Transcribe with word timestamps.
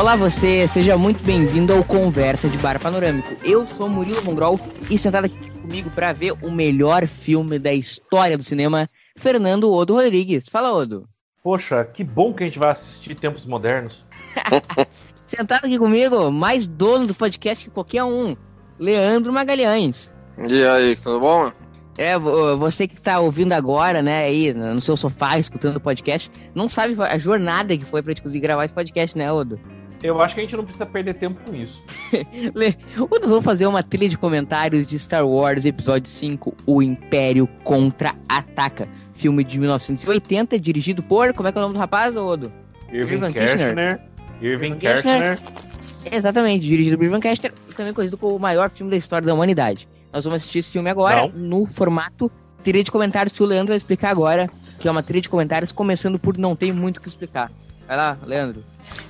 Olá 0.00 0.16
você, 0.16 0.66
seja 0.66 0.96
muito 0.96 1.22
bem-vindo 1.22 1.74
ao 1.74 1.84
Conversa 1.84 2.48
de 2.48 2.56
Bar 2.56 2.80
Panorâmico. 2.80 3.36
Eu 3.44 3.68
sou 3.68 3.86
Murilo 3.86 4.24
Mongrol 4.24 4.58
e 4.90 4.96
sentado 4.96 5.26
aqui 5.26 5.50
comigo 5.50 5.90
para 5.90 6.10
ver 6.14 6.32
o 6.42 6.50
melhor 6.50 7.06
filme 7.06 7.58
da 7.58 7.70
história 7.74 8.34
do 8.38 8.42
cinema, 8.42 8.88
Fernando 9.14 9.70
Odo 9.70 9.92
Rodrigues. 9.92 10.48
Fala, 10.48 10.72
Odo. 10.72 11.06
Poxa, 11.42 11.84
que 11.84 12.02
bom 12.02 12.32
que 12.32 12.42
a 12.42 12.46
gente 12.46 12.58
vai 12.58 12.70
assistir 12.70 13.14
Tempos 13.14 13.44
Modernos. 13.44 14.06
Sentado 15.28 15.66
aqui 15.66 15.78
comigo, 15.78 16.30
mais 16.30 16.66
dono 16.66 17.06
do 17.06 17.14
podcast 17.14 17.66
que 17.66 17.70
qualquer 17.70 18.02
um, 18.02 18.34
Leandro 18.78 19.30
Magalhães. 19.34 20.10
E 20.50 20.64
aí, 20.64 20.96
tudo 20.96 21.20
bom? 21.20 21.52
É, 21.98 22.18
vo- 22.18 22.56
você 22.56 22.88
que 22.88 22.98
tá 22.98 23.20
ouvindo 23.20 23.52
agora, 23.52 24.00
né, 24.00 24.24
aí 24.24 24.54
no 24.54 24.80
seu 24.80 24.96
sofá, 24.96 25.36
escutando 25.38 25.76
o 25.76 25.80
podcast, 25.80 26.30
não 26.54 26.70
sabe 26.70 26.96
a 26.98 27.18
jornada 27.18 27.76
que 27.76 27.84
foi 27.84 28.00
pra 28.02 28.12
gente 28.12 28.22
conseguir 28.22 28.40
gravar 28.40 28.64
esse 28.64 28.72
podcast, 28.72 29.16
né, 29.18 29.30
Odo? 29.30 29.60
Eu 30.02 30.20
acho 30.22 30.34
que 30.34 30.40
a 30.40 30.44
gente 30.44 30.56
não 30.56 30.64
precisa 30.64 30.86
perder 30.86 31.14
tempo 31.14 31.40
com 31.42 31.54
isso. 31.54 31.82
Le- 32.54 32.76
Odo, 32.98 33.28
vamos 33.28 33.44
fazer 33.44 33.66
uma 33.66 33.82
trilha 33.82 34.08
de 34.08 34.16
comentários 34.16 34.86
de 34.86 34.98
Star 34.98 35.26
Wars 35.26 35.64
Episódio 35.66 36.08
5, 36.10 36.54
O 36.66 36.80
Império 36.82 37.46
Contra-Ataca. 37.64 38.88
Filme 39.14 39.44
de 39.44 39.58
1980, 39.58 40.58
dirigido 40.58 41.02
por... 41.02 41.34
Como 41.34 41.48
é 41.48 41.52
que 41.52 41.58
é 41.58 41.60
o 41.60 41.62
nome 41.62 41.74
do 41.74 41.78
rapaz, 41.78 42.16
Odo? 42.16 42.50
Irving 42.90 43.14
Irving 43.16 43.32
Kershner. 43.32 44.00
Irving 44.40 44.46
Irving 44.46 44.74
Kershner. 44.78 45.36
Kershner. 45.38 45.70
Exatamente, 46.12 46.66
dirigido 46.66 46.96
por 46.96 47.04
Ivan 47.04 47.20
Kester, 47.20 47.52
também 47.76 47.92
conhecido 47.92 48.16
como 48.16 48.34
o 48.34 48.38
maior 48.40 48.70
filme 48.70 48.90
da 48.90 48.96
história 48.96 49.26
da 49.26 49.34
humanidade. 49.34 49.86
Nós 50.10 50.24
vamos 50.24 50.38
assistir 50.38 50.60
esse 50.60 50.70
filme 50.72 50.88
agora 50.88 51.26
Não. 51.28 51.60
no 51.60 51.66
formato 51.66 52.32
trilha 52.64 52.82
de 52.82 52.90
comentários 52.90 53.34
que 53.34 53.42
o 53.42 53.46
Leandro 53.46 53.68
vai 53.68 53.76
explicar 53.76 54.10
agora, 54.10 54.48
que 54.80 54.88
é 54.88 54.90
uma 54.90 55.02
trilha 55.02 55.20
de 55.20 55.28
comentários 55.28 55.70
começando 55.72 56.18
por 56.18 56.38
não 56.38 56.56
tem 56.56 56.72
muito 56.72 56.96
o 56.96 57.00
que 57.02 57.08
explicar. 57.08 57.52
Vai 57.90 57.96
lá, 57.96 58.16
Leandro. 58.24 58.62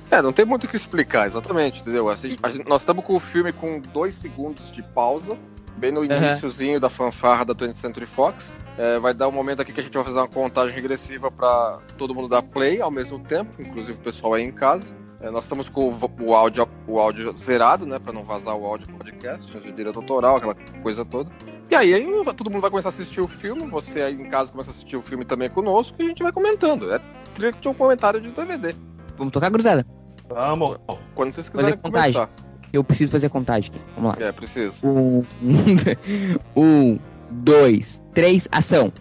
É, 0.09 0.23
não 0.23 0.33
tem 0.33 0.43
muito 0.43 0.63
o 0.63 0.67
que 0.67 0.75
explicar, 0.75 1.27
exatamente, 1.27 1.81
entendeu? 1.81 2.09
Assim, 2.09 2.29
gente- 2.29 2.67
nós 2.67 2.81
estamos 2.81 3.05
com 3.05 3.15
o 3.15 3.19
filme 3.19 3.53
com 3.53 3.79
dois 3.79 4.15
segundos 4.15 4.71
de 4.71 4.81
pausa, 4.81 5.37
bem 5.77 5.91
no 5.91 6.01
iníciozinho 6.03 6.79
da 6.79 6.89
fanfarra 6.89 7.45
da 7.45 7.53
20th 7.53 7.75
Century 7.75 8.07
Fox. 8.07 8.51
É, 8.79 8.97
vai 8.97 9.13
dar 9.13 9.27
um 9.27 9.31
momento 9.31 9.61
aqui 9.61 9.71
que 9.71 9.81
a 9.81 9.83
gente 9.83 9.93
vai 9.93 10.03
fazer 10.03 10.17
uma 10.17 10.27
contagem 10.27 10.73
regressiva 10.75 11.29
para 11.29 11.77
todo 11.95 12.15
mundo 12.15 12.27
dar 12.27 12.41
play 12.41 12.81
ao 12.81 12.89
mesmo 12.89 13.19
tempo, 13.19 13.61
inclusive 13.61 13.99
o 13.99 14.01
pessoal 14.01 14.33
aí 14.33 14.41
em 14.43 14.51
casa. 14.51 14.95
É, 15.19 15.29
nós 15.29 15.43
estamos 15.43 15.69
com 15.69 15.87
o, 15.89 16.11
o 16.23 16.33
áudio, 16.33 16.67
o 16.87 16.97
áudio 16.99 17.37
zerado, 17.37 17.85
né, 17.85 17.99
para 17.99 18.11
não 18.11 18.23
vazar 18.23 18.55
o 18.55 18.65
áudio 18.65 18.87
do 18.87 18.93
podcast, 18.95 19.45
de 19.59 19.71
direito 19.71 19.99
autoral, 19.99 20.37
aquela 20.37 20.55
coisa 20.81 21.05
toda. 21.05 21.29
E 21.71 21.75
aí, 21.75 21.93
aí 21.93 22.05
todo 22.35 22.51
mundo 22.51 22.59
vai 22.59 22.69
começar 22.69 22.89
a 22.89 22.91
assistir 22.91 23.21
o 23.21 23.29
filme, 23.29 23.65
você 23.65 24.01
aí 24.01 24.13
em 24.13 24.29
casa 24.29 24.51
começa 24.51 24.71
a 24.71 24.73
assistir 24.73 24.97
o 24.97 25.01
filme 25.01 25.23
também 25.23 25.49
conosco 25.49 25.95
e 26.01 26.03
a 26.03 26.07
gente 26.09 26.21
vai 26.21 26.33
comentando. 26.33 26.93
É 26.93 26.99
trilha 27.33 27.53
de 27.53 27.65
um 27.69 27.73
comentário 27.73 28.19
de 28.19 28.29
DVD. 28.29 28.75
Vamos 29.17 29.31
tocar, 29.31 29.49
cruzada? 29.49 29.85
Vamos. 30.27 30.77
Quando 31.15 31.31
vocês 31.31 31.47
Fazer 31.47 31.63
quiserem 31.63 31.79
contagem. 31.79 32.13
começar. 32.13 32.29
Eu 32.73 32.83
preciso 32.83 33.13
fazer 33.13 33.27
a 33.27 33.29
contagem. 33.29 33.71
aqui. 33.71 33.81
Vamos 33.95 34.11
lá. 34.11 34.27
É, 34.27 34.33
preciso. 34.33 34.85
Um, 34.85 35.23
um, 36.57 36.99
dois, 37.29 38.03
três, 38.13 38.49
ação. 38.51 38.91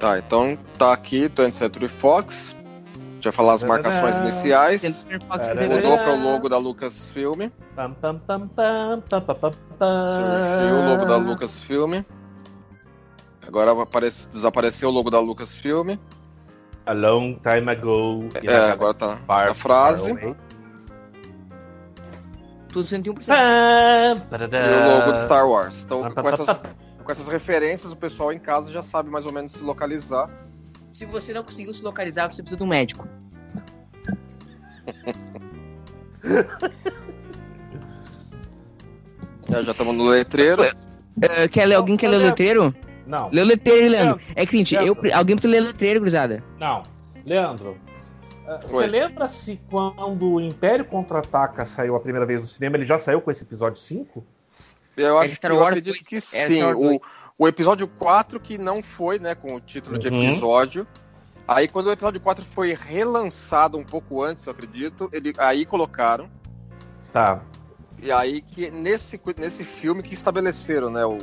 Tá, 0.00 0.18
então 0.18 0.58
tá 0.76 0.92
aqui, 0.92 1.28
20th 1.28 1.52
Century 1.52 1.88
Fox. 1.88 2.56
A 3.20 3.22
gente 3.22 3.24
vai 3.24 3.32
falar 3.32 3.52
as 3.52 3.62
marcações 3.62 4.14
iniciais. 4.16 4.80
DVD. 4.80 5.74
Mudou 5.76 5.98
para 5.98 6.14
o 6.14 6.24
logo 6.24 6.48
da 6.48 6.56
Lucasfilm. 6.56 7.50
Surgiu 9.78 10.76
o 10.76 10.88
logo 10.88 11.04
da 11.04 11.16
Lucasfilm. 11.16 12.02
Agora 13.46 13.74
vai 13.74 13.82
aparecer- 13.82 14.30
desapareceu 14.30 14.88
o 14.88 14.92
logo 14.92 15.10
da 15.10 15.20
Lucasfilm. 15.20 15.98
A 16.86 16.92
long 16.94 17.34
time 17.42 17.70
ago. 17.70 18.26
É, 18.42 18.70
agora 18.70 18.94
tá 18.94 19.18
Far, 19.26 19.50
a 19.50 19.54
frase. 19.54 20.14
Tudo 22.72 22.86
101%. 22.86 23.26
Pam, 23.26 24.38
E 24.40 24.94
o 24.94 24.98
logo 24.98 25.12
de 25.12 25.20
Star 25.20 25.46
Wars. 25.46 25.84
Então, 25.84 26.10
com 26.10 26.28
essas, 26.28 26.56
com 27.04 27.12
essas 27.12 27.28
referências, 27.28 27.92
o 27.92 27.96
pessoal 27.96 28.32
em 28.32 28.38
casa 28.38 28.70
já 28.72 28.82
sabe 28.82 29.10
mais 29.10 29.26
ou 29.26 29.32
menos 29.32 29.52
se 29.52 29.62
localizar. 29.62 30.30
Se 30.92 31.04
você 31.06 31.32
não 31.32 31.42
conseguiu 31.44 31.72
se 31.72 31.82
localizar, 31.82 32.32
você 32.32 32.42
precisa 32.42 32.56
de 32.58 32.62
um 32.62 32.66
médico. 32.66 33.06
É, 39.52 39.62
já 39.64 39.72
estamos 39.72 39.94
no 39.96 40.04
letreiro. 40.08 40.62
Eh, 41.22 41.48
quer 41.48 41.66
ler, 41.66 41.74
alguém 41.74 41.96
quer 41.96 42.08
ler 42.08 42.16
o 42.18 42.24
letreiro? 42.26 42.74
Não, 43.06 43.28
Lê 43.32 43.40
o 43.40 43.44
letreiro, 43.44 43.88
Leandro. 43.90 44.20
É 44.36 44.44
que, 44.44 44.52
seguinte, 44.52 44.74
eu, 44.74 44.96
alguém 45.12 45.34
precisa 45.36 45.48
ler 45.52 45.62
o 45.62 45.66
letreiro, 45.66 46.00
gurizada. 46.00 46.42
não. 46.58 46.82
Leandro, 47.26 47.76
ah, 48.48 48.58
você 48.62 48.76
Oi. 48.76 48.86
lembra 48.86 49.28
se 49.28 49.60
quando 49.70 50.32
o 50.32 50.40
Império 50.40 50.86
Contra-Ataca 50.86 51.66
saiu 51.66 51.94
a 51.94 52.00
primeira 52.00 52.24
vez 52.24 52.40
no 52.40 52.46
cinema, 52.46 52.78
ele 52.78 52.86
já 52.86 52.98
saiu 52.98 53.20
com 53.20 53.30
esse 53.30 53.44
episódio 53.44 53.78
5? 53.78 54.24
Eu 54.96 55.18
É 55.20 55.26
acho 55.26 55.34
Star 55.36 55.50
que 55.50 55.56
eu 55.56 55.60
Wars 55.60 55.76
acredito 55.76 55.92
2, 55.92 56.06
que 56.06 56.16
é 56.16 56.20
sim. 56.20 56.56
Star 56.56 56.68
Wars 56.68 56.78
O, 56.78 56.88
2. 56.88 57.00
O 57.40 57.48
episódio 57.48 57.88
4 57.88 58.38
que 58.38 58.58
não 58.58 58.82
foi, 58.82 59.18
né, 59.18 59.34
com 59.34 59.54
o 59.54 59.60
título 59.60 59.98
de 59.98 60.08
Uhum. 60.08 60.24
episódio. 60.24 60.86
Aí 61.48 61.66
quando 61.66 61.86
o 61.86 61.90
episódio 61.90 62.20
4 62.20 62.44
foi 62.44 62.74
relançado 62.74 63.78
um 63.78 63.82
pouco 63.82 64.22
antes, 64.22 64.44
eu 64.44 64.50
acredito, 64.50 65.08
ele, 65.10 65.32
aí 65.38 65.64
colocaram. 65.64 66.28
Tá. 67.10 67.40
E 67.98 68.12
aí 68.12 68.42
que 68.42 68.70
nesse, 68.70 69.18
nesse 69.38 69.64
filme 69.64 70.02
que 70.02 70.12
estabeleceram, 70.12 70.90
né, 70.90 71.02
o, 71.06 71.16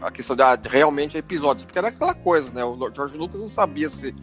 a 0.00 0.12
questão 0.12 0.36
de 0.36 0.42
ah, 0.42 0.56
realmente 0.62 1.18
episódios. 1.18 1.64
Porque 1.64 1.78
era 1.80 1.88
aquela 1.88 2.14
coisa, 2.14 2.52
né, 2.52 2.64
o 2.64 2.78
George 2.94 3.16
Lucas 3.16 3.40
não 3.40 3.48
sabia 3.48 3.88
se 3.88 4.14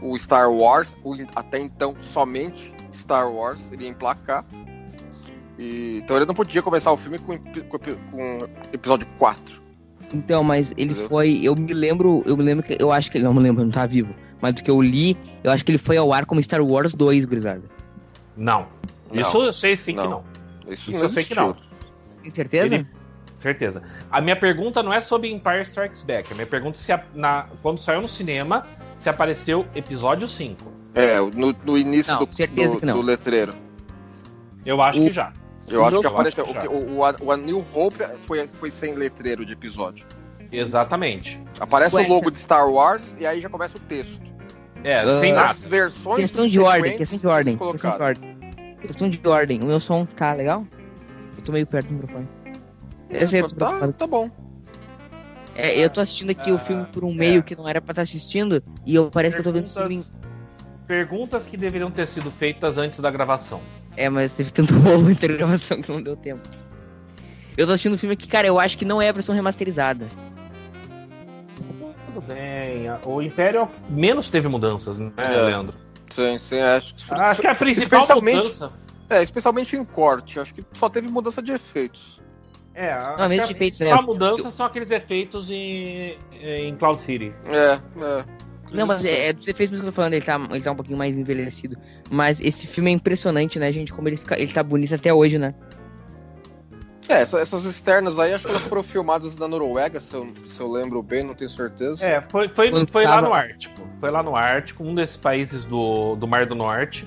o 0.00 0.16
Star 0.16 0.48
Wars, 0.48 0.94
o, 1.02 1.16
até 1.34 1.58
então 1.58 1.96
somente 2.02 2.72
Star 2.92 3.28
Wars, 3.28 3.68
iria 3.72 3.88
emplacar. 3.88 4.44
E, 5.58 5.98
então 6.04 6.14
ele 6.14 6.24
não 6.24 6.34
podia 6.34 6.62
começar 6.62 6.92
o 6.92 6.96
filme 6.96 7.18
com, 7.18 7.36
com, 7.36 7.78
com 8.12 8.38
episódio 8.72 9.08
4. 9.18 9.63
Então, 10.14 10.42
mas 10.44 10.72
ele 10.76 10.90
Entendeu? 10.92 11.08
foi. 11.08 11.40
Eu 11.42 11.54
me 11.56 11.72
lembro. 11.72 12.22
Eu 12.26 12.36
me 12.36 12.42
lembro 12.42 12.64
que. 12.64 12.76
Eu 12.78 12.92
acho 12.92 13.10
que 13.10 13.18
ele. 13.18 13.24
Não 13.24 13.34
me 13.34 13.40
lembro, 13.40 13.62
não 13.64 13.70
tá 13.70 13.84
vivo. 13.86 14.14
Mas 14.40 14.54
do 14.54 14.62
que 14.62 14.70
eu 14.70 14.80
li, 14.80 15.16
eu 15.42 15.50
acho 15.50 15.64
que 15.64 15.70
ele 15.70 15.78
foi 15.78 15.96
ao 15.96 16.12
ar 16.12 16.26
como 16.26 16.42
Star 16.42 16.60
Wars 16.62 16.94
2, 16.94 17.24
gurizada. 17.24 17.62
Não. 18.36 18.66
Não, 19.10 19.20
Isso 19.20 19.38
eu 19.42 19.52
sei 19.52 19.76
sim 19.76 19.92
que 19.94 20.02
não. 20.02 20.10
não. 20.10 20.24
Isso, 20.72 20.90
Isso 20.90 20.92
não 20.92 21.00
eu 21.00 21.10
sei 21.10 21.24
que 21.24 21.34
não. 21.34 21.56
Tem 22.22 22.30
certeza? 22.30 22.74
Ele- 22.76 22.86
Certeza. 23.36 23.82
A 24.10 24.20
minha 24.22 24.36
pergunta 24.36 24.82
não 24.82 24.92
é 24.92 25.00
sobre 25.02 25.30
Empire 25.30 25.60
Strikes 25.62 26.02
Back. 26.02 26.32
A 26.32 26.34
minha 26.34 26.46
pergunta 26.46 26.78
é 26.78 26.80
se 26.80 26.92
a- 26.92 27.04
na, 27.14 27.46
quando 27.62 27.78
saiu 27.78 28.00
no 28.00 28.08
cinema, 28.08 28.64
se 28.98 29.08
apareceu 29.10 29.66
episódio 29.74 30.26
5. 30.26 30.72
É, 30.94 31.18
no, 31.20 31.54
no 31.64 31.76
início 31.76 32.12
Não, 32.14 32.24
do, 32.24 32.34
certeza 32.34 32.74
do, 32.74 32.80
que 32.80 32.86
não. 32.86 32.94
do 32.94 33.02
letreiro. 33.02 33.52
Eu 34.64 34.80
acho 34.80 35.00
O- 35.02 35.04
que 35.06 35.10
já. 35.10 35.32
Eu 35.68 35.84
acho 35.84 36.00
que 36.00 36.06
Eu 36.06 36.10
apareceu. 36.10 36.44
acho 36.44 36.60
que. 36.60 36.68
O, 36.68 36.96
o, 36.98 37.04
A- 37.04 37.14
o 37.20 37.32
A 37.32 37.36
New 37.36 37.64
Hope 37.72 37.98
foi, 38.20 38.48
foi 38.54 38.70
sem 38.70 38.94
letreiro 38.94 39.44
de 39.44 39.52
episódio. 39.54 40.06
Exatamente. 40.52 41.40
Aparece 41.58 41.96
Ué, 41.96 42.04
o 42.04 42.08
logo 42.08 42.30
de 42.30 42.38
Star 42.38 42.68
Wars 42.70 43.16
e 43.18 43.26
aí 43.26 43.40
já 43.40 43.48
começa 43.48 43.76
o 43.76 43.80
texto. 43.80 44.22
É, 44.84 45.00
Ah. 45.00 45.18
sem 45.20 45.32
nada. 45.32 45.48
Nas 45.48 45.64
versões 45.64 46.16
Questão 46.18 46.46
de 46.46 46.60
ordem, 46.60 46.96
questão 46.98 47.18
de 47.18 47.26
ordem. 47.26 47.56
Questão 47.56 47.96
de 47.96 48.02
ordem. 48.02 48.36
Questão 48.80 49.08
de 49.10 49.28
ordem. 49.28 49.60
O 49.62 49.66
meu 49.66 49.80
som 49.80 50.04
tá 50.04 50.34
legal? 50.34 50.66
Eu 51.36 51.42
tô 51.42 51.52
meio 51.52 51.66
perto 51.66 51.88
do 51.88 51.94
microfone. 51.94 52.28
Sei, 53.28 53.40
eu 53.40 53.48
tô 53.48 53.54
tá, 53.56 53.92
tá 53.92 54.06
bom. 54.06 54.30
É, 55.56 55.78
eu 55.78 55.88
tô 55.88 56.00
assistindo 56.00 56.30
aqui 56.30 56.50
o 56.50 56.56
Ah, 56.56 56.58
filme 56.58 56.84
por 56.86 57.04
um 57.04 57.12
é. 57.12 57.14
meio 57.14 57.42
que 57.42 57.54
não 57.56 57.68
era 57.68 57.80
pra 57.80 57.92
estar 57.92 58.02
assistindo 58.02 58.62
e 58.84 58.94
eu 58.94 59.08
parece 59.10 59.34
que 59.36 59.40
eu 59.40 59.44
tô 59.44 59.52
vendo 59.52 59.64
Perguntas, 59.72 59.88
filme. 59.88 60.04
perguntas 60.86 61.46
que 61.46 61.56
deveriam 61.56 61.90
ter 61.90 62.06
sido 62.06 62.30
feitas 62.32 62.76
antes 62.76 62.98
da 63.00 63.10
gravação. 63.10 63.60
É, 63.96 64.08
mas 64.08 64.32
teve 64.32 64.50
tanto 64.50 64.74
rolo 64.80 65.10
entre 65.10 65.32
a 65.34 65.36
gravação 65.36 65.80
que 65.80 65.90
não 65.90 66.02
deu 66.02 66.16
tempo. 66.16 66.48
Eu 67.56 67.66
tô 67.66 67.72
assistindo 67.72 67.94
um 67.94 67.98
filme 67.98 68.16
que, 68.16 68.26
cara, 68.26 68.46
eu 68.48 68.58
acho 68.58 68.76
que 68.76 68.84
não 68.84 69.00
é 69.00 69.08
a 69.08 69.12
versão 69.12 69.34
remasterizada. 69.34 70.08
Tudo 72.06 72.20
bem. 72.26 72.88
a- 72.88 72.98
O 73.04 73.22
Império 73.22 73.62
é 73.62 73.68
menos 73.92 74.28
teve 74.30 74.48
mudanças, 74.48 74.98
né, 74.98 75.12
É. 75.16 75.28
Leandro? 75.28 75.74
Sim, 76.10 76.38
sim, 76.38 76.58
acho 76.60 76.94
que. 76.94 77.12
Acho 77.14 77.40
que 77.40 77.46
a 77.46 77.54
principal 77.54 78.00
Especialmente- 78.00 78.36
mudança. 78.44 78.72
É, 79.10 79.22
especialmente 79.22 79.76
em 79.76 79.84
corte. 79.84 80.40
Acho 80.40 80.54
que 80.54 80.64
só 80.72 80.88
teve 80.88 81.08
mudança 81.08 81.42
de 81.42 81.52
efeitos. 81.52 82.20
É, 82.74 82.96
Não, 83.16 83.24
a, 83.24 83.34
efeitos, 83.34 83.78
só 83.78 83.84
né? 83.84 83.92
a 83.92 84.02
mudança 84.02 84.50
são 84.50 84.66
aqueles 84.66 84.90
efeitos 84.90 85.48
em, 85.50 86.16
em 86.42 86.74
Cloud 86.76 87.00
City. 87.00 87.32
É, 87.46 87.72
é. 87.74 88.24
Não, 88.72 88.86
mas 88.86 89.04
é, 89.04 89.28
é 89.28 89.32
dos 89.32 89.46
efeitos 89.46 89.70
mesmo 89.72 89.84
que 89.84 89.88
eu 89.88 89.92
tô 89.92 89.96
falando, 89.96 90.14
ele 90.14 90.24
tá, 90.24 90.40
ele 90.50 90.60
tá 90.60 90.72
um 90.72 90.76
pouquinho 90.76 90.98
mais 90.98 91.16
envelhecido. 91.16 91.76
Mas 92.10 92.40
esse 92.40 92.66
filme 92.66 92.90
é 92.90 92.94
impressionante, 92.94 93.58
né, 93.58 93.70
gente? 93.70 93.92
Como 93.92 94.08
ele, 94.08 94.16
fica, 94.16 94.38
ele 94.38 94.52
tá 94.52 94.62
bonito 94.62 94.94
até 94.94 95.12
hoje, 95.14 95.38
né? 95.38 95.54
É, 97.08 97.20
essa- 97.20 97.38
essas 97.38 97.64
externas 97.66 98.18
aí, 98.18 98.32
acho 98.32 98.46
que 98.46 98.50
elas 98.50 98.62
foram 98.62 98.82
filmadas 98.82 99.36
na 99.36 99.46
Noruega, 99.46 100.00
se 100.00 100.14
eu, 100.14 100.32
se 100.46 100.58
eu 100.58 100.70
lembro 100.70 101.02
bem, 101.02 101.22
não 101.22 101.34
tenho 101.34 101.50
certeza. 101.50 102.04
É, 102.04 102.22
foi, 102.22 102.48
foi, 102.48 102.70
Quando 102.70 102.90
foi 102.90 103.04
lá 103.04 103.10
tava- 103.16 103.28
no 103.28 103.34
Ártico. 103.34 103.88
Foi 104.00 104.10
lá 104.10 104.22
no 104.22 104.34
Ártico, 104.34 104.82
um 104.82 104.94
desses 104.94 105.16
países 105.18 105.66
do, 105.66 106.16
do 106.16 106.26
Mar 106.26 106.46
do 106.46 106.54
Norte. 106.54 107.06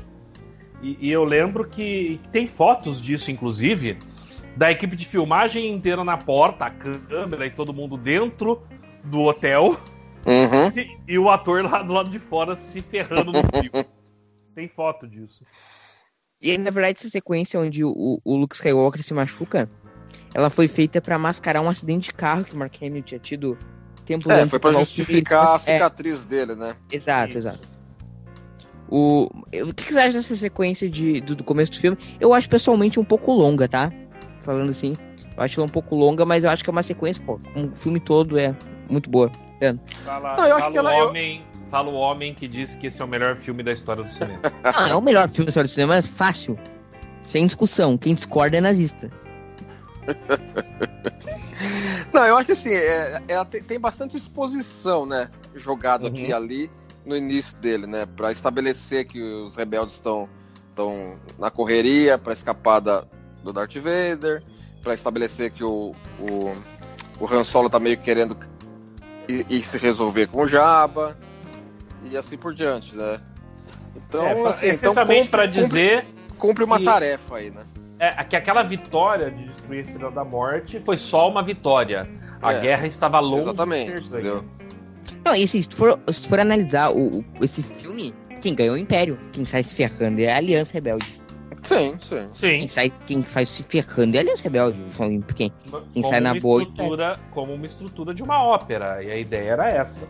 E, 0.83 0.97
e 1.07 1.11
eu 1.11 1.23
lembro 1.23 1.65
que, 1.67 2.19
que 2.21 2.29
tem 2.29 2.45
fotos 2.45 3.01
disso, 3.01 3.31
inclusive, 3.31 3.97
da 4.55 4.71
equipe 4.71 4.95
de 4.95 5.07
filmagem 5.07 5.67
inteira 5.73 6.03
na 6.03 6.15
porta, 6.17 6.65
a 6.65 6.69
câmera 6.69 7.47
e 7.47 7.49
todo 7.49 7.73
mundo 7.73 7.97
dentro 7.97 8.61
do 9.03 9.23
hotel. 9.23 9.77
Uhum. 10.27 10.69
E, 11.07 11.13
e 11.13 11.17
o 11.19 11.29
ator 11.29 11.63
lá 11.63 11.81
do 11.81 11.93
lado 11.93 12.09
de 12.09 12.19
fora 12.19 12.55
se 12.55 12.81
ferrando 12.81 13.31
no 13.31 13.41
fio. 13.61 13.71
Tem 14.53 14.67
foto 14.67 15.07
disso. 15.07 15.45
E 16.41 16.57
na 16.57 16.69
verdade, 16.69 16.99
essa 16.99 17.09
sequência 17.09 17.59
onde 17.59 17.83
o, 17.83 18.19
o 18.23 18.35
Luke 18.35 18.55
Skywalker 18.55 19.01
se 19.01 19.13
machuca, 19.13 19.69
ela 20.33 20.49
foi 20.49 20.67
feita 20.67 21.01
pra 21.01 21.17
mascarar 21.17 21.61
um 21.61 21.69
acidente 21.69 22.09
de 22.09 22.13
carro 22.13 22.43
que 22.43 22.53
o 22.53 22.57
Mark 22.57 22.75
Hamill 22.81 23.01
tinha 23.03 23.19
tido 23.19 23.57
tempo 24.05 24.29
É, 24.31 24.41
antes 24.41 24.51
foi 24.51 24.59
filme. 24.59 24.79
justificar 24.79 25.47
a 25.47 25.55
É, 25.55 25.57
cicatriz 25.57 26.25
dele, 26.25 26.55
né? 26.55 26.75
Exato, 26.91 27.29
Isso. 27.29 27.37
exato. 27.39 27.67
O, 28.89 29.25
o 29.67 29.73
que 29.73 29.91
você 29.91 29.99
acha 29.99 30.13
dessa 30.13 30.35
sequência 30.35 30.89
de, 30.89 31.19
do, 31.21 31.35
do 31.35 31.43
começo 31.43 31.71
do 31.73 31.79
filme? 31.79 31.97
Eu 32.19 32.33
acho 32.33 32.49
pessoalmente 32.49 32.99
um 32.99 33.03
pouco 33.03 33.33
longa, 33.33 33.67
tá? 33.67 33.91
Falando 34.43 34.69
assim. 34.69 34.93
Eu 35.35 35.43
acho 35.43 35.59
ela 35.59 35.67
um 35.67 35.71
pouco 35.71 35.95
longa, 35.95 36.25
mas 36.25 36.43
eu 36.43 36.49
acho 36.49 36.63
que 36.63 36.69
é 36.69 36.71
uma 36.71 36.81
sequência, 36.83 37.21
pô. 37.23 37.39
O 37.55 37.75
filme 37.75 37.99
todo 37.99 38.37
é 38.39 38.55
muito 38.89 39.09
boa. 39.09 39.29
Fala, 40.05 40.35
Não, 40.37 40.45
eu 40.47 40.55
acho 40.57 40.71
que 40.71 40.77
ela- 40.77 40.91
o 40.91 40.99
eu- 40.99 41.07
homem, 41.09 41.43
fala 41.69 41.89
o 41.89 41.93
homem 41.95 42.33
que 42.33 42.47
disse 42.47 42.77
que 42.77 42.87
esse 42.87 43.01
é 43.01 43.05
o 43.05 43.07
melhor 43.07 43.35
filme 43.35 43.63
da 43.63 43.71
história 43.71 44.03
do 44.03 44.09
cinema. 44.09 44.39
Ah, 44.63 44.89
é 44.89 44.95
o 44.95 45.01
melhor 45.01 45.27
filme 45.29 45.45
da 45.45 45.49
história 45.49 45.67
do 45.67 45.71
cinema, 45.71 45.95
é 45.97 46.01
fácil. 46.01 46.57
Sem 47.27 47.45
discussão. 47.45 47.97
Quem 47.97 48.15
discorda 48.15 48.57
é 48.57 48.61
nazista. 48.61 49.09
Não, 52.13 52.25
eu 52.25 52.37
acho 52.37 52.45
que 52.45 52.51
assim, 52.53 52.73
é- 52.73 53.21
ela 53.27 53.45
tem, 53.45 53.61
tem 53.61 53.79
bastante 53.79 54.15
exposição, 54.15 55.05
né? 55.05 55.29
Jogado 55.55 56.03
Uhum. 56.03 56.07
aqui 56.09 56.27
e 56.27 56.33
ali 56.33 56.71
no 57.05 57.15
início 57.15 57.57
dele, 57.57 57.87
né? 57.87 58.05
Pra 58.05 58.31
estabelecer 58.31 59.05
que 59.05 59.21
os 59.21 59.55
rebeldes 59.55 59.95
estão 59.95 60.29
estão 60.69 61.15
na 61.39 61.49
correria 61.49 62.19
pra 62.19 62.33
escapar 62.33 62.79
da, 62.79 63.03
do 63.43 63.51
Darth 63.51 63.75
Vader, 63.77 64.43
pra 64.83 64.93
estabelecer 64.93 65.49
que 65.51 65.63
o, 65.63 65.95
o, 66.19 66.55
o 67.19 67.25
Han 67.33 67.43
Solo 67.43 67.67
tá 67.67 67.79
meio 67.79 67.97
querendo 67.97 68.37
ir, 69.27 69.45
ir 69.49 69.61
se 69.63 69.77
resolver 69.77 70.27
com 70.27 70.41
o 70.43 70.47
Jabba 70.47 71.17
e 72.03 72.15
assim 72.17 72.37
por 72.37 72.53
diante, 72.53 72.95
né? 72.95 73.19
Então, 73.95 74.25
é, 74.25 74.31
assim, 74.47 74.67
então 74.67 74.71
essencialmente 74.91 75.29
cumpre- 75.29 75.47
dizer 75.47 76.05
cumpre 76.37 76.63
uma 76.63 76.77
que- 76.77 76.85
tarefa 76.85 77.37
aí, 77.37 77.49
né? 77.51 77.63
é, 77.99 78.23
que 78.23 78.35
aquela 78.35 78.61
vitória 78.63 79.31
de 79.31 79.43
destruir 79.45 79.79
a 79.79 79.81
Estrela 79.81 80.11
da 80.11 80.23
Morte 80.23 80.79
foi 80.79 80.97
só 80.97 81.29
uma 81.29 81.41
vitória. 81.41 82.07
A 82.41 82.53
É, 82.53 82.59
guerra 82.61 82.85
estava 82.87 83.19
longe 83.19 83.43
Exatamente, 83.43 84.03
entendeu? 84.07 84.45
Não, 85.25 85.35
e 85.35 85.43
assim, 85.43 85.61
se 85.61 85.67
tu 85.69 85.75
for, 85.75 85.99
se 86.13 86.27
for 86.29 86.39
analisar 86.39 86.91
o, 86.91 87.19
o- 87.19 87.25
esse 87.41 87.63
filme, 87.63 88.13
quem 88.39 88.53
ganhou 88.53 88.75
é 88.75 88.77
o 88.77 88.81
Império. 88.81 89.17
Quem 89.33 89.43
sai 89.45 89.63
se 89.63 89.73
ferrando 89.73 90.21
é 90.21 90.31
a 90.31 90.37
Aliança 90.37 90.73
Rebelde. 90.73 91.16
Sim, 91.63 91.97
sim. 91.99 92.29
Sim. 92.33 92.59
Quem 92.59 92.67
sai, 92.67 92.93
quem 93.05 93.21
faz 93.23 93.49
se 93.49 93.63
ferrando 93.63 94.15
é 94.15 94.19
a 94.19 94.21
Aliança 94.21 94.43
Rebelde. 94.43 94.79
Quem? 95.35 95.51
Quem 95.91 96.01
como 96.03 96.09
sai 96.09 96.19
na 96.21 96.31
uma 96.33 96.39
boa- 96.41 96.61
estrutura, 96.63 97.19
como 97.31 97.53
uma 97.53 97.65
estrutura 97.65 98.13
de 98.13 98.23
uma 98.23 98.41
ópera. 98.43 99.03
E 99.03 99.11
a 99.11 99.17
ideia 99.17 99.51
era 99.51 99.67
essa. 99.69 100.07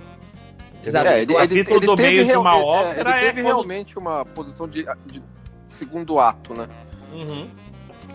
Exato. 0.86 1.08
É, 1.08 1.22
ele, 1.24 1.34
o 1.34 1.40
ele, 1.40 1.48
capítulo 1.48 1.78
ele 1.78 1.86
do 1.86 1.96
teve, 1.96 2.10
meio 2.12 2.26
de 2.28 2.38
uma 2.38 2.56
é, 2.58 2.64
ópera 2.64 3.10
ele 3.10 3.18
é 3.18 3.28
teve 3.28 3.42
quando- 3.42 3.46
realmente 3.56 3.98
uma 4.00 4.24
posição 4.26 4.68
de, 4.68 4.86
de 5.08 5.22
segundo 5.68 6.20
ato, 6.20 6.54
né? 6.54 6.68
Uhum. 7.12 7.50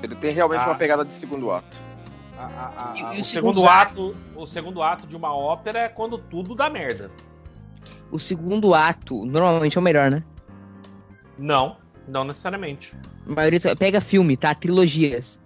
Ele 0.03 0.15
tem 0.15 0.33
realmente 0.33 0.61
Ah. 0.63 0.69
uma 0.69 0.75
pegada 0.75 1.05
de 1.05 1.13
segundo 1.13 1.51
ato. 1.51 1.77
A- 2.39 2.45
a- 2.45 2.93
a- 2.93 3.15
E- 3.17 3.21
o, 3.21 3.25
segundo 3.25 3.67
ato, 3.69 4.17
o 4.35 4.47
segundo 4.47 4.83
ato 4.83 5.07
de 5.07 5.17
uma 5.17 5.35
ópera 5.35 5.81
é 5.81 5.89
quando 5.89 6.17
tudo 6.19 6.55
dá 6.55 6.71
merda. 6.71 7.11
O 8.11 8.19
segundo 8.19 8.75
ato, 8.75 9.25
normalmente 9.27 9.77
é 9.77 9.81
o 9.81 9.85
melhor, 9.85 10.11
né? 10.11 10.23
Não, 11.39 11.77
não 12.09 12.25
necessariamente. 12.25 12.95
A 13.29 13.33
maioria, 13.33 13.61
pega 13.79 14.01
filme, 14.01 14.37
tá? 14.37 14.55
Trilogias. 14.55 15.39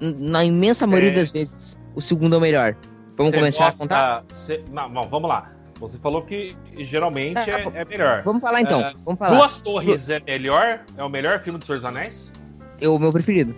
Na 0.00 0.44
imensa 0.44 0.86
maioria 0.86 1.10
É. 1.10 1.14
das 1.14 1.32
vezes, 1.32 1.78
o 1.94 2.02
segundo 2.02 2.34
é 2.34 2.38
o 2.38 2.40
melhor. 2.40 2.76
Vamos 3.16 3.32
Você 3.32 3.38
começar 3.38 3.64
gosta- 3.66 3.84
a 3.84 3.86
contar? 3.86 4.24
cê- 4.28 4.62
não, 4.70 4.88
não, 4.90 5.02
vamos 5.04 5.28
lá. 5.28 5.52
Você 5.80 5.98
falou 5.98 6.22
que 6.22 6.54
geralmente 6.78 7.34
Tá, 7.34 7.42
é, 7.50 7.70
é 7.74 7.84
melhor. 7.84 8.22
Vamos 8.24 8.42
falar 8.42 8.60
então. 8.60 8.80
É, 8.80 8.94
Vamos 9.04 9.18
falar. 9.18 9.36
Duas 9.36 9.58
Torres 9.58 10.08
é 10.10 10.20
melhor? 10.20 10.80
É 10.96 11.02
o 11.04 11.08
melhor 11.08 11.40
filme 11.42 11.58
do 11.58 11.66
Senhor 11.66 11.78
dos 11.78 11.84
Anéis? 11.86 12.32
É 12.80 12.88
o 12.88 12.98
meu 12.98 13.12
preferido. 13.12 13.54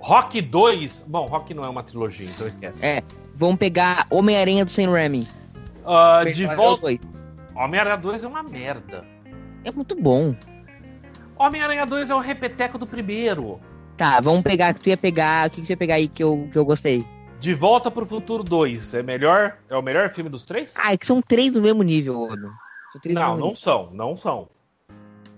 Rock 0.00 0.40
2. 0.40 1.04
Bom, 1.06 1.26
Rock 1.26 1.52
não 1.54 1.64
é 1.64 1.68
uma 1.68 1.82
trilogia, 1.82 2.26
então 2.28 2.46
esquece. 2.46 2.84
É. 2.84 3.02
Vamos 3.34 3.56
pegar 3.56 4.06
Homem-Aranha 4.10 4.64
do 4.64 4.70
Sam 4.70 4.90
Raimi. 4.90 5.26
Ah, 5.84 6.20
Vamos 6.22 6.36
de 6.36 6.46
volta. 6.46 6.86
Homem-Aranha 7.54 7.96
2 7.96 8.24
é 8.24 8.28
uma 8.28 8.42
merda. 8.42 9.04
É 9.64 9.70
muito 9.72 9.94
bom. 10.00 10.34
Homem-Aranha 11.38 11.84
2 11.86 12.10
é 12.10 12.14
o 12.14 12.18
repeteco 12.18 12.78
do 12.78 12.86
primeiro. 12.86 13.60
Tá, 13.96 14.20
vamos 14.20 14.42
pegar. 14.42 14.74
Tu 14.74 14.88
ia 14.90 14.96
pegar. 14.96 15.48
O 15.48 15.50
que, 15.50 15.60
que 15.60 15.66
você 15.66 15.72
ia 15.72 15.76
pegar 15.76 15.94
aí 15.96 16.08
que 16.08 16.22
eu, 16.22 16.48
que 16.50 16.58
eu 16.58 16.64
gostei? 16.64 17.04
De 17.40 17.54
Volta 17.54 17.90
pro 17.90 18.06
Futuro 18.06 18.42
2 18.42 18.94
é 18.94 19.02
melhor? 19.02 19.58
É 19.68 19.76
o 19.76 19.82
melhor 19.82 20.08
filme 20.10 20.30
dos 20.30 20.42
três? 20.42 20.74
Ah, 20.76 20.92
é 20.92 20.96
que 20.96 21.06
são 21.06 21.20
três 21.20 21.52
do 21.52 21.60
mesmo 21.60 21.82
nível, 21.82 22.18
Odo. 22.18 22.50
Não, 23.06 23.30
não 23.30 23.36
nível. 23.36 23.54
são, 23.54 23.90
não 23.92 24.16
são. 24.16 24.48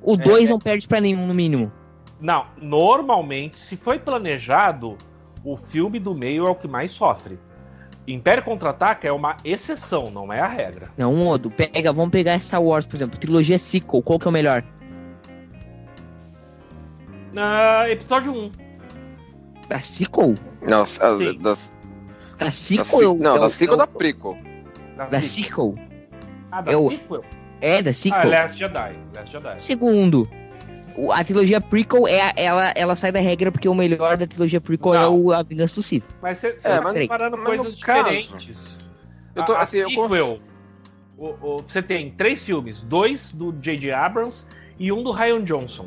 O 0.01 0.17
dois 0.17 0.49
é- 0.49 0.53
não 0.53 0.61
perde 0.61 0.87
pra 0.87 1.01
nenhum, 1.01 1.27
no 1.27 1.35
mínimo. 1.35 1.73
Não, 2.21 2.47
normalmente, 2.61 3.59
se 3.59 3.77
foi 3.77 3.99
planejado, 3.99 4.97
o 5.45 5.57
filme 5.57 5.99
do 5.99 6.15
meio 6.15 6.47
é 6.47 6.51
o 6.51 6.55
que 6.55 6.69
mais 6.69 6.93
sofre. 6.93 7.39
Império 8.07 8.43
Contra-Ataca 8.43 9.07
é 9.07 9.13
uma 9.13 9.37
exceção, 9.45 10.11
não 10.11 10.33
é 10.33 10.41
a 10.41 10.47
regra. 10.47 10.89
Não, 10.97 11.27
Odo. 11.29 11.51
Pega, 11.51 11.93
vamos 11.93 12.11
pegar 12.11 12.39
Star 12.41 12.63
Wars, 12.63 12.87
por 12.87 12.97
exemplo. 12.97 13.19
Trilogia 13.19 13.59
sequel. 13.59 14.03
Qual 14.03 14.19
que 14.19 14.27
é 14.27 14.31
o 14.31 14.33
melhor? 14.33 14.65
Ah, 17.41 17.89
episódio 17.89 18.33
1. 18.33 18.51
Da 19.69 19.79
sequel? 19.81 20.35
Não, 20.69 20.83
as- 20.83 20.91
Sim. 20.91 21.39
das, 21.39 21.73
Da 22.39 22.47
da, 22.47 22.51
sequel? 22.51 23.03
eu- 23.03 23.15
não, 23.17 23.35
eu- 23.37 23.41
da 23.43 23.51
sequel 23.51 23.75
eu- 23.75 23.79
da 23.79 23.87
prequel. 23.87 24.39
Da 25.11 25.21
sequel? 25.21 25.75
Ah, 26.51 26.63
da 26.63 26.73
eu- 26.73 26.89
sequel? 26.91 27.25
É, 27.61 27.83
da 27.83 27.91
Ah, 27.91 27.95
sequel. 27.95 28.29
Last 28.31 28.59
Jedi. 28.59 28.97
Last 29.15 29.31
Jedi. 29.33 29.55
Segundo, 29.63 30.29
a 31.13 31.23
trilogia 31.23 31.61
prequel, 31.61 32.09
é, 32.09 32.23
a- 32.23 32.33
ela, 32.37 32.73
ela 32.75 32.97
sai 32.97 33.13
da 33.13 33.21
regra 33.21 33.53
porque 33.53 33.69
o 33.69 33.75
melhor 33.75 34.17
da 34.17 34.27
trilogia 34.27 34.61
prequel 34.61 34.95
é 34.95 34.99
Não. 34.99 35.17
o 35.17 35.33
A 35.33 35.43
Vingança 35.43 35.75
do 35.77 35.83
Sith. 35.83 36.05
Mas 36.23 36.39
você 36.39 36.49
É, 36.65 36.81
tá 36.81 36.83
comparando 36.93 37.39
coisas 37.39 37.83
caso- 37.85 38.05
diferentes. 38.11 38.81
Eu 39.37 39.45
tô, 39.45 39.53
a, 39.53 39.59
a 39.59 39.63
assim, 39.63 39.77
eu 39.79 39.93
con- 39.95 40.09
sequel, 40.09 40.39
o- 41.17 41.27
o- 41.43 41.63
você 41.65 41.83
tem 41.83 42.11
três 42.11 42.45
filmes, 42.45 42.83
dois 42.83 43.31
do 43.31 43.53
J.J. 43.53 43.93
Abrams 43.93 44.47
e 44.79 44.91
um 44.91 45.03
do 45.05 45.13
Ryan 45.13 45.45
Johnson. 45.45 45.87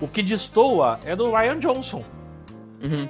O 0.00 0.06
que 0.06 0.22
destoa 0.22 0.98
é 1.04 1.16
do 1.16 1.30
Ryan 1.30 1.58
Johnson. 1.58 2.04
Uhum. 2.82 3.08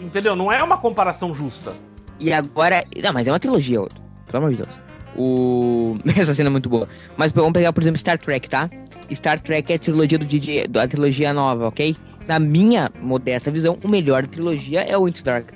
Entendeu? 0.00 0.36
Não 0.36 0.50
é 0.50 0.62
uma 0.62 0.76
comparação 0.76 1.34
justa. 1.34 1.72
E 2.18 2.32
agora. 2.32 2.84
Não, 3.02 3.12
mas 3.12 3.26
é 3.26 3.32
uma 3.32 3.40
trilogia, 3.40 3.80
outro. 3.80 4.00
Pelo 4.26 4.38
amor 4.38 4.50
de 4.50 4.56
Deus. 4.62 4.78
O... 5.16 5.98
Essa 6.16 6.34
cena 6.34 6.48
é 6.48 6.50
muito 6.50 6.68
boa. 6.68 6.88
Mas 7.16 7.32
vamos 7.32 7.52
pegar, 7.52 7.72
por 7.72 7.82
exemplo, 7.82 7.98
Star 7.98 8.18
Trek, 8.18 8.48
tá? 8.48 8.68
Star 9.14 9.40
Trek 9.40 9.72
é 9.72 9.76
a 9.76 9.78
trilogia 9.78 10.18
do 10.18 10.24
DJ, 10.24 10.66
da 10.66 10.86
trilogia 10.86 11.32
nova, 11.32 11.68
ok? 11.68 11.96
Na 12.26 12.38
minha 12.38 12.90
modesta 13.00 13.50
visão, 13.50 13.78
o 13.82 13.88
melhor 13.88 14.22
da 14.22 14.28
trilogia 14.28 14.82
é 14.82 14.98
o 14.98 15.06
Into 15.06 15.22
Dark. 15.22 15.50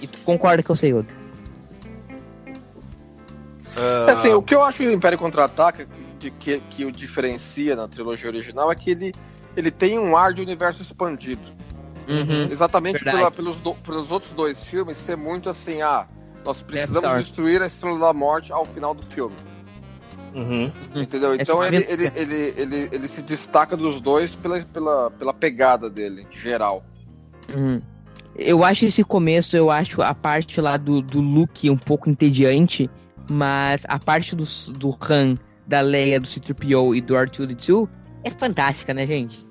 E 0.00 0.06
tu 0.06 0.18
concorda 0.24 0.62
que 0.62 0.70
eu 0.70 0.76
sei 0.76 0.94
outro? 0.94 1.14
É, 3.76 4.10
assim, 4.10 4.30
o 4.30 4.42
que 4.42 4.54
eu 4.54 4.62
acho 4.62 4.82
do 4.82 4.90
Império 4.90 5.18
Contra-Ataca, 5.18 5.86
de 6.18 6.30
que, 6.30 6.60
que 6.70 6.84
o 6.84 6.92
diferencia 6.92 7.76
na 7.76 7.86
trilogia 7.88 8.28
original, 8.28 8.70
é 8.70 8.74
que 8.74 8.90
ele, 8.90 9.14
ele 9.56 9.70
tem 9.70 9.98
um 9.98 10.16
ar 10.16 10.32
de 10.32 10.42
universo 10.42 10.82
expandido. 10.82 11.42
Uhum. 12.08 12.50
Exatamente 12.50 13.04
pela- 13.04 13.30
pelos, 13.30 13.60
do- 13.60 13.74
pelos 13.74 14.10
outros 14.10 14.32
dois 14.32 14.64
filmes 14.64 14.96
ser 14.96 15.16
muito 15.16 15.50
assim, 15.50 15.82
ah, 15.82 16.06
nós 16.44 16.62
precisamos 16.62 17.18
destruir 17.18 17.60
a 17.60 17.66
Estrela 17.66 17.98
da 17.98 18.12
Morte 18.12 18.52
ao 18.52 18.64
final 18.64 18.94
do 18.94 19.04
filme. 19.04 19.36
Uhum. 20.34 20.70
Entendeu? 20.94 21.34
Então 21.34 21.64
ele, 21.64 21.84
ele, 21.88 22.12
ele, 22.14 22.54
ele, 22.56 22.88
ele 22.92 23.08
se 23.08 23.22
destaca 23.22 23.76
dos 23.76 24.00
dois 24.00 24.34
pela, 24.36 24.60
pela, 24.60 25.10
pela 25.10 25.34
pegada 25.34 25.90
dele, 25.90 26.26
geral. 26.30 26.84
Uhum. 27.54 27.80
Eu 28.36 28.62
acho 28.62 28.84
esse 28.84 29.02
começo, 29.02 29.56
eu 29.56 29.70
acho 29.70 30.00
a 30.00 30.14
parte 30.14 30.60
lá 30.60 30.76
do, 30.76 31.02
do 31.02 31.20
Luke 31.20 31.68
um 31.68 31.76
pouco 31.76 32.08
entediante, 32.08 32.88
mas 33.28 33.82
a 33.88 33.98
parte 33.98 34.36
do, 34.36 34.44
do 34.72 34.96
Han, 35.10 35.36
da 35.68 35.80
Leia, 35.82 36.18
do 36.18 36.26
C-3PO 36.26 36.96
e 36.96 37.00
do 37.00 37.14
R2-D2 37.14 37.88
é 38.24 38.30
fantástica, 38.30 38.92
né, 38.94 39.06
gente? 39.06 39.46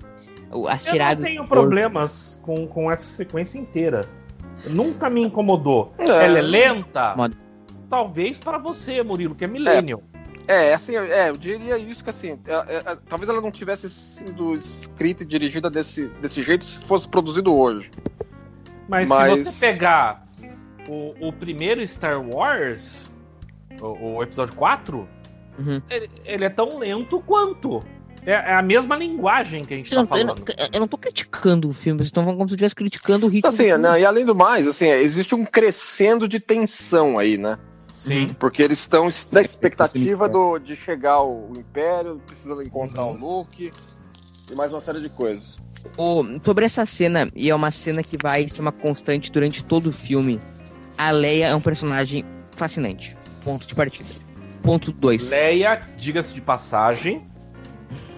As 0.68 0.84
Eu 0.86 0.94
não 0.98 1.16
tenho 1.22 1.42
do- 1.42 1.48
problemas 1.48 2.38
com, 2.42 2.66
com 2.66 2.90
essa 2.90 3.04
sequência 3.04 3.58
inteira. 3.58 4.00
Nunca 4.68 5.08
me 5.08 5.22
incomodou. 5.22 5.94
É. 5.98 6.04
Ela 6.26 6.38
é 6.38 6.42
lenta? 6.42 7.14
Talvez 7.88 8.38
para 8.38 8.58
você, 8.58 9.02
Murilo, 9.02 9.34
que 9.34 9.44
é 9.44 9.46
millennial. 9.46 10.02
É, 10.46 10.72
assim, 10.74 10.96
é, 10.96 11.28
eu 11.28 11.36
diria 11.36 11.76
isso 11.76 12.02
que 12.02 12.08
assim, 12.10 12.38
é, 12.46 12.52
é, 12.52 12.76
é, 12.78 12.96
talvez 13.06 13.28
ela 13.28 13.40
não 13.40 13.50
tivesse 13.50 13.90
sido 13.90 14.54
escrita 14.54 15.22
e 15.22 15.26
dirigida 15.26 15.68
desse, 15.70 16.06
desse 16.22 16.42
jeito 16.42 16.64
se 16.64 16.80
fosse 16.80 17.06
produzido 17.06 17.54
hoje. 17.54 17.90
Mas, 18.88 19.08
Mas- 19.08 19.38
se 19.40 19.44
você 19.44 19.60
pegar 19.60 20.26
o, 20.88 21.28
o 21.28 21.32
primeiro 21.34 21.86
Star 21.86 22.18
Wars, 22.26 23.10
o, 23.80 24.16
o 24.16 24.22
episódio 24.22 24.54
4, 24.54 25.06
Uhum. 25.58 25.82
ele, 25.90 26.10
ele 26.24 26.44
é 26.44 26.50
tão 26.50 26.78
lento 26.78 27.20
quanto. 27.20 27.82
É, 28.26 28.32
é 28.32 28.54
a 28.54 28.62
mesma 28.62 28.96
linguagem 28.96 29.64
que 29.64 29.72
a 29.74 29.76
gente 29.76 29.92
Eu 29.94 30.06
tá 30.06 30.10
não, 30.14 30.20
eu, 30.20 30.26
não, 30.26 30.36
falando. 30.36 30.54
eu 30.74 30.80
não 30.80 30.88
tô 30.88 30.98
criticando 30.98 31.68
o 31.70 31.72
filme, 31.72 31.98
vocês 31.98 32.08
estão 32.08 32.22
falando 32.24 32.38
como 32.38 32.48
se 32.48 32.52
eu 32.54 32.56
estivesse 32.56 32.74
criticando 32.74 33.26
o 33.26 33.28
ritmo. 33.28 33.48
Assim, 33.48 33.72
né, 33.78 34.00
e 34.00 34.04
além 34.04 34.24
do 34.24 34.34
mais, 34.34 34.66
assim, 34.66 34.86
existe 34.86 35.34
um 35.34 35.44
crescendo 35.44 36.28
de 36.28 36.38
tensão 36.38 37.18
aí, 37.18 37.38
né? 37.38 37.58
Sim. 37.92 38.34
Porque 38.38 38.62
eles 38.62 38.78
estão 38.80 39.08
na 39.32 39.40
expectativa 39.40 40.28
do, 40.28 40.58
de 40.58 40.76
chegar 40.76 41.20
o, 41.22 41.50
o 41.50 41.58
Império, 41.58 42.20
precisando 42.26 42.62
encontrar 42.62 43.04
Uhum. 43.04 43.14
o 43.22 43.38
Luke 43.38 43.72
e 44.50 44.54
mais 44.54 44.72
uma 44.72 44.80
série 44.80 45.00
de 45.00 45.08
coisas. 45.08 45.58
O- 45.96 46.24
sobre 46.44 46.64
essa 46.66 46.84
cena, 46.86 47.30
e 47.34 47.48
é 47.50 47.54
uma 47.54 47.70
cena 47.70 48.02
que 48.02 48.16
vai 48.20 48.46
ser 48.48 48.60
uma 48.60 48.72
constante 48.72 49.32
durante 49.32 49.64
todo 49.64 49.88
o 49.88 49.92
filme, 49.92 50.40
a 50.96 51.10
Leia 51.10 51.46
é 51.46 51.54
um 51.54 51.60
personagem 51.60 52.24
fascinante. 52.52 53.16
Ponto 53.44 53.66
de 53.66 53.74
partida. 53.74 54.08
Ponto 54.68 54.92
2. 54.92 55.30
Leia, 55.30 55.80
diga-se 55.96 56.34
de 56.34 56.40
passagem, 56.42 57.24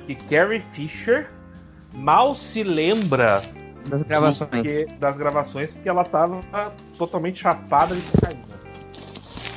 que 0.06 0.14
Carrie 0.16 0.58
Fisher 0.60 1.30
mal 1.94 2.34
se 2.34 2.62
lembra 2.64 3.40
Das 3.86 4.02
gravações. 4.02 4.50
porque- 4.50 4.88
das 4.98 5.16
gravações, 5.16 5.72
porque 5.72 5.88
ela 5.88 6.04
tava 6.04 6.40
totalmente 6.98 7.40
chapada 7.40 7.94
de 7.94 8.00
cocaína. 8.02 8.40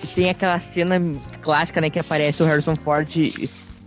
E 0.03 0.07
tem 0.07 0.29
aquela 0.29 0.59
cena 0.59 0.95
clássica, 1.41 1.81
né, 1.81 1.89
que 1.89 1.97
aparece 2.00 2.43
o 2.43 2.45
Harrison 2.45 2.75
Ford 2.75 3.07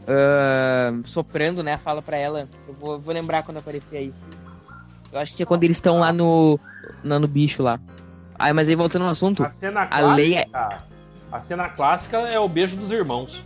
ah, 0.09 0.93
soprando, 1.05 1.63
né, 1.63 1.77
fala 1.79 2.03
pra 2.03 2.17
ela. 2.17 2.49
Eu 2.67 2.75
vou, 2.75 2.99
vou 3.01 3.15
lembrar 3.15 3.43
quando 3.45 3.59
aparecer 3.59 3.97
aí. 3.97 4.13
Eu 5.13 5.21
acho 5.21 5.35
que 5.35 5.43
é 5.43 5.47
quando 5.47 5.63
eles 5.65 5.77
estão 5.77 5.99
lá 6.01 6.13
no, 6.13 6.59
no, 7.05 7.21
no 7.21 7.29
bicho 7.29 7.63
lá. 7.63 7.79
Ah, 8.39 8.53
mas 8.53 8.69
aí 8.69 8.75
voltando 8.75 9.05
ao 9.05 9.11
assunto, 9.11 9.45
A 9.45 9.51
cena 9.51 9.87
A 9.91 10.15
Leia- 10.15 10.47
a 11.31 11.41
cena 11.41 11.69
clássica 11.69 12.19
é 12.19 12.39
o 12.39 12.49
beijo 12.49 12.77
dos 12.77 12.93
irmãos. 12.93 13.45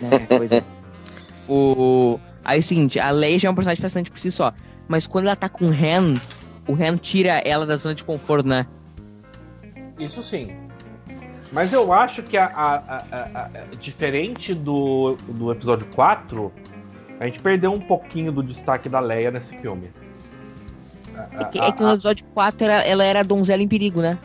né, 0.00 0.26
pois 0.28 0.52
é. 0.52 0.62
O... 1.48 2.18
Aí 2.44 2.58
é 2.58 2.60
o 2.60 2.62
seguinte, 2.62 2.98
a 2.98 3.10
Leia 3.10 3.38
já 3.38 3.48
é 3.48 3.50
um 3.50 3.54
personagem 3.54 3.80
fascinante 3.82 4.10
por 4.10 4.18
si 4.18 4.30
só. 4.30 4.52
Mas 4.88 5.06
quando 5.06 5.26
ela 5.26 5.36
tá 5.36 5.48
com 5.48 5.66
o 5.66 5.70
Han, 5.70 6.14
o 6.68 6.74
Han 6.74 6.96
tira 6.96 7.38
ela 7.44 7.64
da 7.66 7.76
zona 7.76 7.94
de 7.94 8.04
conforto, 8.04 8.46
né? 8.48 8.66
Isso 9.98 10.22
sim. 10.22 10.52
Mas 11.52 11.72
eu 11.72 11.92
acho 11.92 12.22
que 12.22 12.36
a, 12.38 12.46
a- 12.46 13.04
a- 13.12 13.50
diferente 13.78 14.54
do, 14.54 15.16
do 15.28 15.52
episódio 15.52 15.86
4, 15.94 16.50
a 17.20 17.26
gente 17.26 17.38
perdeu 17.40 17.72
um 17.72 17.80
pouquinho 17.80 18.32
do 18.32 18.42
destaque 18.42 18.88
da 18.88 18.98
Leia 19.00 19.30
nesse 19.30 19.56
filme. 19.58 19.90
É 21.38 21.44
que, 21.44 21.58
é 21.58 21.70
que 21.72 21.82
no 21.82 21.92
episódio 21.92 22.24
4 22.32 22.64
era, 22.64 22.82
ela 22.82 23.04
era 23.04 23.22
donzela 23.22 23.62
em 23.62 23.68
perigo, 23.68 24.00
né? 24.00 24.18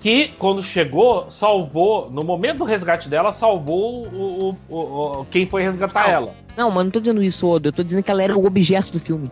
Que 0.00 0.28
quando 0.38 0.62
chegou, 0.62 1.30
salvou, 1.30 2.10
no 2.10 2.24
momento 2.24 2.58
do 2.58 2.64
resgate 2.64 3.08
dela, 3.08 3.32
salvou 3.32 4.06
o, 4.06 4.48
o- 4.50 4.56
o- 4.74 5.20
o- 5.20 5.24
quem 5.26 5.46
foi 5.46 5.62
resgatar 5.62 6.04
Não. 6.04 6.10
ela. 6.10 6.34
Não, 6.56 6.70
mas 6.70 6.84
não 6.84 6.90
tô 6.90 7.00
dizendo 7.00 7.22
isso, 7.22 7.46
Odo. 7.46 7.68
Eu 7.68 7.72
tô 7.72 7.82
dizendo 7.82 8.02
que 8.02 8.10
ela 8.10 8.22
era 8.22 8.36
o 8.36 8.44
objeto 8.46 8.90
do 8.92 8.98
filme. 9.00 9.30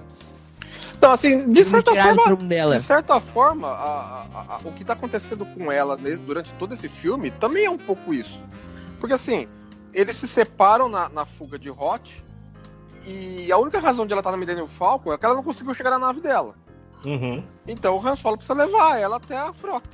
Então, 0.97 1.13
assim, 1.13 1.51
de 1.53 1.65
certa 1.65 1.95
forma, 1.95 2.21
o 2.23 2.25
trono 2.25 2.43
dela. 2.45 2.77
De 2.77 2.83
certa 2.83 3.21
forma, 3.21 3.69
a- 3.69 4.27
a- 4.35 4.55
a- 4.57 4.61
o 4.65 4.73
que 4.73 4.85
tá 4.85 4.93
acontecendo 4.95 5.47
com 5.47 5.71
ela 5.71 5.97
durante 5.97 6.53
todo 6.55 6.75
esse 6.75 6.89
filme 6.89 7.31
também 7.31 7.65
é 7.65 7.71
um 7.71 7.79
pouco 7.79 8.13
isso. 8.13 8.41
Porque 8.99 9.15
assim, 9.15 9.47
eles 9.95 10.17
se 10.17 10.27
separam 10.27 10.89
na, 10.89 11.09
na 11.09 11.25
fuga 11.25 11.59
de 11.59 11.71
Hot 11.71 12.23
e 13.07 13.51
a 13.51 13.57
única 13.59 13.79
razão 13.79 14.07
de 14.07 14.13
ela 14.13 14.21
estar 14.21 14.33
na 14.33 14.37
Millennium 14.37 14.67
Falcon 14.69 15.13
é 15.13 15.19
que 15.19 15.25
ela 15.25 15.35
não 15.37 15.43
conseguiu 15.43 15.73
chegar 15.73 15.91
na 15.91 15.99
nave 15.99 16.21
dela. 16.21 16.55
Uhum. 17.05 17.43
Então 17.67 17.97
o 17.97 18.07
Han 18.07 18.17
Solo 18.17 18.37
precisa 18.37 18.55
levar 18.59 18.99
ela 18.99 19.17
até 19.17 19.37
a 19.37 19.53
frota. 19.53 19.89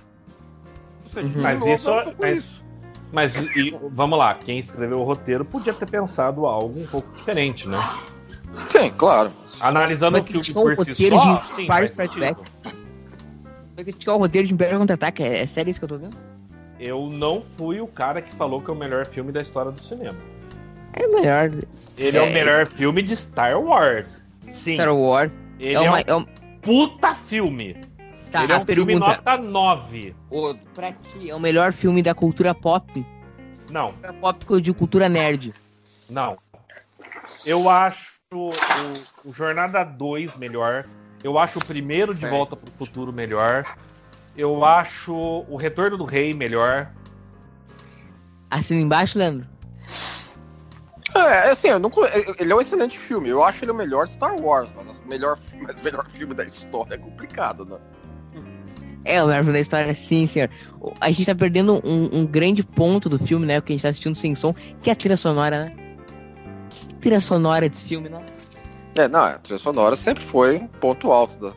Uhum. 1.22 1.28
de 1.28 1.38
Mas 1.38 1.66
isso, 1.66 1.90
é 1.90 2.14
mas, 2.20 2.38
isso. 2.38 2.64
mas 3.12 3.36
e- 3.56 3.76
vamos 3.92 4.18
lá, 4.18 4.34
quem 4.34 4.58
escreveu 4.58 4.98
o 4.98 5.02
roteiro 5.02 5.44
podia 5.44 5.72
ter 5.74 5.88
pensado 5.88 6.46
algo 6.46 6.80
um 6.80 6.86
pouco 6.86 7.08
diferente, 7.16 7.68
né? 7.68 7.78
Sim, 8.68 8.90
claro. 8.96 9.30
Analisando 9.60 10.18
o 10.18 10.24
filme 10.24 10.40
o 10.50 10.76
por 10.76 10.84
si 10.84 11.08
só, 11.08 11.36
de 11.40 11.46
sim, 11.56 11.66
vários 11.66 11.92
faz 11.94 12.10
sentido. 12.12 12.34
flashbacks. 12.36 12.52
Vai 13.74 13.84
criticar 13.84 14.14
o 14.14 14.18
roteiro 14.18 14.46
de 14.46 14.54
Império 14.54 14.78
Contra-Ataque. 14.78 15.22
É, 15.22 15.42
é 15.42 15.46
sério 15.46 15.70
isso 15.70 15.80
que 15.80 15.84
eu 15.84 15.88
tô 15.88 15.98
vendo? 15.98 16.16
Eu 16.78 17.08
não 17.08 17.40
fui 17.42 17.80
o 17.80 17.86
cara 17.88 18.22
que 18.22 18.32
falou 18.34 18.60
que 18.60 18.70
é 18.70 18.72
o 18.72 18.76
melhor 18.76 19.06
filme 19.06 19.32
da 19.32 19.40
história 19.42 19.72
do 19.72 19.82
cinema. 19.82 20.16
É 20.92 21.06
melhor. 21.08 21.50
Ele 21.98 22.16
é, 22.16 22.20
o 22.20 22.24
É. 22.26 22.32
melhor 22.32 22.66
filme 22.66 23.02
de 23.02 23.16
Star 23.16 23.60
Wars. 23.60 24.24
Sim, 24.48 24.74
Star 24.74 24.94
Wars. 24.94 25.32
ele 25.58 25.74
é, 25.74 25.76
é, 25.76 25.80
uma, 25.80 25.96
um 25.98 26.02
é 26.06 26.14
um- 26.14 26.26
puta 26.62 27.14
filme. 27.14 27.76
Tá, 28.34 28.42
ele 28.44 28.52
é 28.52 28.56
um 28.56 28.64
filme 28.66 28.86
pergunta. 28.98 29.16
nota 29.16 29.36
9. 29.38 30.16
Odo, 30.30 30.58
pra 30.74 30.92
ti, 30.92 31.30
é 31.30 31.34
o 31.34 31.38
melhor 31.40 31.72
filme 31.72 32.02
da 32.02 32.14
cultura 32.14 32.52
pop? 32.54 33.06
Não, 33.70 33.92
Cultura 33.92 34.12
pop 34.14 34.60
digo 34.60 34.76
cultura 34.76 35.08
nerd. 35.08 35.54
Não. 36.10 36.36
Eu 37.46 37.70
acho 37.70 38.14
o, 38.32 38.50
o 39.24 39.32
Jornada 39.32 39.84
2 39.84 40.36
melhor. 40.36 40.84
Eu 41.22 41.38
acho 41.38 41.58
o 41.60 41.64
primeiro 41.64 42.12
de 42.14 42.26
É. 42.26 42.28
Volta 42.30 42.56
pro 42.56 42.70
Futuro 42.72 43.12
melhor. 43.12 43.64
Eu 44.36 44.64
acho 44.64 45.14
o 45.14 45.56
Retorno 45.56 45.96
do 45.96 46.04
Rei 46.04 46.34
melhor. 46.34 46.90
Assina 48.50 48.80
embaixo, 48.80 49.16
Leandro? 49.18 49.46
É, 51.14 51.50
assim, 51.50 51.68
eu 51.68 51.78
não, 51.78 51.88
co- 51.88 52.04
ele 52.38 52.52
é 52.52 52.54
um 52.56 52.60
excelente 52.60 52.98
filme. 52.98 53.28
Eu 53.28 53.44
acho 53.44 53.64
ele 53.64 53.70
o 53.70 53.74
melhor 53.74 54.08
Star 54.08 54.34
Wars, 54.40 54.68
mas 54.74 54.98
o 54.98 55.06
melhor, 55.06 55.38
mas 55.62 55.80
o 55.80 55.84
melhor 55.84 56.10
filme 56.10 56.34
da 56.34 56.44
história 56.44 56.94
é 56.94 56.98
complicado, 56.98 57.64
né? 57.64 57.78
É, 59.04 59.22
o 59.22 59.28
filme 59.28 59.52
da 59.52 59.60
história, 59.60 59.94
sim, 59.94 60.26
senhor. 60.26 60.48
O- 60.80 60.92
A 61.00 61.10
gente 61.10 61.26
tá 61.26 61.34
perdendo 61.34 61.80
um, 61.84 62.20
um 62.20 62.26
grande 62.26 62.62
ponto 62.62 63.08
do 63.08 63.18
filme, 63.18 63.44
né? 63.46 63.60
Que 63.60 63.72
a 63.72 63.74
gente 63.74 63.82
tá 63.82 63.88
assistindo 63.90 64.14
sem 64.14 64.34
som, 64.34 64.54
que 64.82 64.88
é 64.88 64.92
a 64.92 64.96
trilha 64.96 65.16
sonora, 65.16 65.64
né? 65.66 65.72
Que 66.70 66.94
trilha 66.96 67.20
sonora 67.20 67.68
desse 67.68 67.84
filme, 67.86 68.08
né? 68.08 68.20
É, 68.96 69.08
não, 69.08 69.20
a 69.20 69.34
trilha 69.38 69.58
sonora 69.58 69.96
sempre 69.96 70.22
foi 70.22 70.56
um 70.56 70.66
ponto 70.68 71.10
alto 71.12 71.38
da, 71.38 71.50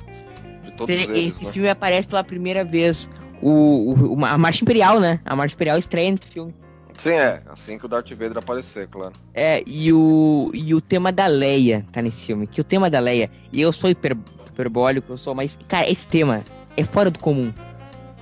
de 0.63 0.71
todos 0.71 0.87
Tem- 0.95 1.03
eles, 1.09 1.35
esse 1.35 1.45
né? 1.45 1.51
filme 1.51 1.69
aparece 1.69 2.07
pela 2.07 2.23
primeira 2.23 2.65
vez 2.65 3.07
o, 3.41 3.93
o- 4.17 4.25
a 4.25 4.37
Marcha 4.37 4.63
Imperial, 4.63 4.99
né? 4.99 5.19
A 5.23 5.35
Marcha 5.35 5.55
Imperial 5.55 5.77
estreia 5.77 6.11
nesse 6.11 6.27
filme. 6.27 6.53
Sim, 6.97 7.11
é, 7.11 7.43
assim 7.47 7.77
que 7.77 7.85
o 7.85 7.87
Darth 7.87 8.09
Vader 8.09 8.39
aparecer, 8.39 8.87
claro. 8.87 9.13
É, 9.33 9.63
e 9.67 9.93
o, 9.93 10.49
e 10.53 10.73
o 10.73 10.81
tema 10.81 11.11
da 11.11 11.27
Leia 11.27 11.85
tá 11.91 12.01
nesse 12.01 12.25
filme. 12.25 12.47
Que 12.47 12.59
o 12.59 12.63
tema 12.63 12.89
da 12.89 12.99
Leia, 12.99 13.29
e 13.53 13.61
eu 13.61 13.71
sou 13.71 13.87
hiper, 13.91 14.17
hiperbólico, 14.51 15.13
eu 15.13 15.17
sou, 15.17 15.35
mas, 15.35 15.57
cara, 15.67 15.87
esse 15.87 16.07
tema 16.07 16.43
é 16.77 16.84
fora 16.84 17.10
do 17.12 17.19
comum. 17.19 17.51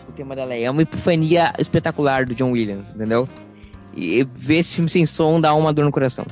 O 0.09 0.11
tema 0.13 0.35
da 0.35 0.45
Leia 0.45 0.67
é 0.67 0.71
uma 0.71 0.81
epifania 0.81 1.53
espetacular 1.59 2.25
do 2.25 2.33
John 2.33 2.51
Williams, 2.51 2.89
entendeu? 2.89 3.27
E 3.95 4.25
ver 4.33 4.57
esse 4.59 4.73
filme 4.75 4.89
sem 4.89 5.05
som 5.05 5.39
dá 5.39 5.53
uma 5.53 5.71
dor 5.73 5.85
no 5.85 5.91
coração. 5.91 6.25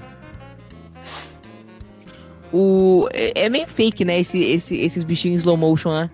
O, 2.52 3.08
é, 3.12 3.46
é 3.46 3.50
meio 3.50 3.68
fake, 3.68 4.06
né? 4.06 4.20
Esse, 4.20 4.40
esse, 4.44 4.76
esses 4.78 5.04
bichinhos 5.04 5.36
em 5.36 5.44
slow 5.44 5.58
motion, 5.58 5.92
né? 5.92 6.10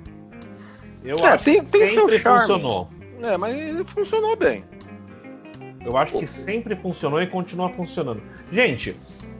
Eu 1.03 1.17
É, 1.17 1.27
acho 1.33 1.43
tem- 1.43 1.63
que 1.63 1.69
tem 1.71 1.87
seu 1.87 2.09
charme. 2.17 2.39
funcionou. 2.41 2.89
É, 3.21 3.37
mas 3.37 3.55
ele 3.55 3.83
funcionou 3.83 4.35
bem. 4.37 4.63
Eu 5.85 5.97
acho 5.97 6.17
que 6.17 6.27
sempre 6.27 6.75
funcionou 6.75 7.21
e 7.21 7.27
continua 7.27 7.69
funcionando. 7.69 8.21
Gente, 8.51 8.95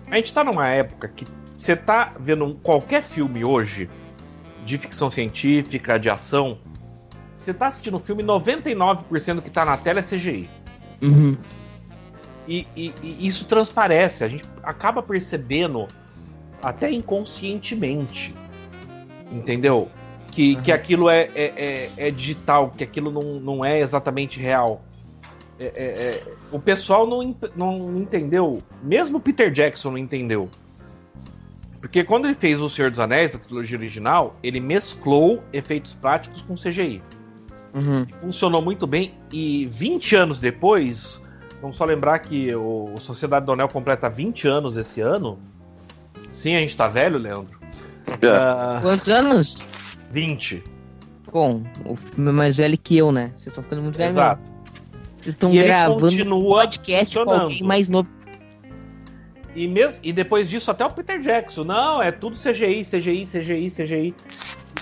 a 0.10 0.16
gente 0.18 0.34
tá 0.34 0.44
numa 0.44 0.68
época 0.68 1.08
que 1.10 1.26
você 1.58 1.76
tá 1.76 2.12
vendo 2.20 2.56
qualquer 2.64 3.04
filme 3.04 3.44
hoje 3.46 3.90
de 4.70 4.78
ficção 4.78 5.10
científica, 5.10 5.98
de 6.00 6.10
ação, 6.12 6.60
você 7.36 7.52
tá 7.54 7.68
assistindo 7.68 7.98
um 7.98 8.00
filme, 8.00 8.22
99% 8.24 9.42
que 9.42 9.50
tá 9.50 9.66
na 9.66 9.76
tela 9.78 10.00
é 10.00 10.04
CGI. 10.04 10.48
Uhum. 11.02 11.36
E, 12.48 12.68
e- 12.76 12.94
e 13.02 13.26
isso 13.26 13.46
transparece, 13.46 14.24
a 14.24 14.28
gente 14.28 14.46
acaba 14.62 15.02
percebendo 15.02 15.88
até 16.62 16.92
inconscientemente. 16.92 18.36
Entendeu? 19.32 19.90
Que, 20.32 20.56
que 20.58 20.72
aquilo 20.72 21.10
é, 21.10 21.30
é, 21.34 21.54
é- 21.56 21.90
é 22.08 22.12
digital, 22.12 22.72
que 22.78 22.84
aquilo 22.84 23.12
não, 23.12 23.40
não 23.40 23.66
é 23.66 23.80
exatamente 23.80 24.40
real. 24.40 24.84
É- 25.60 25.66
é- 25.66 25.72
é- 25.72 26.24
o 26.52 26.60
pessoal 26.60 27.08
não, 27.08 27.36
não 27.56 27.98
entendeu, 27.98 28.62
mesmo 28.84 29.18
o 29.18 29.20
Peter 29.22 29.52
Jackson 29.52 29.92
não 29.92 29.98
entendeu. 29.98 30.48
Porque 31.82 32.04
quando 32.04 32.26
ele 32.26 32.36
fez 32.36 32.60
O 32.62 32.70
Senhor 32.70 32.92
dos 32.92 33.00
Anéis, 33.00 33.34
a 33.34 33.40
trilogia 33.40 33.78
original, 33.78 34.36
ele 34.44 34.60
mesclou 34.60 35.42
efeitos 35.54 35.96
práticos 35.96 36.42
com 36.42 36.56
CGI 36.56 37.02
Uhum. 37.74 38.04
funcionou 38.20 38.64
muito 38.64 38.88
bem 38.88 39.14
e 39.32 39.68
20 39.72 40.16
anos 40.16 40.40
depois, 40.40 41.22
vamos 41.62 41.78
só 41.78 41.86
lembrar 41.86 42.18
que 42.18 42.54
o 42.56 42.96
Sociedade 42.98 43.46
do 43.46 43.52
Anel 43.52 43.68
completa 43.68 44.10
20 44.10 44.48
anos 44.48 44.76
esse 44.76 45.00
ano. 45.02 45.38
Sim, 46.32 46.56
a 46.56 46.60
gente 46.60 46.76
tá 46.76 46.88
velho, 46.88 47.20
Leandro. 47.20 47.60
Ah, 48.24 48.80
Quantos 48.82 49.08
anos? 49.08 49.56
20. 50.12 50.64
Bom, 51.32 51.62
o 51.86 51.96
filme 51.96 52.30
é 52.30 52.34
mais 52.34 52.58
velho 52.58 52.76
que 52.76 52.98
eu, 52.98 53.12
né? 53.12 53.32
Vocês 53.38 53.48
estão 53.48 53.64
ficando 53.64 53.84
muito 53.84 53.98
velhos. 53.98 54.16
né? 54.16 54.22
Exato. 54.22 54.42
Vocês 55.18 55.36
estão 55.36 55.52
gravando 55.52 55.98
um 55.98 56.00
continua 56.02 56.56
podcast 56.62 57.20
com 57.20 57.30
alguém 57.32 57.64
mais 57.64 57.88
novo. 57.88 58.10
E, 59.60 59.68
mesmo, 59.68 60.00
e 60.04 60.14
depois 60.14 60.50
disso, 60.50 60.72
até 60.72 60.86
o 60.86 60.90
Peter 60.90 61.20
Jackson. 61.20 61.66
Não, 61.66 62.02
é 62.02 62.14
tudo 62.14 62.38
CGI, 62.38 62.86
CGI, 62.86 63.26
CGI, 63.26 63.70
CGI. 63.70 64.16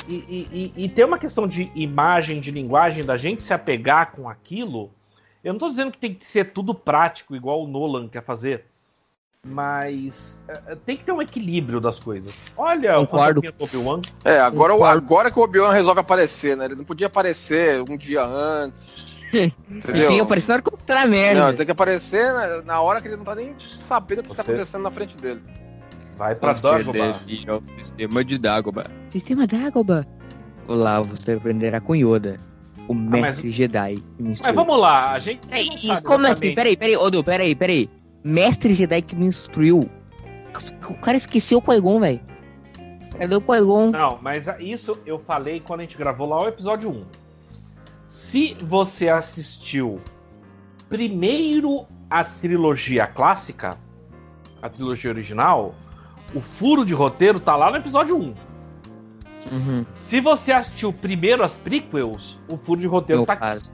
E, 0.08 0.14
e, 0.14 0.72
e, 0.78 0.84
e 0.86 0.90
tem 0.90 1.04
uma 1.04 1.18
questão 1.18 1.48
de 1.48 1.72
imagem, 1.74 2.40
de 2.40 2.52
linguagem, 2.52 3.04
da 3.04 3.18
gente 3.18 3.42
se 3.42 3.52
apegar 3.52 4.12
com 4.12 4.30
aquilo. 4.30 4.92
Eu 5.44 5.54
não 5.54 5.60
tô 5.60 5.68
dizendo 5.68 5.92
que 5.92 5.98
tem 5.98 6.14
que 6.14 6.24
ser 6.24 6.52
tudo 6.52 6.76
prático, 6.76 7.36
igual 7.36 7.64
o 7.64 7.68
Nolan 7.68 8.08
quer 8.08 8.22
fazer. 8.24 8.66
Mas 9.44 10.38
é, 10.48 10.74
é, 10.74 10.76
tem 10.76 10.96
que 10.96 11.04
ter 11.04 11.12
um 11.12 11.22
equilíbrio 11.24 11.80
das 11.80 12.00
coisas. 12.00 12.36
Olha 12.56 12.96
Concordo. 12.98 13.40
o 13.40 13.44
fantasminha 13.44 13.52
do 13.54 13.64
Obi-Wan. 13.64 14.02
É, 14.26 14.40
agora, 14.40 14.74
o- 14.74 14.78
Concordo. 14.78 14.98
agora 15.06 15.32
que 15.32 15.40
o 15.40 15.42
Obi-Wan 15.42 15.72
resolve 15.72 16.02
aparecer, 16.02 16.56
né? 16.56 16.66
Ele 16.66 16.76
não 16.76 16.84
podia 16.86 17.08
aparecer 17.08 17.82
um 17.90 17.98
dia 17.98 18.24
antes. 18.24 19.17
Ele 19.34 19.54
Entendeu? 19.70 20.08
tem 20.10 20.20
aparecido 20.20 20.50
na 20.50 20.56
hora 20.56 20.62
que 20.64 20.70
eu 20.70 21.10
merda. 21.10 21.46
Não, 21.48 21.54
tem 21.54 21.66
que 21.66 21.72
aparecer 21.72 22.32
na, 22.34 22.62
na 22.62 22.82
hora 22.82 23.02
que 23.02 23.08
ele 23.08 23.18
não 23.18 23.24
tá 23.24 23.36
nem 23.36 23.54
sabendo 23.80 24.20
o 24.20 24.24
que 24.24 24.30
tá 24.30 24.36
Você- 24.36 24.42
acontecendo 24.52 24.82
na 24.84 24.92
frente 24.92 25.18
dele. 25.18 25.42
Vai 26.18 26.34
pra. 26.34 26.54
Dev 26.54 26.90
é 27.46 27.54
o 27.54 27.62
sistema 27.80 28.24
de 28.24 28.38
Dagobah. 28.38 28.86
Sistema 29.10 29.46
Dagobah. 29.46 30.06
Olá, 30.68 31.00
você 31.02 31.34
aprenderá 31.34 31.80
com 31.80 31.96
Yoda, 31.96 32.40
o 32.88 32.94
mas- 32.94 33.22
mestre 33.22 33.52
Jedi. 33.52 33.96
que 34.18 34.24
me 34.24 34.30
Mas 34.30 34.56
vamos 34.56 34.80
lá, 34.80 35.12
a 35.14 35.20
gente. 35.20 35.42
É, 35.52 35.64
não 35.64 35.74
e 35.76 35.78
sabe 35.88 36.02
como 36.04 36.26
assim? 36.28 36.56
Peraí, 36.56 36.76
peraí, 36.76 36.98
Odu, 36.98 37.24
peraí, 37.24 37.56
peraí. 37.56 37.90
Mestre 38.24 38.74
Jedi 38.74 39.02
que 39.02 39.16
me 39.16 39.26
instruiu. 39.28 39.90
O 40.90 40.94
cara 40.96 41.16
esqueceu 41.18 41.60
o 41.60 41.62
Qui-Gon, 41.62 42.00
velho. 42.00 42.20
Cadê 43.18 43.36
o 43.36 43.42
Qui-Gon? 43.42 43.92
Não, 43.92 44.18
mas 44.22 44.48
isso 44.60 44.98
eu 45.06 45.20
falei 45.20 45.60
quando 45.60 45.82
a 45.82 45.84
gente 45.84 45.98
gravou 45.98 46.28
lá 46.28 46.44
o 46.44 46.48
episódio 46.48 46.90
1. 46.90 47.06
Se 48.18 48.58
você 48.64 49.10
assistiu 49.10 50.02
primeiro 50.90 51.86
a 52.10 52.24
trilogia 52.24 53.06
clássica, 53.06 53.78
a 54.60 54.68
trilogia 54.68 55.12
original, 55.12 55.76
o 56.34 56.42
furo 56.42 56.84
de 56.84 56.96
roteiro 56.96 57.40
tá 57.40 57.56
lá 57.56 57.70
no 57.70 57.78
episódio 57.78 58.18
1. 58.18 58.36
Uhum, 59.52 59.86
Se 60.00 60.20
você 60.20 60.52
assistiu 60.52 60.92
primeiro 60.92 61.44
as 61.44 61.58
prequels, 61.58 62.40
o 62.50 62.58
furo 62.58 62.82
de 62.82 62.88
roteiro 62.88 63.20
meu 63.20 63.28
tá 63.28 63.36
caso. 63.36 63.72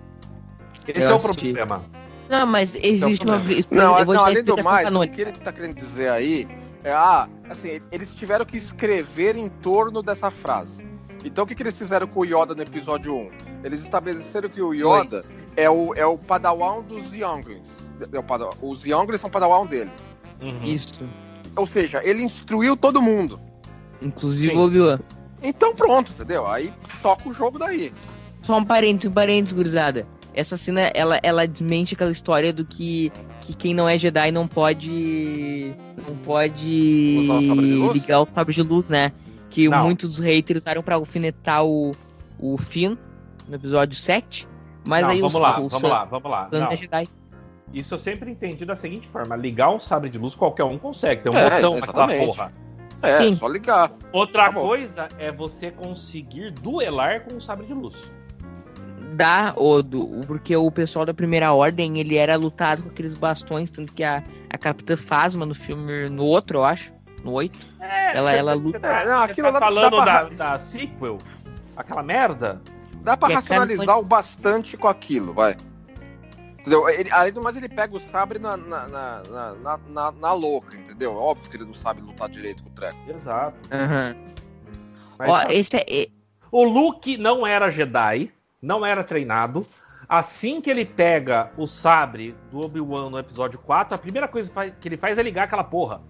Esse 0.90 1.08
eu 1.08 1.12
é 1.12 1.14
o 1.14 1.16
assisti. 1.16 1.54
problema. 1.54 1.82
Não, 2.30 2.46
mas 2.46 2.76
existe 2.76 3.26
uma... 3.26 3.40
Não, 3.72 3.98
eu 3.98 4.06
vou 4.06 4.14
não 4.14 4.26
além 4.26 4.44
do 4.44 4.62
mais, 4.62 4.86
o 4.86 4.90
canônica. 4.90 5.16
que 5.16 5.22
ele 5.22 5.32
tá 5.32 5.54
querendo 5.54 5.76
dizer 5.76 6.10
aí 6.10 6.46
é, 6.84 6.92
ah, 6.92 7.30
assim, 7.50 7.80
eles 7.94 8.14
tiveram 8.14 8.46
que 8.46 8.58
escrever 8.58 9.38
em 9.38 9.48
torno 9.48 10.04
dessa 10.04 10.30
frase. 10.30 10.86
Então 11.24 11.46
o 11.46 11.48
que, 11.48 11.56
que 11.56 11.64
eles 11.64 11.78
fizeram 11.78 12.08
com 12.08 12.20
o 12.20 12.26
Yoda 12.26 12.54
no 12.54 12.62
episódio 12.62 13.16
1? 13.16 13.43
Eles 13.64 13.82
estabeleceram 13.82 14.50
que 14.50 14.62
o 14.62 14.74
Yoda 14.74 15.22
Dois. 15.22 15.32
é 15.56 15.70
o, 15.70 15.94
é 15.96 16.06
o 16.06 16.18
padawan 16.18 16.82
dos 16.82 17.14
Younglings. 17.14 17.84
É 18.12 18.20
o 18.20 18.24
padawan- 18.24 18.56
os 18.62 18.84
Younglings 18.86 19.22
são 19.22 19.30
padawan 19.30 19.66
dele. 19.66 19.90
Uhum. 20.42 20.64
Isso. 20.64 21.00
Ou 21.56 21.66
seja, 21.66 22.02
ele 22.04 22.22
instruiu 22.24 22.76
todo 22.76 23.02
mundo. 23.02 23.40
Inclusive 24.02 24.52
Sim. 24.54 24.58
o 24.58 24.66
Obi-Wan. 24.66 25.00
Então 25.42 25.74
pronto, 25.76 26.12
entendeu? 26.12 26.46
Aí 26.48 26.74
toca 27.02 27.30
o 27.30 27.34
jogo 27.34 27.58
daí. 27.58 27.94
Só 28.42 28.58
um 28.58 28.66
parênteses, 28.66 29.10
um 29.10 29.14
parênteses, 29.14 29.54
gurizada. 29.56 30.06
Essa 30.34 30.58
cena, 30.58 30.82
ela, 30.94 31.20
ela 31.22 31.48
desmente 31.48 31.94
aquela 31.94 32.12
história 32.12 32.52
do 32.52 32.66
que, 32.66 33.12
que 33.42 33.54
quem 33.54 33.74
não 33.74 33.88
é 33.88 33.98
Jedi 33.98 34.32
não 34.32 34.48
pode. 34.48 35.74
Não 36.08 36.16
pode 36.18 37.20
Usar 37.22 37.34
o 37.36 37.44
sabre 37.44 37.68
de 37.68 37.74
luz? 37.76 37.94
ligar 37.94 38.20
o 38.22 38.26
sabre 38.34 38.54
de 38.54 38.62
luz, 38.64 38.88
né? 38.90 39.12
Que 39.50 39.70
Não. 39.70 39.84
muitos 39.84 40.10
dos 40.18 40.20
haters 40.26 40.62
usaram 40.64 40.82
pra 40.82 40.96
alfinetar 40.96 41.64
o, 41.64 41.92
o 42.40 42.58
Finn 42.58 42.96
no 43.48 43.56
episódio 43.56 43.98
7. 43.98 44.48
Mas 44.86 45.04
Não, 45.04 45.10
aí 45.10 45.18
vamos 45.22 45.34
os 45.34 45.40
lá, 45.42 45.60
o 45.60 45.70
vamos 45.70 45.90
lá, 45.90 46.06
vamos 46.06 46.30
lá. 46.32 46.50
Não, 46.52 46.72
é 46.72 46.76
Jedi. 46.76 47.08
isso 47.74 47.94
eu 47.94 47.98
sempre 48.00 48.30
entendi 48.30 48.66
da 48.66 48.76
seguinte 48.76 49.08
forma: 49.08 49.36
ligar 49.36 49.70
um 49.70 49.80
sabre 49.80 50.10
de 50.10 50.18
luz 50.18 50.36
qualquer 50.36 50.66
um 50.66 50.78
consegue, 50.78 51.24
tem 51.24 51.32
um 51.32 51.38
É, 51.38 51.50
botão 51.50 51.80
naquela 51.80 52.08
porra. 52.08 52.52
É, 53.02 53.18
Sim. 53.18 53.36
só 53.36 53.48
ligar. 53.48 53.92
Outra 54.14 54.46
Tá 54.46 54.54
coisa 54.54 55.08
é 55.20 55.32
você 55.32 55.72
conseguir 55.72 56.52
duelar 56.52 57.22
com 57.22 57.36
um 57.36 57.40
sabre 57.40 57.66
de 57.66 57.74
luz. 57.74 57.96
Dá, 59.14 59.54
o, 59.58 59.84
do, 59.84 60.22
porque 60.26 60.56
o 60.56 60.72
pessoal 60.72 61.06
da 61.06 61.14
primeira 61.14 61.54
ordem, 61.54 62.00
ele 62.00 62.16
era 62.18 62.36
lutado 62.36 62.82
com 62.84 62.90
aqueles 62.90 63.14
bastões, 63.14 63.70
tanto 63.70 63.94
que 63.94 64.04
a, 64.04 64.24
a 64.50 64.58
Capitã 64.58 64.98
Phasma 64.98 65.46
no 65.46 65.54
filme, 65.54 66.10
no 66.10 66.24
outro, 66.26 66.60
eu 66.60 66.64
acho, 66.66 66.92
no 67.24 67.32
8, 67.34 67.60
É, 67.80 68.18
Ela- 68.18 68.32
você- 68.32 68.38
ela 68.38 68.56
você 68.56 68.62
luta- 68.64 68.80
Tá, 68.80 69.06
não, 69.06 69.18
você 69.26 69.32
aquilo 69.32 69.48
tá 69.48 69.54
lá 69.54 69.60
dá 69.60 69.66
falando 69.68 70.04
pra- 70.04 70.24
da, 70.24 70.52
da 70.52 70.58
sequel? 70.58 71.18
Aquela 71.78 72.02
merda? 72.02 72.60
Dá 73.04 73.18
pra 73.18 73.30
E 73.30 73.32
a 73.34 73.36
racionalizar 73.36 74.00
o 74.00 74.04
bastante 74.04 74.78
com 74.78 74.88
aquilo, 74.88 75.34
vai. 75.34 75.56
Entendeu? 76.60 76.88
Ele, 76.88 77.12
além 77.12 77.34
do 77.34 77.42
mais, 77.44 77.58
ele 77.58 77.68
pega 77.68 77.94
o 77.96 78.00
sabre 78.00 78.40
na, 78.40 78.56
na, 78.56 78.88
na, 78.88 79.24
na, 79.24 79.54
na- 79.56 79.80
na- 79.90 80.12
na 80.14 80.34
louca, 80.34 80.78
entendeu? 80.78 81.14
Óbvio 81.14 81.50
que 81.52 81.58
ele 81.58 81.66
não 81.66 81.74
sabe 81.74 82.02
lutar 82.02 82.30
direito 82.30 82.64
com 82.64 82.70
o 82.70 82.74
treco. 82.74 82.98
Exato. 83.10 83.58
Aham. 83.70 84.16
Mas 85.20 85.30
Ó, 85.30 85.42
esse 85.52 85.76
é, 85.76 85.86
é- 86.04 86.08
O 86.50 86.64
Luke 86.64 87.18
não 87.18 87.46
era 87.46 87.70
Jedi, 87.70 88.32
não 88.62 88.86
era 88.86 89.04
treinado. 89.04 89.68
Assim 90.08 90.62
que 90.62 90.70
ele 90.70 90.86
pega 90.86 91.52
o 91.58 91.66
sabre 91.68 92.34
do 92.52 92.60
Obi-Wan 92.62 93.10
no 93.10 93.18
episódio 93.18 93.60
4, 93.60 93.96
a 93.96 93.98
primeira 93.98 94.28
coisa 94.28 94.50
que 94.80 94.88
ele 94.88 94.96
faz 94.98 95.18
é 95.18 95.24
ligar 95.24 95.44
aquela 95.44 95.64
porra. 95.64 96.02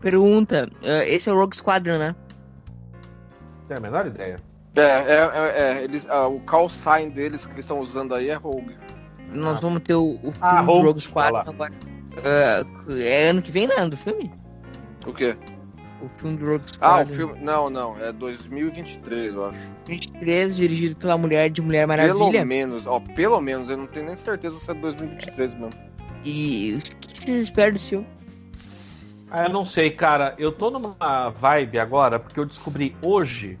Pergunta, 0.00 0.68
eh, 0.82 1.14
esse 1.14 1.28
é 1.30 1.32
o 1.32 1.36
Rogue 1.36 1.56
Squadron, 1.56 1.96
né? 1.98 2.16
Tem 3.68 3.76
a 3.76 3.80
menor 3.80 4.06
ideia. 4.06 4.38
É, 4.74 4.80
é, 4.80 5.30
é, 5.34 5.52
é, 5.80 5.84
eles, 5.84 6.06
ah, 6.08 6.26
o 6.26 6.40
call 6.40 6.68
sign 6.70 7.10
deles 7.10 7.44
que 7.44 7.52
eles 7.52 7.64
estão 7.64 7.78
usando 7.80 8.14
aí 8.14 8.28
é 8.30 8.34
Rogue. 8.34 8.76
Nós 9.32 9.58
Ah. 9.58 9.60
vamos 9.60 9.82
ter 9.82 9.94
o, 9.94 10.14
o 10.22 10.32
filme 10.32 10.36
Ah, 10.40 10.60
do 10.62 10.66
Rogue, 10.66 10.86
Rogue 10.88 11.32
lá. 11.32 11.40
agora. 11.46 11.72
Eh, 12.24 12.64
é 13.00 13.28
ano 13.28 13.42
que 13.42 13.50
vem, 13.50 13.66
né? 13.66 13.86
Do 13.88 13.96
filme? 13.96 14.30
O 15.06 15.12
quê? 15.12 15.36
O 16.02 16.08
filme 16.08 16.36
do 16.38 16.46
Rogue 16.46 16.64
Ah, 16.80 17.04
Squadron. 17.04 17.12
o 17.12 17.16
filme. 17.16 17.38
Não, 17.42 17.70
não, 17.70 17.98
é 17.98 18.12
2023, 18.12 19.34
eu 19.34 19.44
acho. 19.46 19.58
23, 19.86 20.56
dirigido 20.56 20.96
pela 20.96 21.16
mulher 21.18 21.50
de 21.50 21.60
Mulher 21.62 21.86
Pelo 21.86 22.18
Maravilha. 22.18 22.44
menos, 22.44 22.86
ó, 22.86 22.98
pelo 23.00 23.40
menos, 23.40 23.68
eu 23.70 23.76
não 23.76 23.86
tenho 23.86 24.06
nem 24.06 24.16
certeza 24.16 24.58
se 24.58 24.70
é 24.70 24.74
2023 24.74 25.54
mesmo. 25.54 25.70
E 26.24 26.78
o 26.78 26.82
que 27.00 27.20
vocês 27.24 27.42
esperam 27.46 27.72
desse 27.74 27.88
filme? 27.90 28.06
Ah, 29.30 29.44
eu 29.44 29.50
não 29.50 29.64
sei, 29.64 29.90
cara. 29.90 30.34
Eu 30.38 30.52
tô 30.52 30.70
numa 30.70 31.30
vibe 31.30 31.78
agora, 31.78 32.18
porque 32.18 32.38
eu 32.38 32.44
descobri 32.44 32.94
hoje 33.02 33.58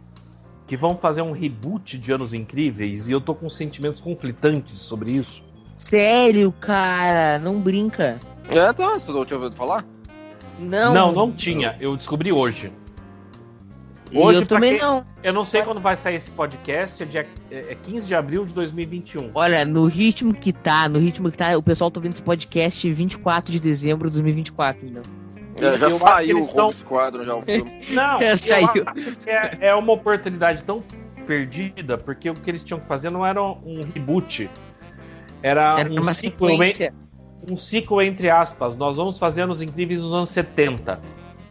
que 0.66 0.76
vão 0.76 0.96
fazer 0.96 1.22
um 1.22 1.32
reboot 1.32 1.98
de 1.98 2.12
Anos 2.12 2.32
Incríveis 2.32 3.08
e 3.08 3.12
eu 3.12 3.20
tô 3.20 3.34
com 3.34 3.48
sentimentos 3.50 4.00
conflitantes 4.00 4.74
sobre 4.78 5.10
isso. 5.12 5.42
Sério, 5.76 6.52
cara, 6.52 7.38
não 7.38 7.60
brinca. 7.60 8.18
É, 8.48 8.72
tá, 8.72 8.98
você 8.98 9.10
não 9.12 9.24
tinha 9.24 9.38
ouvido 9.38 9.56
falar? 9.56 9.84
Não, 10.58 10.94
Não, 10.94 11.12
não 11.12 11.32
tinha. 11.32 11.76
Eu 11.80 11.96
descobri 11.96 12.30
hoje. 12.32 12.72
Hoje, 14.14 14.40
eu 14.42 14.46
também 14.46 14.72
quem- 14.72 14.80
não. 14.82 15.04
Eu 15.22 15.32
não 15.32 15.44
sei 15.44 15.62
quando 15.62 15.80
vai 15.80 15.96
sair 15.96 16.16
esse 16.16 16.30
podcast, 16.30 17.02
é, 17.02 17.06
dia, 17.06 17.26
é 17.50 17.74
15 17.74 18.06
de 18.06 18.14
abril 18.14 18.44
de 18.44 18.52
2021. 18.52 19.30
Olha, 19.34 19.64
no 19.64 19.86
ritmo 19.86 20.34
que 20.34 20.52
tá, 20.52 20.86
no 20.88 20.98
ritmo 20.98 21.30
que 21.30 21.38
tá, 21.38 21.56
o 21.56 21.62
pessoal 21.62 21.90
tá 21.90 21.98
ouvindo 21.98 22.12
esse 22.12 22.22
podcast 22.22 22.92
24 22.92 23.50
de 23.50 23.58
dezembro 23.58 24.08
de 24.08 24.14
2024, 24.14 24.86
então. 24.86 25.02
É, 25.56 25.76
já 25.78 25.86
Eu 25.86 25.88
acho 25.88 25.98
que 26.04 26.10
saiu 26.10 26.40
o 26.40 26.54
tão- 26.54 26.72
Squadron, 26.72 27.22
já 27.24 27.34
o 27.36 27.42
filme. 27.42 27.80
Não, 27.90 28.20
Já 28.20 28.36
saiu. 28.36 28.68
é, 29.26 29.68
é 29.68 29.74
uma 29.74 29.92
oportunidade 29.92 30.62
tão 30.62 30.82
perdida, 31.26 31.96
porque 31.98 32.30
o 32.30 32.34
que 32.34 32.50
eles 32.50 32.64
tinham 32.64 32.80
que 32.80 32.86
fazer 32.86 33.10
não 33.10 33.24
era 33.24 33.42
um 33.42 33.80
reboot. 33.94 34.48
Era, 35.42 35.78
Era 35.80 35.90
um, 35.90 36.00
uma 36.00 36.14
ciclo, 36.14 36.48
sequência. 36.48 36.94
um 37.50 37.56
ciclo 37.56 38.00
entre 38.02 38.30
aspas. 38.30 38.76
Nós 38.76 38.96
vamos 38.96 39.18
fazer 39.18 39.42
Anos 39.42 39.60
Incríveis 39.62 40.00
nos 40.00 40.12
anos 40.14 40.30
70. 40.30 41.00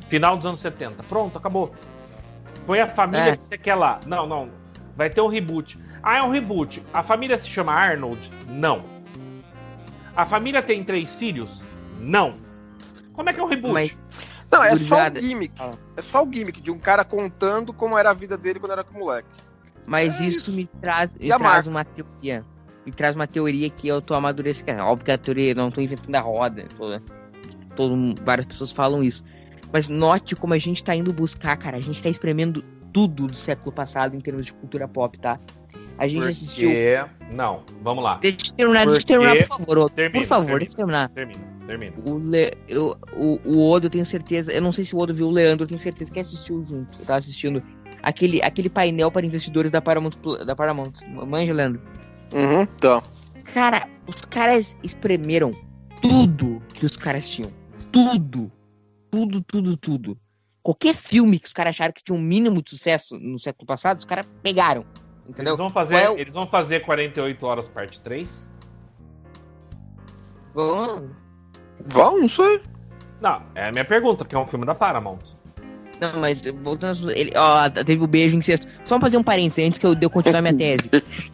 Final 0.10 0.36
dos 0.38 0.46
anos 0.46 0.60
70. 0.60 1.04
Pronto, 1.04 1.38
acabou. 1.38 1.74
Põe 2.66 2.80
a 2.80 2.88
família 2.88 3.32
É. 3.32 3.36
que 3.36 3.44
você 3.44 3.58
quer 3.58 3.76
lá. 3.76 4.00
Não, 4.06 4.28
não. 4.28 4.50
Vai 4.96 5.10
ter 5.10 5.22
um 5.22 5.28
reboot. 5.28 5.80
Ah, 6.04 6.18
é 6.18 6.22
um 6.24 6.30
reboot. 6.32 6.82
A 6.94 7.02
família 7.04 7.38
se 7.38 7.48
chama 7.48 7.72
Arnold? 7.74 8.20
Não. 8.48 8.84
A 10.16 10.26
família 10.26 10.62
tem 10.62 10.84
três 10.84 11.16
filhos? 11.16 11.62
Não. 12.00 12.34
Como 13.22 13.30
é 13.30 13.34
que 13.34 13.40
é 13.40 13.44
um 13.44 13.48
reboot? 13.48 13.74
Mas- 13.74 14.00
Não, 14.52 14.64
é 14.64 14.76
só 14.76 15.08
o 15.08 15.20
gimmick. 15.20 15.54
Ah. 15.60 15.72
É 15.96 16.02
só 16.02 16.24
o 16.24 16.34
gimmick 16.34 16.60
de 16.60 16.72
um 16.72 16.80
cara 16.80 17.06
contando 17.06 17.72
como 17.72 17.96
era 17.98 18.10
a 18.10 18.14
vida 18.14 18.36
dele 18.36 18.60
quando 18.60 18.72
era 18.72 18.84
moleque. 18.92 19.28
Mas 19.86 20.20
É 20.20 20.26
isso, 20.26 20.38
isso. 20.40 20.52
me 20.54 20.66
traz, 20.82 21.12
me 21.14 21.28
traz 21.28 21.42
marca? 21.42 21.70
uma 21.70 21.86
teoria. 21.86 22.44
Me 22.84 22.92
traz 22.92 23.16
uma 23.16 23.28
teoria 23.28 23.70
que 23.70 23.88
eu 23.88 24.02
tô 24.02 24.16
amadurecendo. 24.16 24.82
Óbvio 24.82 25.06
que 25.06 25.12
a 25.12 25.18
teoria, 25.20 25.52
eu 25.52 25.56
não 25.56 25.70
tô 25.70 25.82
inventando 25.82 26.16
a 26.16 26.20
roda. 26.20 26.66
Tô, 26.76 27.00
todo, 27.76 28.16
várias 28.24 28.48
pessoas 28.48 28.72
falam 28.72 29.04
isso. 29.04 29.24
Mas 29.72 29.88
note 29.88 30.36
como 30.36 30.54
a 30.56 30.58
gente 30.58 30.84
tá 30.84 30.96
indo 30.96 31.14
buscar, 31.14 31.56
cara. 31.58 31.78
A 31.78 31.82
gente 31.82 32.02
tá 32.02 32.10
espremendo 32.10 32.64
tudo 32.92 33.28
do 33.28 33.36
século 33.36 33.72
passado 33.72 34.16
em 34.16 34.20
termos 34.20 34.48
de 34.48 34.54
cultura 34.54 34.88
pop, 34.88 35.18
tá? 35.20 35.40
A 35.98 36.08
gente 36.08 36.28
assistiu. 36.28 36.72
Porque... 37.32 37.36
Não, 37.36 37.62
vamos 37.82 38.04
lá. 38.04 38.17
Deixa 38.17 38.38
eu 38.48 38.54
terminar, 38.56 38.86
deixa 38.86 38.89
eu 38.89 38.94
Porque- 38.94 39.06
terminar, 39.13 39.38
por 39.38 39.48
favor. 39.58 39.78
Odo. 39.78 39.89
Termina, 39.89 40.22
por 40.22 40.28
favor, 40.28 40.46
termina. 40.46 40.60
deixa 40.60 40.74
eu 40.74 40.78
terminar. 40.78 41.10
Termina, 41.10 41.41
termina. 41.67 41.94
O, 42.06 42.17
Le... 42.17 42.54
eu- 42.67 42.98
o, 43.13 43.39
o 43.46 43.70
Odo, 43.70 43.88
eu 43.88 43.89
tenho 43.89 44.06
certeza. 44.06 44.52
Eu 44.52 44.62
não 44.62 44.72
sei 44.72 44.86
se 44.86 44.96
o 44.96 45.00
Odo 45.00 45.13
viu 45.13 45.28
o 45.28 45.32
Leandro, 45.32 45.63
eu 45.63 45.67
tenho 45.67 45.80
certeza 45.80 46.12
que 46.12 46.20
assistiu 46.20 46.63
junto. 46.63 46.94
Eu 47.00 47.06
tava 47.06 47.20
assistindo 47.20 47.63
aquele, 48.04 48.41
aquele 48.41 48.70
painel 48.70 49.12
para 49.12 49.26
investidores 49.26 49.72
da 49.72 49.82
Paramount. 49.82 50.13
Da 50.46 50.56
Paramount. 50.56 50.94
Manja, 51.28 51.54
Leandro. 51.54 51.82
Uhum, 52.34 52.65
tá. 52.80 53.02
Cara, 53.54 53.88
os 54.08 54.22
caras 54.26 54.76
espremeram 54.84 55.52
tudo 56.02 56.62
que 56.74 56.86
os 56.86 56.96
caras 56.98 57.28
tinham. 57.28 57.52
Tudo. 57.91 58.52
Tudo, 59.10 59.41
tudo, 59.41 59.76
tudo. 59.78 60.17
Qualquer 60.63 60.94
filme 60.94 61.39
que 61.39 61.48
os 61.48 61.54
caras 61.54 61.76
acharam 61.76 61.91
que 61.91 62.04
tinha 62.04 62.17
um 62.17 62.22
mínimo 62.22 62.62
de 62.62 62.70
sucesso 62.70 63.17
no 63.20 63.38
século 63.39 63.65
passado, 63.65 64.00
os 64.00 64.06
caras 64.06 64.26
pegaram. 64.41 64.86
Entendeu? 65.32 65.52
Eles 65.54 65.58
vão, 65.58 65.70
fazer, 65.70 65.94
Qual 65.96 66.04
é 66.04 66.10
o- 66.10 66.17
eles 66.20 66.34
vão 66.34 66.46
fazer 66.46 66.82
48 66.82 67.46
horas 67.48 67.67
parte 67.70 68.00
3? 68.02 68.50
Vão- 70.54 71.10
Vão, 71.86 72.20
não 72.20 72.28
sei. 72.28 72.62
Não, 73.22 73.41
é 73.56 73.70
a 73.70 73.72
minha 73.72 73.86
pergunta, 73.86 74.26
que 74.26 74.36
é 74.36 74.38
um 74.39 74.46
filme 74.46 74.65
da 74.65 74.76
Paramount. 74.76 75.20
Não, 76.02 76.20
mas 76.20 76.41
voltando. 76.63 77.10
Ele, 77.12 77.32
ó, 77.36 77.70
teve 77.70 78.04
o 78.04 78.08
beijo 78.08 78.36
em 78.36 78.41
sexto. 78.41 78.67
Só 78.84 79.00
fazer 79.00 79.17
um 79.17 79.24
parênteses 79.24 79.65
antes 79.65 79.80
que 79.80 79.86
eu, 79.86 79.96
de 79.96 80.04
eu 80.06 80.10
continuar 80.10 80.41
minha 80.41 80.54
tese. 80.54 80.89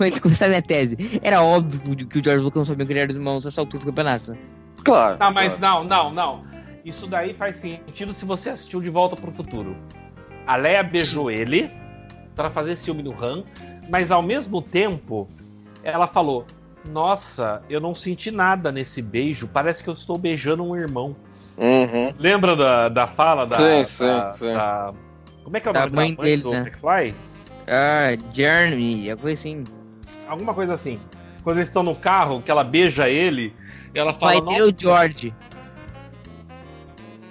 antes 0.00 0.14
de 0.14 0.20
começar 0.20 0.48
minha 0.48 0.60
tese. 0.62 1.20
Era 1.22 1.42
óbvio 1.42 2.06
que 2.06 2.18
o 2.18 2.24
George 2.24 2.42
Lucas 2.44 2.58
não 2.58 2.64
sabia 2.64 2.84
que 2.84 2.92
ele 2.92 2.98
era 2.98 3.06
dos 3.08 3.16
irmãos 3.16 3.44
nessa 3.44 3.60
altura 3.60 3.82
do 3.84 3.86
campeonato. 3.86 4.36
Claro. 4.84 5.16
Não, 5.18 5.32
mas 5.32 5.56
claro. 5.56 5.84
não, 5.84 6.10
não, 6.10 6.12
não. 6.12 6.44
Isso 6.84 7.06
daí 7.06 7.32
faz 7.34 7.56
sentido 7.56 8.12
se 8.12 8.24
você 8.24 8.50
assistiu 8.50 8.80
De 8.80 8.90
Volta 8.90 9.14
pro 9.16 9.30
Futuro. 9.30 9.76
A 10.46 10.56
Leia 10.56 10.82
beijou 10.82 11.30
ele 11.30 11.70
pra 12.34 12.50
fazer 12.50 12.76
ciúme 12.76 13.02
no 13.02 13.12
Han, 13.22 13.44
mas 13.88 14.10
ao 14.10 14.22
mesmo 14.22 14.60
tempo 14.62 15.28
ela 15.84 16.06
falou: 16.06 16.44
Nossa, 16.84 17.62
eu 17.68 17.80
não 17.80 17.94
senti 17.94 18.30
nada 18.30 18.72
nesse 18.72 19.00
beijo, 19.00 19.46
parece 19.48 19.82
que 19.82 19.88
eu 19.90 19.94
estou 19.94 20.18
beijando 20.18 20.64
um 20.64 20.76
irmão. 20.76 21.14
Uhum. 21.56 22.12
Lembra 22.18 22.56
da, 22.56 22.88
da 22.88 23.06
fala 23.06 23.46
da. 23.46 23.56
Sim, 23.56 23.84
sim, 23.84 24.06
da- 24.06 24.32
sim. 24.32 24.52
da- 24.52 24.92
Como 25.44 25.56
é 25.56 25.60
que 25.60 25.68
é 25.68 25.70
o 25.70 25.74
Da 25.74 25.80
nome 25.80 25.94
mãe 25.96 26.10
da 26.14 26.22
mãe 26.22 26.30
dele, 26.30 26.42
do 26.42 26.50
né? 26.50 26.58
McFly? 26.60 27.14
Ah, 27.68 28.16
Jeremy, 28.32 29.10
alguma 29.10 29.22
coisa 29.22 29.34
assim. 29.34 29.64
Alguma 30.28 30.54
coisa 30.54 30.74
assim. 30.74 31.00
Quando 31.44 31.56
eles 31.58 31.68
estão 31.68 31.82
no 31.82 31.94
carro, 31.94 32.40
que 32.42 32.50
ela 32.50 32.64
beija 32.64 33.08
ele, 33.08 33.54
ela 33.94 34.10
O 34.12 34.14
fala. 34.14 34.40
pai 34.42 34.54
dele 34.54 34.70
é 34.70 34.72
o 34.72 34.74
George. 34.76 35.34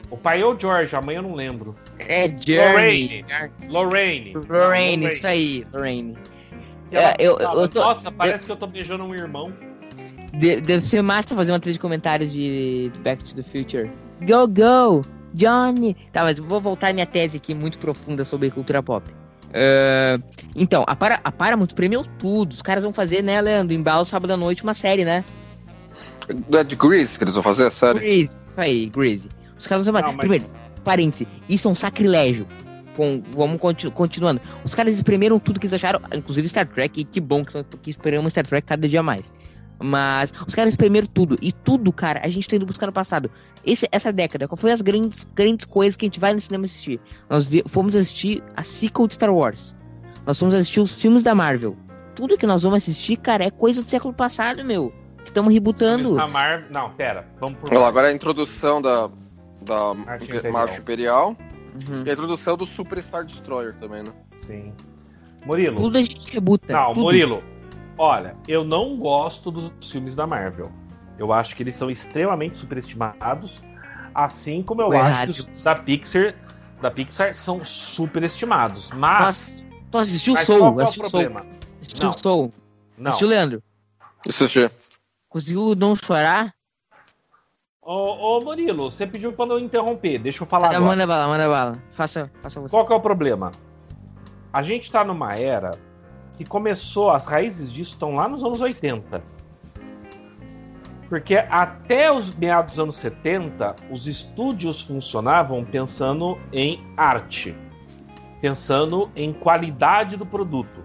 O 0.10 0.18
pai 0.18 0.42
é 0.42 0.46
o 0.46 0.58
George, 0.60 0.96
a 0.96 1.02
mãe 1.02 1.16
eu 1.16 1.22
não 1.24 1.34
lembro. 1.34 1.76
É 2.08 2.28
Jeremy. 2.40 3.26
Lorraine. 3.68 4.34
Lorraine, 4.50 5.08
isso 5.08 5.28
aí, 5.28 5.66
Lorraine. 5.74 6.18
É, 6.92 7.16
eu- 7.20 7.38
eu 7.40 7.68
tô- 7.70 7.80
Nossa, 7.80 8.12
parece 8.12 8.46
que 8.46 8.52
eu 8.52 8.56
tô 8.58 8.68
beijando 8.68 9.04
um 9.04 9.16
irmão. 9.16 9.52
De- 10.34 10.62
deve 10.62 10.86
ser 10.86 11.02
massa 11.02 11.36
fazer 11.36 11.52
uma 11.52 11.60
trilha 11.60 11.74
de 11.74 11.80
comentários 11.80 12.32
de 12.32 12.92
Back 13.00 13.24
to 13.24 13.36
the 13.36 13.44
Future. 13.44 13.90
Go, 14.22 14.48
go, 14.48 15.02
Johnny. 15.34 15.96
Tá, 16.12 16.24
mas 16.24 16.38
eu 16.38 16.46
vou 16.46 16.60
voltar 16.62 16.90
à 16.90 16.94
minha 16.94 17.06
tese 17.06 17.38
aqui 17.38 17.54
muito 17.54 17.78
profunda 17.78 18.24
sobre 18.26 18.50
cultura 18.52 18.82
pop. 18.84 19.10
Ah, 19.54 20.18
então, 20.56 20.84
a, 20.88 20.96
Para, 20.96 21.20
a 21.24 21.32
Paramount 21.32 21.68
premiou 21.76 22.06
tudo. 22.20 22.52
Os 22.54 22.62
caras 22.62 22.84
vão 22.84 22.94
fazer, 22.94 23.22
né, 23.22 23.40
Leandro, 23.42 23.74
embalo 23.74 24.06
sábado 24.06 24.32
à 24.32 24.38
noite, 24.38 24.64
uma 24.64 24.74
série, 24.74 25.04
né? 25.06 25.24
É 26.54 26.64
de 26.64 26.76
Grease 26.76 27.18
que 27.18 27.24
eles 27.26 27.34
vão 27.34 27.44
fazer, 27.44 27.70
sério? 27.72 28.00
Grease. 28.00 28.32
Isso 28.48 28.56
aí, 28.58 28.86
Grease. 28.88 29.30
Os 29.58 29.68
caras 29.68 29.86
vão 29.86 29.94
Não, 29.94 30.02
fazer. 30.02 30.16
mas- 30.18 30.20
Primeiro, 30.28 30.46
parêntese, 30.82 31.28
isso 31.48 31.68
é 31.68 31.72
um 31.72 31.76
sacrilégio. 31.76 32.48
Com, 32.96 33.24
vamos 33.34 33.60
continu- 33.60 33.92
continuando. 33.92 34.42
Os 34.66 34.76
caras 34.76 34.96
espremeram 34.96 35.40
tudo 35.40 35.60
que 35.60 35.66
eles 35.66 35.74
acharam, 35.74 36.02
inclusive 36.14 36.50
Star 36.50 36.68
Trek, 36.68 37.00
e 37.00 37.04
que 37.06 37.22
bom 37.22 37.44
que, 37.46 37.64
que 37.82 37.90
esperamos 37.90 38.34
Star 38.34 38.46
Trek 38.46 38.68
cada 38.68 38.88
dia 38.88 39.02
mais. 39.02 39.34
Mas 39.84 40.32
os 40.46 40.54
caras 40.54 40.74
espremeram 40.74 41.08
tudo. 41.08 41.38
E 41.42 41.52
tudo, 41.52 41.92
cara, 41.92 42.22
a 42.24 42.28
gente 42.28 42.48
tá 42.48 42.56
indo 42.56 42.66
buscar 42.66 42.86
no 42.88 42.92
passado. 42.94 43.32
Esse, 43.66 43.88
essa 43.92 44.12
década, 44.12 44.48
qual 44.48 44.58
foi 44.58 44.72
as 44.72 44.82
grandes, 44.82 45.26
grandes 45.34 45.66
coisas 45.66 45.96
que 45.96 46.06
a 46.06 46.08
gente 46.08 46.20
vai 46.20 46.34
no 46.34 46.42
cinema 46.42 46.66
assistir? 46.66 47.00
Nós 47.30 47.48
fomos 47.68 47.96
assistir 47.96 48.44
a 48.56 48.64
sequel 48.64 49.08
de 49.08 49.16
Star 49.16 49.34
Wars. 49.34 49.76
Nós 50.26 50.38
fomos 50.38 50.54
assistir 50.54 50.82
os 50.82 51.02
filmes 51.02 51.24
da 51.24 51.34
Marvel. 51.34 51.76
Tudo 52.14 52.38
que 52.38 52.46
nós 52.46 52.62
vamos 52.64 52.78
assistir, 52.78 53.16
cara, 53.18 53.44
é 53.46 53.50
coisa 53.50 53.82
do 53.82 53.90
século 53.90 54.14
passado, 54.14 54.64
meu. 54.64 54.94
Que 55.24 55.30
estamos 55.30 55.52
rebutando. 55.54 56.10
Não, 56.70 56.92
pera. 56.92 57.28
Vamos 57.40 57.58
por. 57.60 57.70
Olha 57.70 57.80
lá, 57.80 57.88
agora 57.88 58.08
a 58.10 58.12
introdução 58.14 58.82
da, 58.82 59.10
da 59.62 59.94
Marcha 59.94 60.26
Impe- 60.26 60.38
Imperial. 60.38 60.54
Marcha 60.54 60.80
Imperial 60.82 61.36
Uhum. 61.88 62.04
e 62.06 62.10
a 62.10 62.14
introdução 62.14 62.58
do 62.58 62.66
Super 62.66 63.02
Star 63.02 63.24
Destroyer 63.26 63.74
também, 63.78 64.04
né? 64.04 64.12
Sim. 64.38 64.74
Murilo. 65.46 65.82
Tudo 65.82 65.98
a 65.98 66.02
gente 66.02 66.32
rebuta. 66.34 66.72
Não, 66.74 66.90
tudo. 66.94 67.02
Murilo. 67.04 67.44
Olha, 67.98 68.36
eu 68.48 68.64
não 68.64 68.98
gosto 68.98 69.50
dos 69.52 69.72
filmes 69.92 70.16
da 70.16 70.26
Marvel. 70.28 70.72
Eu 71.18 71.32
acho 71.32 71.56
que 71.56 71.64
eles 71.64 71.76
são 71.76 71.90
extremamente 71.90 72.58
superestimados. 72.58 73.64
Assim 74.14 74.62
como 74.64 74.82
eu 74.82 74.88
Tô 74.88 74.94
acho 74.94 75.08
errado. 75.08 75.34
que 75.34 75.42
os 75.54 75.62
da 75.64 75.76
Pixar, 75.76 76.36
da 76.82 76.92
Pixar 76.92 77.34
são 77.34 77.64
superestimados. 77.64 78.90
Mas. 78.92 79.64
Nossa, 79.64 79.68
tu 79.92 79.98
assistiu 79.98 80.34
mas 80.34 80.46
Soul, 80.46 80.60
qual 80.60 80.72
é 80.72 80.76
o 80.76 80.82
assistiu 80.82 81.04
Soul, 81.10 81.24
problema? 81.24 81.46
assistiu 81.82 82.04
Não. 82.06 82.14
Soul, 82.14 82.50
Não. 82.98 83.08
assistiu 83.10 83.28
Leandro, 83.28 83.64
Assisti. 84.28 84.70
conseguiu 85.30 85.76
não 85.76 85.96
chorar? 85.96 86.54
Ô, 87.84 88.38
ô, 88.38 88.42
Murilo, 88.42 88.92
você 88.92 89.08
pediu 89.08 89.34
pra 89.34 89.46
não 89.48 89.58
interromper. 89.58 90.20
Deixa 90.20 90.44
eu 90.44 90.48
falar 90.48 90.68
Ah, 90.68 90.76
agora. 90.78 90.86
manda 90.86 91.08
bala, 91.08 91.28
manda 91.28 91.50
bala, 91.50 91.80
faça, 91.92 92.32
faça 92.42 92.60
você. 92.62 92.76
Qual 92.76 92.86
que 92.86 92.94
é 92.94 92.96
o 92.96 93.00
problema? 93.00 93.52
A 94.54 94.62
gente 94.62 94.92
tá 94.92 95.04
numa 95.04 95.34
era 95.36 95.72
que 96.38 96.46
começou, 96.46 97.10
as 97.10 97.26
raízes 97.26 97.72
disso 97.72 97.92
estão 97.94 98.16
lá 98.16 98.28
nos 98.28 98.44
anos 98.44 98.62
80. 98.62 99.24
Porque 101.10 101.36
até 101.36 102.12
os 102.12 102.34
meados 102.34 102.74
dos 102.74 102.80
anos 102.80 102.96
70, 102.96 103.76
os 103.90 104.08
estúdios 104.08 104.82
funcionavam 104.84 105.66
pensando 105.66 106.38
em 106.54 106.82
arte, 106.96 107.58
pensando 108.40 109.10
em 109.16 109.34
qualidade 109.34 110.16
do 110.18 110.26
produto. 110.26 110.82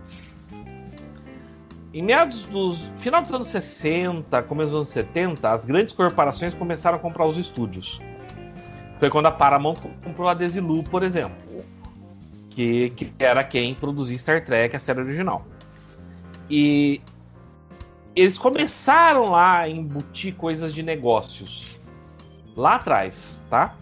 Em 1.97 2.03
meados 2.03 2.45
dos. 2.45 2.93
final 2.99 3.23
dos 3.23 3.33
anos 3.33 3.49
60, 3.49 4.43
começo 4.43 4.69
dos 4.69 4.77
anos 4.81 4.89
70, 4.91 5.51
as 5.51 5.65
grandes 5.65 5.95
corporações 5.95 6.53
começaram 6.53 6.99
a 6.99 7.01
comprar 7.01 7.25
os 7.25 7.39
estúdios. 7.39 8.03
Foi 9.01 9.09
quando 9.09 9.25
a 9.25 9.31
Paramount 9.31 9.77
comprou 10.05 10.29
a 10.29 10.35
Desilu, 10.35 10.83
por 10.83 11.03
exemplo. 11.03 11.35
Que, 12.51 12.91
que 12.91 13.11
era 13.19 13.43
quem 13.43 13.75
produzia 13.75 14.19
Star 14.19 14.45
Trek, 14.45 14.77
a 14.77 14.79
série 14.79 15.01
original. 15.01 15.47
E 16.51 17.01
eles 18.15 18.37
começaram 18.37 19.31
lá 19.31 19.61
a 19.61 19.69
embutir 19.71 20.35
coisas 20.35 20.75
de 20.75 20.83
negócios. 20.83 21.81
Lá 22.55 22.75
atrás, 22.75 23.43
tá? 23.49 23.75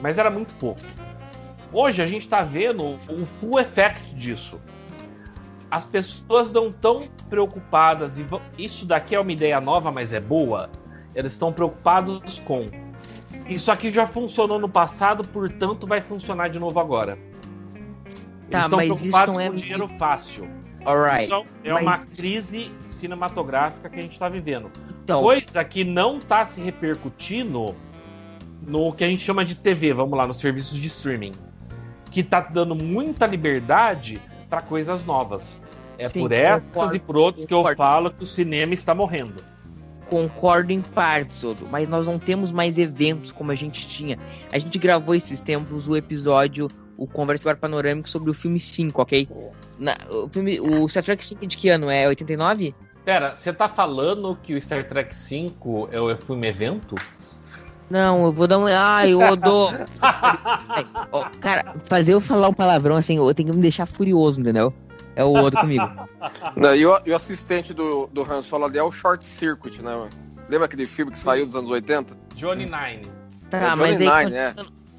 Mas 0.00 0.16
era 0.16 0.30
muito 0.30 0.54
pouco. 0.54 0.80
Hoje 1.70 2.00
a 2.00 2.06
gente 2.06 2.26
tá 2.26 2.40
vendo 2.40 2.94
o 2.94 3.26
full 3.38 3.60
effect 3.60 4.14
disso. 4.14 4.58
As 5.74 5.84
pessoas 5.84 6.52
não 6.52 6.68
estão 6.68 7.00
preocupadas, 7.28 8.16
e 8.20 8.24
isso 8.56 8.86
daqui 8.86 9.12
é 9.12 9.18
uma 9.18 9.32
ideia 9.32 9.60
nova, 9.60 9.90
mas 9.90 10.12
é 10.12 10.20
boa. 10.20 10.70
Eles 11.16 11.32
estão 11.32 11.52
preocupados 11.52 12.38
com 12.46 12.68
isso 13.48 13.72
aqui 13.72 13.90
já 13.90 14.06
funcionou 14.06 14.60
no 14.60 14.68
passado, 14.68 15.26
portanto 15.26 15.84
vai 15.84 16.00
funcionar 16.00 16.46
de 16.46 16.60
novo 16.60 16.78
agora. 16.78 17.18
Tá, 18.48 18.60
Eles 18.60 18.64
estão 18.64 18.76
mas 18.76 18.86
isso 18.86 18.98
preocupados 18.98 19.34
não 19.34 19.40
é 19.40 19.48
com 19.48 19.54
dinheiro 19.56 19.88
fácil. 19.88 20.48
Alright, 20.86 21.24
Isso 21.24 21.44
é 21.64 21.72
mas- 21.72 21.82
uma 21.82 21.98
crise 21.98 22.70
cinematográfica 22.86 23.90
que 23.90 23.98
a 23.98 24.02
gente 24.02 24.12
está 24.12 24.28
vivendo. 24.28 24.70
então, 25.02 25.22
Coisa 25.22 25.64
que 25.64 25.82
não 25.82 26.18
está 26.18 26.46
se 26.46 26.60
repercutindo 26.60 27.74
no 28.62 28.92
que 28.92 29.02
a 29.02 29.08
gente 29.08 29.24
chama 29.24 29.44
de 29.44 29.56
TV, 29.56 29.92
vamos 29.92 30.16
lá, 30.16 30.24
nos 30.24 30.38
serviços 30.38 30.78
de 30.78 30.86
streaming. 30.86 31.32
Que 32.12 32.22
tá 32.22 32.38
dando 32.40 32.76
muita 32.76 33.26
liberdade 33.26 34.20
para 34.48 34.62
coisas 34.62 35.04
novas. 35.04 35.60
É 35.98 36.08
Sim, 36.08 36.20
por 36.20 36.32
essas 36.32 36.62
concordo, 36.72 36.96
e 36.96 36.98
por 36.98 37.16
outros 37.16 37.44
que 37.46 37.54
eu 37.54 37.64
falo 37.76 38.10
que 38.10 38.22
o 38.22 38.26
cinema 38.26 38.74
está 38.74 38.94
morrendo. 38.94 39.34
concordo 40.08 40.72
em 40.72 40.80
partes, 40.80 41.42
Odo, 41.44 41.66
mas 41.70 41.88
nós 41.88 42.06
não 42.06 42.18
temos 42.18 42.50
mais 42.50 42.78
eventos 42.78 43.32
como 43.32 43.50
a 43.50 43.54
gente 43.54 43.86
tinha. 43.88 44.18
A 44.52 44.58
gente 44.58 44.78
gravou 44.78 45.14
esses 45.14 45.40
tempos 45.40 45.88
o 45.88 45.96
episódio, 45.96 46.68
o 46.96 47.06
Conversa 47.06 47.44
Bar 47.44 47.56
Panorâmico 47.56 48.08
sobre 48.08 48.30
o 48.30 48.34
filme 48.34 48.60
5, 48.60 49.00
ok? 49.02 49.28
Na- 49.78 49.96
o, 50.10 50.28
filme, 50.28 50.60
o 50.60 50.88
Star 50.88 51.02
Trek 51.02 51.24
5 51.24 51.46
de 51.46 51.56
que 51.56 51.68
ano? 51.68 51.90
É 51.90 52.06
89? 52.06 52.74
Pera, 53.04 53.34
você 53.34 53.52
tá 53.52 53.68
falando 53.68 54.36
que 54.42 54.54
o 54.54 54.60
Star 54.60 54.86
Trek 54.86 55.14
V 55.14 55.52
é 55.90 56.00
o 56.00 56.16
filme 56.16 56.48
evento? 56.48 56.94
Não, 57.90 58.24
eu 58.24 58.32
vou 58.32 58.46
dar 58.46 58.58
um. 58.58 58.66
Ai, 58.66 59.12
Odo! 59.14 59.68
Ai, 60.00 60.86
ó, 61.12 61.26
cara, 61.40 61.74
fazer 61.84 62.14
eu 62.14 62.20
falar 62.20 62.48
um 62.48 62.54
palavrão 62.54 62.96
assim, 62.96 63.16
eu 63.18 63.34
tenho 63.34 63.50
que 63.50 63.56
me 63.56 63.62
deixar 63.62 63.84
furioso, 63.86 64.40
entendeu? 64.40 64.72
É 65.16 65.24
o 65.24 65.32
Odo 65.32 65.56
comigo. 65.56 65.88
Não, 66.56 66.74
e, 66.74 66.84
o, 66.86 67.00
e 67.06 67.10
o 67.10 67.16
assistente 67.16 67.72
do, 67.72 68.06
do 68.08 68.22
Han 68.22 68.42
Solo 68.42 68.64
ali 68.64 68.78
é 68.78 68.82
o 68.82 68.90
Short 68.90 69.26
Circuit, 69.26 69.80
né? 69.82 69.94
mano? 69.94 70.10
Lembra 70.48 70.66
aquele 70.66 70.86
filme 70.86 71.12
que 71.12 71.18
saiu 71.18 71.46
dos 71.46 71.54
anos 71.56 71.70
80? 71.70 72.16
Johnny 72.34 72.64
Nine. 72.64 73.02
Tá, 73.50 73.58
É 73.58 73.70
Johnny 73.70 73.80
mas 73.80 74.00
aí 74.00 74.24
Nine, 74.24 74.36
é. 74.36 74.54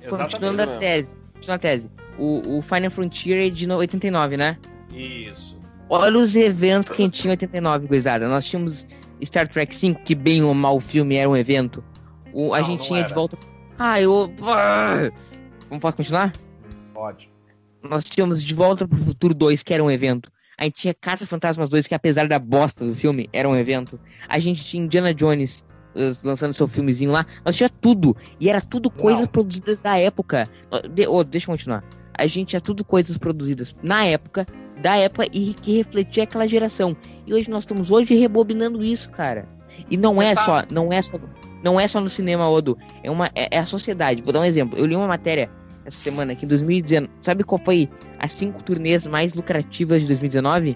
continuando, 0.09 0.61
a 0.61 0.67
tese. 0.77 1.15
Continuando 1.33 1.55
a 1.55 1.59
tese. 1.59 1.91
O, 2.17 2.57
o 2.57 2.61
Final 2.61 2.89
Frontier 2.91 3.47
é 3.47 3.49
de 3.49 3.67
no- 3.67 3.75
89, 3.77 4.37
né? 4.37 4.57
Isso. 4.91 5.59
Olha 5.89 6.17
os 6.17 6.35
eventos 6.35 6.87
que 6.89 7.01
a 7.01 7.05
gente 7.05 7.21
tinha 7.21 7.31
em 7.31 7.33
89, 7.33 7.87
gurizada. 7.87 8.27
Nós 8.27 8.45
tínhamos 8.45 8.85
Star 9.23 9.47
Trek 9.47 9.75
5, 9.75 10.01
que 10.03 10.15
bem 10.15 10.41
ou 10.43 10.53
mal 10.53 10.77
o 10.77 10.79
filme 10.79 11.15
era 11.15 11.29
um 11.29 11.35
evento. 11.35 11.83
O, 12.33 12.53
a 12.53 12.59
Não, 12.59 12.65
gente 12.65 12.79
não 12.79 12.85
tinha 12.87 12.99
era. 12.99 13.07
de 13.07 13.13
volta. 13.13 13.37
Ah, 13.77 14.01
eu. 14.01 14.33
Ah! 14.41 15.11
Não 15.69 15.79
posso 15.79 15.97
continuar? 15.97 16.31
Pode. 16.93 17.29
Nós 17.89 18.03
tínhamos 18.05 18.43
De 18.43 18.53
Volta 18.53 18.87
pro 18.87 18.97
Futuro 18.97 19.33
2, 19.33 19.63
que 19.63 19.73
era 19.73 19.83
um 19.83 19.91
evento. 19.91 20.31
A 20.57 20.63
gente 20.63 20.75
tinha 20.75 20.93
Caça 20.93 21.25
Fantasmas 21.25 21.69
2, 21.69 21.85
que 21.87 21.95
apesar 21.95 22.27
da 22.27 22.39
bosta 22.39 22.85
do 22.85 22.95
filme, 22.95 23.29
era 23.33 23.47
um 23.47 23.55
evento. 23.55 23.99
A 24.27 24.39
gente 24.39 24.63
tinha 24.63 24.83
Indiana 24.83 25.13
Jones 25.13 25.65
eh, 25.95 26.11
lançando 26.23 26.53
seu 26.53 26.67
filmezinho 26.67 27.11
lá. 27.11 27.25
Nós 27.43 27.55
tinha 27.55 27.69
tudo. 27.69 28.15
E 28.39 28.49
era 28.49 28.61
tudo 28.61 28.89
coisas 28.89 29.27
produzidas 29.27 29.81
da 29.81 29.97
época. 29.97 30.47
De- 30.93 31.07
ô, 31.07 31.23
deixa 31.23 31.45
eu 31.49 31.53
continuar. 31.53 31.83
A 32.17 32.25
gente 32.25 32.49
tinha 32.49 32.61
tudo 32.61 32.85
coisas 32.85 33.17
produzidas 33.17 33.75
na 33.83 34.05
época, 34.05 34.47
da 34.81 34.95
época 34.95 35.27
e 35.33 35.53
que 35.53 35.75
refletia 35.75 36.23
aquela 36.23 36.47
geração. 36.47 36.95
E 37.27 37.33
hoje 37.33 37.49
nós 37.49 37.63
estamos 37.63 37.91
hoje 37.91 38.15
rebobinando 38.15 38.81
isso, 38.83 39.09
cara. 39.11 39.45
E 39.91 39.97
não 39.97 40.15
Você 40.15 40.27
é 40.27 40.35
tá- 40.35 40.45
só, 40.45 40.63
não 40.71 40.93
é 40.93 41.01
só, 41.01 41.17
não 41.61 41.77
é 41.77 41.85
só 41.85 41.99
no 41.99 42.09
cinema, 42.09 42.49
Odo. 42.49 42.77
É 43.03 43.11
uma 43.11 43.25
é, 43.35 43.49
é 43.57 43.59
a 43.59 43.65
sociedade. 43.65 44.21
Vou 44.21 44.31
dar 44.31 44.39
um 44.39 44.45
exemplo. 44.45 44.79
Eu 44.79 44.85
li 44.85 44.95
uma 44.95 45.07
matéria 45.07 45.49
essa 45.85 45.97
semana 45.97 46.33
aqui 46.33 46.45
em 46.45 46.47
2019. 46.47 47.11
Sabe 47.21 47.43
qual 47.43 47.59
foi 47.63 47.89
as 48.19 48.31
cinco 48.31 48.61
turnês 48.63 49.05
mais 49.05 49.33
lucrativas 49.33 50.01
de 50.01 50.07
2019? 50.07 50.75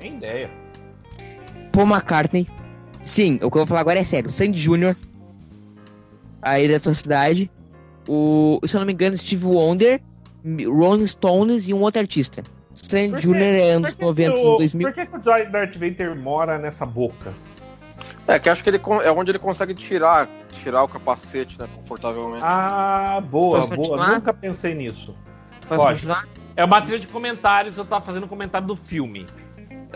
Nem 0.00 0.16
ideia. 0.16 0.50
Paul 1.72 1.86
McCartney. 1.86 2.46
Sim, 3.04 3.36
o 3.36 3.38
que 3.50 3.56
eu 3.56 3.60
vou 3.60 3.66
falar 3.66 3.80
agora 3.80 3.98
é 4.00 4.04
sério. 4.04 4.30
Sandy 4.30 4.58
Jr. 4.60 4.96
Aí 6.42 6.68
da 6.68 6.80
tua 6.80 6.94
cidade. 6.94 7.50
O, 8.08 8.60
se 8.64 8.76
eu 8.76 8.80
não 8.80 8.86
me 8.86 8.92
engano, 8.92 9.16
Steve 9.16 9.44
Wonder, 9.44 10.00
Rolling 10.44 11.06
Stones 11.06 11.68
e 11.68 11.74
um 11.74 11.80
outro 11.82 12.00
artista. 12.00 12.42
Sandy 12.74 13.20
Jr. 13.22 13.36
é 13.36 13.70
anos 13.70 13.94
Por 13.94 13.98
que 13.98 14.04
90, 14.04 14.34
que 14.34 14.40
anos 14.40 14.54
o- 14.54 14.58
2000. 14.58 14.86
Por 14.88 14.94
que, 14.94 15.06
que 15.06 15.16
o 15.16 15.20
Darth 15.20 15.76
Vader 15.76 16.16
mora 16.16 16.58
nessa 16.58 16.84
boca? 16.86 17.32
É, 18.26 18.38
que 18.38 18.48
acho 18.48 18.62
que 18.62 18.70
ele 18.70 18.80
é 19.04 19.10
onde 19.10 19.30
ele 19.30 19.38
consegue 19.38 19.72
tirar, 19.74 20.28
tirar 20.52 20.82
o 20.82 20.88
capacete, 20.88 21.58
né, 21.58 21.68
confortavelmente. 21.76 22.42
Ah, 22.44 23.22
boa, 23.28 23.58
Posso 23.58 23.68
boa. 23.68 23.78
continuar? 23.78 24.14
Nunca 24.14 24.34
pensei 24.34 24.74
nisso. 24.74 25.14
Posso 25.68 25.80
pode. 25.80 25.94
continuar? 25.94 26.26
É 26.56 26.64
uma 26.64 26.80
trilha 26.82 26.98
de 26.98 27.06
comentários, 27.06 27.76
eu 27.78 27.84
tava 27.84 28.04
fazendo 28.04 28.24
um 28.24 28.28
comentário 28.28 28.66
do 28.66 28.76
filme. 28.76 29.26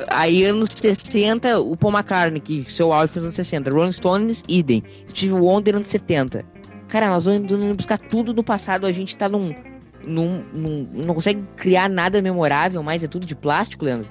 Aí 0.08 0.44
anos 0.44 0.68
60, 0.74 1.58
o 1.60 1.76
Paul 1.76 1.92
McCartney, 1.92 2.40
que 2.40 2.64
seu 2.72 2.92
áudio 2.92 3.08
foi 3.08 3.20
nos 3.22 3.26
anos 3.28 3.36
60. 3.36 3.70
Rolling 3.70 3.92
Stones, 3.92 4.42
idem. 4.48 4.82
Steve 5.08 5.32
Wonder, 5.32 5.74
anos 5.76 5.88
70. 5.88 6.44
Cara, 6.88 7.08
nós 7.08 7.24
vamos 7.24 7.40
indo 7.50 7.74
buscar 7.74 7.98
tudo 7.98 8.32
do 8.32 8.42
passado. 8.44 8.86
A 8.86 8.92
gente 8.92 9.16
tá 9.16 9.28
num, 9.28 9.54
num, 10.04 10.44
num- 10.52 10.88
Não 10.92 11.14
consegue 11.14 11.42
criar 11.56 11.88
nada 11.88 12.20
memorável, 12.22 12.82
mas 12.82 13.02
é 13.02 13.08
tudo 13.08 13.26
de 13.26 13.34
plástico, 13.34 13.84
Leandro. 13.84 14.06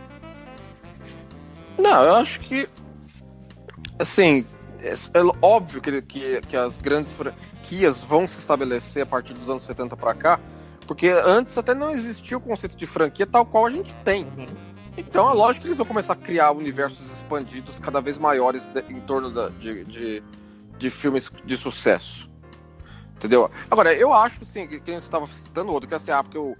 Não, 1.77 2.03
eu 2.03 2.15
acho 2.15 2.39
que. 2.41 2.67
Assim, 3.99 4.45
é, 4.81 4.93
é 4.93 5.21
óbvio 5.41 5.81
que, 5.81 6.01
que, 6.01 6.41
que 6.41 6.55
as 6.57 6.77
grandes 6.77 7.13
franquias 7.13 8.03
vão 8.03 8.27
se 8.27 8.39
estabelecer 8.39 9.03
a 9.03 9.05
partir 9.05 9.33
dos 9.33 9.49
anos 9.49 9.63
70 9.63 9.95
pra 9.97 10.13
cá, 10.13 10.39
porque 10.87 11.09
antes 11.09 11.57
até 11.57 11.75
não 11.75 11.91
existia 11.91 12.37
o 12.37 12.41
conceito 12.41 12.75
de 12.75 12.85
franquia 12.87 13.27
tal 13.27 13.45
qual 13.45 13.65
a 13.65 13.69
gente 13.69 13.93
tem. 14.05 14.25
Então 14.97 15.29
é 15.29 15.33
lógico 15.33 15.63
que 15.63 15.67
eles 15.67 15.77
vão 15.77 15.85
começar 15.85 16.13
a 16.13 16.15
criar 16.15 16.51
universos 16.51 17.09
expandidos 17.11 17.79
cada 17.79 18.01
vez 18.01 18.17
maiores 18.17 18.65
de- 18.65 18.81
em 18.91 18.99
torno 19.01 19.29
da- 19.29 19.49
de, 19.49 19.83
de, 19.85 20.23
de 20.77 20.89
filmes 20.89 21.31
de 21.45 21.57
sucesso. 21.57 22.29
Entendeu? 23.15 23.51
Agora, 23.69 23.93
eu 23.93 24.13
acho 24.13 24.37
que 24.37 24.43
assim, 24.43 24.65
que 24.65 24.79
quem 24.79 24.95
estava 24.95 25.27
citando 25.27 25.71
outro, 25.71 25.87
que 25.89 25.95
assim, 25.95 26.11
ah, 26.11 26.23
porque 26.23 26.37
o, 26.37 26.55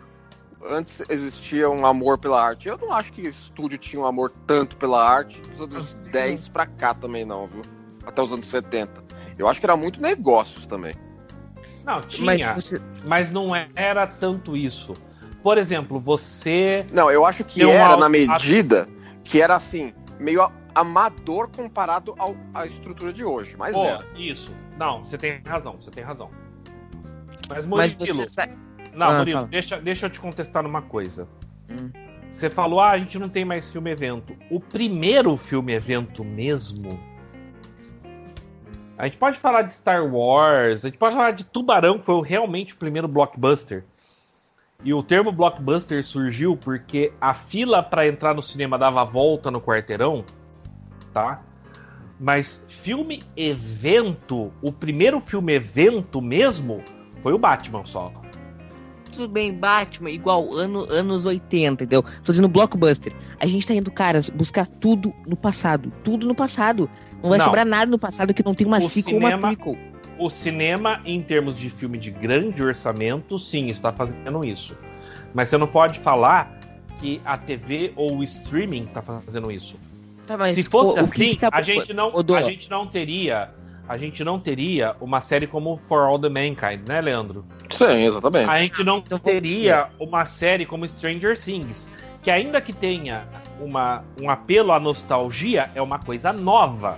antes 0.63 1.01
existia 1.09 1.69
um 1.69 1.85
amor 1.85 2.17
pela 2.17 2.41
arte. 2.41 2.67
Eu 2.67 2.77
não 2.77 2.91
acho 2.91 3.13
que 3.13 3.21
o 3.21 3.27
estúdio 3.27 3.77
tinha 3.77 4.01
um 4.01 4.05
amor 4.05 4.31
tanto 4.45 4.77
pela 4.77 5.07
arte 5.07 5.41
dos 5.41 5.61
anos 5.61 5.93
10 6.11 6.49
pra 6.49 6.65
cá 6.65 6.93
também, 6.93 7.25
não, 7.25 7.47
viu? 7.47 7.61
Até 8.05 8.21
os 8.21 8.33
anos 8.33 8.47
70. 8.47 9.03
Eu 9.37 9.47
acho 9.47 9.59
que 9.59 9.65
era 9.65 9.77
muito 9.77 10.01
negócios 10.01 10.65
também. 10.65 10.95
Não, 11.85 12.01
tinha, 12.01 12.25
Mas 12.25 12.41
mas, 13.03 13.27
você. 13.27 13.33
não 13.33 13.55
era 13.75 14.05
tanto 14.05 14.55
isso. 14.55 14.93
Por 15.41 15.57
exemplo, 15.57 15.99
você. 15.99 16.85
Não, 16.91 17.09
eu 17.09 17.25
acho 17.25 17.43
que 17.43 17.63
era 17.63 17.95
na 17.95 18.09
medida 18.09 18.87
que 19.23 19.41
era 19.41 19.55
assim, 19.55 19.93
meio 20.19 20.51
amador 20.75 21.49
comparado 21.55 22.13
ao, 22.17 22.35
à 22.53 22.65
estrutura 22.65 23.13
de 23.13 23.23
hoje. 23.23 23.55
Mas 23.57 23.73
Pô, 23.73 23.85
era. 23.85 24.05
isso. 24.15 24.51
Não, 24.77 25.03
você 25.03 25.17
tem 25.17 25.41
razão, 25.43 25.79
você 25.79 25.89
tem 25.89 26.03
razão. 26.03 26.29
Mas, 27.47 27.65
Mas 27.65 27.95
você. 27.95 28.49
Não, 28.93 29.07
Ah, 29.07 29.17
Murilo, 29.19 29.47
deixa, 29.47 29.77
deixa 29.77 30.05
eu 30.05 30.09
te 30.09 30.19
contestar 30.19 30.63
numa 30.63 30.81
coisa. 30.81 31.27
Hum. 31.69 31.89
Você 32.29 32.49
falou, 32.49 32.79
ah, 32.79 32.91
a 32.91 32.97
gente 32.97 33.17
não 33.17 33.27
tem 33.27 33.43
mais 33.43 33.71
filme 33.71 33.89
evento. 33.91 34.35
O 34.49 34.59
primeiro 34.59 35.35
filme 35.35 35.73
evento 35.73 36.23
mesmo. 36.23 36.99
A 38.97 39.05
gente 39.05 39.17
pode 39.17 39.37
falar 39.37 39.61
de 39.63 39.71
Star 39.73 40.05
Wars, 40.05 40.83
a 40.83 40.89
gente 40.89 40.97
pode 40.97 41.15
falar 41.15 41.31
de 41.31 41.45
Tubarão, 41.45 41.97
que 41.97 42.05
foi 42.05 42.21
realmente 42.27 42.73
o 42.73 42.77
primeiro 42.77 43.07
blockbuster. 43.07 43.83
E 44.83 44.93
o 44.93 45.03
termo 45.03 45.31
blockbuster 45.31 46.03
surgiu 46.03 46.55
porque 46.55 47.11
a 47.19 47.33
fila 47.33 47.83
para 47.83 48.07
entrar 48.07 48.33
no 48.33 48.41
cinema 48.41 48.77
dava 48.77 49.01
a 49.01 49.05
volta 49.05 49.51
no 49.51 49.59
quarteirão, 49.59 50.23
tá? 51.13 51.41
Mas 52.19 52.63
filme 52.67 53.21
evento, 53.35 54.51
o 54.61 54.71
primeiro 54.71 55.19
filme 55.19 55.53
evento 55.53 56.21
mesmo, 56.21 56.83
foi 57.21 57.33
o 57.33 57.37
Batman 57.37 57.85
só. 57.85 58.11
Tudo 59.11 59.27
bem, 59.27 59.53
Batman, 59.53 60.09
igual 60.11 60.53
ano, 60.53 60.85
anos 60.89 61.25
80, 61.25 61.83
entendeu? 61.83 62.03
Tô 62.23 62.31
dizendo 62.31 62.47
blockbuster. 62.47 63.13
A 63.39 63.45
gente 63.47 63.65
tá 63.67 63.73
indo, 63.73 63.91
caras, 63.91 64.29
buscar 64.29 64.65
tudo 64.67 65.13
no 65.27 65.35
passado. 65.35 65.91
Tudo 66.03 66.27
no 66.27 66.35
passado. 66.35 66.89
Não 67.21 67.29
vai 67.29 67.37
Não. 67.39 67.45
sobrar 67.45 67.65
nada 67.65 67.89
no 67.91 67.99
passado 67.99 68.33
que 68.33 68.43
não 68.43 68.53
tem 68.55 68.65
uma 68.65 68.77
O 68.77 68.81
sequel 68.89 69.15
ou 69.15 69.19
uma 69.19 69.29
cinema- 69.31 69.47
prequel. 69.55 69.77
O 70.17 70.29
cinema, 70.29 71.01
em 71.05 71.21
termos 71.21 71.57
de 71.57 71.69
filme 71.69 71.97
de 71.97 72.11
grande 72.11 72.61
orçamento, 72.63 73.37
sim, 73.39 73.67
está 73.67 73.91
fazendo 73.91 74.45
isso. 74.45 74.77
Mas 75.33 75.49
você 75.49 75.57
não 75.57 75.67
pode 75.67 75.99
falar 75.99 76.57
que 76.99 77.21
a 77.23 77.37
TV 77.37 77.93
ou 77.95 78.17
o 78.17 78.23
streaming 78.23 78.83
está 78.83 79.01
fazendo 79.01 79.49
isso. 79.51 79.77
Tá, 80.27 80.37
mas, 80.37 80.55
Se 80.55 80.63
fosse 80.63 80.91
o- 80.91 80.95
o 80.95 80.99
assim, 81.05 81.29
que 81.29 81.37
tá- 81.37 81.49
a 81.51 81.61
gente 81.61 81.93
não, 81.93 82.11
a 82.35 82.41
gente 82.41 82.69
não 82.69 82.85
teria, 82.85 83.49
a 83.89 83.97
gente 83.97 84.23
não 84.23 84.39
teria 84.39 84.95
uma 85.01 85.19
série 85.19 85.47
como 85.47 85.77
For 85.89 86.03
All 86.07 86.19
the 86.19 86.29
Mankind, 86.29 86.87
né, 86.87 87.01
Leandro? 87.01 87.43
Sim, 87.71 88.05
exatamente. 88.05 88.47
A 88.49 88.59
gente 88.59 88.83
não 88.83 88.99
Então 88.99 89.17
teria 89.19 89.87
uma 89.99 90.25
série 90.25 90.65
como 90.65 90.87
Stranger 90.87 91.37
Things, 91.37 91.89
que 92.21 92.29
ainda 92.31 92.61
que 92.61 92.71
tenha 92.71 93.23
uma, 93.59 94.03
um 94.21 94.29
apelo 94.29 94.71
à 94.71 94.79
nostalgia, 94.79 95.69
é 95.73 95.81
uma 95.81 95.97
coisa 95.99 96.31
nova. 96.31 96.97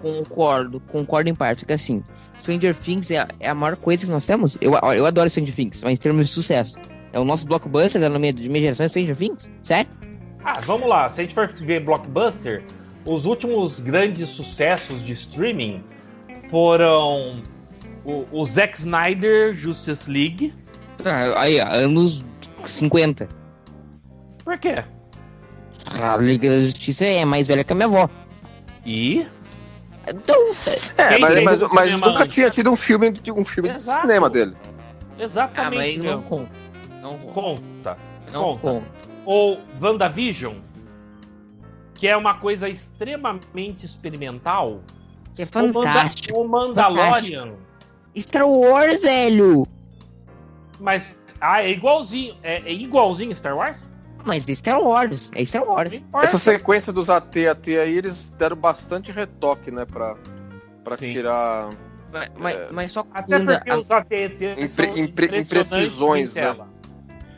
Concordo, 0.00 0.80
concordo 0.88 1.28
em 1.28 1.34
parte. 1.34 1.66
Que 1.66 1.72
assim, 1.72 2.02
Stranger 2.38 2.74
Things 2.74 3.10
é, 3.10 3.18
a- 3.18 3.28
é 3.38 3.48
a 3.50 3.54
maior 3.54 3.76
coisa 3.76 4.04
que 4.06 4.10
nós 4.12 4.24
temos. 4.24 4.56
Eu, 4.60 4.72
eu 4.94 5.04
adoro 5.06 5.28
Stranger 5.28 5.54
Things, 5.54 5.82
mas 5.82 5.92
em 5.98 6.00
termos 6.00 6.28
de 6.28 6.32
sucesso. 6.32 6.76
É 7.12 7.18
o 7.18 7.24
nosso 7.24 7.44
blockbuster 7.44 8.00
da 8.00 8.08
minha, 8.18 8.32
de 8.32 8.48
minha 8.48 8.62
geração, 8.62 8.86
é 8.86 8.88
Stranger 8.88 9.16
Things? 9.16 9.50
Certo? 9.62 9.90
Ah, 10.44 10.60
vamos 10.60 10.88
lá. 10.88 11.08
Se 11.10 11.20
a 11.20 11.24
gente 11.24 11.34
for 11.34 11.48
ver 11.48 11.80
blockbuster, 11.80 12.62
os 13.04 13.26
últimos 13.26 13.80
grandes 13.80 14.28
sucessos 14.28 15.02
de 15.04 15.12
streaming 15.12 15.82
foram 16.50 17.42
o, 18.04 18.26
o 18.32 18.44
Zack 18.44 18.78
Snyder 18.78 19.54
Justice 19.54 20.10
League. 20.10 20.52
Ah, 21.04 21.40
aí, 21.40 21.60
anos 21.60 22.24
50. 22.66 23.28
Por 24.44 24.58
quê? 24.58 24.84
A 26.00 26.16
Liga 26.16 26.50
da 26.50 26.58
Justiça 26.58 27.04
é 27.04 27.24
mais 27.24 27.48
velha 27.48 27.64
que 27.64 27.72
a 27.72 27.76
minha 27.76 27.86
avó. 27.86 28.08
E 28.84 29.26
Então, 30.08 30.36
É, 30.98 31.18
mas, 31.18 31.42
mas, 31.42 31.58
mas 31.72 31.92
nunca 31.94 32.22
antes? 32.22 32.34
tinha 32.34 32.50
tido 32.50 32.70
um 32.70 32.76
filme, 32.76 33.10
de- 33.12 33.30
um 33.32 33.44
filme 33.44 33.72
de 33.72 33.80
cinema 33.82 34.28
dele. 34.28 34.54
ah, 34.62 34.66
mas 35.16 35.20
exatamente, 35.22 35.98
não 35.98 36.04
meu. 36.04 36.22
conta. 36.22 36.50
Não 37.02 37.18
conta. 37.18 37.32
Conta. 37.32 37.96
Não 38.32 38.42
conta. 38.42 38.60
conta. 38.60 38.86
Ou 39.24 39.58
WandaVision, 39.80 40.54
que 41.94 42.08
é 42.08 42.16
uma 42.16 42.34
coisa 42.34 42.68
extremamente 42.68 43.84
experimental. 43.86 44.80
Que 45.48 45.56
é 45.56 45.60
O 45.60 45.62
Manda- 45.66 45.72
fantástico. 45.72 46.38
O 46.40 46.48
Mandalorian. 46.48 47.52
Star 48.18 48.46
Wars, 48.48 49.00
velho! 49.00 49.66
Mas 50.78 51.18
ah, 51.40 51.62
é 51.62 51.70
igualzinho, 51.70 52.36
é, 52.42 52.56
é 52.58 52.72
igualzinho 52.72 53.34
Star 53.34 53.56
Wars? 53.56 53.90
Mas 54.24 54.46
é 54.48 54.54
Star 54.54 54.80
Wars. 54.82 55.30
É 55.34 55.44
Star 55.44 55.64
Wars. 55.64 56.02
Essa 56.22 56.38
sequência 56.38 56.92
dos 56.92 57.08
AT 57.08 57.46
AT 57.48 57.68
aí, 57.78 57.96
eles 57.96 58.30
deram 58.38 58.56
bastante 58.56 59.10
retoque, 59.12 59.70
né, 59.70 59.86
pra, 59.86 60.14
pra 60.84 60.96
Sim. 60.98 61.12
tirar. 61.12 61.70
Mas, 62.12 62.30
mas, 62.38 62.56
É. 62.56 62.68
mas 62.72 62.92
só 62.92 63.00
Até 63.14 63.36
quando 63.38 63.46
porque 63.54 63.70
a- 63.70 63.78
os 63.78 63.90
AT&T 63.90 64.52
Impre- 64.52 64.68
são 64.68 64.84
impre- 64.98 65.26
impressionantes 65.26 65.62
imprecisões, 65.70 66.30
em 66.30 66.34
né? 66.34 66.46
tela. 66.46 66.68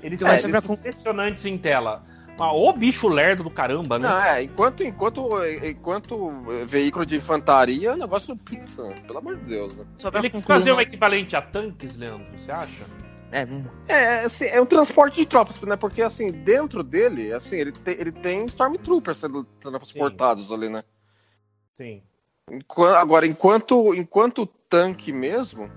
Eles 0.03 0.19
são 0.21 0.39
só 0.39 0.49
pra- 0.49 0.75
impressionantes 0.75 1.47
em 1.47 1.59
tela. 1.59 2.03
Mas, 2.39 2.53
ô 2.53 2.73
bicho 2.73 3.09
lerdo 3.09 3.45
do 3.45 3.51
caramba, 3.51 3.99
né? 3.99 4.09
Não, 4.09 4.23
é, 4.23 4.43
enquanto, 4.43 4.83
enquanto, 4.83 5.29
enquanto 5.65 6.43
veículo 6.67 7.05
de 7.05 7.17
infantaria, 7.17 7.93
o 7.93 7.97
negócio 7.97 8.37
pizza, 8.37 8.83
né? 8.83 8.95
pelo 9.07 9.19
amor 9.19 9.37
de 9.37 9.45
Deus, 9.45 9.77
né? 9.77 9.85
só 9.99 10.11
pra 10.11 10.21
Ele 10.21 10.31
concluir 10.31 10.47
fazer 10.59 10.73
um 10.73 10.81
equivalente 10.81 11.37
a 11.37 11.43
tanques, 11.43 11.97
Leandro, 11.97 12.27
você 12.37 12.51
acha? 12.51 12.85
É, 13.31 13.47
É, 13.89 14.25
assim, 14.25 14.45
é 14.45 14.61
um 14.61 14.67
transporte 14.67 15.17
de 15.17 15.27
tropas, 15.27 15.59
né? 15.63 15.75
Porque, 15.77 16.03
assim, 16.03 16.27
dentro 16.31 16.83
dele, 16.83 17.33
assim, 17.33 17.57
ele 17.57 17.73
tem, 17.73 17.95
ele 17.99 18.13
tem 18.13 18.45
Stormtroopers 18.45 19.19
sendo 19.19 19.45
transportados 19.45 20.53
ali, 20.53 20.69
né? 20.69 20.85
Sim. 21.73 22.03
Enqua- 22.51 22.99
agora, 22.99 23.27
enquanto, 23.27 23.95
enquanto 23.95 24.45
tanque 24.45 25.13
mesmo. 25.13 25.71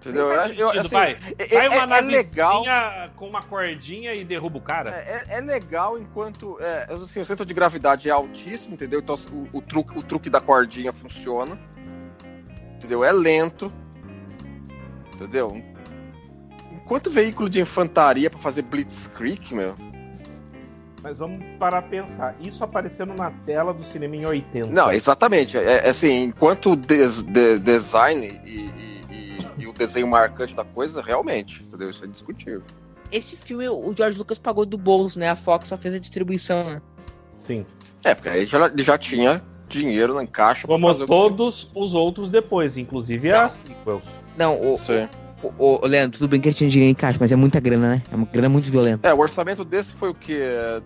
Entendeu? 0.00 0.30
Eu, 0.32 0.36
faz 0.68 0.78
assim, 0.78 0.88
vai. 0.90 1.18
é, 1.38 1.46
Vai 1.46 1.66
é- 1.66 1.68
uma 1.70 1.82
é 1.82 1.86
navezinha 1.86 3.10
com 3.16 3.26
uma 3.28 3.42
cordinha 3.42 4.14
e 4.14 4.24
derruba 4.24 4.58
o 4.58 4.60
cara. 4.60 4.90
É, 4.90 5.24
é- 5.28 5.38
é 5.38 5.40
legal 5.40 5.98
enquanto. 5.98 6.56
É, 6.60 6.86
assim, 6.90 7.20
o 7.20 7.24
centro 7.24 7.44
de 7.44 7.52
gravidade 7.52 8.08
é 8.08 8.12
altíssimo, 8.12 8.74
entendeu? 8.74 9.00
Então 9.00 9.16
o, 9.32 9.58
o 9.58 9.60
truque, 9.60 9.98
o 9.98 10.02
truque 10.02 10.30
da 10.30 10.40
cordinha 10.40 10.92
funciona. 10.92 11.58
Entendeu? 12.76 13.02
É 13.02 13.10
lento. 13.10 13.72
Entendeu? 15.14 15.60
Enquanto 16.72 17.10
veículo 17.10 17.50
de 17.50 17.60
infantaria 17.60 18.30
pra 18.30 18.38
fazer 18.38 18.62
Blitzkrieg, 18.62 19.52
meu. 19.52 19.74
Mas 21.02 21.18
vamos 21.18 21.44
parar 21.58 21.82
pensar. 21.82 22.34
Isso 22.40 22.62
aparecendo 22.64 23.14
na 23.14 23.30
tela 23.44 23.74
do 23.74 23.82
cinema 23.82 24.16
em 24.16 24.24
80. 24.26 24.68
Não, 24.70 24.90
exatamente. 24.92 25.58
É, 25.58 25.86
é 25.86 25.90
assim, 25.90 26.22
enquanto 26.24 26.74
des- 26.76 27.22
de- 27.22 27.58
design 27.58 28.40
e, 28.44 28.66
e- 28.70 28.97
e- 29.58 29.66
o 29.66 29.72
desenho 29.72 30.06
marcante 30.08 30.54
da 30.54 30.64
coisa, 30.64 31.02
realmente, 31.02 31.62
entendeu? 31.62 31.90
Isso 31.90 32.04
é 32.04 32.06
discutível. 32.08 32.62
Esse 33.10 33.36
filme 33.36 33.68
o 33.68 33.94
George 33.96 34.18
Lucas 34.18 34.38
pagou 34.38 34.66
do 34.66 34.76
bolso, 34.76 35.18
né? 35.18 35.28
A 35.30 35.36
Fox 35.36 35.68
só 35.68 35.76
fez 35.78 35.94
a 35.94 35.98
distribuição, 35.98 36.62
né? 36.64 36.82
Sim. 37.36 37.64
É, 38.04 38.14
porque 38.14 38.28
aí 38.28 38.44
já, 38.44 38.66
ele 38.66 38.82
já 38.82 38.98
tinha 38.98 39.42
dinheiro 39.68 40.20
em 40.20 40.26
caixa 40.26 40.66
pra 40.66 40.76
Como 40.76 40.88
fazer 40.88 41.04
o 41.04 41.06
que- 41.06 41.12
todos 41.12 41.70
os 41.74 41.94
outros 41.94 42.28
depois, 42.30 42.76
inclusive 42.76 43.30
Não. 43.30 43.40
as 43.40 43.52
sequels. 43.66 44.20
Não, 44.36 44.54
o, 44.60 44.78
aí. 44.88 45.08
o, 45.42 45.52
o- 45.82 45.86
Leandro, 45.86 46.18
tudo 46.18 46.28
bem 46.28 46.40
que 46.40 46.48
ele 46.48 46.54
tinha 46.54 46.68
dinheiro 46.68 46.90
em 46.90 46.94
caixa, 46.94 47.18
mas 47.20 47.32
é 47.32 47.36
muita 47.36 47.58
grana, 47.60 47.88
né? 47.96 48.02
É 48.10 48.14
uma 48.14 48.26
grana 48.26 48.48
muito 48.48 48.70
violenta. 48.70 49.08
É, 49.08 49.14
o 49.14 49.18
orçamento 49.18 49.64
desse 49.64 49.92
foi 49.92 50.10
o 50.10 50.14
quê? 50.14 50.38
É, 50.42 50.82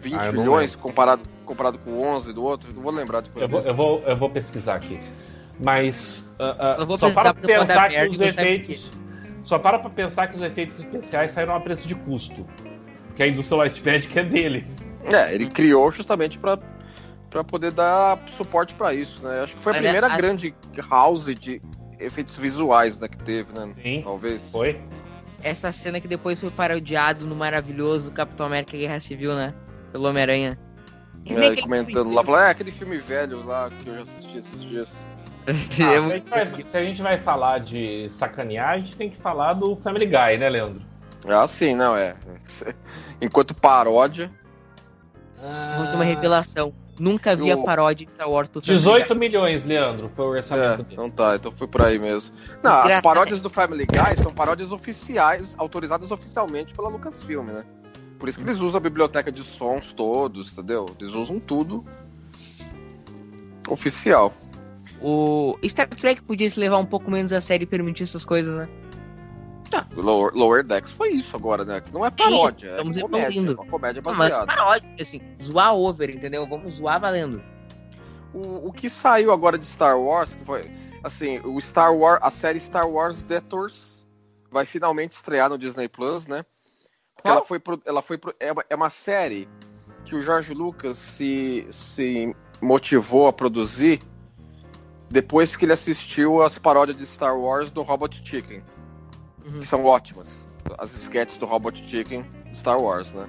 20 0.00 0.14
Ah, 0.16 0.32
milhões 0.32 0.76
comparado, 0.76 1.22
comparado 1.44 1.78
com 1.78 2.00
11 2.02 2.32
do 2.32 2.42
outro? 2.44 2.72
Não 2.72 2.82
vou 2.82 2.92
lembrar 2.92 3.20
de 3.20 3.30
Eu 3.34 3.48
vou, 3.48 3.60
eu, 3.60 3.74
vou, 3.74 4.00
eu 4.02 4.16
vou 4.16 4.30
pesquisar 4.30 4.76
aqui. 4.76 5.00
Mas 5.60 6.28
Eu 6.78 6.86
vou 6.86 6.96
só 6.98 7.10
para 7.10 7.34
pensar 7.34 7.88
que 7.90 8.04
os 8.06 8.20
efeitos. 8.20 8.90
Só 9.42 9.58
para 9.58 9.78
pra 9.78 9.90
pensar 9.90 10.26
que 10.28 10.36
os 10.36 10.42
efeitos 10.42 10.78
especiais 10.78 11.32
saíram 11.32 11.54
a 11.54 11.60
preço 11.60 11.88
de 11.88 11.94
custo. 11.94 12.46
Que 13.16 13.22
a 13.22 13.26
indústria 13.26 13.58
Light 13.58 13.82
Magic 13.84 14.18
é 14.18 14.22
dele. 14.22 14.66
É, 15.04 15.34
ele 15.34 15.46
criou 15.48 15.90
justamente 15.90 16.38
pra, 16.38 16.58
pra 17.30 17.42
poder 17.42 17.70
dar 17.72 18.18
suporte 18.30 18.74
pra 18.74 18.92
isso, 18.92 19.22
né? 19.22 19.40
Acho 19.42 19.56
que 19.56 19.62
foi 19.62 19.72
a 19.72 19.76
Olha, 19.76 19.82
primeira 19.84 20.06
a- 20.12 20.16
grande 20.16 20.54
house 20.90 21.26
de 21.34 21.62
efeitos 21.98 22.36
visuais 22.36 22.98
né, 23.00 23.08
que 23.08 23.16
teve, 23.18 23.52
né? 23.52 23.72
Sim. 23.82 24.02
Talvez. 24.04 24.50
Foi? 24.52 24.78
Essa 25.42 25.72
cena 25.72 26.00
que 26.00 26.06
depois 26.08 26.38
foi 26.40 26.50
parodiado 26.50 27.26
no 27.26 27.34
maravilhoso 27.34 28.10
Capitão 28.12 28.46
América 28.46 28.76
Guerra 28.76 29.00
Civil, 29.00 29.34
né? 29.34 29.54
Pelo 29.92 30.08
Homem-Aranha. 30.08 30.58
Que 31.24 31.32
É, 31.34 31.56
comentando 31.56 31.94
filme- 31.94 32.14
lá, 32.14 32.24
falando, 32.24 32.42
é 32.42 32.50
aquele 32.50 32.70
filme 32.72 32.98
velho 32.98 33.44
lá 33.46 33.70
que 33.82 33.88
eu 33.88 33.94
já 33.96 34.02
assisti 34.02 34.38
esses 34.38 34.62
dias. 34.62 34.88
Ah, 35.80 35.92
É 35.94 36.00
se, 36.00 36.32
a 36.34 36.44
vai, 36.44 36.64
se 36.64 36.76
a 36.76 36.84
gente 36.84 37.00
vai 37.02 37.18
falar 37.18 37.58
de 37.60 38.06
sacanear, 38.10 38.70
a 38.70 38.76
gente 38.78 38.94
tem 38.96 39.08
que 39.08 39.16
falar 39.16 39.54
do 39.54 39.76
Family 39.76 40.04
Guy, 40.06 40.38
né, 40.38 40.48
Leandro? 40.48 40.82
Ah, 41.26 41.46
sim, 41.46 41.74
não, 41.74 41.96
é. 41.96 42.14
Enquanto 43.20 43.54
paródia, 43.54 44.30
Vou 45.76 45.86
ter 45.86 45.94
uma 45.94 46.04
revelação. 46.04 46.72
Nunca 46.98 47.36
vi 47.36 47.48
Eu- 47.48 47.60
a 47.60 47.64
paródia 47.64 48.04
de 48.04 48.12
Star 48.12 48.28
Wars 48.28 48.48
do 48.48 48.60
Family 48.60 48.76
18 48.76 49.14
milhões, 49.14 49.62
Leandro, 49.64 50.10
foi 50.16 50.24
o 50.26 50.34
É, 50.34 50.38
orçamento 50.38 50.82
dele. 50.82 50.88
então 50.94 51.08
tá, 51.08 51.36
então 51.36 51.52
foi 51.52 51.68
por 51.68 51.80
aí 51.82 51.96
mesmo. 51.96 52.34
Não, 52.60 52.72
as 52.82 53.00
paródias 53.00 53.40
do 53.40 53.48
Family 53.48 53.86
Guy 53.86 54.16
são 54.16 54.32
paródias 54.34 54.72
oficiais, 54.72 55.54
autorizadas 55.56 56.10
oficialmente 56.10 56.74
pela 56.74 56.88
Lucasfilm, 56.88 57.46
né? 57.46 57.64
Por 58.18 58.28
isso 58.28 58.36
que 58.36 58.44
eles 58.44 58.58
usam 58.60 58.78
a 58.78 58.80
biblioteca 58.80 59.30
de 59.30 59.44
sons 59.44 59.92
todos, 59.92 60.52
entendeu? 60.52 60.86
Eles 61.00 61.14
usam 61.14 61.38
tudo 61.38 61.84
oficial. 63.68 64.34
O 65.00 65.56
Star 65.64 65.88
Trek 65.88 66.22
podia 66.22 66.50
se 66.50 66.58
levar 66.58 66.78
um 66.78 66.86
pouco 66.86 67.10
menos 67.10 67.32
a 67.32 67.40
sério 67.40 67.64
e 67.64 67.66
permitir 67.66 68.02
essas 68.02 68.24
coisas, 68.24 68.54
né? 68.56 68.68
Lower, 69.94 70.32
Lower 70.34 70.64
Decks 70.64 70.92
foi 70.92 71.10
isso 71.10 71.36
agora, 71.36 71.64
né? 71.64 71.80
Que 71.80 71.92
não 71.92 72.04
é 72.04 72.10
paródia, 72.10 72.70
estamos 72.70 72.96
é 72.96 73.00
comédia, 73.02 73.38
é 73.38 73.52
uma 73.52 73.66
comédia 73.66 74.02
Não, 74.02 74.14
mas 74.14 74.30
baseada. 74.30 74.46
paródia, 74.46 74.96
assim, 74.98 75.20
zoar 75.42 75.74
over, 75.74 76.10
entendeu? 76.10 76.46
Vamos 76.48 76.74
zoar 76.74 77.00
valendo. 77.00 77.42
O, 78.32 78.68
o 78.68 78.72
que 78.72 78.88
saiu 78.88 79.32
agora 79.32 79.58
de 79.58 79.66
Star 79.66 79.98
Wars, 80.00 80.34
que 80.34 80.44
foi 80.44 80.62
assim, 81.02 81.38
o 81.44 81.60
Star 81.60 81.94
Wars, 81.94 82.20
a 82.22 82.30
série 82.30 82.60
Star 82.60 82.88
Wars 82.88 83.22
Detours 83.22 84.06
vai 84.50 84.64
finalmente 84.64 85.12
estrear 85.12 85.48
no 85.48 85.58
Disney 85.58 85.88
Plus, 85.88 86.26
né? 86.26 86.44
Porque 87.14 87.28
ela 87.28 87.44
foi 87.44 87.58
pro, 87.58 87.80
ela 87.84 88.02
foi 88.02 88.16
pro, 88.16 88.34
é, 88.38 88.52
uma, 88.52 88.64
é 88.70 88.76
uma 88.76 88.90
série 88.90 89.48
que 90.04 90.14
o 90.14 90.22
George 90.22 90.54
Lucas 90.54 90.96
se, 90.96 91.66
se 91.70 92.34
motivou 92.60 93.26
a 93.26 93.32
produzir 93.32 94.00
depois 95.10 95.56
que 95.56 95.64
ele 95.64 95.72
assistiu 95.72 96.42
as 96.42 96.58
paródias 96.58 96.96
de 96.96 97.06
Star 97.06 97.38
Wars 97.38 97.70
do 97.70 97.82
Robot 97.82 98.20
Chicken, 98.24 98.62
Uhum. 99.44 99.60
que 99.60 99.66
são 99.66 99.84
ótimas. 99.84 100.46
As 100.78 100.94
sketches 100.94 101.38
do 101.38 101.46
Robot 101.46 101.82
Chicken 101.88 102.24
de 102.50 102.56
Star 102.56 102.78
Wars, 102.78 103.12
né? 103.12 103.26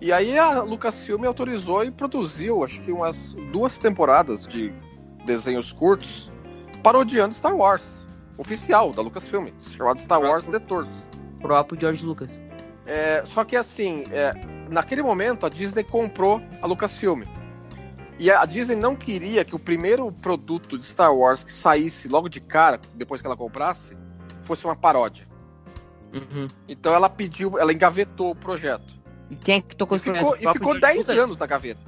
E 0.00 0.12
aí 0.12 0.38
a 0.38 0.60
Lucasfilm 0.62 1.24
autorizou 1.24 1.84
e 1.84 1.90
produziu, 1.90 2.64
acho 2.64 2.80
que 2.82 2.92
umas 2.92 3.34
duas 3.52 3.78
temporadas 3.78 4.46
de 4.46 4.72
desenhos 5.24 5.72
curtos 5.72 6.30
parodiando 6.82 7.34
Star 7.34 7.54
Wars. 7.54 8.04
Oficial 8.36 8.92
da 8.92 9.02
Lucasfilm, 9.02 9.48
chamado 9.60 10.00
Star 10.00 10.20
Wars 10.20 10.46
Detours. 10.46 11.04
Próprio 11.40 11.80
George 11.80 12.04
Lucas. 12.04 12.40
É, 12.86 13.22
só 13.24 13.44
que 13.44 13.56
assim, 13.56 14.04
é, 14.10 14.32
naquele 14.70 15.02
momento 15.02 15.44
a 15.44 15.48
Disney 15.48 15.84
comprou 15.84 16.40
a 16.62 16.66
Lucasfilm. 16.66 17.22
E 18.18 18.30
a 18.30 18.44
Disney 18.44 18.74
não 18.76 18.96
queria 18.96 19.44
que 19.44 19.54
o 19.54 19.58
primeiro 19.58 20.10
produto 20.10 20.76
de 20.76 20.84
Star 20.84 21.14
Wars 21.14 21.44
que 21.44 21.52
saísse 21.54 22.08
logo 22.08 22.28
de 22.28 22.40
cara, 22.40 22.80
depois 22.94 23.20
que 23.20 23.26
ela 23.26 23.36
comprasse, 23.36 23.96
fosse 24.44 24.64
uma 24.64 24.74
paródia. 24.74 25.26
Uhum. 26.12 26.48
Então 26.68 26.92
ela 26.94 27.08
pediu, 27.08 27.58
ela 27.58 27.72
engavetou 27.72 28.30
o 28.30 28.34
projeto. 28.34 28.96
E 29.30 29.36
quem 29.36 29.56
é 29.56 29.60
que 29.60 29.76
tocou 29.76 29.96
E 29.96 30.00
esse 30.00 30.04
ficou, 30.12 30.30
projeto? 30.30 30.36
e 30.36 30.52
ficou 30.52 30.52
próprio 30.72 30.80
George 30.80 30.94
10 30.96 31.06
Lucas? 31.08 31.18
anos 31.24 31.38
na 31.38 31.46
gaveta. 31.46 31.80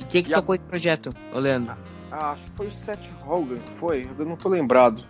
E 0.00 0.04
quem 0.04 0.20
é 0.20 0.22
que 0.22 0.30
E 0.30 0.34
a- 0.34 0.36
tocou 0.36 0.54
esse 0.54 0.64
projeto, 0.64 1.14
Leandro? 1.34 1.74
Ah, 2.12 2.30
acho 2.32 2.44
que 2.44 2.50
foi 2.52 2.66
o 2.68 2.72
Seth 2.72 3.10
Rogen, 3.22 3.58
foi? 3.78 4.08
Eu 4.18 4.24
não 4.24 4.36
tô 4.36 4.48
lembrado. 4.48 5.04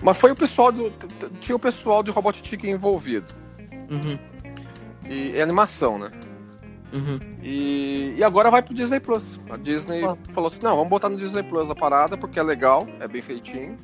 Mas 0.00 0.16
foi 0.18 0.30
o 0.32 0.36
pessoal 0.36 0.70
do. 0.72 0.90
Tinha 1.40 1.54
o 1.56 1.58
pessoal 1.58 2.02
de 2.02 2.10
Robot 2.10 2.40
Chicken 2.46 2.70
envolvido. 2.72 3.26
Uhum. 3.90 4.18
E 5.08 5.36
é 5.36 5.42
animação, 5.42 5.98
né? 5.98 6.10
Uhum. 6.92 7.18
E, 7.42 8.14
e 8.18 8.22
agora 8.24 8.50
vai 8.50 8.62
pro 8.62 8.74
Disney 8.74 9.00
Plus. 9.00 9.38
A 9.50 9.56
Disney 9.56 10.04
Ó. 10.04 10.16
falou 10.32 10.48
assim: 10.48 10.60
não, 10.62 10.76
vamos 10.76 10.90
botar 10.90 11.08
no 11.08 11.16
Disney 11.16 11.42
Plus 11.42 11.70
a 11.70 11.74
parada, 11.74 12.16
porque 12.16 12.38
é 12.38 12.42
legal, 12.42 12.86
é 13.00 13.08
bem 13.08 13.22
feitinho. 13.22 13.78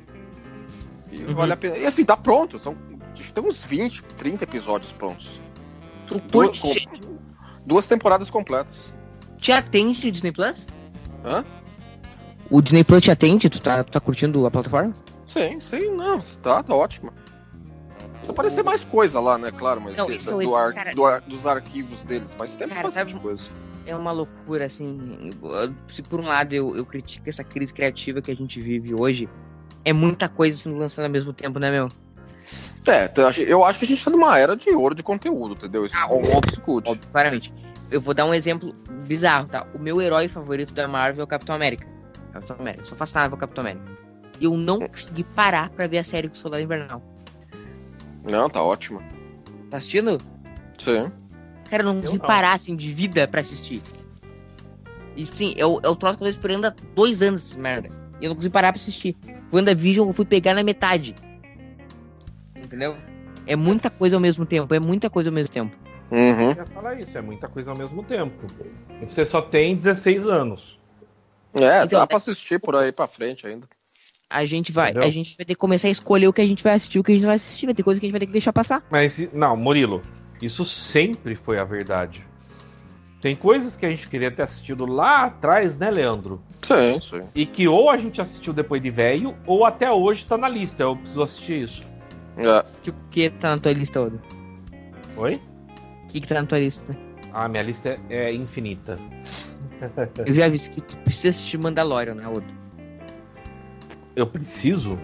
E 1.11 1.23
Uhum. 1.23 1.33
vale 1.35 1.53
a 1.53 1.57
pena. 1.57 1.77
E 1.77 1.85
assim, 1.85 2.05
tá 2.05 2.15
pronto. 2.15 2.59
São, 2.59 2.75
tem 3.33 3.43
uns 3.43 3.65
20, 3.65 4.03
30 4.03 4.43
episódios 4.43 4.91
prontos. 4.91 5.39
Tu 6.07 6.19
Duas, 6.31 6.59
com- 6.59 6.73
duas 7.65 7.87
temporadas 7.87 8.29
completas. 8.29 8.93
Te 9.39 9.51
atende 9.51 10.07
o 10.07 10.11
Disney 10.11 10.31
Plus? 10.31 10.67
Hã? 11.25 11.43
O 12.49 12.61
Disney 12.61 12.83
Plus 12.83 13.01
te 13.01 13.09
atende? 13.11 13.49
Tu 13.49 13.61
tá, 13.61 13.83
tu 13.83 13.91
tá 13.91 13.99
curtindo 13.99 14.45
a 14.45 14.51
plataforma? 14.51 14.93
Sim, 15.27 15.59
sim, 15.59 15.91
não. 15.95 16.19
Tá, 16.41 16.61
tá 16.63 16.75
ótimo. 16.75 17.11
Precisa 18.33 18.61
aparecer 18.61 18.63
mais 18.63 18.83
coisa 18.83 19.19
lá, 19.19 19.37
né? 19.37 19.51
Claro, 19.51 19.81
mas 19.81 19.95
Não, 19.95 20.09
eu- 20.09 20.39
do 20.39 20.55
ar- 20.55 20.73
cara, 20.73 20.93
do 20.93 21.05
ar- 21.05 21.21
dos 21.21 21.45
arquivos 21.47 22.03
deles. 22.03 22.35
Mas 22.37 22.55
tem 22.55 22.67
Cara, 22.67 22.83
bastante 22.83 23.11
sabe- 23.13 23.23
coisa. 23.23 23.43
É 23.85 23.95
uma 23.95 24.11
loucura, 24.11 24.65
assim. 24.65 25.31
Se 25.87 26.01
por 26.03 26.19
um 26.19 26.25
lado 26.27 26.53
eu, 26.53 26.75
eu 26.75 26.85
critico 26.85 27.27
essa 27.27 27.43
crise 27.43 27.73
criativa 27.73 28.21
que 28.21 28.29
a 28.29 28.35
gente 28.35 28.59
vive 28.61 28.93
hoje, 28.93 29.27
é 29.83 29.91
muita 29.93 30.29
coisa 30.29 30.57
sendo 30.57 30.77
lançada 30.77 31.07
ao 31.07 31.11
mesmo 31.11 31.33
tempo, 31.33 31.57
né, 31.59 31.71
meu? 31.71 31.89
É, 32.87 33.05
então, 33.05 33.23
eu 33.23 33.63
acho- 33.65 33.79
que 33.79 33.85
a 33.85 33.87
gente 33.87 34.03
tá 34.03 34.09
numa 34.11 34.37
era 34.37 34.55
de 34.55 34.69
ouro 34.71 34.95
de 34.95 35.03
conteúdo, 35.03 35.53
entendeu? 35.53 35.85
Isso 35.85 35.95
Ah, 35.97 36.07
é 36.09 36.13
óbvio, 36.13 36.41
discute. 36.41 36.89
Óbvio, 36.89 37.07
claramente. 37.11 37.53
Eu 37.91 37.99
vou 38.01 38.13
dar 38.13 38.25
um 38.25 38.33
exemplo 38.33 38.73
bizarro, 39.07 39.47
tá? 39.47 39.65
O 39.73 39.79
meu 39.79 40.01
herói 40.01 40.27
favorito 40.27 40.73
da 40.73 40.87
Marvel 40.87 41.21
é 41.21 41.23
o 41.23 41.27
Capitão 41.27 41.55
América. 41.55 41.85
Capitão 42.31 42.55
América. 42.59 42.83
Eu 42.83 42.85
sou 42.87 42.97
fascinado 42.97 43.29
pelo 43.31 43.39
Capitão 43.39 43.63
América. 43.63 43.83
E 44.39 44.45
eu 44.45 44.55
não 44.55 44.79
consegui 44.79 45.23
parar 45.35 45.69
pra 45.71 45.87
ver 45.87 45.97
a 45.97 46.03
série 46.03 46.27
do 46.27 46.37
Soldado 46.37 46.63
Invernal. 46.63 47.01
Não, 48.23 48.49
tá 48.49 48.61
ótimo. 48.61 49.01
Tá 49.69 49.77
assistindo? 49.77 50.17
Sim. 50.77 51.11
Cara, 51.69 51.83
eu 51.83 51.87
não 51.87 52.01
consegui 52.01 52.19
não. 52.19 52.25
parar, 52.27 52.53
assim, 52.53 52.75
de 52.75 52.91
vida 52.91 53.27
pra 53.27 53.41
assistir. 53.41 53.81
E 55.15 55.25
sim, 55.25 55.53
eu, 55.57 55.79
eu 55.83 55.95
troço 55.95 56.17
que 56.17 56.23
eu 56.23 56.27
tô 56.27 56.29
esperando 56.29 56.65
há 56.65 56.73
dois 56.95 57.21
anos 57.21 57.45
essa 57.45 57.59
merda. 57.59 57.89
E 58.19 58.25
eu 58.25 58.29
não 58.29 58.35
consegui 58.35 58.53
parar 58.53 58.71
pra 58.73 58.81
assistir. 58.81 59.15
WandaVision 59.51 60.07
eu 60.07 60.13
fui 60.13 60.25
pegar 60.25 60.53
na 60.53 60.63
metade. 60.63 61.15
Entendeu? 62.55 62.95
É 63.45 63.55
muita 63.55 63.89
coisa 63.89 64.15
ao 64.15 64.19
mesmo 64.19 64.45
tempo, 64.45 64.73
é 64.73 64.79
muita 64.79 65.09
coisa 65.09 65.29
ao 65.29 65.33
mesmo 65.33 65.51
tempo. 65.51 65.75
Uhum. 66.11 66.51
Eu 66.51 66.55
ia 66.55 66.65
falar 66.65 66.99
isso, 66.99 67.17
é 67.17 67.21
muita 67.21 67.47
coisa 67.47 67.71
ao 67.71 67.77
mesmo 67.77 68.03
tempo. 68.03 68.47
Você 69.01 69.25
só 69.25 69.41
tem 69.41 69.75
16 69.75 70.25
anos. 70.25 70.79
É, 71.53 71.83
Então, 71.83 71.99
dá 71.99 72.07
pra 72.07 72.17
assistir 72.17 72.59
por 72.59 72.75
aí 72.75 72.91
pra 72.91 73.07
frente 73.07 73.47
ainda. 73.47 73.67
A 74.29 74.45
gente 74.45 74.71
vai, 74.71 74.91
Entendeu? 74.91 75.07
a 75.07 75.11
gente 75.11 75.35
vai 75.35 75.45
ter 75.45 75.55
que 75.55 75.59
começar 75.59 75.87
a 75.87 75.91
escolher 75.91 76.27
o 76.27 76.33
que 76.33 76.41
a 76.41 76.47
gente 76.47 76.63
vai 76.63 76.73
assistir, 76.73 76.99
o 76.99 77.03
que 77.03 77.11
a 77.11 77.15
gente 77.15 77.25
vai 77.25 77.35
assistir. 77.35 77.65
Vai 77.65 77.73
ter 77.73 77.81
coisa 77.81 77.99
que 77.99 78.05
a 78.05 78.07
gente 78.07 78.13
vai 78.13 78.19
ter 78.19 78.27
que 78.27 78.31
deixar 78.31 78.53
passar. 78.53 78.85
Mas, 78.91 79.27
não, 79.33 79.57
Murilo, 79.57 80.03
isso 80.39 80.63
sempre 80.63 81.35
foi 81.35 81.57
a 81.57 81.63
verdade. 81.63 82.27
Tem 83.21 83.35
coisas 83.35 83.75
que 83.75 83.85
a 83.85 83.89
gente 83.89 84.07
queria 84.07 84.29
ter 84.29 84.43
assistido 84.43 84.85
lá 84.85 85.25
atrás, 85.25 85.77
né, 85.77 85.89
Leandro? 85.89 86.41
Sim, 86.61 86.99
sim. 87.01 87.27
E 87.33 87.45
que 87.45 87.67
ou 87.67 87.89
a 87.89 87.97
gente 87.97 88.21
assistiu 88.21 88.53
depois 88.53 88.81
de 88.81 88.91
velho, 88.91 89.35
ou 89.47 89.65
até 89.65 89.91
hoje 89.91 90.23
tá 90.25 90.37
na 90.37 90.47
lista. 90.47 90.83
Eu 90.83 90.95
preciso 90.95 91.23
assistir 91.23 91.63
isso. 91.63 91.87
É. 92.37 92.59
O 92.89 92.93
que 93.09 93.29
tá 93.31 93.49
na 93.49 93.57
tua 93.57 93.73
lista, 93.73 93.99
Odo? 93.99 94.21
Oi? 95.17 95.41
O 96.03 96.07
que, 96.07 96.21
que 96.21 96.27
tá 96.27 96.35
na 96.35 96.45
tua 96.47 96.59
lista? 96.59 96.95
Ah, 97.33 97.49
minha 97.49 97.63
lista 97.63 97.99
é, 98.09 98.29
é 98.29 98.33
infinita. 98.33 98.97
Eu 100.25 100.33
já 100.33 100.47
vi 100.47 100.59
que 100.59 100.81
tu 100.81 100.95
precisa 100.97 101.29
assistir 101.29 101.57
Mandalorian, 101.57 102.15
né, 102.15 102.27
Odo? 102.27 102.58
Eu 104.19 104.27
preciso? 104.27 104.99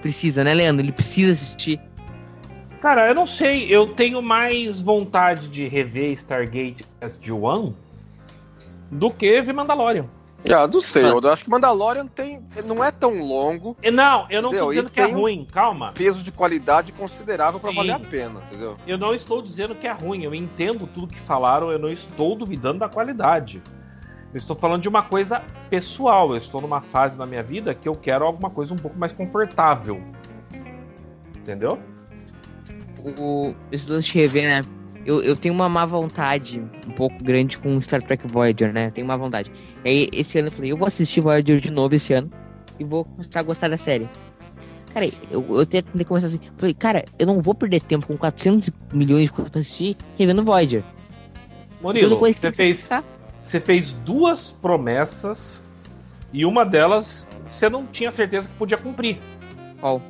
Precisa, 0.00 0.42
né, 0.42 0.52
Leandro? 0.52 0.84
Ele 0.84 0.90
precisa 0.92 1.32
assistir. 1.32 1.80
Cara, 2.80 3.06
eu 3.08 3.14
não 3.14 3.26
sei. 3.26 3.68
Eu 3.72 3.86
tenho 3.86 4.20
mais 4.20 4.80
vontade 4.80 5.48
de 5.48 5.68
rever 5.68 6.10
Stargate 6.12 6.84
SG-1 7.00 7.72
do 8.90 9.10
que 9.10 9.40
ver 9.40 9.52
Mandalorian. 9.52 10.06
Ah, 10.52 10.66
não 10.66 10.80
sei, 10.80 11.04
Ah. 11.04 11.10
eu 11.10 11.32
acho 11.32 11.44
que 11.44 11.50
Mandalorian 11.50 12.04
tem, 12.08 12.40
não 12.66 12.82
é 12.82 12.90
tão 12.90 13.20
longo, 13.20 13.76
E 13.80 13.92
Não, 13.92 14.26
eu 14.28 14.42
não 14.42 14.48
Entendeu? 14.48 14.66
tô 14.66 14.70
dizendo 14.72 14.88
E 14.88 14.90
que 14.90 15.00
é 15.00 15.04
tem 15.06 15.14
ruim, 15.14 15.46
calma. 15.52 15.92
peso 15.92 16.24
de 16.24 16.32
qualidade 16.32 16.90
considerável 16.90 17.60
pra 17.60 17.70
Sim. 17.70 17.76
valer 17.76 17.92
a 17.92 18.00
pena, 18.00 18.40
entendeu? 18.48 18.76
Eu 18.84 18.98
não 18.98 19.14
estou 19.14 19.40
dizendo 19.40 19.72
que 19.76 19.86
é 19.86 19.92
ruim, 19.92 20.24
eu 20.24 20.34
entendo 20.34 20.88
tudo 20.92 21.06
que 21.06 21.20
falaram, 21.20 21.70
eu 21.70 21.78
não 21.78 21.88
estou 21.88 22.34
duvidando 22.34 22.80
da 22.80 22.88
qualidade. 22.88 23.62
Eu 24.32 24.38
estou 24.38 24.56
falando 24.56 24.80
de 24.80 24.88
uma 24.88 25.02
coisa 25.02 25.42
pessoal, 25.68 26.30
eu 26.30 26.38
estou 26.38 26.60
numa 26.60 26.80
fase 26.80 27.18
da 27.18 27.26
minha 27.26 27.42
vida 27.42 27.74
que 27.74 27.86
eu 27.86 27.94
quero 27.94 28.24
alguma 28.24 28.48
coisa 28.48 28.72
um 28.72 28.78
pouco 28.78 28.98
mais 28.98 29.12
confortável. 29.12 30.00
Entendeu? 31.36 31.78
O, 33.18 33.54
esse 33.70 33.90
lance 33.90 34.10
de 34.10 34.18
rever, 34.18 34.44
né? 34.44 34.62
Eu, 35.04 35.22
eu 35.22 35.36
tenho 35.36 35.52
uma 35.52 35.68
má 35.68 35.84
vontade 35.84 36.62
um 36.86 36.92
pouco 36.92 37.22
grande 37.22 37.58
com 37.58 37.80
Star 37.82 38.00
Trek 38.00 38.26
Voyager, 38.26 38.72
né? 38.72 38.90
Tenho 38.90 39.06
má 39.06 39.16
vontade. 39.16 39.52
E 39.84 39.88
aí, 39.88 40.08
esse 40.12 40.38
ano 40.38 40.48
eu 40.48 40.52
falei, 40.52 40.72
eu 40.72 40.76
vou 40.76 40.86
assistir 40.86 41.20
Voyager 41.20 41.60
de 41.60 41.70
novo 41.70 41.94
esse 41.94 42.14
ano 42.14 42.30
e 42.78 42.84
vou 42.84 43.04
começar 43.04 43.40
a 43.40 43.42
gostar 43.42 43.68
da 43.68 43.76
série. 43.76 44.08
Cara, 44.94 45.06
eu, 45.30 45.44
eu 45.56 45.66
tentei 45.66 46.04
começar 46.04 46.28
assim. 46.28 46.40
Falei, 46.56 46.74
cara, 46.74 47.04
eu 47.18 47.26
não 47.26 47.40
vou 47.40 47.54
perder 47.54 47.82
tempo 47.82 48.06
com 48.06 48.16
400 48.16 48.70
milhões 48.92 49.24
de 49.24 49.32
coisas 49.32 49.50
pra 49.50 49.60
assistir 49.60 49.96
revendo 50.18 50.44
Voyager. 50.44 50.82
Murilo, 51.82 52.16
que 52.16 52.40
você 52.40 52.52
fez, 52.52 52.82
pensar. 52.82 53.04
Você 53.52 53.60
fez 53.60 53.92
duas 53.92 54.50
promessas 54.50 55.62
e 56.32 56.46
uma 56.46 56.64
delas 56.64 57.26
você 57.46 57.68
não 57.68 57.86
tinha 57.86 58.10
certeza 58.10 58.48
que 58.48 58.54
podia 58.54 58.78
cumprir. 58.78 59.18
Qual? 59.78 60.00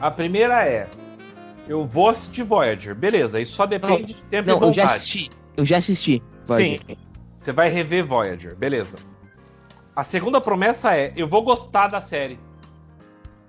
A 0.00 0.10
primeira 0.10 0.66
é: 0.66 0.88
eu 1.68 1.84
vou 1.86 2.08
assistir 2.08 2.42
Voyager. 2.42 2.92
Beleza, 2.92 3.40
isso 3.40 3.52
só 3.52 3.64
depende 3.64 4.14
de 4.14 4.22
tempo 4.24 4.48
Não, 4.48 4.56
e 4.58 4.62
eu 4.62 4.72
já 4.72 4.82
vontade. 4.82 4.96
assisti. 4.98 5.30
Eu 5.56 5.64
já 5.64 5.76
assisti. 5.76 6.22
Voyager. 6.46 6.80
Sim, 6.88 6.96
você 7.36 7.52
vai 7.52 7.70
rever 7.70 8.04
Voyager, 8.04 8.56
beleza. 8.56 8.98
A 9.94 10.02
segunda 10.02 10.40
promessa 10.40 10.96
é: 10.96 11.12
eu 11.16 11.28
vou 11.28 11.42
gostar 11.42 11.86
da 11.86 12.00
série. 12.00 12.40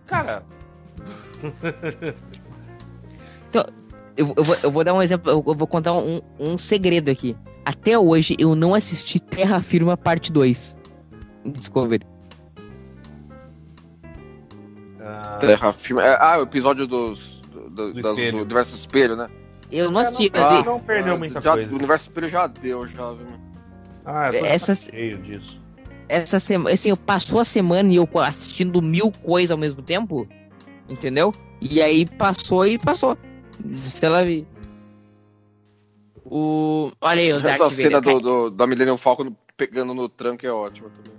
Cara, 0.05 0.43
Eu, 4.17 4.33
eu, 4.37 4.43
vou, 4.43 4.55
eu 4.63 4.71
vou 4.71 4.83
dar 4.83 4.93
um 4.93 5.01
exemplo, 5.01 5.31
eu, 5.31 5.43
eu 5.45 5.55
vou 5.55 5.67
contar 5.67 5.93
um, 5.93 6.21
um 6.39 6.57
segredo 6.57 7.09
aqui. 7.09 7.35
Até 7.65 7.97
hoje 7.97 8.35
eu 8.37 8.55
não 8.55 8.73
assisti 8.75 9.19
Terra 9.19 9.59
Firma 9.61 9.97
Parte 9.97 10.31
2. 10.31 10.75
em 11.43 11.51
Discovery. 11.51 12.05
ah, 15.01 15.37
Terra 15.39 15.73
Firme. 15.73 16.01
é, 16.01 16.17
ah, 16.19 16.39
o 16.39 16.43
episódio 16.43 16.87
dos, 16.87 17.41
do, 17.51 17.69
do, 17.69 17.93
Do 17.93 18.01
das- 18.01 18.11
espelho. 18.11 18.37
do 18.37 18.43
Universo 18.43 18.75
Espelho, 18.75 19.15
né? 19.15 19.29
Eu 19.71 19.89
não 19.91 19.99
assisti, 20.01 20.31
não, 20.33 20.41
mas 20.41 20.59
ah, 20.59 20.63
não 20.63 20.79
perdeu 20.79 21.13
Ah, 21.15 21.17
muita 21.17 21.41
já, 21.41 21.53
coisa. 21.53 21.71
O 21.73 21.75
Universo 21.77 22.09
Espelho 22.09 22.29
já 22.29 22.47
deu, 22.47 22.85
já, 22.87 23.11
viu? 23.11 23.27
Ah, 24.05 24.29
eu 24.31 24.39
tô 24.39 24.45
Essa- 24.45 24.75
cheio 24.75 25.17
disso. 25.19 25.59
essa 26.07 26.39
semana, 26.39 26.73
assim, 26.73 26.89
eu 26.89 26.97
passou 26.97 27.39
a 27.39 27.45
semana 27.45 27.91
e 27.91 27.95
eu 27.95 28.07
assistindo 28.21 28.81
mil 28.81 29.11
coisas 29.11 29.51
ao 29.51 29.57
mesmo 29.57 29.81
tempo, 29.81 30.27
entendeu? 30.87 31.33
E 31.59 31.81
aí 31.81 32.05
passou 32.05 32.65
e 32.67 32.77
passou. 32.77 33.17
Sei 33.95 34.07
lá, 34.09 34.21
vi. 34.23 34.47
O. 36.25 36.91
Olha 37.01 37.21
aí, 37.21 37.33
o 37.33 37.39
Darth 37.39 37.55
Essa 37.55 37.69
cena 37.69 38.01
Vader. 38.01 38.13
do, 38.15 38.19
do, 38.19 38.49
da 38.49 38.65
Millennium 38.67 38.97
Falcon 38.97 39.31
pegando 39.55 39.93
no 39.93 40.09
tranco 40.09 40.45
é 40.45 40.51
ótima 40.51 40.89
também. 40.89 41.13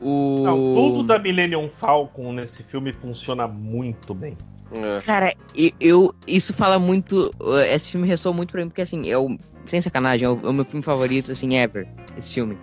O... 0.00 0.42
Não, 0.44 0.74
tudo 0.74 1.02
da 1.02 1.18
Millennium 1.18 1.68
Falcon 1.68 2.32
nesse 2.32 2.62
filme 2.62 2.92
funciona 2.92 3.46
muito 3.46 4.14
bem. 4.14 4.36
É. 4.72 5.00
Cara, 5.02 5.34
e- 5.54 5.74
eu, 5.80 6.14
isso 6.26 6.52
fala 6.54 6.78
muito. 6.78 7.32
uh, 7.40 7.58
Esse 7.58 7.90
filme 7.90 8.06
ressoa 8.06 8.32
muito 8.32 8.52
pra 8.52 8.62
mim, 8.62 8.68
porque 8.68 8.80
assim, 8.82 9.08
é 9.10 9.18
o. 9.18 9.36
Sem 9.66 9.80
sacanagem, 9.80 10.26
é 10.26 10.30
o, 10.30 10.40
é 10.42 10.48
o 10.48 10.52
meu 10.52 10.64
filme 10.64 10.82
favorito, 10.82 11.30
assim, 11.30 11.56
ever. 11.56 11.86
Esse 12.16 12.34
filme. 12.34 12.56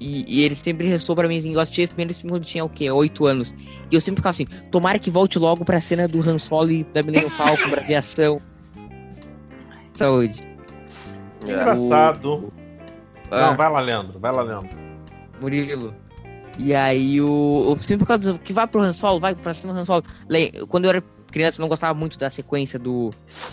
E, 0.00 0.24
e 0.26 0.42
ele 0.42 0.54
sempre 0.54 0.88
ressoou 0.88 1.14
pra 1.14 1.28
mim, 1.28 1.36
assim, 1.38 1.52
eu 1.52 1.60
assisti 1.60 1.82
esse 1.82 1.88
primeiro 1.94 2.12
filme 2.14 2.30
quando 2.32 2.42
eu 2.42 2.48
tinha 2.48 2.64
o 2.64 2.68
quê? 2.68 2.90
Oito 2.90 3.26
anos. 3.26 3.54
E 3.90 3.94
eu 3.94 4.00
sempre 4.00 4.20
ficava 4.20 4.30
assim, 4.30 4.46
tomara 4.70 4.98
que 4.98 5.10
volte 5.10 5.38
logo 5.38 5.64
pra 5.64 5.80
cena 5.80 6.08
do 6.08 6.18
Han 6.28 6.38
Solo 6.38 6.70
e 6.70 6.84
da 6.84 7.02
Millennium 7.02 7.30
Falcon 7.30 7.70
pra 7.70 7.82
aviação. 7.82 8.40
Saúde. 9.94 10.49
É. 11.46 11.50
Engraçado. 11.50 12.52
Ah, 13.30 13.50
Não, 13.50 13.56
vai 13.56 13.70
lá, 13.70 13.80
Leandro. 13.80 14.18
Vai 14.18 14.32
lá, 14.32 14.42
Leandro. 14.42 14.76
Murilo. 15.40 15.94
E 16.58 16.74
aí 16.74 17.20
o. 17.20 17.74
o 17.76 17.82
sempre 17.82 17.98
por 18.04 18.08
causa 18.08 18.32
do 18.34 18.38
que 18.38 18.52
vai 18.52 18.66
pro 18.66 18.80
Han 18.80 18.92
Solo, 18.92 19.20
vai 19.20 19.34
pra 19.34 19.54
cima 19.54 19.72
do 19.72 19.78
Han 19.78 19.84
Solo. 19.84 20.04
Quando 20.68 20.84
eu 20.84 20.90
era 20.90 21.04
criança, 21.30 21.60
eu 21.60 21.62
não 21.62 21.68
gostava 21.68 21.94
muito 21.98 22.18
da 22.18 22.28
sequência 22.28 22.78
do. 22.78 23.10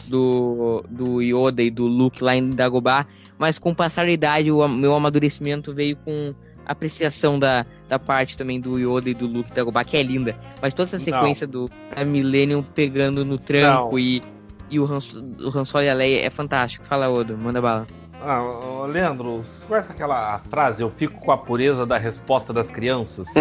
Do. 0.07 0.83
Do 0.89 1.21
Yoda 1.21 1.61
e 1.61 1.69
do 1.69 1.85
Luke 1.87 2.23
lá 2.23 2.35
em 2.35 2.49
Dagobah. 2.49 3.05
Mas 3.37 3.59
com 3.59 3.69
o 3.71 3.75
passar 3.75 4.05
da 4.05 4.11
idade, 4.11 4.51
o 4.51 4.67
meu 4.67 4.93
amadurecimento 4.95 5.73
veio 5.73 5.95
com 5.97 6.33
apreciação 6.65 7.39
da, 7.39 7.65
da 7.87 7.97
parte 7.99 8.35
também 8.35 8.59
do 8.59 8.77
Yoda 8.77 9.09
e 9.09 9.13
do 9.13 9.25
Luke 9.27 9.53
Dagobah, 9.53 9.85
que 9.85 9.95
é 9.95 10.03
linda. 10.03 10.35
Mas 10.61 10.73
toda 10.73 10.87
essa 10.89 10.97
Não. 10.97 11.19
sequência 11.19 11.47
do 11.47 11.69
da 11.95 12.03
Millennium 12.03 12.61
pegando 12.63 13.23
no 13.23 13.37
tranco 13.37 13.91
Não. 13.91 13.99
e. 13.99 14.21
E 14.69 14.79
o 14.79 14.85
Han, 14.85 14.97
o 15.39 15.57
Han 15.57 15.65
Solo 15.65 15.83
e 15.85 15.89
a 15.89 15.93
Leia 15.93 16.25
é 16.25 16.29
fantástico. 16.29 16.85
Fala, 16.85 17.09
Odo, 17.09 17.37
manda 17.37 17.61
bala. 17.61 17.87
Ah, 18.21 18.41
Leandro, 18.87 19.37
você 19.37 19.65
conhece 19.65 19.91
aquela 19.91 20.39
frase? 20.49 20.81
Eu 20.81 20.89
fico 20.89 21.19
com 21.19 21.31
a 21.31 21.37
pureza 21.37 21.85
da 21.85 21.97
resposta 21.97 22.51
das 22.51 22.71
crianças? 22.71 23.27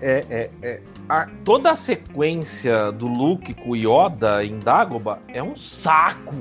é, 0.00 0.24
é, 0.30 0.50
é. 0.62 0.80
A- 1.08 1.28
toda 1.44 1.70
a 1.72 1.76
sequência 1.76 2.90
do 2.92 3.06
Luke 3.08 3.52
com 3.54 3.70
o 3.70 3.76
Yoda 3.76 4.44
em 4.44 4.58
Dagobah 4.58 5.18
é 5.28 5.42
um 5.42 5.56
saco. 5.56 6.36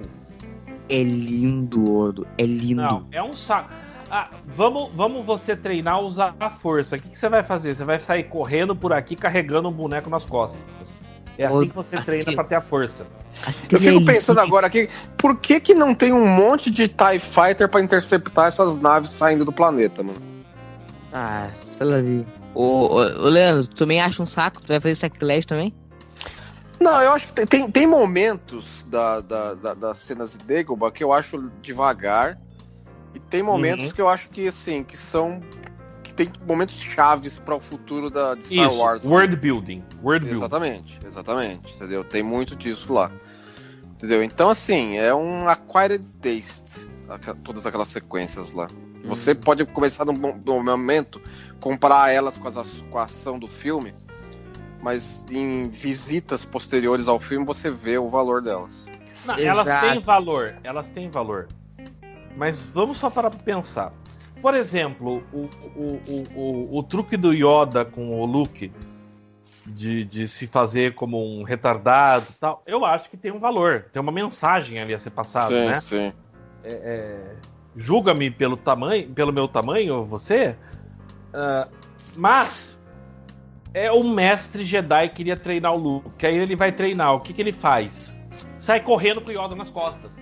É 0.88 1.02
lindo, 1.02 1.92
Odo. 1.98 2.28
É 2.38 2.44
lindo. 2.44 2.82
Não, 2.82 3.08
é 3.12 3.24
um 3.24 3.34
saco. 3.34 3.70
Ah, 4.10 4.30
vamos, 4.46 4.92
vamos 4.94 5.26
você 5.26 5.56
treinar 5.56 6.00
usar 6.02 6.36
a 6.40 6.50
força. 6.52 6.96
O 6.96 7.00
que, 7.00 7.10
que 7.10 7.18
você 7.18 7.28
vai 7.28 7.44
fazer? 7.44 7.74
Você 7.74 7.84
vai 7.84 8.00
sair 8.00 8.26
correndo 8.26 8.76
por 8.76 8.94
aqui 8.94 9.16
carregando 9.16 9.68
um 9.68 9.72
boneco 9.72 10.10
nas 10.10 10.26
costas. 10.26 11.00
É 11.38 11.46
assim 11.46 11.68
que 11.68 11.76
você 11.76 12.00
treina 12.02 12.34
pra 12.34 12.44
ter 12.44 12.56
a 12.56 12.62
força. 12.62 13.06
Eu 13.64 13.80
trilha 13.80 14.00
fico 14.00 14.10
é 14.10 14.14
pensando 14.14 14.40
agora 14.40 14.68
aqui, 14.68 14.90
por 15.18 15.36
que 15.38 15.60
que 15.60 15.74
não 15.76 15.94
tem 15.94 16.14
um 16.14 16.26
monte 16.26 16.72
de 16.72 16.88
TIE 16.88 17.20
Fighter 17.20 17.68
pra 17.68 17.82
interceptar 17.82 18.48
essas 18.48 18.78
naves 18.80 19.12
saindo 19.12 19.44
do 19.44 19.52
planeta, 19.52 20.02
mano? 20.02 20.18
Ah, 21.12 21.50
sei 21.78 21.86
lá. 21.86 21.98
Ô, 22.54 22.62
ô, 22.64 22.96
ô, 22.96 23.30
Leandro, 23.30 23.68
tu 23.68 23.76
também 23.76 24.02
acha 24.02 24.24
um 24.24 24.26
saco? 24.26 24.62
Tu 24.62 24.68
vai 24.70 24.80
fazer 24.80 24.96
sacrilégio 24.96 25.48
também? 25.48 25.74
Não, 26.80 27.02
eu 27.02 27.12
acho 27.12 27.28
que 27.28 27.34
tem, 27.34 27.46
tem, 27.46 27.72
tem 27.72 27.88
momentos 27.88 28.86
da, 28.88 29.20
da, 29.22 29.54
da- 29.54 29.74
das 29.74 29.98
cenas 29.98 30.32
de 30.38 30.38
Dagobah 30.46 30.92
que 30.92 31.04
eu 31.04 31.12
acho 31.14 31.50
devagar. 31.62 32.38
E 33.14 33.20
tem 33.20 33.42
momentos 33.42 33.88
Uhum. 33.88 33.92
que 33.92 34.02
eu 34.02 34.10
acho 34.10 34.30
que, 34.30 34.48
assim, 34.48 34.84
que 34.84 34.98
são. 34.98 35.42
Tem 36.16 36.32
momentos 36.48 36.80
chaves 36.80 37.38
para 37.40 37.56
o 37.56 37.60
futuro 37.60 38.10
da, 38.10 38.36
de 38.36 38.46
Star 38.46 38.68
Isso, 38.70 38.78
Wars. 38.80 39.06
world 39.06 39.36
building. 39.36 39.84
World 40.04 40.26
building. 40.26 40.40
Exatamente, 40.40 41.00
exatamente, 41.06 41.76
entendeu? 41.76 42.04
Tem 42.04 42.24
muito 42.24 42.56
disso 42.56 42.94
lá. 42.94 43.12
Entendeu? 43.96 44.24
Então, 44.24 44.50
assim, 44.50 44.98
é 44.98 45.14
um 45.14 45.48
acquired 45.48 46.04
taste, 46.22 46.64
todas 47.44 47.66
aquelas 47.66 47.88
sequências 47.88 48.52
lá. 48.52 48.68
Você 49.06 49.36
pode 49.36 49.64
começar 49.66 50.04
no, 50.06 50.14
mo- 50.14 50.42
no 50.46 50.64
momento, 50.64 51.22
comparar 51.60 52.10
elas 52.12 52.38
com, 52.38 52.48
as, 52.48 52.82
com 52.90 52.98
a 52.98 53.04
ação 53.04 53.38
do 53.38 53.48
filme, 53.48 53.94
mas 54.82 55.24
em 55.30 55.70
visitas 55.70 56.44
posteriores 56.44 57.08
ao 57.08 57.20
filme 57.20 57.46
você 57.46 57.70
vê 57.70 57.98
o 57.98 58.10
valor 58.10 58.42
delas. 58.42 58.86
Não, 59.26 59.36
elas 59.38 59.68
têm 59.82 60.00
valor, 60.00 60.56
elas 60.64 60.90
têm 60.90 61.10
valor. 61.10 61.48
Mas 62.36 62.60
vamos 62.60 62.98
só 62.98 63.10
para 63.10 63.30
pensar. 63.30 63.94
Por 64.46 64.54
exemplo, 64.54 65.24
o, 65.34 65.50
o, 65.76 66.02
o, 66.36 66.78
o, 66.78 66.84
truque 66.84 67.18
do 67.18 67.34
Yoda 67.34 67.84
com 67.84 68.22
o 68.22 68.28
Luke 68.28 68.72
de, 69.66 70.06
de 70.06 70.28
se 70.28 70.46
fazer 70.46 70.94
como 70.94 71.20
um 71.20 71.42
retardado 71.42 72.28
tal, 72.40 72.62
eu 72.68 72.86
acho 72.86 73.10
que 73.10 73.18
tem 73.18 73.32
um 73.32 73.40
valor, 73.40 73.88
tem 73.92 74.00
uma 74.00 74.12
mensagem 74.12 74.80
ali 74.80 74.94
a 74.94 75.00
ser 75.00 75.10
passada, 75.10 75.48
sim, 75.48 75.66
né? 75.66 75.80
sim. 75.80 76.14
É, 76.64 77.38
julga-me 77.76 78.30
pelo 78.30 78.56
tamanho, 78.56 79.10
pelo 79.10 79.34
meu 79.34 79.48
tamanho, 79.48 80.06
você. 80.06 80.56
Ah, 81.34 81.68
mas 82.16 82.80
é 83.74 83.92
um 83.92 84.08
mestre 84.14 84.64
Jedi 84.64 85.10
que 85.10 85.16
queria 85.16 85.38
treinar 85.38 85.74
o 85.74 85.78
Luke. 85.78 86.24
Aí 86.24 86.38
ele 86.38 86.56
vai 86.56 86.72
treinar. 86.72 87.16
O 87.16 87.20
que, 87.20 87.34
que 87.34 87.42
ele 87.42 87.52
faz? 87.52 88.22
Sai 88.60 88.80
correndo 88.80 89.22
com 89.22 89.32
o 89.32 89.34
Yoda 89.34 89.56
nas 89.56 89.72
costas. 89.72 90.16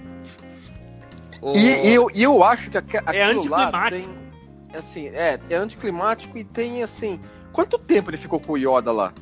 E, 1.56 1.90
e 1.90 1.94
eu, 1.94 2.10
e 2.14 2.24
eu 2.24 2.44
acho 2.44 2.70
que 2.70 2.78
aquilo 2.78 3.50
lá 3.50 3.68
anticlimático. 3.68 4.10
tem. 4.10 4.78
Assim, 4.78 5.08
é, 5.08 5.40
é 5.50 5.56
anticlimático 5.56 6.38
e 6.38 6.44
tem 6.44 6.82
assim. 6.82 7.20
Quanto 7.52 7.78
tempo 7.78 8.10
ele 8.10 8.18
ficou 8.18 8.40
com 8.40 8.54
o 8.54 8.58
Yoda 8.58 8.92
lá? 8.92 9.14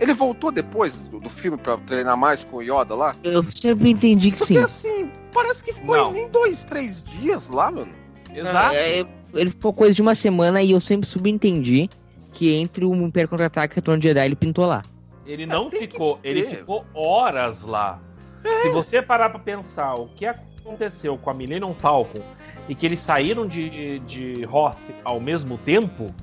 Ele 0.00 0.14
voltou 0.14 0.50
depois 0.50 1.00
do, 1.02 1.20
do 1.20 1.30
filme 1.30 1.58
pra 1.58 1.76
treinar 1.78 2.16
mais 2.16 2.44
com 2.44 2.56
o 2.56 2.62
Yoda 2.62 2.94
lá? 2.94 3.14
Eu 3.22 3.44
sempre 3.44 3.90
entendi 3.90 4.30
que 4.30 4.38
Porque 4.38 4.54
sim. 4.54 4.58
assim, 4.58 5.10
parece 5.32 5.62
que 5.62 5.72
ficou 5.72 5.96
Não. 5.96 6.16
em 6.16 6.28
dois, 6.28 6.64
três 6.64 7.02
dias 7.02 7.48
lá, 7.48 7.70
mano. 7.70 7.92
Exato. 8.34 8.74
É, 8.74 9.00
é, 9.00 9.06
ele 9.34 9.50
ficou 9.50 9.72
coisa 9.72 9.94
de 9.94 10.02
uma 10.02 10.14
semana 10.14 10.62
e 10.62 10.72
eu 10.72 10.80
sempre 10.80 11.08
subentendi 11.08 11.88
que 12.32 12.52
entre 12.54 12.84
o 12.84 12.94
Império 12.94 13.28
Contra-Ataque 13.28 13.74
e 13.74 13.74
o 13.74 13.76
Retorno 13.76 14.00
de 14.00 14.08
Jedi 14.08 14.26
ele 14.26 14.36
pintou 14.36 14.66
lá. 14.66 14.82
Ele 15.26 15.46
não 15.46 15.70
que 15.70 15.78
ficou, 15.78 16.18
ele 16.22 16.44
ficou 16.44 16.84
horas 16.92 17.62
lá. 17.62 18.00
Se 18.62 18.70
você 18.70 19.00
parar 19.00 19.30
pra 19.30 19.38
pensar 19.38 19.94
o 19.94 20.08
que 20.08 20.26
aconteceu 20.74 21.18
com 21.18 21.30
a 21.30 21.34
Millennium 21.34 21.74
Falcon 21.74 22.20
e 22.68 22.74
que 22.74 22.86
eles 22.86 23.00
saíram 23.00 23.46
de, 23.46 23.98
de 24.00 24.46
Hoth 24.50 24.78
ao 25.04 25.20
mesmo 25.20 25.58
tempo, 25.58 26.14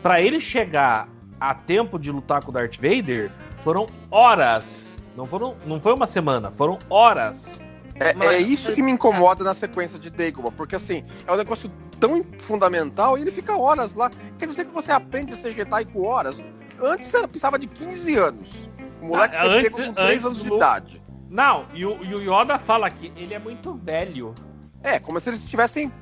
pra 0.00 0.22
ele 0.22 0.38
chegar 0.40 1.08
a 1.40 1.54
tempo 1.54 1.98
de 1.98 2.10
lutar 2.12 2.42
com 2.42 2.50
o 2.50 2.54
Darth 2.54 2.76
Vader, 2.76 3.30
foram 3.64 3.86
horas. 4.10 5.04
Não, 5.16 5.26
foram, 5.26 5.56
não 5.66 5.80
foi 5.80 5.92
uma 5.92 6.06
semana, 6.06 6.50
foram 6.52 6.78
horas. 6.88 7.60
É, 7.96 8.14
Mas- 8.14 8.30
é 8.30 8.38
isso 8.38 8.72
que 8.72 8.80
me 8.80 8.92
incomoda 8.92 9.42
na 9.42 9.54
sequência 9.54 9.98
de 9.98 10.08
Dagobah, 10.10 10.52
porque 10.52 10.76
assim, 10.76 11.04
é 11.26 11.32
um 11.32 11.36
negócio 11.36 11.68
tão 11.98 12.24
fundamental 12.38 13.18
e 13.18 13.22
ele 13.22 13.32
fica 13.32 13.56
horas 13.56 13.94
lá. 13.94 14.08
Quer 14.38 14.46
dizer 14.46 14.66
que 14.66 14.72
você 14.72 14.92
aprende 14.92 15.32
a 15.32 15.36
ser 15.36 15.50
Jedi 15.52 15.84
com 15.86 16.04
horas. 16.04 16.40
Antes 16.80 17.12
era 17.12 17.26
precisava 17.26 17.58
de 17.58 17.66
15 17.66 18.14
anos. 18.14 18.70
O 19.02 19.06
moleque 19.06 19.36
Ah, 19.36 19.40
você 19.40 19.46
antes- 19.48 19.62
pegou 19.64 19.80
com 19.86 19.92
3 19.94 20.10
antes 20.10 20.24
anos 20.24 20.42
de 20.44 20.54
idade. 20.54 21.02
Não, 21.30 21.66
e 21.74 21.84
o, 21.84 21.98
e 22.02 22.14
o 22.14 22.20
Yoda 22.20 22.58
fala 22.58 22.90
que 22.90 23.12
ele 23.16 23.34
é 23.34 23.38
muito 23.38 23.74
velho. 23.74 24.34
É, 24.82 24.98
como 24.98 25.20
se 25.20 25.28
eles 25.28 25.42
estivessem 25.42 25.92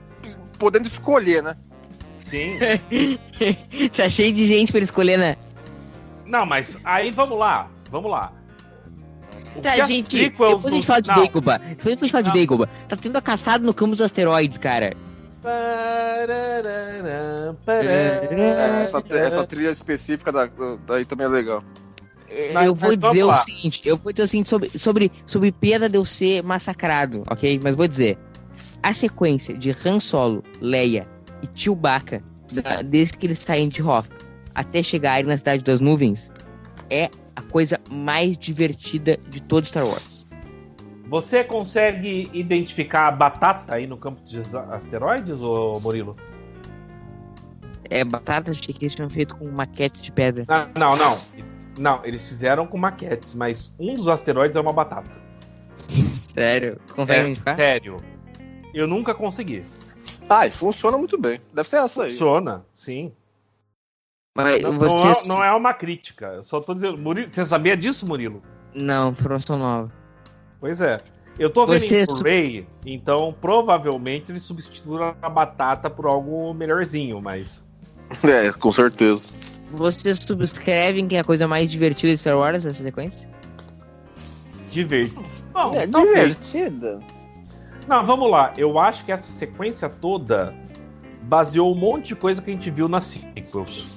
podendo 0.59 0.87
escolher, 0.87 1.43
né? 1.43 1.57
Sim. 2.21 2.59
tá 3.97 4.09
cheio 4.09 4.33
de 4.33 4.47
gente 4.47 4.71
pra 4.73 4.79
ele 4.79 4.85
escolher, 4.85 5.17
né? 5.19 5.37
Não, 6.25 6.45
mas 6.45 6.79
aí 6.85 7.11
vamos 7.11 7.37
lá, 7.39 7.69
vamos 7.91 8.11
lá. 8.11 8.33
O 9.55 9.61
que 9.61 9.61
Tá, 9.63 9.87
gente, 9.87 10.19
depois 10.19 10.65
a 10.65 10.71
gente 10.71 10.81
do- 10.83 10.87
fala 10.87 11.01
de. 11.01 11.09
Dagobah. 11.09 11.59
Depois 11.59 11.87
a 11.97 12.01
gente 12.01 12.11
fala 12.13 12.25
de. 12.25 12.33
Dagobah. 12.41 12.69
Tá 12.89 12.97
tendo 12.97 13.17
a 13.17 13.23
caçada 13.23 13.65
no 13.65 13.73
campo 13.73 13.93
dos 13.93 14.03
asteroides, 14.03 14.59
cara. 14.59 14.93
É, 17.69 18.83
essa, 18.83 19.03
essa 19.11 19.47
trilha 19.47 19.71
específica 19.71 20.33
da, 20.33 20.49
daí 20.87 21.05
também 21.05 21.27
é 21.27 21.31
legal. 21.31 21.63
Eu 22.65 22.75
vou 22.75 22.91
dizer 22.97 23.25
o 23.25 23.29
seguinte, 23.43 23.81
eu 23.85 23.97
vou 23.97 24.13
dizer 24.13 24.25
o 24.25 24.29
seguinte 24.29 24.49
sobre, 24.49 24.71
sobre, 24.79 25.13
sobre 25.27 25.53
pena 25.53 25.89
de 25.89 25.97
eu 25.97 26.05
ser 26.05 26.43
massacrado, 26.43 27.23
ok? 27.31 27.61
Mas 27.63 27.75
vou 27.77 27.87
dizer, 27.89 28.19
a 28.83 28.93
sequência 28.95 29.57
de 29.57 29.75
Han 29.85 30.01
Solo, 30.01 30.43
Leia 30.61 31.07
e 31.43 31.49
Chewbacca, 31.55 32.23
da- 32.53 32.83
desde 32.83 33.17
que 33.17 33.27
eles 33.27 33.39
saem 33.39 33.69
de 33.69 33.83
Hoth 33.83 34.09
até 34.55 34.83
chegarem 34.83 35.27
na 35.27 35.37
Cidade 35.37 35.63
das 35.63 35.81
Nuvens, 35.81 36.33
é 36.91 37.11
a 37.35 37.43
coisa 37.43 37.79
mais 37.91 38.39
divertida 38.39 39.19
de 39.29 39.43
todo 39.43 39.67
Star 39.67 39.85
Wars. 39.87 40.25
Você 41.09 41.45
consegue 41.45 42.29
identificar 42.33 43.07
a 43.07 43.11
batata 43.13 43.75
aí 43.75 43.87
no 43.87 43.97
campo 43.97 44.21
de 44.25 44.41
asteroides, 44.71 45.41
ô 45.43 45.79
Murilo? 45.81 46.17
É 47.89 48.03
batata, 48.03 48.51
achei 48.51 48.75
que 48.75 48.85
eles 48.85 48.95
tinham 48.97 49.09
feito 49.09 49.37
com 49.37 49.49
maquete 49.51 50.03
de 50.03 50.11
pedra. 50.11 50.45
Não, 50.49 50.69
não, 50.75 50.97
não. 50.97 51.19
Não, 51.79 52.05
eles 52.05 52.27
fizeram 52.29 52.67
com 52.67 52.79
maquetes, 52.79 53.35
mas 53.35 53.73
um 53.79 53.95
dos 53.95 54.09
asteroides 54.09 54.57
é 54.57 54.61
uma 54.61 54.73
batata. 54.73 55.11
Sério? 56.35 56.81
Consegue 56.95 57.19
É, 57.21 57.23
identificar? 57.25 57.57
sério. 57.57 57.97
Eu 58.75 58.87
nunca 58.87 59.15
consegui. 59.15 59.63
Ah, 60.29 60.47
e 60.47 60.51
funciona 60.51 60.99
muito 60.99 61.19
bem. 61.19 61.41
Deve 61.53 61.69
ser 61.69 61.77
essa 61.77 62.05
aí. 62.05 62.11
Funciona, 62.11 62.65
sim. 62.75 63.13
Mas 64.37 64.63
Não, 64.63 64.73
não 64.73 64.79
vocês... 64.79 65.25
é, 65.25 65.29
não 65.29 65.43
é 65.43 65.53
uma 65.55 65.73
crítica. 65.73 66.27
Eu 66.27 66.45
só 66.45 66.61
tô 66.61 66.75
dizendo. 66.75 66.99
Murilo, 66.99 67.31
você 67.31 67.45
sabia 67.45 67.77
disso, 67.77 68.07
Murilo? 68.07 68.43
Não, 68.75 69.11
informação 69.11 69.57
nova. 69.59 69.91
Pois 70.61 70.81
é. 70.81 70.99
Eu 71.39 71.51
tô 71.51 71.67
vendo 71.67 71.81
Você 71.81 72.03
em 72.03 72.07
su- 72.07 72.15
Blu-ray, 72.15 72.67
então 72.85 73.35
provavelmente 73.41 74.33
eles 74.33 74.43
substituíram 74.43 75.15
a 75.21 75.29
batata 75.29 75.89
por 75.91 76.07
algo 76.07 76.53
melhorzinho, 76.55 77.21
mas. 77.21 77.63
É, 78.25 78.51
com 78.53 78.73
certeza. 78.73 79.27
Vocês 79.73 80.19
subscrevem 80.23 81.09
que 81.09 81.17
é 81.17 81.21
a 81.21 81.25
coisa 81.25 81.47
mais 81.49 81.71
divertida 81.71 82.13
de 82.13 82.19
Star 82.19 82.37
Wars, 82.39 82.65
essa 82.65 82.83
sequência? 82.83 83.29
Divertido. 84.71 85.25
Não, 85.55 85.75
É 85.75 85.87
talvez. 85.87 86.37
divertida. 86.37 87.01
Não, 87.89 88.05
vamos 88.05 88.31
lá. 88.31 88.53
Eu 88.57 88.79
acho 88.79 89.05
que 89.05 89.13
essa 89.13 89.31
sequência 89.33 89.89
toda 89.89 90.55
baseou 91.23 91.73
um 91.75 91.79
monte 91.79 92.09
de 92.09 92.17
coisa 92.17 92.41
que 92.43 92.51
a 92.51 92.53
gente 92.53 92.71
viu 92.71 92.89
nas 92.89 93.05
sequels. 93.05 93.97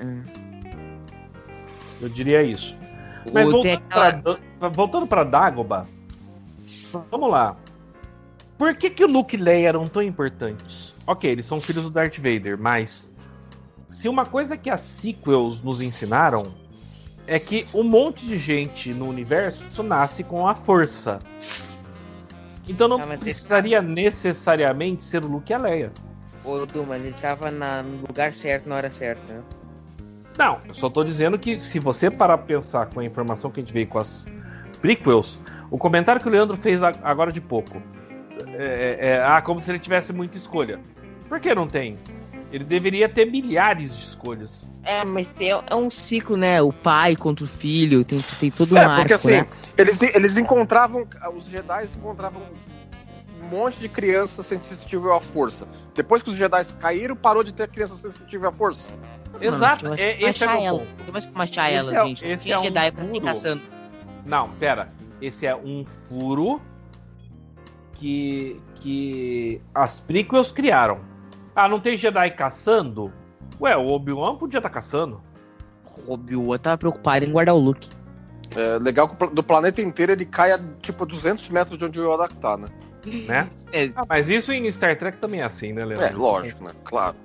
Hum. 0.00 0.22
Eu 2.00 2.08
diria 2.08 2.42
isso. 2.42 2.76
Mas 3.32 3.50
voltando 3.50 3.82
aquela- 3.88 4.38
pra, 4.58 4.68
voltando 4.68 5.06
pra 5.06 5.24
Dagobah, 5.24 5.86
vamos 7.10 7.30
lá. 7.30 7.56
Por 8.58 8.74
que, 8.76 8.90
que 8.90 9.04
o 9.04 9.08
Luke 9.08 9.34
e 9.34 9.38
Leia 9.38 9.68
eram 9.68 9.88
tão 9.88 10.02
importantes? 10.02 10.94
Ok, 11.06 11.30
eles 11.30 11.46
são 11.46 11.58
filhos 11.60 11.84
do 11.84 11.90
Darth 11.90 12.16
Vader, 12.18 12.58
mas 12.58 13.08
se 13.94 14.08
uma 14.08 14.26
coisa 14.26 14.56
que 14.56 14.68
as 14.68 14.80
sequels 14.80 15.62
nos 15.62 15.80
ensinaram 15.80 16.42
é 17.26 17.38
que 17.38 17.64
um 17.72 17.84
monte 17.84 18.26
de 18.26 18.36
gente 18.36 18.92
no 18.92 19.08
universo 19.08 19.82
nasce 19.82 20.24
com 20.24 20.46
a 20.46 20.54
força. 20.54 21.20
Então 22.68 22.88
não 22.88 23.00
Ah, 23.00 23.06
mas 23.06 23.20
precisaria 23.20 23.80
necessariamente 23.80 25.04
ser 25.04 25.24
o 25.24 25.28
Luke 25.28 25.52
e 25.52 25.54
a 25.54 25.58
Leia. 25.58 25.92
Ô, 26.44 26.66
Du, 26.66 26.84
mas 26.84 27.02
ele 27.04 27.14
tava 27.14 27.50
na- 27.50 27.82
no 27.82 28.06
lugar 28.06 28.34
certo 28.34 28.68
na 28.68 28.74
hora 28.76 28.90
certa, 28.90 29.20
né? 29.32 29.40
Não, 30.36 30.58
eu 30.66 30.74
só 30.74 30.90
tô 30.90 31.04
dizendo 31.04 31.38
que 31.38 31.60
se 31.60 31.78
você 31.78 32.10
parar 32.10 32.38
pra 32.38 32.46
pensar 32.46 32.86
com 32.86 32.98
a 33.00 33.04
informação 33.04 33.50
que 33.50 33.60
a 33.60 33.62
gente 33.62 33.72
veio 33.72 33.86
com 33.86 33.98
as 33.98 34.26
prequels, 34.80 35.38
o 35.70 35.78
comentário 35.78 36.20
que 36.20 36.26
o 36.28 36.30
Leandro 36.30 36.56
fez 36.56 36.82
agora 36.82 37.30
de 37.30 37.40
pouco. 37.40 37.80
É, 38.58 38.98
é, 39.00 39.06
é, 39.10 39.22
ah, 39.24 39.40
como 39.40 39.60
se 39.60 39.70
ele 39.70 39.78
tivesse 39.78 40.12
muita 40.12 40.36
escolha. 40.36 40.80
Por 41.28 41.38
que 41.38 41.54
não 41.54 41.68
tem? 41.68 41.96
Ele 42.54 42.62
deveria 42.62 43.08
ter 43.08 43.24
milhares 43.24 43.96
de 43.98 44.04
escolhas. 44.04 44.68
É, 44.84 45.04
mas 45.04 45.26
tem, 45.26 45.50
é 45.50 45.74
um 45.74 45.90
ciclo, 45.90 46.36
né? 46.36 46.62
O 46.62 46.72
pai 46.72 47.16
contra 47.16 47.44
o 47.44 47.48
filho, 47.48 48.04
tem, 48.04 48.20
tem 48.38 48.48
todo 48.48 48.76
um 48.76 48.78
É, 48.78 48.84
arco, 48.84 48.96
porque 48.98 49.14
assim, 49.14 49.32
né? 49.32 49.46
eles, 49.76 50.00
eles 50.00 50.36
encontravam, 50.36 51.04
os 51.36 51.46
Jedi 51.46 51.88
encontravam 51.96 52.40
um 53.42 53.48
monte 53.48 53.80
de 53.80 53.88
crianças 53.88 54.46
sensitivas 54.46 55.10
à 55.16 55.20
força. 55.20 55.66
Depois 55.96 56.22
que 56.22 56.28
os 56.28 56.36
Jedi 56.36 56.64
caíram, 56.78 57.16
parou 57.16 57.42
de 57.42 57.50
ter 57.52 57.66
criança 57.66 57.96
sensitiva 57.96 58.50
à 58.50 58.52
força. 58.52 58.92
Exato, 59.40 59.86
Mano, 59.86 59.96
é, 60.00 60.22
esse 60.22 60.44
é 60.44 60.64
ela. 60.64 60.78
ponto. 60.78 61.04
Começa 61.06 61.28
com 61.28 61.42
achar 61.42 61.72
Esse 61.72 61.78
ela, 61.88 61.92
é- 62.02 62.06
gente. 62.06 62.24
esse 62.24 62.52
é 62.52 62.56
um 62.60 62.62
Jedi 62.62 62.92
pra 62.92 63.04
furo. 63.04 63.20
caçando. 63.20 63.62
Não, 64.24 64.50
pera. 64.50 64.92
Esse 65.20 65.44
é 65.44 65.56
um 65.56 65.84
furo 66.08 66.62
que, 67.94 68.60
que 68.76 69.60
as 69.74 70.00
prequels 70.00 70.52
criaram. 70.52 71.00
Ah, 71.54 71.68
não 71.68 71.80
tem 71.80 71.96
Jedi 71.96 72.30
caçando? 72.32 73.12
Ué, 73.60 73.76
o 73.76 73.86
Obi-Wan 73.88 74.36
podia 74.36 74.58
estar 74.58 74.70
caçando. 74.70 75.20
O 76.06 76.12
Obi-Wan 76.14 76.58
tava 76.58 76.78
preocupado 76.78 77.24
em 77.24 77.30
guardar 77.32 77.54
o 77.54 77.58
look. 77.58 77.88
É 78.56 78.78
legal 78.78 79.08
que 79.08 79.26
do 79.28 79.42
planeta 79.42 79.80
inteiro 79.80 80.12
ele 80.12 80.24
cai 80.24 80.52
a 80.52 80.60
tipo 80.80 81.04
200 81.06 81.48
metros 81.50 81.78
de 81.78 81.84
onde 81.84 81.98
o 82.00 82.12
Yoda 82.12 82.28
tá, 82.28 82.56
né? 82.56 82.68
né? 83.26 83.48
É, 83.72 83.90
Ah, 83.96 84.04
mas 84.08 84.28
isso 84.30 84.52
em 84.52 84.68
Star 84.70 84.96
Trek 84.98 85.18
também 85.18 85.40
é 85.40 85.44
assim, 85.44 85.72
né, 85.72 85.84
Leandro? 85.84 86.04
É, 86.04 86.10
lógico, 86.10 86.64
né? 86.64 86.70
Claro. 86.84 87.16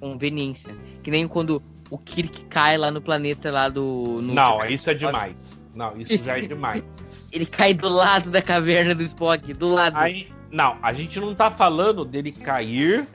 conveniência. 0.00 0.74
Que 1.02 1.10
nem 1.10 1.26
quando 1.26 1.62
o 1.90 1.98
Kirk 1.98 2.44
cai 2.46 2.76
lá 2.76 2.90
no 2.90 3.00
planeta 3.00 3.50
lá 3.50 3.68
do. 3.68 4.16
no- 4.20 4.34
Não, 4.34 4.64
isso 4.66 4.90
é 4.90 4.94
demais. 4.94 5.58
Não, 5.74 5.96
isso 6.00 6.22
já 6.22 6.36
é 6.38 6.40
demais. 6.42 6.82
Ele 7.32 7.46
cai 7.46 7.72
do 7.72 7.88
lado 7.88 8.30
da 8.30 8.42
caverna 8.42 8.94
do 8.94 9.02
Spock, 9.02 9.52
do 9.54 9.68
lado. 9.68 9.96
Aí, 9.96 10.28
não, 10.50 10.76
a 10.82 10.92
gente 10.92 11.18
não 11.20 11.34
tá 11.34 11.50
falando 11.50 12.04
dele 12.04 12.32
cair 12.32 13.06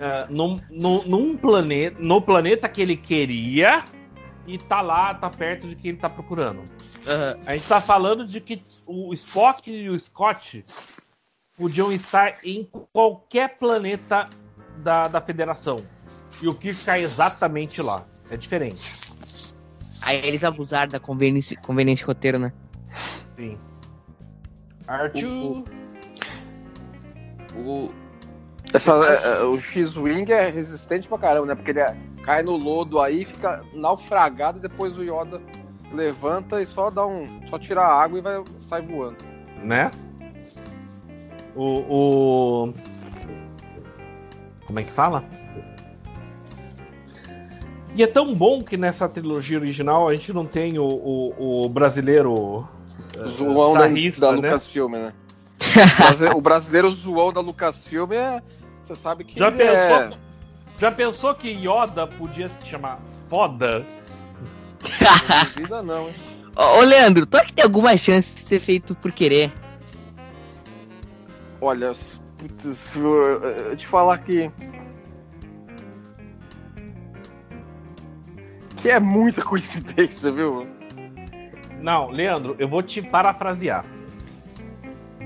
ah, 0.00 0.26
num, 0.28 0.60
num, 0.70 1.02
num 1.04 1.36
planeta, 1.36 1.96
no 2.00 2.20
planeta 2.20 2.68
que 2.68 2.80
ele 2.82 2.96
queria 2.96 3.84
e 4.46 4.58
tá 4.58 4.80
lá, 4.80 5.12
tá 5.14 5.28
perto 5.28 5.66
de 5.66 5.74
quem 5.74 5.90
ele 5.90 5.98
tá 5.98 6.08
procurando. 6.08 6.62
A 7.46 7.56
gente 7.56 7.66
tá 7.68 7.80
falando 7.80 8.26
de 8.26 8.40
que 8.40 8.62
o 8.86 9.12
Spock 9.14 9.72
e 9.72 9.88
o 9.88 9.98
Scott 9.98 10.64
podiam 11.56 11.92
estar 11.92 12.34
em 12.44 12.68
qualquer 12.92 13.56
planeta 13.56 14.28
da, 14.78 15.08
da 15.08 15.20
Federação. 15.20 15.82
E 16.40 16.46
o 16.46 16.54
Kirk 16.54 16.84
cai 16.84 17.02
exatamente 17.02 17.80
lá. 17.82 18.04
É 18.30 18.36
diferente. 18.36 18.82
Aí 20.02 20.24
eles 20.24 20.42
abusaram 20.44 20.90
da 20.92 21.00
conveniência, 21.00 21.56
conveniente 21.60 22.04
roteiro, 22.04 22.38
né? 22.38 22.52
Sim. 23.34 23.58
Arthur. 24.86 25.64
O- 27.56 27.90
é, 27.90 28.05
é, 28.74 29.42
o 29.44 29.58
X-Wing 29.58 30.30
é 30.32 30.50
resistente 30.50 31.08
pra 31.08 31.18
caramba, 31.18 31.46
né? 31.46 31.54
Porque 31.54 31.70
ele 31.70 31.80
é- 31.80 31.96
cai 32.22 32.42
no 32.42 32.56
lodo 32.56 33.00
aí, 33.00 33.24
fica 33.24 33.62
naufragado 33.72 34.58
e 34.58 34.60
depois 34.62 34.98
o 34.98 35.02
Yoda 35.02 35.40
levanta 35.92 36.60
e 36.60 36.66
só 36.66 36.90
dá 36.90 37.06
um. 37.06 37.40
só 37.48 37.58
tira 37.58 37.80
a 37.82 38.02
água 38.02 38.18
e 38.18 38.22
vai, 38.22 38.42
sai 38.60 38.82
voando. 38.82 39.16
né? 39.62 39.90
O, 41.54 41.64
o- 42.68 42.74
Como 44.66 44.78
é 44.78 44.82
que 44.82 44.90
fala? 44.90 45.24
E 47.94 48.02
é 48.02 48.06
tão 48.06 48.34
bom 48.34 48.62
que 48.62 48.76
nessa 48.76 49.08
trilogia 49.08 49.58
original 49.58 50.06
a 50.06 50.14
gente 50.14 50.30
não 50.32 50.44
tem 50.44 50.78
o, 50.78 50.84
o, 50.84 51.64
o 51.64 51.68
brasileiro. 51.70 52.68
O 53.16 53.28
zoão 53.28 53.72
da, 53.72 53.80
sarrista, 53.80 54.20
da 54.26 54.32
né? 54.32 54.36
Lucasfilm, 54.50 54.92
né? 54.92 55.12
O 55.82 55.96
brasi- 56.02 56.28
o 56.28 56.40
brasileiro 56.40 56.90
zoão 56.90 57.32
da 57.32 57.40
Lucasfilm 57.40 58.12
é. 58.12 58.42
Você 58.82 58.94
sabe 58.94 59.24
que 59.24 59.38
Já 59.38 59.48
ele 59.48 59.56
pensou, 59.58 59.96
é. 59.96 60.10
já 60.78 60.92
pensou 60.92 61.34
que 61.34 61.48
Yoda 61.50 62.06
podia 62.06 62.48
se 62.48 62.64
chamar 62.66 62.98
foda? 63.28 63.84
Não 65.00 65.44
duvida, 65.44 65.82
não, 65.82 66.08
hein? 66.08 66.14
Ô, 66.54 66.78
ô, 66.78 66.80
Leandro, 66.82 67.26
tu 67.26 67.36
acha 67.36 67.46
que 67.46 67.52
tem 67.54 67.64
alguma 67.64 67.96
chance 67.96 68.34
de 68.34 68.40
ser 68.42 68.60
feito 68.60 68.94
por 68.94 69.10
querer? 69.12 69.52
Olha, 71.60 71.94
putz, 72.38 72.94
eu, 72.94 73.42
eu 73.42 73.76
te 73.76 73.86
falar 73.86 74.18
que. 74.18 74.50
Que 78.76 78.90
é 78.90 79.00
muita 79.00 79.42
coincidência, 79.42 80.30
viu? 80.30 80.66
Não, 81.80 82.10
Leandro, 82.10 82.54
eu 82.58 82.68
vou 82.68 82.82
te 82.82 83.02
parafrasear. 83.02 83.84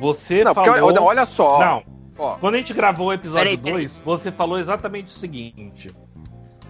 Você 0.00 0.42
Não, 0.42 0.54
porque 0.54 0.70
falou. 0.70 0.88
olha, 0.88 1.02
olha 1.02 1.26
só. 1.26 1.58
Não, 1.60 1.82
Ó, 2.18 2.34
Quando 2.36 2.54
a 2.54 2.58
gente 2.58 2.74
gravou 2.74 3.06
o 3.08 3.12
episódio 3.12 3.44
Peraí, 3.44 3.56
peraí. 3.56 3.72
2, 3.80 4.02
você 4.04 4.30
falou 4.30 4.58
exatamente 4.58 5.06
o 5.08 5.10
seguinte: 5.10 5.90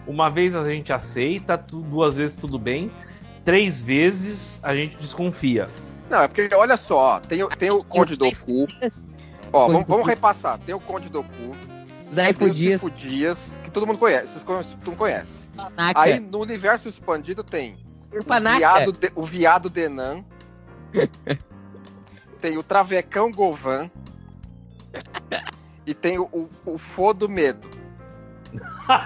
uma 0.06 0.28
vez 0.30 0.54
a 0.54 0.62
gente 0.64 0.92
aceita, 0.92 1.56
duas 1.56 2.16
vezes 2.16 2.36
tudo 2.36 2.56
bem, 2.58 2.90
três 3.44 3.82
vezes 3.82 4.60
a 4.62 4.74
gente 4.76 4.96
desconfia. 4.96 5.68
não, 6.08 6.22
é 6.22 6.28
porque 6.28 6.48
olha 6.54 6.76
só, 6.76 7.18
tem, 7.20 7.42
o- 7.42 7.48
tem 7.48 7.70
o 7.70 7.84
Conde 7.84 8.16
Doku. 8.16 8.66
Ó, 9.52 9.66
vamos, 9.66 9.86
vamos 9.88 10.06
repassar. 10.06 10.58
Tem 10.60 10.72
o 10.74 10.78
Conde 10.80 11.08
Doku, 11.08 11.56
Zaifu 12.14 12.38
tem 12.40 12.48
o 12.48 12.52
Dias, 12.54 12.80
Dias, 12.96 13.56
que 13.64 13.70
todo 13.72 13.86
mundo 13.88 13.98
conhece. 13.98 14.28
Vocês 14.28 14.44
conhecem, 14.44 14.78
todo 14.78 14.88
mundo 14.90 14.98
conhece. 14.98 15.48
Panaca. 15.56 16.00
Aí 16.00 16.20
no 16.20 16.38
universo 16.38 16.88
expandido 16.88 17.42
tem 17.42 17.76
o 18.12 18.18
o 18.18 18.56
viado, 18.58 18.92
de- 18.92 19.12
o 19.16 19.22
viado 19.24 19.68
Denan. 19.68 20.24
tem 22.40 22.56
o 22.58 22.62
Travecão 22.62 23.30
Govan. 23.30 23.90
e 25.86 25.94
tem 25.94 26.18
o, 26.18 26.24
o, 26.32 26.48
o 26.66 26.78
Fodo 26.78 27.28
Medo. 27.28 27.68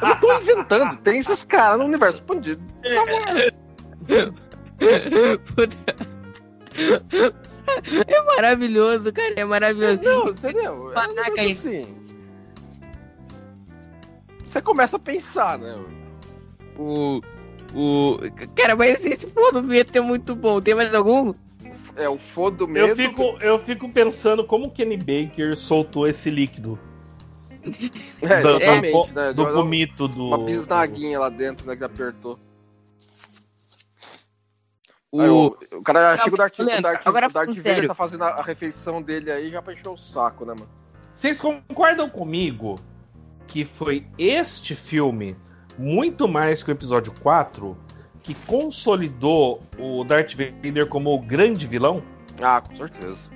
Eu 0.01 0.09
não 0.09 0.21
tô 0.21 0.39
inventando, 0.39 0.97
tem 0.97 1.19
esses 1.19 1.45
caras 1.45 1.79
no 1.79 1.85
universo 1.85 2.21
expandido. 2.21 2.63
É 8.07 8.23
maravilhoso, 8.23 9.13
cara. 9.13 9.35
É 9.37 9.45
maravilhoso. 9.45 10.03
Não, 10.03 10.29
entendeu? 10.29 10.93
É 10.93 10.99
um 10.99 11.51
assim. 11.51 11.95
Você 14.45 14.61
começa 14.61 14.97
a 14.97 15.01
pensar, 15.01 15.59
né? 15.59 15.77
O. 16.79 17.21
O. 17.75 18.19
Cara, 18.55 18.77
mas 18.77 19.05
esse 19.05 19.29
foda 19.31 19.63
medo 19.63 19.97
é 19.97 20.01
muito 20.01 20.37
bom. 20.37 20.61
Tem 20.61 20.75
mais 20.75 20.95
algum? 20.95 21.35
É 21.97 22.09
o 22.09 22.19
Fodo 22.19 22.67
Medo. 22.67 22.89
Eu 22.89 22.97
fico, 22.97 23.23
eu 23.41 23.59
fico 23.59 23.89
pensando 23.89 24.45
como 24.45 24.67
o 24.67 24.71
Kenny 24.71 24.97
Baker 24.97 25.57
soltou 25.57 26.09
esse 26.09 26.31
líquido 26.31 26.79
É, 28.23 28.43
do, 28.43 28.49
exatamente, 28.57 29.09
do, 29.09 29.15
né? 29.15 29.33
do 29.33 29.53
vomito 29.53 30.09
do. 30.09 30.27
Uma 30.27 30.39
bisnaguinha 30.39 31.19
lá 31.19 31.29
dentro, 31.29 31.67
né? 31.67 31.77
Que 31.77 31.85
apertou. 31.85 32.39
O. 35.11 35.21
Aí 35.21 35.29
o, 35.29 35.57
o 35.73 35.83
cara 35.83 36.17
chega 36.17 36.35
o 36.35 36.39
Darth, 36.39 37.07
agora 37.07 37.29
o 37.29 37.33
Darth 37.33 37.57
Vader 37.57 37.87
tá 37.87 37.95
fazendo 37.95 38.25
a, 38.25 38.29
a 38.31 38.43
refeição 38.43 39.01
dele 39.01 39.31
aí 39.31 39.51
já 39.51 39.63
pra 39.63 39.73
encher 39.73 39.89
o 39.89 39.97
saco, 39.97 40.45
né, 40.45 40.55
mano? 40.55 40.69
Vocês 41.13 41.41
concordam 41.41 42.09
comigo 42.11 42.77
que 43.47 43.65
foi 43.65 44.07
este 44.19 44.75
filme, 44.75 45.37
muito 45.79 46.27
mais 46.27 46.63
que 46.63 46.71
o 46.71 46.73
episódio 46.73 47.13
4, 47.23 47.77
que 48.25 48.35
consolidou 48.47 49.63
o 49.79 50.03
Darth 50.03 50.35
Vader 50.35 50.87
como 50.89 51.15
o 51.15 51.21
grande 51.21 51.67
vilão? 51.67 52.03
Ah, 52.43 52.61
com 52.61 52.75
certeza. 52.75 53.31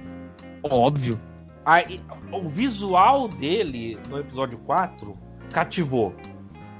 Óbvio. 0.62 1.20
Aí, 1.64 2.00
o 2.32 2.48
visual 2.48 3.28
dele 3.28 3.98
no 4.08 4.18
episódio 4.18 4.58
4 4.58 5.14
cativou. 5.52 6.14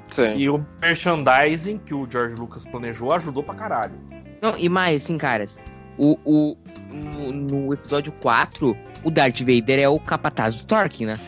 Sim. 0.09 0.37
E 0.39 0.49
o 0.49 0.67
merchandising 0.81 1.79
que 1.79 1.93
o 1.93 2.11
George 2.11 2.35
Lucas 2.35 2.65
planejou 2.65 3.13
ajudou 3.13 3.43
pra 3.43 3.55
caralho. 3.55 3.95
Não, 4.41 4.57
e 4.57 4.69
mais, 4.71 5.05
assim, 5.05 5.19
caras. 5.19 5.59
O, 5.99 6.19
o, 6.25 6.57
no, 6.91 7.33
no 7.33 7.75
episódio 7.75 8.11
4, 8.23 8.75
o 9.05 9.11
Darth 9.11 9.41
Vader 9.41 9.81
é 9.81 9.89
o 9.89 10.01
capataz 10.01 10.55
do 10.57 10.65
Torque, 10.65 11.05
né? 11.05 11.19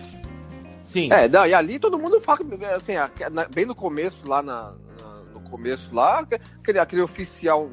Sim. 0.87 1.12
É, 1.12 1.28
não, 1.28 1.47
e 1.47 1.53
ali 1.53 1.78
todo 1.78 1.99
mundo 1.99 2.20
fala, 2.20 2.39
que, 2.39 2.64
assim, 2.64 2.95
bem 3.53 3.66
no 3.66 3.74
começo, 3.74 4.26
lá 4.26 4.43
na, 4.43 4.74
começo 5.51 5.94
lá, 5.94 6.20
aquele, 6.61 6.78
aquele 6.78 7.03
oficial 7.03 7.68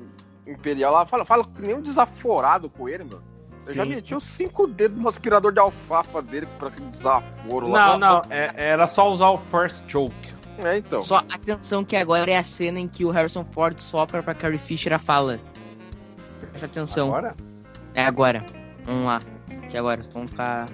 imperial 0.46 0.94
lá, 0.94 1.06
fala, 1.06 1.24
fala 1.26 1.44
que 1.46 1.62
nem 1.62 1.76
um 1.76 1.82
desaforado 1.82 2.70
com 2.70 2.88
ele, 2.90 3.04
mano. 3.04 3.24
Eu 3.66 3.74
já 3.74 3.84
Sim. 3.84 3.90
meti 3.90 4.16
os 4.16 4.24
cinco 4.24 4.66
dedos 4.66 4.98
no 4.98 5.10
aspirador 5.10 5.52
de 5.52 5.60
alfafa 5.60 6.22
dele 6.22 6.48
pra 6.58 6.70
aquele 6.70 6.90
desaforo 6.90 7.68
lá. 7.68 7.98
Não, 7.98 8.00
não, 8.00 8.22
é- 8.30 8.54
era 8.56 8.88
só 8.88 9.12
usar 9.12 9.30
o 9.30 9.38
First 9.38 9.84
Choke. 9.88 10.16
É, 10.60 10.78
então. 10.78 11.04
Só 11.04 11.18
atenção 11.18 11.84
que 11.86 11.96
agora 11.96 12.32
é 12.32 12.38
a 12.38 12.44
cena 12.44 12.80
em 12.80 12.88
que 12.88 13.04
o 13.06 13.12
Harrison 13.12 13.46
Ford 13.52 13.78
sopra 13.80 14.24
pra 14.24 14.34
Carrie 14.34 14.58
Fisher 14.58 14.94
a 14.94 14.98
fala. 15.00 15.40
Presta 16.40 16.66
atenção. 16.66 17.08
Agora? 17.10 17.36
É 17.94 18.04
agora. 18.06 18.44
Vamos 18.86 19.06
lá. 19.06 19.20
Que 19.70 19.78
agora, 19.78 20.02
vamos 20.14 20.32
ficar. 20.32 20.68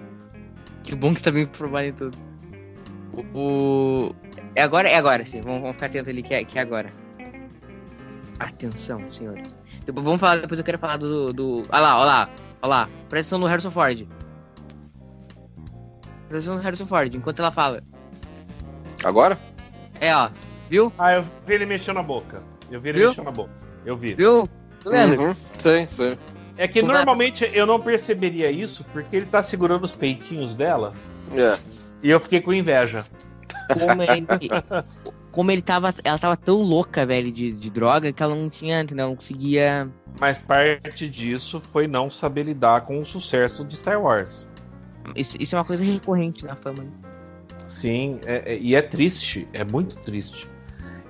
Que 0.84 0.94
bom 0.96 1.14
que 1.14 1.20
você 1.20 1.26
tá 1.26 1.32
bem 1.32 1.48
provado 1.48 1.88
em 1.88 1.94
tudo. 1.94 2.18
O. 3.12 3.24
o- 3.38 4.16
É 4.56 4.62
agora, 4.62 4.88
é 4.90 4.96
agora, 4.96 5.26
sim. 5.26 5.42
Vamos, 5.42 5.62
vamos 5.62 5.76
ficar 5.76 5.88
atentos 5.88 6.08
ali 6.10 6.22
que 6.24 6.34
é, 6.34 6.44
que 6.44 6.58
é 6.58 6.62
agora. 6.62 6.92
Atenção, 8.40 9.02
senhores. 9.12 9.56
Depois, 9.86 10.04
vamos 10.06 10.20
falar, 10.20 10.38
depois 10.38 10.60
eu 10.60 10.66
quero 10.66 10.78
falar 10.78 10.98
do. 10.98 11.34
do... 11.34 11.60
Olha 11.70 11.82
lá, 11.82 11.96
olha 11.98 12.06
lá, 12.06 12.30
olha 12.62 12.70
lá. 12.70 12.90
Presta 13.10 13.36
atenção 13.36 13.40
no 13.40 13.46
Harrison 13.48 13.72
Ford. 13.72 14.08
Presta 16.28 16.50
atenção 16.50 16.56
no 16.56 16.62
Harrison 16.62 16.86
Ford, 16.86 17.14
enquanto 17.16 17.40
ela 17.40 17.52
fala. 17.52 17.84
Agora? 19.04 19.38
É, 20.00 20.16
ó. 20.16 20.30
Viu? 20.70 20.92
Ah, 20.98 21.14
eu 21.14 21.24
vi 21.46 21.54
ele 21.54 21.66
mexendo 21.66 22.00
a 22.00 22.04
boca. 22.04 22.42
Eu 22.72 22.80
vi 22.80 22.90
ele 22.90 23.00
Viu? 23.00 23.10
mexendo 23.10 23.28
a 23.28 23.32
boca. 23.32 23.52
Eu 23.86 23.96
vi. 23.98 24.14
Viu? 24.14 24.50
Leandro, 24.86 25.28
Uhum. 25.28 25.34
Sim, 25.60 25.88
sim. 25.88 26.18
É 26.58 26.68
que 26.68 26.80
Como 26.82 26.92
é? 26.92 26.96
normalmente 26.96 27.50
eu 27.54 27.66
não 27.66 27.80
perceberia 27.80 28.52
isso 28.52 28.84
porque 28.92 29.16
ele 29.16 29.26
tá 29.26 29.42
segurando 29.42 29.84
os 29.86 29.94
peitinhos 29.94 30.54
dela 30.56 30.94
É. 31.36 31.58
e 32.02 32.10
eu 32.10 32.20
fiquei 32.20 32.42
com 32.42 32.54
inveja. 32.54 33.06
Como 33.72 34.02
ele, 34.02 34.28
como 35.32 35.52
ele 35.52 35.62
tava, 35.62 35.94
ela 36.04 36.20
tava 36.20 36.38
tão 36.38 36.62
louca, 36.62 37.06
velho, 37.06 37.32
de, 37.32 37.52
de 37.52 37.70
droga 37.70 38.12
que 38.14 38.22
ela 38.22 38.36
não 38.36 38.50
tinha, 38.50 38.82
entendeu? 38.82 39.08
Não 39.08 39.16
conseguia. 39.16 39.90
Mas 40.20 40.42
parte 40.42 41.10
disso 41.10 41.60
foi 41.60 41.88
não 41.88 42.10
saber 42.10 42.44
lidar 42.44 42.82
com 42.82 43.00
o 43.00 43.06
sucesso 43.06 43.66
de 43.66 43.76
Star 43.76 44.02
Wars. 44.02 44.48
Isso, 45.16 45.36
isso 45.40 45.56
é 45.56 45.60
uma 45.60 45.66
coisa 45.66 45.84
recorrente 45.84 46.46
na 46.46 46.56
fama. 46.56 46.84
Né? 46.84 46.90
Sim, 47.66 48.20
é- 48.26 48.54
é- 48.54 48.60
e 48.60 48.76
é 48.76 48.82
triste, 48.82 49.48
é 49.54 49.64
muito 49.64 49.98
triste. 49.98 50.48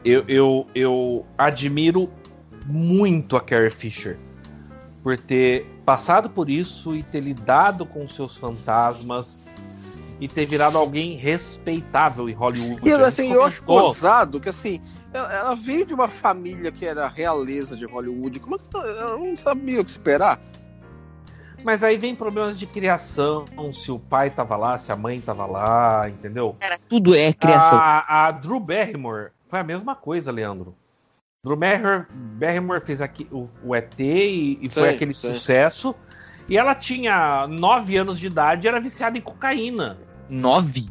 Eu, 0.05 0.23
eu, 0.27 0.67
eu 0.75 1.25
admiro 1.37 2.09
muito 2.65 3.35
a 3.35 3.41
Carrie 3.41 3.69
Fisher 3.69 4.17
por 5.01 5.17
ter 5.17 5.65
passado 5.85 6.29
por 6.29 6.49
isso 6.49 6.95
e 6.95 7.03
ter 7.03 7.19
lidado 7.19 7.85
com 7.85 8.07
seus 8.07 8.37
fantasmas 8.37 9.39
e 10.19 10.27
ter 10.27 10.45
virado 10.45 10.77
alguém 10.77 11.15
respeitável 11.15 12.29
em 12.29 12.33
Hollywood. 12.33 12.81
E 12.83 12.91
A 12.91 12.95
gente 12.95 13.05
assim, 13.05 13.31
eu 13.31 13.43
acho 13.43 13.63
gozado 13.63 14.39
que 14.39 14.49
assim, 14.49 14.81
ela, 15.13 15.33
ela 15.33 15.55
veio 15.55 15.85
de 15.85 15.93
uma 15.93 16.07
família 16.07 16.71
que 16.71 16.85
era 16.85 17.07
realeza 17.07 17.75
de 17.75 17.85
Hollywood. 17.85 18.39
Como 18.39 18.55
é 18.55 18.57
que 18.57 18.65
ela 18.73 18.87
ela 18.87 19.17
não 19.17 19.35
sabia 19.35 19.81
o 19.81 19.85
que 19.85 19.91
esperar? 19.91 20.39
Mas 21.63 21.83
aí 21.83 21.97
vem 21.97 22.13
problemas 22.13 22.59
de 22.59 22.65
criação, 22.67 23.45
se 23.71 23.89
o 23.89 23.97
pai 23.97 24.29
tava 24.29 24.57
lá, 24.57 24.77
se 24.77 24.91
a 24.91 24.97
mãe 24.97 25.21
tava 25.21 25.45
lá, 25.45 26.09
entendeu? 26.09 26.57
Cara, 26.59 26.77
tudo 26.89 27.15
é 27.15 27.31
criação. 27.31 27.77
A, 27.77 28.27
a 28.27 28.31
Drew 28.31 28.59
Barrymore 28.59 29.31
foi 29.47 29.59
a 29.59 29.63
mesma 29.63 29.95
coisa, 29.95 30.31
Leandro. 30.31 30.75
Drew 31.43 31.55
Barrymore, 31.55 32.05
Barrymore 32.09 32.85
fez 32.85 33.01
aqui 33.01 33.27
o, 33.31 33.49
o 33.63 33.75
ET 33.75 33.97
e, 33.99 34.59
e 34.61 34.69
foi 34.69 34.89
aquele 34.89 35.13
sim. 35.13 35.33
sucesso. 35.33 35.95
E 36.49 36.57
ela 36.57 36.75
tinha 36.75 37.47
9 37.47 37.95
anos 37.97 38.19
de 38.19 38.27
idade 38.27 38.67
e 38.67 38.69
era 38.69 38.79
viciada 38.79 39.17
em 39.17 39.21
cocaína. 39.21 39.97
Nove? 40.29 40.87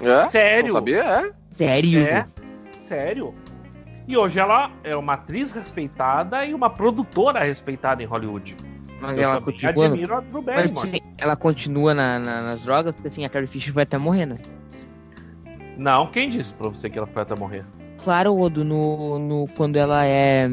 É? 0.00 0.24
Sério? 0.28 0.68
Não 0.68 0.74
sabia? 0.74 1.02
É. 1.02 1.32
Sério? 1.54 2.00
É, 2.06 2.26
sério. 2.80 3.34
E 4.08 4.16
hoje 4.16 4.38
ela 4.40 4.70
é 4.82 4.96
uma 4.96 5.14
atriz 5.14 5.52
respeitada 5.52 6.44
e 6.44 6.52
uma 6.52 6.68
produtora 6.70 7.44
respeitada 7.44 8.02
em 8.02 8.06
Hollywood. 8.06 8.56
Mas 9.00 9.16
Eu 9.16 9.24
ela 9.24 9.40
continua. 9.40 9.86
admiro 9.86 10.14
a 10.16 10.20
Drew 10.20 10.42
Barrymore. 10.42 10.88
assim, 10.88 11.00
ela 11.16 11.36
continua 11.36 11.94
na- 11.94 12.18
na- 12.18 12.40
nas 12.42 12.62
drogas, 12.62 12.94
porque 12.94 13.08
assim, 13.08 13.24
a 13.24 13.28
Carrie 13.30 13.46
Fisher 13.46 13.72
vai 13.72 13.84
até 13.84 13.96
morrer, 13.96 14.26
né? 14.26 14.36
Não, 15.76 16.06
quem 16.08 16.28
disse 16.28 16.52
pra 16.52 16.68
você 16.68 16.90
que 16.90 16.98
ela 16.98 17.06
foi 17.06 17.22
até 17.22 17.34
morrer? 17.34 17.64
Claro, 18.04 18.36
Odo, 18.38 18.64
no, 18.64 19.18
no, 19.18 19.46
quando 19.56 19.76
ela 19.76 20.04
é. 20.04 20.50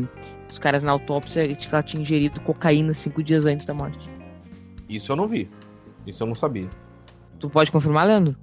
Os 0.50 0.58
caras 0.58 0.82
na 0.84 0.92
autópsia 0.94 1.48
que 1.56 1.68
ela 1.70 1.84
tinha 1.84 2.02
ingerido 2.02 2.40
cocaína 2.42 2.94
cinco 2.94 3.22
dias 3.22 3.46
antes 3.46 3.66
da 3.66 3.74
morte. 3.74 4.00
Isso 4.90 5.12
eu 5.12 5.16
não 5.16 5.28
vi. 5.28 5.50
Isso 6.06 6.24
eu 6.24 6.28
não 6.28 6.36
sabia. 6.36 6.70
Tu 7.40 7.50
pode 7.50 7.72
confirmar, 7.72 8.08
Leandro? 8.08 8.36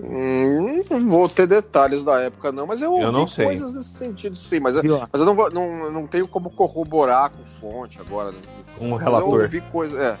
Hum, 0.00 0.80
não 0.90 1.08
vou 1.08 1.28
ter 1.28 1.46
detalhes 1.46 2.04
da 2.04 2.20
época, 2.20 2.52
não, 2.52 2.66
mas 2.66 2.80
eu 2.80 2.92
ouvi 2.92 3.02
Eu 3.04 3.10
não 3.10 3.26
sei. 3.26 3.46
coisas 3.46 3.72
nesse 3.72 3.88
sentido, 3.94 4.36
sim. 4.36 4.60
Mas, 4.60 4.76
eu- 4.76 4.82
mas 5.12 5.20
eu 5.20 5.26
não, 5.26 5.34
vou, 5.34 5.50
não, 5.50 5.90
não 5.90 6.06
tenho 6.06 6.28
como 6.28 6.50
corroborar 6.50 7.30
com 7.30 7.44
fonte 7.60 8.00
agora. 8.00 8.30
né? 8.30 8.38
Um 8.80 8.90
Mas 8.90 9.00
Eu 9.00 9.04
relator. 9.06 9.40
ouvi 9.42 9.60
coisas. 9.60 9.98
É. 9.98 10.16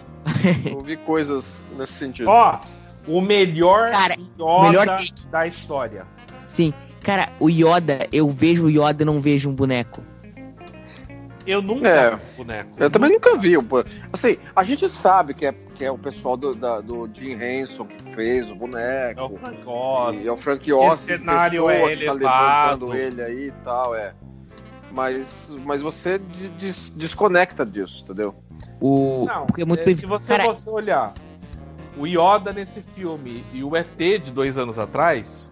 eu 0.68 0.74
ouvi 0.78 0.96
coisas 0.96 1.60
nesse 1.76 1.92
sentido. 1.92 2.28
Ó, 2.28 2.58
o 3.06 3.20
melhor 3.20 3.88
Cara, 3.88 4.16
Yoda 4.36 4.62
melhor 4.68 4.86
da 5.30 5.46
história. 5.46 6.04
Sim. 6.48 6.74
Cara, 7.04 7.28
o 7.38 7.48
Yoda, 7.48 8.08
eu 8.12 8.28
vejo 8.28 8.64
o 8.64 8.68
Yoda 8.70 9.02
e 9.02 9.06
não 9.06 9.20
vejo 9.20 9.48
um 9.48 9.54
boneco. 9.54 10.02
Eu 11.48 11.62
nunca 11.62 11.88
É. 11.88 12.10
vi 12.10 12.16
um 12.16 12.36
boneco. 12.36 12.70
Eu 12.76 12.90
também 12.90 13.10
nunca 13.10 13.36
vi. 13.38 13.54
Assim, 14.12 14.36
a 14.54 14.62
gente 14.62 14.86
sabe 14.88 15.32
que 15.32 15.46
é, 15.46 15.52
que 15.52 15.82
é 15.84 15.90
o 15.90 15.96
pessoal 15.96 16.36
do, 16.36 16.54
da- 16.54 16.80
do 16.82 17.08
Jim 17.12 17.32
Henson 17.42 17.86
que 17.86 18.14
fez 18.14 18.48
o 18.50 18.52
É 18.52 18.54
o 18.54 18.58
boneco. 18.58 19.38
Frank 19.38 19.62
Oz. 19.66 20.26
É 20.26 20.30
o 20.30 20.36
Frank 20.36 20.72
Oz, 20.72 21.00
cenário 21.00 21.70
é 21.70 21.96
que 21.96 22.04
tá 22.04 22.12
elevado. 22.12 22.86
levantando 22.86 22.94
ele 22.94 23.22
aí 23.22 23.48
e 23.48 23.52
tal, 23.64 23.94
é. 23.94 24.12
Mas, 24.92 25.48
mas 25.64 25.80
você 25.80 26.18
de- 26.18 26.48
des- 26.50 26.90
desconecta 26.94 27.64
disso, 27.64 28.02
entendeu? 28.04 28.34
O... 28.80 29.24
Não, 29.26 29.46
porque 29.46 29.62
é 29.62 29.64
muito 29.64 29.80
é, 29.80 29.84
bem... 29.86 29.96
se 29.96 30.04
você, 30.06 30.36
você 30.38 30.68
olhar 30.68 31.14
o 31.96 32.06
Yoda 32.06 32.52
nesse 32.52 32.82
filme 32.82 33.42
e 33.52 33.64
o 33.64 33.74
ET 33.74 33.96
de 34.22 34.30
dois 34.32 34.56
anos 34.58 34.78
atrás, 34.78 35.50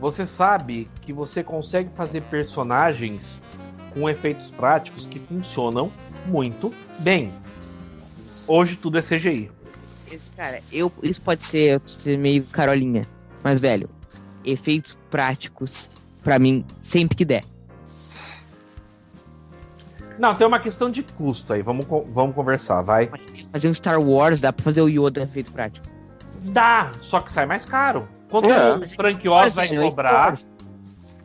você 0.00 0.26
sabe 0.26 0.90
que 1.00 1.12
você 1.12 1.42
consegue 1.44 1.90
fazer 1.94 2.22
personagens 2.22 3.40
com 3.96 4.08
efeitos 4.10 4.50
práticos 4.50 5.06
que 5.06 5.18
funcionam 5.18 5.90
muito 6.26 6.72
bem. 6.98 7.32
Hoje 8.46 8.76
tudo 8.76 8.98
é 8.98 9.00
CGI. 9.00 9.50
Cara, 10.36 10.60
eu, 10.70 10.92
isso 11.02 11.20
pode 11.22 11.44
ser, 11.46 11.80
ser 11.98 12.18
meio 12.18 12.44
carolinha. 12.44 13.02
Mas, 13.42 13.58
velho, 13.58 13.88
efeitos 14.44 14.96
práticos, 15.10 15.88
pra 16.22 16.38
mim, 16.38 16.62
sempre 16.82 17.16
que 17.16 17.24
der. 17.24 17.42
Não, 20.18 20.34
tem 20.34 20.46
uma 20.46 20.60
questão 20.60 20.90
de 20.90 21.02
custo 21.02 21.54
aí. 21.54 21.62
Vamos, 21.62 21.86
vamos 22.08 22.34
conversar, 22.34 22.82
vai. 22.82 23.10
Fazer 23.50 23.68
um 23.68 23.74
Star 23.74 23.98
Wars, 23.98 24.40
dá 24.40 24.52
pra 24.52 24.62
fazer 24.62 24.82
o 24.82 24.88
Yoda 24.88 25.22
efeito 25.22 25.52
prático. 25.52 25.86
Dá, 26.42 26.92
só 27.00 27.20
que 27.20 27.32
sai 27.32 27.46
mais 27.46 27.64
caro. 27.64 28.06
Quanto 28.30 28.48
É. 28.50 28.76
o 28.76 28.88
Frank 28.88 29.26
Oz 29.28 29.54
vai 29.54 29.68
cobrar? 29.74 30.34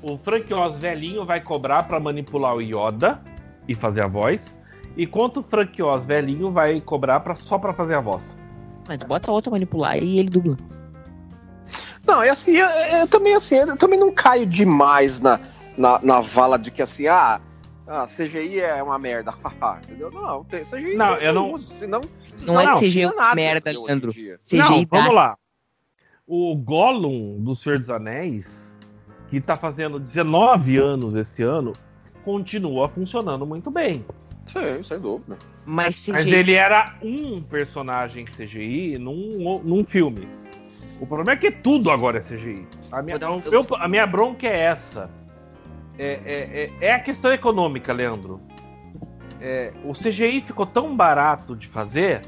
O 0.01 0.17
Frank 0.17 0.51
Oz 0.53 0.77
velhinho 0.79 1.25
vai 1.25 1.41
cobrar 1.41 1.83
pra 1.83 1.99
manipular 1.99 2.55
o 2.55 2.61
Yoda 2.61 3.21
e 3.67 3.75
fazer 3.75 4.01
a 4.01 4.07
voz. 4.07 4.55
E 4.97 5.05
quanto 5.05 5.39
o 5.41 5.43
Frank 5.43 5.81
Oz 5.81 6.05
velhinho 6.05 6.51
vai 6.51 6.81
cobrar 6.81 7.19
pra, 7.19 7.35
só 7.35 7.57
pra 7.57 7.73
fazer 7.73 7.95
a 7.95 8.01
voz? 8.01 8.35
Mas 8.87 8.97
bota 9.03 9.31
outro 9.31 9.51
manipular 9.51 9.97
e 9.97 10.17
ele 10.19 10.29
dubla. 10.29 10.57
Não, 12.05 12.21
é 12.23 12.29
assim, 12.29 12.53
eu, 12.57 12.67
eu 12.67 13.07
também 13.07 13.35
assim, 13.35 13.55
eu 13.55 13.77
também 13.77 13.99
não 13.99 14.11
caio 14.11 14.45
demais 14.45 15.19
na, 15.19 15.39
na, 15.77 15.99
na 16.01 16.19
vala 16.19 16.57
de 16.57 16.71
que 16.71 16.81
assim, 16.81 17.07
ah, 17.07 17.39
ah, 17.87 18.05
CGI 18.07 18.59
é 18.59 18.81
uma 18.81 18.97
merda. 18.97 19.33
entendeu? 19.85 20.09
Não, 20.11 20.43
tem, 20.43 20.65
CGI 20.65 20.95
Não, 20.95 21.13
eu 21.17 21.33
não- 21.33 21.53
uso, 21.53 21.71
senão, 21.73 22.01
Não, 22.41 22.59
é 22.59 22.65
não, 22.65 22.73
que 22.79 22.87
CGI 22.89 23.03
é 23.03 23.05
não 23.07 23.15
nada 23.15 23.35
merda, 23.35 23.71
Leandro. 23.71 24.11
CGI 24.11 24.57
Não, 24.57 24.83
dá. 24.83 24.87
vamos 24.97 25.13
lá. 25.13 25.37
O 26.25 26.55
Gollum 26.55 27.37
do 27.39 27.55
Senhor 27.55 27.77
dos 27.77 27.89
Anéis, 27.89 28.70
que 29.31 29.39
tá 29.39 29.55
fazendo 29.55 29.97
19 29.97 30.77
anos 30.77 31.15
esse 31.15 31.41
ano, 31.41 31.71
continua 32.23 32.89
funcionando 32.89 33.45
muito 33.45 33.71
bem. 33.71 34.05
Sim, 34.45 34.83
sem 34.83 34.99
dúvida. 34.99 35.37
Mas 35.65 36.01
CGI. 36.03 36.11
Mas 36.11 36.25
ele 36.27 36.53
era 36.53 36.95
um 37.01 37.41
personagem 37.41 38.25
CGI 38.25 38.97
num, 38.99 39.61
num 39.63 39.85
filme. 39.85 40.27
O 40.99 41.07
problema 41.07 41.31
é 41.31 41.35
que 41.37 41.49
tudo 41.49 41.89
agora 41.89 42.17
é 42.17 42.21
CGI. 42.21 42.67
A 42.91 43.01
minha, 43.01 43.15
um- 43.29 43.75
a 43.79 43.87
minha 43.87 44.05
bronca 44.05 44.45
é 44.45 44.59
essa. 44.59 45.09
É, 45.97 46.19
é- 46.25 46.71
é- 46.81 46.87
é 46.87 46.93
a 46.93 46.99
questão 46.99 47.31
econômica, 47.31 47.93
Leandro. 47.93 48.41
É, 49.39 49.71
o 49.85 49.93
CGI 49.93 50.41
ficou 50.41 50.65
tão 50.65 50.95
barato 50.95 51.55
de 51.55 51.67
fazer 51.67 52.21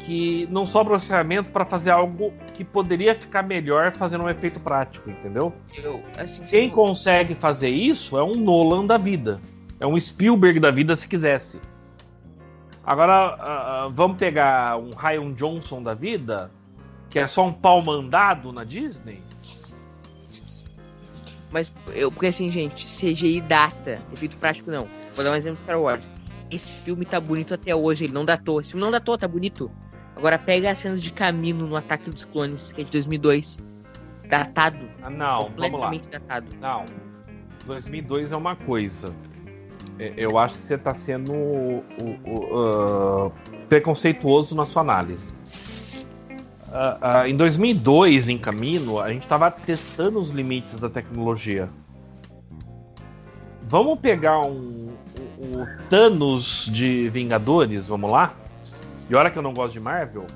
que 0.00 0.46
não 0.50 0.64
sobra 0.66 0.94
orçamento 0.94 1.52
para 1.52 1.64
fazer 1.64 1.90
algo 1.90 2.32
que 2.54 2.64
poderia 2.64 3.14
ficar 3.14 3.42
melhor 3.42 3.92
fazendo 3.92 4.24
um 4.24 4.28
efeito 4.28 4.58
prático, 4.60 5.10
entendeu? 5.10 5.52
eu, 5.76 6.02
assim, 6.18 6.42
Quem 6.44 6.68
eu- 6.68 6.74
consegue 6.74 7.34
fazer 7.34 7.68
isso 7.70 8.16
é 8.18 8.22
um 8.24 8.34
Nolan 8.34 8.86
da 8.86 8.96
vida. 8.96 9.40
É 9.78 9.86
um 9.86 9.98
Spielberg 9.98 10.58
da 10.60 10.70
vida 10.70 10.94
se 10.96 11.06
quisesse. 11.08 11.60
Agora, 12.84 13.36
ah, 13.38 13.88
vamos 13.92 14.16
pegar 14.16 14.76
um 14.78 14.90
Ryan 14.90 15.32
Johnson 15.32 15.82
da 15.82 15.94
vida, 15.94 16.50
que 17.08 17.18
é 17.18 17.26
só 17.26 17.46
um 17.46 17.52
pau 17.52 17.82
mandado 17.84 18.52
na 18.52 18.64
Disney? 18.64 19.22
Mas 21.50 21.72
eu, 21.94 22.10
porque 22.12 22.26
assim, 22.28 22.50
gente, 22.50 22.86
CGI 22.86 23.40
data, 23.40 24.00
efeito 24.12 24.36
prático 24.36 24.70
não. 24.70 24.86
Vou 25.14 25.24
dar 25.24 25.32
um 25.32 25.36
exemplo 25.36 25.56
de 25.56 25.62
Star 25.62 25.80
Wars. 25.80 26.08
Esse 26.50 26.74
filme 26.76 27.04
tá 27.04 27.20
bonito 27.20 27.54
até 27.54 27.74
hoje, 27.74 28.04
ele 28.04 28.12
não 28.12 28.24
datou. 28.24 28.60
Esse 28.60 28.70
filme 28.70 28.84
não 28.84 28.90
datou, 28.90 29.16
tá 29.18 29.26
bonito. 29.26 29.70
Agora 30.20 30.38
pega 30.38 30.70
as 30.70 30.76
cenas 30.76 31.00
de 31.00 31.10
caminho 31.10 31.66
no 31.66 31.74
Ataque 31.74 32.10
dos 32.10 32.26
Clones, 32.26 32.72
que 32.72 32.82
é 32.82 32.84
de 32.84 32.90
2002. 32.90 33.58
Datado. 34.28 34.76
Ah, 35.02 35.08
não, 35.08 35.44
vamos 35.44 35.56
lá. 35.56 35.70
completamente 35.70 36.10
datado. 36.10 36.46
Não. 36.60 36.84
2002 37.64 38.30
é 38.30 38.36
uma 38.36 38.54
coisa. 38.54 39.16
É, 39.98 40.12
Eu 40.18 40.36
acho 40.36 40.58
que 40.58 40.64
você 40.64 40.74
está 40.74 40.92
sendo 40.92 41.32
ah, 42.52 43.30
preconceituoso 43.70 44.54
na 44.54 44.66
sua 44.66 44.82
análise. 44.82 45.26
Ah, 46.70 47.26
em 47.26 47.34
2002, 47.34 48.28
em 48.28 48.36
Camino, 48.36 49.00
a 49.00 49.10
gente 49.10 49.22
estava 49.22 49.50
testando 49.50 50.18
os 50.18 50.28
limites 50.28 50.78
da 50.78 50.90
tecnologia. 50.90 51.66
Vamos 53.62 53.98
pegar 54.00 54.42
um, 54.42 54.90
o 55.38 55.66
Thanos 55.88 56.68
de 56.70 57.08
Vingadores, 57.08 57.88
vamos 57.88 58.10
lá? 58.10 58.34
E 59.10 59.14
olha 59.14 59.30
que 59.30 59.36
eu 59.36 59.42
não 59.42 59.52
gosto 59.52 59.72
de 59.72 59.80
Marvel. 59.80 60.26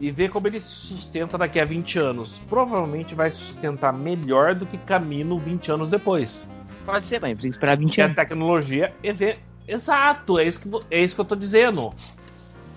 E 0.00 0.10
ver 0.10 0.30
como 0.30 0.48
ele 0.48 0.58
se 0.58 0.68
sustenta 0.68 1.36
daqui 1.38 1.60
a 1.60 1.64
20 1.64 1.98
anos. 1.98 2.40
Provavelmente 2.48 3.14
vai 3.14 3.30
sustentar 3.30 3.92
melhor 3.92 4.54
do 4.54 4.66
que 4.66 4.76
Camino 4.78 5.38
20 5.38 5.70
anos 5.70 5.88
depois. 5.88 6.48
Pode 6.84 7.06
ser, 7.06 7.20
mas 7.20 7.38
que 7.38 7.46
esperar 7.48 7.76
20 7.76 7.92
Que 7.94 8.00
a 8.00 8.04
anos. 8.06 8.16
tecnologia. 8.16 8.92
eve- 9.02 9.38
Exato, 9.68 10.40
é 10.40 10.44
isso, 10.44 10.58
que, 10.60 10.68
é 10.90 11.04
isso 11.04 11.14
que 11.14 11.20
eu 11.20 11.24
tô 11.24 11.36
dizendo. 11.36 11.92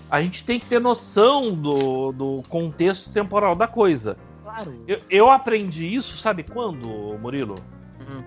A 0.08 0.22
gente 0.22 0.44
tem 0.44 0.60
que 0.60 0.66
ter 0.66 0.78
noção 0.80 1.52
do, 1.52 2.12
do 2.12 2.42
contexto 2.48 3.10
temporal 3.10 3.56
da 3.56 3.66
coisa. 3.66 4.16
Claro. 4.44 4.84
Eu, 4.86 5.00
eu 5.10 5.28
aprendi 5.30 5.92
isso, 5.92 6.16
sabe 6.18 6.44
quando, 6.44 6.86
Murilo? 7.20 7.56
Hum. 8.00 8.22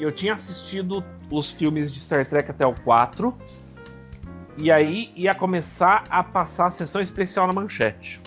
Eu 0.00 0.10
tinha 0.10 0.34
assistido 0.34 1.04
os 1.30 1.50
filmes 1.52 1.92
de 1.92 2.00
Star 2.00 2.26
Trek 2.26 2.50
até 2.50 2.66
o 2.66 2.74
4. 2.74 3.32
E 4.56 4.70
aí 4.70 5.12
ia 5.16 5.34
começar 5.34 6.04
a 6.10 6.22
passar 6.22 6.66
a 6.66 6.70
sessão 6.70 7.00
especial 7.00 7.46
na 7.46 7.52
manchete. 7.52 8.20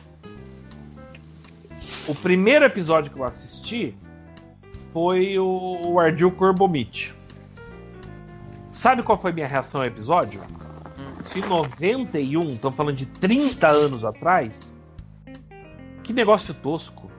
O 2.07 2.15
primeiro 2.15 2.65
episódio 2.65 3.11
que 3.11 3.19
eu 3.19 3.23
assisti 3.23 3.95
foi 4.91 5.37
o, 5.39 5.81
o 5.85 5.99
Ardil 5.99 6.31
Corbomite. 6.31 7.15
Sabe 8.71 9.03
qual 9.03 9.17
foi 9.17 9.31
minha 9.31 9.47
reação 9.47 9.81
ao 9.81 9.87
episódio? 9.87 10.41
Se 11.21 11.39
em 11.39 11.47
91, 11.47 12.43
estamos 12.51 12.75
falando 12.75 12.97
de 12.97 13.05
30 13.05 13.67
anos 13.67 14.03
atrás, 14.03 14.75
que 16.03 16.11
negócio 16.11 16.53
tosco. 16.53 17.09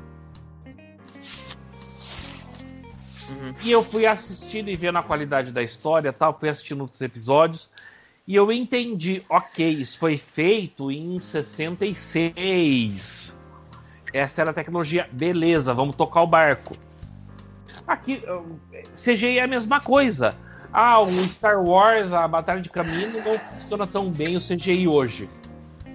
Uhum. 3.31 3.55
E 3.65 3.71
eu 3.71 3.83
fui 3.83 4.07
assistindo 4.07 4.69
e 4.69 4.77
vendo 4.77 4.99
a 4.99 5.03
qualidade 5.03 5.51
da 5.51 5.63
história 5.63 6.11
e 6.11 6.13
tal, 6.13 6.39
fui 6.39 6.49
assistindo 6.49 6.83
outros 6.83 7.01
episódios. 7.01 7.71
E 8.27 8.35
eu 8.35 8.51
entendi, 8.51 9.23
ok, 9.29 9.69
isso 9.69 9.99
foi 9.99 10.17
feito 10.17 10.91
em 10.91 11.21
66. 11.21 13.35
Essa 14.15 14.41
era 14.41 14.51
a 14.51 14.55
tecnologia, 14.55 15.07
beleza, 15.13 15.75
vamos 15.75 15.95
tocar 15.95 16.23
o 16.23 16.27
barco. 16.27 16.75
Aqui, 17.87 18.23
CGI 18.95 19.39
é 19.39 19.43
a 19.43 19.47
mesma 19.47 19.79
coisa. 19.81 20.35
Ah, 20.73 21.01
o 21.01 21.11
Star 21.25 21.63
Wars, 21.63 22.15
a 22.15 22.27
Batalha 22.27 22.63
de 22.63 22.71
Caminho, 22.71 23.23
não 23.23 23.39
funciona 23.39 23.87
tão 23.87 24.11
bem 24.11 24.37
o 24.37 24.41
CGI 24.41 24.89
hoje. 24.89 25.29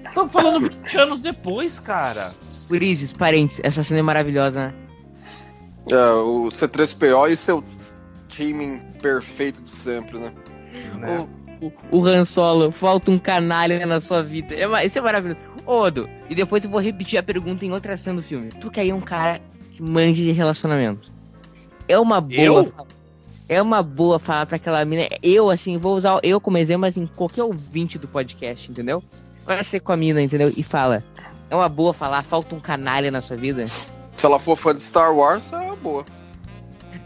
Estamos 0.06 0.32
falando 0.32 0.70
20 0.70 0.98
anos 0.98 1.22
depois, 1.22 1.80
cara. 1.80 2.32
Urizes, 2.70 3.12
parentes, 3.12 3.60
essa 3.64 3.84
cena 3.84 4.02
é 4.02 4.04
maravilhosa, 4.04 4.68
né? 4.68 4.74
É, 5.90 6.12
o 6.12 6.50
C3PO 6.50 7.32
e 7.32 7.38
seu 7.38 7.64
timing 8.28 8.80
perfeito 9.02 9.62
de 9.62 9.72
sempre, 9.72 10.20
né? 10.20 10.32
Né? 10.98 11.20
O, 11.20 11.39
o, 11.62 11.72
o 11.92 12.06
Han 12.06 12.26
Solo, 12.26 12.72
falta 12.72 13.12
um 13.12 13.20
canalha 13.20 13.86
na 13.86 14.00
sua 14.00 14.24
vida. 14.24 14.56
É, 14.56 14.86
isso 14.86 14.98
é 14.98 15.02
maravilhoso. 15.02 15.40
Odo, 15.66 16.10
e 16.30 16.36
depois 16.36 16.64
eu 16.64 16.70
vou 16.70 16.80
repetir 16.80 17.20
a 17.20 17.24
pergunta 17.24 17.66
em 17.66 17.72
outra 17.72 17.96
cena 17.96 18.18
do 18.18 18.24
filme. 18.24 18.50
Tu 18.50 18.72
que 18.72 18.80
aí 18.80 18.90
é 18.90 18.96
um 18.96 19.02
cara 19.02 19.40
que 19.72 19.82
manja 19.82 20.24
de 20.24 20.32
relacionamento. 20.32 21.12
É 21.88 22.00
uma 22.00 22.20
boa. 22.20 22.42
Eu? 22.42 22.74
É 23.48 23.62
uma 23.62 23.82
boa 23.82 24.20
falar 24.20 24.46
pra 24.46 24.58
aquela 24.58 24.84
mina. 24.86 25.08
Eu, 25.24 25.50
assim, 25.50 25.78
vou 25.78 25.96
usar 25.96 26.20
eu 26.22 26.40
como 26.40 26.58
exemplo, 26.58 26.82
mas 26.82 26.98
em 26.98 27.08
qualquer 27.08 27.44
ouvinte 27.44 27.98
do 27.98 28.08
podcast, 28.08 28.70
entendeu? 28.70 29.04
Vai 29.46 29.64
ser 29.64 29.80
com 29.80 29.92
a 29.92 29.98
mina, 29.98 30.22
entendeu? 30.22 30.52
E 30.56 30.64
fala. 30.64 31.04
É 31.50 31.56
uma 31.56 31.68
boa 31.68 31.94
falar, 31.94 32.24
falta 32.24 32.54
um 32.54 32.60
canalha 32.60 33.10
na 33.10 33.22
sua 33.22 33.36
vida? 33.36 33.68
Se 34.12 34.26
ela 34.26 34.38
for 34.38 34.56
fã 34.56 34.76
de 34.76 34.82
Star 34.82 35.16
Wars, 35.16 35.52
é 35.52 35.58
uma 35.58 35.76
boa. 35.76 36.06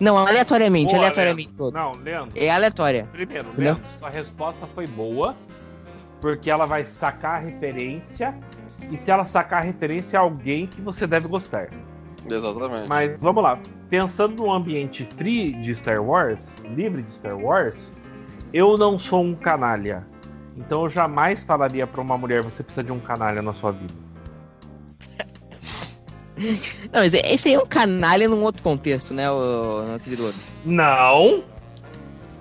Não, 0.03 0.17
aleatoriamente, 0.17 0.91
Boa, 0.91 0.97
aleatoriamente 0.97 1.47
Leandro. 1.57 1.65
todo. 1.65 1.73
Não, 1.73 2.03
Leandro. 2.03 2.31
É 2.35 2.49
aleatória. 2.49 3.07
Primeiro? 3.13 3.47
Leandro, 3.57 3.83
sua 3.97 4.09
resposta 4.09 4.67
foi 4.75 4.85
boa, 4.85 5.33
porque 6.19 6.51
ela 6.51 6.65
vai 6.65 6.83
sacar 6.83 7.35
a 7.35 7.39
referência, 7.39 8.35
e 8.91 8.97
se 8.97 9.09
ela 9.09 9.23
sacar 9.23 9.61
a 9.61 9.65
referência, 9.65 10.17
é 10.17 10.19
alguém 10.19 10.67
que 10.67 10.81
você 10.81 11.07
deve 11.07 11.29
gostar. 11.29 11.69
Exatamente. 12.29 12.89
Mas 12.89 13.17
vamos 13.17 13.41
lá. 13.41 13.57
Pensando 13.89 14.43
no 14.43 14.51
ambiente 14.51 15.05
free 15.05 15.53
de 15.53 15.73
Star 15.73 16.03
Wars, 16.03 16.51
livre 16.75 17.01
de 17.01 17.13
Star 17.13 17.37
Wars, 17.37 17.89
eu 18.53 18.77
não 18.77 18.99
sou 18.99 19.23
um 19.23 19.33
canalha. 19.33 20.05
Então 20.57 20.83
eu 20.83 20.89
jamais 20.89 21.45
falaria 21.45 21.87
pra 21.87 22.01
uma 22.01 22.17
mulher 22.17 22.41
você 22.41 22.61
precisa 22.61 22.83
de 22.83 22.91
um 22.91 22.99
canalha 22.99 23.41
na 23.41 23.53
sua 23.53 23.71
vida. 23.71 24.02
Não, 26.35 26.99
mas 27.01 27.13
esse 27.13 27.49
aí 27.49 27.53
é 27.53 27.59
um 27.59 27.65
canalha 27.65 28.27
num 28.27 28.41
outro 28.43 28.61
contexto, 28.63 29.13
né, 29.13 29.29
o, 29.29 29.83
meu 29.87 29.99
querido? 29.99 30.33
Não! 30.65 31.43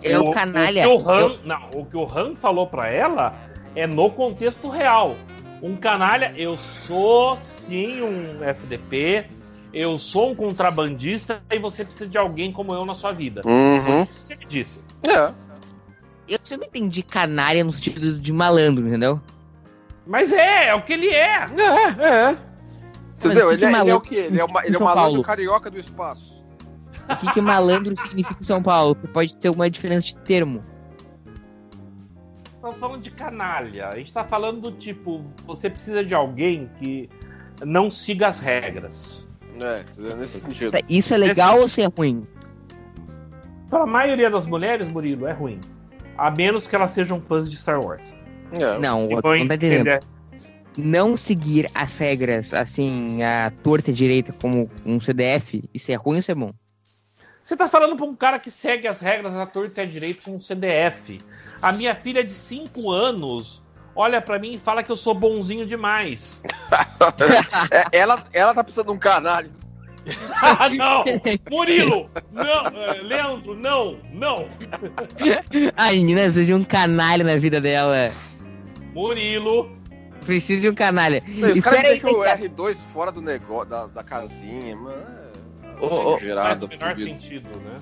É 0.03 0.19
o, 0.19 0.31
canalha. 0.33 0.89
O 0.89 0.99
que 0.99 1.05
o 1.05 1.11
Han, 1.11 1.21
eu- 1.21 1.39
não, 1.45 1.71
o 1.75 1.87
que 1.87 1.97
o 1.97 2.05
Han 2.05 2.35
falou 2.35 2.67
pra 2.67 2.89
ela 2.89 3.35
é 3.77 3.87
no 3.87 4.11
contexto 4.11 4.69
real. 4.69 5.15
Um 5.63 5.77
canalha, 5.77 6.35
eu 6.37 6.57
sou 6.57 7.37
sim 7.37 8.03
um 8.03 8.43
FDP, 8.43 9.27
eu 9.73 9.97
sou 9.99 10.33
um 10.33 10.35
contrabandista 10.35 11.41
e 11.51 11.59
você 11.59 11.85
precisa 11.85 12.09
de 12.09 12.19
alguém 12.19 12.51
como 12.51 12.75
eu 12.75 12.85
na 12.85 12.95
sua 12.95 13.13
vida. 13.13 13.43
Uhum. 13.45 14.03
Isso 14.03 14.27
que 14.27 14.33
ele 14.35 14.45
disse. 14.47 14.81
É. 15.05 15.31
Eu 16.29 16.39
sempre 16.43 16.67
entendi 16.67 17.03
canalha 17.03 17.63
no 17.63 17.71
sentido 17.73 18.19
de 18.19 18.33
malandro, 18.33 18.89
entendeu? 18.89 19.21
Mas 20.07 20.33
é, 20.33 20.69
é 20.69 20.75
o 20.75 20.83
que 20.83 20.93
ele 20.95 21.09
é. 21.09 21.47
É, 21.47 22.31
é. 22.31 22.37
Entendeu? 23.25 23.49
que 23.49 23.55
Ele, 23.55 23.65
é- 23.65 23.71
que 23.71 23.77
ele 23.77 23.91
é 23.91 23.95
o 23.95 24.01
quê? 24.01 24.15
Ele 24.17 24.41
é, 24.41 24.45
uma, 24.45 24.65
ele 24.67 24.75
é 24.75 24.79
o 24.79 24.83
malandro 24.83 25.03
Paulo? 25.13 25.23
carioca 25.23 25.71
do 25.71 25.79
espaço. 25.79 26.43
O 27.09 27.17
que, 27.17 27.33
que 27.33 27.41
malandro 27.41 27.97
significa 27.97 28.41
em 28.41 28.45
São 28.45 28.63
Paulo? 28.63 28.95
Que 28.95 29.09
pode 29.09 29.37
ter 29.37 29.51
uma 29.51 29.69
diferença 29.69 30.07
de 30.07 30.17
termo. 30.19 30.61
Estamos 32.55 32.79
falando 32.79 33.03
de 33.03 33.11
canalha. 33.11 33.89
A 33.89 33.97
gente 33.97 34.13
tá 34.13 34.23
falando 34.23 34.61
do 34.61 34.73
tipo, 34.73 35.25
você 35.45 35.69
precisa 35.69 36.05
de 36.05 36.15
alguém 36.15 36.71
que 36.79 37.11
não 37.65 37.91
siga 37.91 38.29
as 38.29 38.39
regras. 38.39 39.29
É, 39.61 40.15
nesse 40.15 40.41
sentido. 40.41 40.71
Tá, 40.71 40.79
Isso 40.89 41.13
é 41.13 41.17
legal 41.17 41.59
ou 41.59 41.67
isso 41.67 41.81
é 41.81 41.87
ruim? 41.87 42.27
Para 43.69 43.83
a 43.83 43.87
maioria 43.87 44.31
das 44.31 44.47
mulheres, 44.47 44.87
Murilo, 44.89 45.27
é 45.27 45.33
ruim. 45.33 45.61
A 46.17 46.31
menos 46.31 46.67
que 46.67 46.77
elas 46.77 46.91
sejam 46.93 47.21
fãs 47.21 47.51
de 47.51 47.57
Star 47.57 47.81
Wars. 47.85 48.17
É. 48.53 48.79
Não, 48.79 49.07
o 49.07 49.15
outro 49.15 49.37
não 49.37 49.49
tá 49.49 49.55
entendendo. 49.55 50.01
Não 50.77 51.17
seguir 51.17 51.69
as 51.75 51.99
regras, 51.99 52.55
assim, 52.55 53.23
a 53.23 53.53
torta 53.63 53.91
e 53.91 53.95
direita 53.95 54.33
como 54.33 54.71
um 54.87 55.01
CDF, 55.01 55.63
isso 55.75 55.93
é 55.93 55.95
ruim 55.95 56.15
ou 56.15 56.21
isso 56.21 56.31
é 56.31 56.35
bom? 56.35 56.53
Você 57.43 57.57
tá 57.57 57.69
falando 57.69 57.97
pra 57.97 58.07
um 58.07 58.15
cara 58.15 58.39
que 58.39 58.51
segue 58.51 58.87
as 58.87 59.01
regras 59.01 59.33
da 59.35 59.45
torta 59.45 59.81
e 59.81 59.85
à 59.85 59.87
direita 59.87 60.23
com 60.25 60.37
um 60.37 60.41
CDF. 60.41 61.19
A 61.61 61.73
minha 61.73 61.95
filha 61.95 62.23
de 62.23 62.33
5 62.33 62.91
anos 62.91 63.63
olha 63.95 64.21
pra 64.23 64.39
mim 64.39 64.55
e 64.55 64.59
fala 64.59 64.83
que 64.83 64.91
eu 64.91 64.97
sou 64.97 65.15
bonzinho 65.15 65.67
demais. 65.67 66.43
É, 67.71 67.99
ela, 67.99 68.23
ela 68.33 68.55
tá 68.55 68.63
precisando 68.63 68.87
de 68.87 68.93
um 68.93 68.99
canalha. 68.99 69.51
ah, 70.41 70.69
não! 70.71 71.05
Murilo! 71.51 72.09
Não! 72.31 72.67
eh, 72.67 73.03
Leandro, 73.03 73.55
não! 73.55 73.99
Não! 74.13 74.49
A 75.77 75.91
menina 75.91 76.23
precisa 76.23 76.45
de 76.45 76.55
um 76.55 76.63
canalha 76.65 77.25
na 77.25 77.37
vida 77.37 77.61
dela. 77.61 78.13
Murilo! 78.95 79.82
Precisa 80.25 80.61
de 80.61 80.69
um 80.69 80.75
canalha. 80.75 81.23
Os 81.27 81.35
caras 81.41 81.57
Espera 81.57 81.77
aí, 81.79 81.83
deixam 81.85 82.11
o 82.13 82.23
cara. 82.23 82.39
R2 82.39 82.77
fora 82.93 83.11
do 83.13 83.21
negócio, 83.21 83.69
da, 83.71 83.87
da 83.87 84.03
casinha, 84.05 84.77
mano. 84.77 84.97
É, 85.65 85.85
Ô, 85.85 85.87
ô, 85.87 86.11
Faz 86.13 86.23
gerado, 86.23 86.67
o 86.67 86.69
menor 86.69 86.95
sentido, 86.97 87.49
né? 87.59 87.77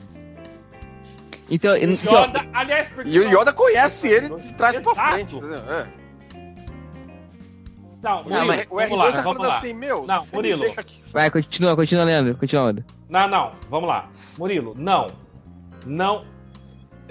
Então, 1.51 1.73
O 1.75 1.77
então 1.77 2.25
Yoda, 2.25 2.49
aliás, 2.53 2.89
porque 2.89 3.11
E 3.11 3.19
o 3.19 3.29
Yoda 3.29 3.53
conhece 3.53 4.09
ele 4.09 4.29
de 4.39 4.55
trás 4.55 4.77
pra 4.79 4.95
frente, 5.13 5.37
entendeu? 5.37 5.59
É. 5.59 5.87
Não, 8.03 8.17
Não, 8.17 8.23
Murilo, 8.25 8.47
mas- 8.47 8.67
o 8.71 8.75
vamos 8.77 8.91
R2 8.91 8.97
lá, 8.97 9.13
tá 9.13 9.21
vamos 9.21 9.37
falando 9.37 9.51
lá. 9.51 9.59
assim, 9.59 9.73
meu, 9.75 10.07
Não, 10.07 10.25
me 10.25 10.31
Murilo. 10.33 10.61
deixa 10.63 10.81
aqui. 10.81 11.03
vai, 11.13 11.31
continua, 11.31 11.77
continua, 11.77 12.05
Leandro. 12.05 12.35
Continua, 12.37 12.65
Leandro. 12.65 12.85
Não, 13.09 13.29
não, 13.29 13.53
vamos 13.69 13.89
lá. 13.89 14.09
Murilo, 14.39 14.75
não. 14.79 15.09
Não. 15.85 16.25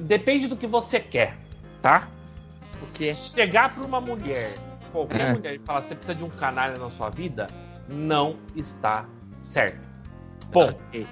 Depende 0.02 0.48
do 0.48 0.56
que 0.56 0.66
você 0.66 1.00
quer, 1.00 1.38
tá? 1.82 2.08
O 2.82 2.88
quê? 2.94 3.14
Chegar 3.14 3.76
pra 3.76 3.86
uma 3.86 4.00
mulher, 4.02 4.54
qualquer 4.92 5.22
É. 5.22 5.34
mulher, 5.34 5.56
e 5.56 5.60
falar 5.60 5.82
você 5.82 5.96
precisa 5.96 6.16
de 6.16 6.24
um 6.24 6.30
canalha 6.30 6.78
na 6.78 6.90
sua 6.90 7.10
vida, 7.10 7.48
não 7.88 8.36
está 8.56 9.06
certo. 9.42 9.80
Bom, 10.52 10.70
Ok. 10.70 11.06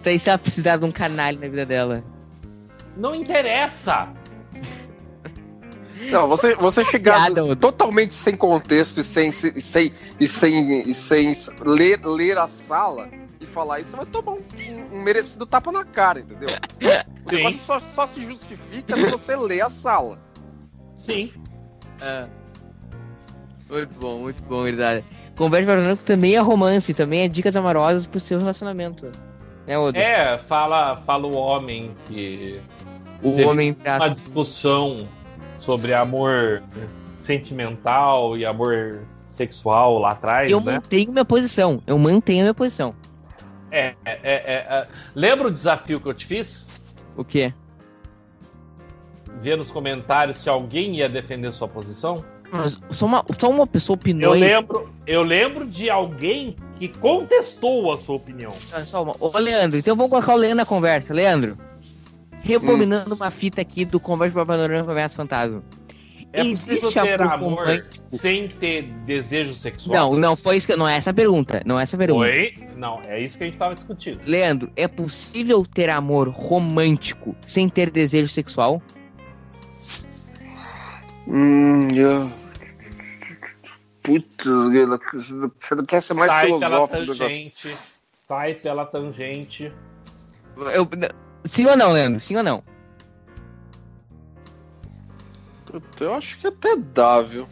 Então, 0.00 0.12
e 0.12 0.18
se 0.18 0.28
ela 0.28 0.38
precisar 0.38 0.76
de 0.76 0.84
um 0.84 0.92
canalha 0.92 1.38
na 1.38 1.48
vida 1.48 1.66
dela? 1.66 2.02
não 2.96 3.14
interessa. 3.14 4.08
Não, 6.10 6.26
você, 6.28 6.54
você 6.54 6.84
chegar 6.84 7.26
Piada, 7.26 7.44
Odo. 7.44 7.56
totalmente 7.56 8.14
sem 8.14 8.36
contexto 8.36 9.00
e 9.00 9.04
sem, 9.04 9.28
e 9.30 9.60
sem, 9.60 9.92
e 10.20 10.28
sem, 10.28 10.80
e 10.88 10.94
sem 10.94 11.32
ler, 11.60 12.00
ler 12.04 12.38
a 12.38 12.46
sala 12.46 13.08
e 13.40 13.46
falar 13.46 13.80
isso, 13.80 13.90
você 13.90 13.96
vai 13.96 14.06
tomar 14.06 14.32
um, 14.32 14.42
um 14.92 15.02
merecido 15.02 15.44
tapa 15.46 15.70
na 15.72 15.84
cara, 15.84 16.20
entendeu? 16.20 16.50
O 17.26 17.30
negócio 17.30 17.58
só, 17.60 17.78
só 17.78 18.06
se 18.06 18.22
justifica 18.22 18.96
se 18.96 19.06
você 19.10 19.36
ler 19.36 19.60
a 19.60 19.68
sala. 19.68 20.18
Sim. 20.96 21.30
Muito 23.68 23.94
bom, 24.00 24.18
muito 24.20 24.42
bom, 24.44 24.62
verdade. 24.62 25.04
Conversa 25.36 25.76
Branco 25.76 26.02
também 26.04 26.34
é 26.34 26.40
romance, 26.40 26.92
também 26.94 27.20
é 27.22 27.28
dicas 27.28 27.54
amorosas 27.54 28.06
pro 28.06 28.18
seu 28.18 28.38
relacionamento. 28.38 29.10
Né, 29.66 29.78
Odo? 29.78 29.96
É, 29.96 30.38
fala, 30.38 30.96
fala 30.96 31.26
o 31.26 31.36
homem 31.36 31.94
que 32.06 32.58
o 33.22 33.40
homem 33.42 33.72
uma 33.72 33.82
traça. 33.82 34.10
discussão 34.10 35.06
sobre 35.58 35.92
amor 35.92 36.62
sentimental 37.18 38.36
e 38.36 38.46
amor 38.46 39.02
sexual 39.26 39.98
lá 39.98 40.12
atrás, 40.12 40.50
Eu 40.50 40.60
né? 40.60 40.74
mantenho 40.74 41.12
minha 41.12 41.24
posição. 41.24 41.82
Eu 41.86 41.98
mantenho 41.98 42.42
minha 42.42 42.54
posição. 42.54 42.94
É, 43.70 43.94
é, 44.04 44.12
é, 44.12 44.20
é, 44.22 44.66
é. 44.70 44.88
Lembra 45.14 45.48
o 45.48 45.50
desafio 45.50 46.00
que 46.00 46.06
eu 46.06 46.14
te 46.14 46.24
fiz? 46.24 46.66
O 47.16 47.24
quê? 47.24 47.52
Ver 49.40 49.56
nos 49.56 49.70
comentários 49.70 50.38
se 50.38 50.48
alguém 50.48 50.96
ia 50.96 51.08
defender 51.08 51.52
sua 51.52 51.68
posição? 51.68 52.24
Mas 52.50 52.78
só 52.90 53.06
uma, 53.06 53.24
só 53.38 53.50
uma 53.50 53.66
pessoa 53.66 53.94
Eu 53.94 53.98
opinou 54.00 54.36
e- 54.36 54.40
lembro, 54.40 54.90
eu 55.06 55.22
lembro 55.22 55.66
de 55.66 55.90
alguém 55.90 56.56
que 56.78 56.88
contestou 56.88 57.92
a 57.92 57.98
sua 57.98 58.16
opinião. 58.16 58.52
Ah, 58.72 58.82
Só 58.82 59.02
uma. 59.02 59.14
Ô, 59.20 59.36
Leandro, 59.38 59.78
então 59.78 59.94
vamos 59.96 60.10
colocar 60.10 60.32
o 60.34 60.36
Leandro 60.36 60.56
na 60.58 60.66
conversa. 60.66 61.12
Leandro, 61.12 61.56
rebobinando 62.42 63.14
uma 63.14 63.30
fita 63.30 63.60
aqui 63.60 63.84
do 63.84 63.98
Conversa 64.00 64.34
para 64.34 64.46
Panorama 64.46 64.84
para 64.84 64.92
Ameaça 64.92 65.16
Fantasma. 65.16 65.62
É 66.32 66.42
Existe 66.42 66.82
possível 66.82 67.02
ter 67.06 67.22
amor 67.22 67.32
amor 67.32 67.58
romântico? 67.58 67.94
sem 68.16 68.48
ter 68.48 68.82
desejo 69.06 69.54
sexual? 69.54 69.96
Não, 70.12 70.18
não 70.18 70.36
foi 70.36 70.58
isso 70.58 70.66
que. 70.66 70.76
Não 70.76 70.86
é 70.86 70.96
essa 70.96 71.08
a 71.10 71.14
pergunta. 71.14 71.62
Não 71.64 71.80
é 71.80 71.82
essa 71.82 71.96
a 71.96 71.98
pergunta. 71.98 72.20
Oi? 72.26 72.54
Não, 72.76 73.00
é 73.06 73.18
isso 73.20 73.36
que 73.38 73.44
a 73.44 73.46
gente 73.46 73.56
tava 73.58 73.74
discutindo. 73.74 74.20
Leandro, 74.26 74.70
é 74.76 74.86
possível 74.86 75.64
ter 75.64 75.88
amor 75.88 76.28
romântico 76.28 77.34
sem 77.46 77.66
ter 77.68 77.90
desejo 77.90 78.28
sexual? 78.28 78.82
Hum, 81.28 81.88
eu... 81.94 82.30
Putz, 84.02 84.46
você 85.60 85.74
não 85.74 85.84
quer 85.84 86.02
ser 86.02 86.14
mais 86.14 86.32
sai 86.32 86.46
pela 86.46 86.58
filosófico 86.88 87.04
do 87.04 87.06
tangente. 87.18 87.76
Sai 88.26 88.54
pela 88.54 88.86
tangente. 88.86 89.72
Eu- 90.56 90.88
sim 91.44 91.66
ou 91.66 91.76
não, 91.76 91.92
Leandro? 91.92 92.18
Sim 92.18 92.36
ou 92.36 92.42
não? 92.42 92.64
Puta, 95.66 96.04
Eu 96.04 96.14
acho 96.14 96.38
que 96.38 96.46
até 96.46 96.74
dá, 96.76 97.20
viu? 97.20 97.46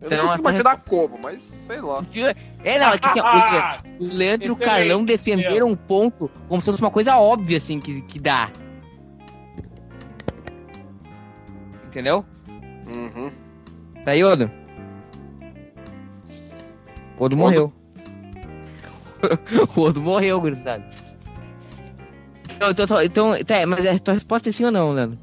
Eu 0.00 0.08
Então, 0.08 0.18
não 0.18 0.26
sei 0.26 0.34
até- 0.34 0.40
imaginar 0.40 0.76
como, 0.88 1.18
mas 1.18 1.42
sei 1.42 1.80
lá. 1.80 2.04
É, 2.64 2.78
não, 2.80 2.92
é 2.92 2.98
que 2.98 3.06
assim, 3.06 3.20
ó, 3.20 3.78
o 4.00 4.04
Leandro 4.16 4.48
e 4.48 4.50
o 4.50 4.56
Carlão 4.56 5.04
defenderam 5.04 5.68
um 5.68 5.76
ponto 5.76 6.28
como 6.48 6.60
se 6.60 6.66
fosse 6.66 6.80
uma 6.82 6.90
coisa 6.90 7.16
óbvia, 7.16 7.58
assim, 7.58 7.78
que, 7.78 8.02
que 8.02 8.18
dá. 8.18 8.50
Entendeu? 11.96 12.26
Uhum. 12.86 13.30
Tá 14.04 14.10
aí, 14.10 14.22
Odo? 14.22 14.50
O 17.18 17.24
Odo 17.24 17.34
morreu. 17.38 17.72
o 19.74 19.80
Odo 19.80 20.02
morreu, 20.02 20.38
gurizada. 20.38 20.86
Então, 22.54 22.70
então, 22.70 23.02
então, 23.02 23.44
tá, 23.44 23.66
mas 23.66 23.86
a 23.86 23.98
tua 23.98 24.12
resposta 24.12 24.50
é 24.50 24.52
sim 24.52 24.66
ou 24.66 24.70
não, 24.70 24.92
Leandro? 24.92 25.18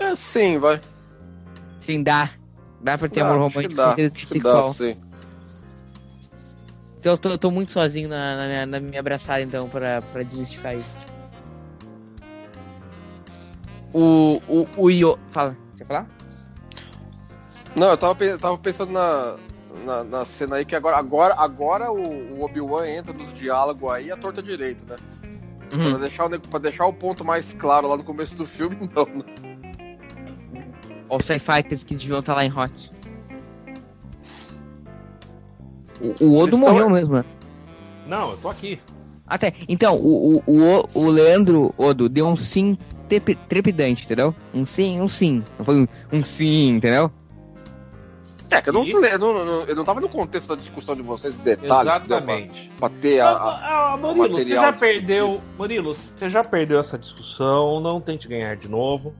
É 0.00 0.12
sim, 0.16 0.58
vai. 0.58 0.80
Sim, 1.78 2.02
dá. 2.02 2.28
Dá 2.80 2.98
pra 2.98 3.08
ter 3.08 3.20
Dá, 3.20 3.26
amor 3.28 3.48
romântico 3.48 3.76
dá, 3.76 3.94
sexual. 3.94 4.66
dá, 4.70 4.74
sim. 4.74 4.96
Então 6.98 7.12
eu 7.12 7.18
tô, 7.18 7.28
eu 7.28 7.38
tô 7.38 7.48
muito 7.52 7.70
sozinho 7.70 8.08
na, 8.08 8.36
na, 8.36 8.46
minha, 8.48 8.66
na 8.66 8.80
minha 8.80 8.98
abraçada, 8.98 9.40
então, 9.42 9.68
pra, 9.68 10.02
pra 10.02 10.24
desmistificar 10.24 10.74
isso. 10.74 11.11
O. 13.92 14.40
O. 14.48 14.66
O 14.76 14.90
Io. 14.90 15.18
Fala, 15.30 15.56
quer 15.76 15.86
falar? 15.86 16.06
Não, 17.74 17.88
eu 17.90 17.96
tava, 17.96 18.14
pe- 18.14 18.36
tava 18.36 18.58
pensando 18.58 18.92
na, 18.92 19.36
na, 19.84 20.04
na 20.04 20.24
cena 20.24 20.56
aí 20.56 20.64
que 20.64 20.74
agora, 20.76 20.96
agora, 20.96 21.34
agora 21.38 21.90
o, 21.90 22.36
o 22.38 22.44
Obi-Wan 22.44 22.86
entra 22.86 23.12
nos 23.14 23.32
diálogos 23.32 23.90
aí 23.90 24.10
a 24.10 24.16
torta 24.16 24.42
direito, 24.42 24.84
né? 24.84 24.96
Pra, 25.70 25.78
Uhum. 25.78 25.98
deixar 25.98 26.26
o, 26.26 26.40
pra 26.40 26.58
deixar 26.58 26.84
o 26.86 26.92
ponto 26.92 27.24
mais 27.24 27.54
claro 27.54 27.88
lá 27.88 27.96
no 27.96 28.04
começo 28.04 28.36
do 28.36 28.44
filme, 28.46 28.76
não. 28.94 29.06
né? 29.06 29.24
Ou 31.08 31.16
os 31.16 31.26
Fighters 31.26 31.82
que 31.82 31.94
deviam 31.94 32.18
estar 32.20 32.34
lá 32.34 32.44
em 32.44 32.52
Hot. 32.52 32.90
O, 36.00 36.24
o 36.26 36.36
Odo 36.36 36.48
Eles 36.56 36.60
morreu 36.60 36.84
tão- 36.84 36.90
mesmo, 36.90 37.14
né? 37.14 37.24
Não, 38.06 38.32
eu 38.32 38.36
tô 38.36 38.48
aqui. 38.50 38.78
Até. 39.26 39.54
Então, 39.68 39.96
o, 39.96 40.36
o, 40.38 40.42
o, 40.46 40.88
o 40.94 41.10
Leandro 41.10 41.72
Odo 41.78 42.08
deu 42.08 42.26
um 42.26 42.36
sim 42.36 42.76
tepe- 43.20 43.38
trepidante, 43.48 44.04
entendeu? 44.04 44.34
Um 44.54 44.64
sim, 44.64 45.00
um 45.00 45.08
sim. 45.08 45.44
Não 45.58 45.64
foi 45.66 45.76
um, 45.82 45.88
um 46.12 46.24
sim, 46.24 46.70
entendeu? 46.76 47.10
É, 48.50 48.60
que 48.60 48.68
eu 48.68 48.72
não, 48.74 48.84
eu 48.84 49.18
não, 49.18 49.44
não- 49.44 49.64
eu 49.64 49.74
não 49.74 49.84
tava 49.84 50.00
no 50.00 50.08
contexto 50.08 50.48
da 50.48 50.56
discussão 50.60 50.94
de 50.94 51.02
vocês, 51.02 51.38
detalhes, 51.38 51.96
entendeu? 51.96 52.22
Pra, 52.22 52.36
Exatamente. 52.36 52.70
pra 52.78 52.88
ter 52.90 53.20
a, 53.20 53.30
a- 53.30 53.34
Ah, 53.34 53.92
ah, 53.92 53.96
Murilo, 53.96 54.36
você 54.38 54.46
já 54.46 54.72
perdeu. 54.72 55.40
Murilo, 55.58 55.94
você 55.94 56.28
já 56.30 56.42
perdeu 56.44 56.78
essa 56.80 56.98
discussão. 56.98 57.80
Não 57.80 58.00
tente 58.00 58.28
ganhar 58.28 58.56
de 58.56 58.68
novo. 58.68 59.14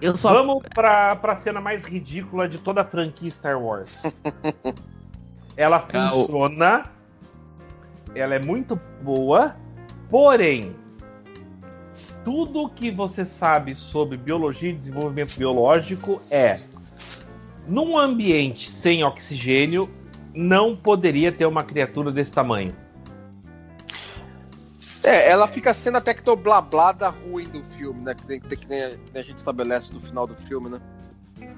Eu 0.00 0.16
só. 0.16 0.32
Vamos 0.32 0.62
pra, 0.74 1.14
pra 1.16 1.36
cena 1.36 1.60
mais 1.60 1.84
ridícula 1.84 2.48
de 2.48 2.56
toda 2.58 2.80
a 2.80 2.84
franquia 2.84 3.30
Star 3.30 3.60
Wars. 3.60 4.02
ela 5.56 5.76
Ah, 5.92 6.06
o- 6.06 6.10
funciona. 6.10 6.86
Ela 8.14 8.34
é 8.34 8.38
muito 8.38 8.80
boa. 9.02 9.56
Porém, 10.08 10.74
tudo 12.24 12.68
que 12.68 12.90
você 12.90 13.24
sabe 13.24 13.74
sobre 13.74 14.16
biologia 14.16 14.70
e 14.70 14.74
desenvolvimento 14.74 15.36
biológico 15.36 16.20
é. 16.30 16.58
Num 17.66 17.96
ambiente 17.96 18.68
sem 18.68 19.04
oxigênio, 19.04 19.88
não 20.34 20.76
poderia 20.76 21.30
ter 21.30 21.46
uma 21.46 21.62
criatura 21.62 22.10
desse 22.10 22.32
tamanho. 22.32 22.74
É, 25.02 25.30
ela 25.30 25.48
fica 25.48 25.72
sendo 25.72 25.96
a 25.96 26.00
tecnoblablada 26.00 27.08
ruim 27.08 27.44
do 27.44 27.62
filme, 27.74 28.02
né? 28.02 28.14
Que 28.14 28.28
nem, 28.28 28.40
que 28.40 28.68
nem 28.68 28.84
a, 28.84 28.90
que 28.90 29.12
nem 29.12 29.20
a 29.20 29.22
gente 29.22 29.38
estabelece 29.38 29.92
no 29.94 30.00
final 30.00 30.26
do 30.26 30.34
filme, 30.36 30.68
né? 30.68 30.80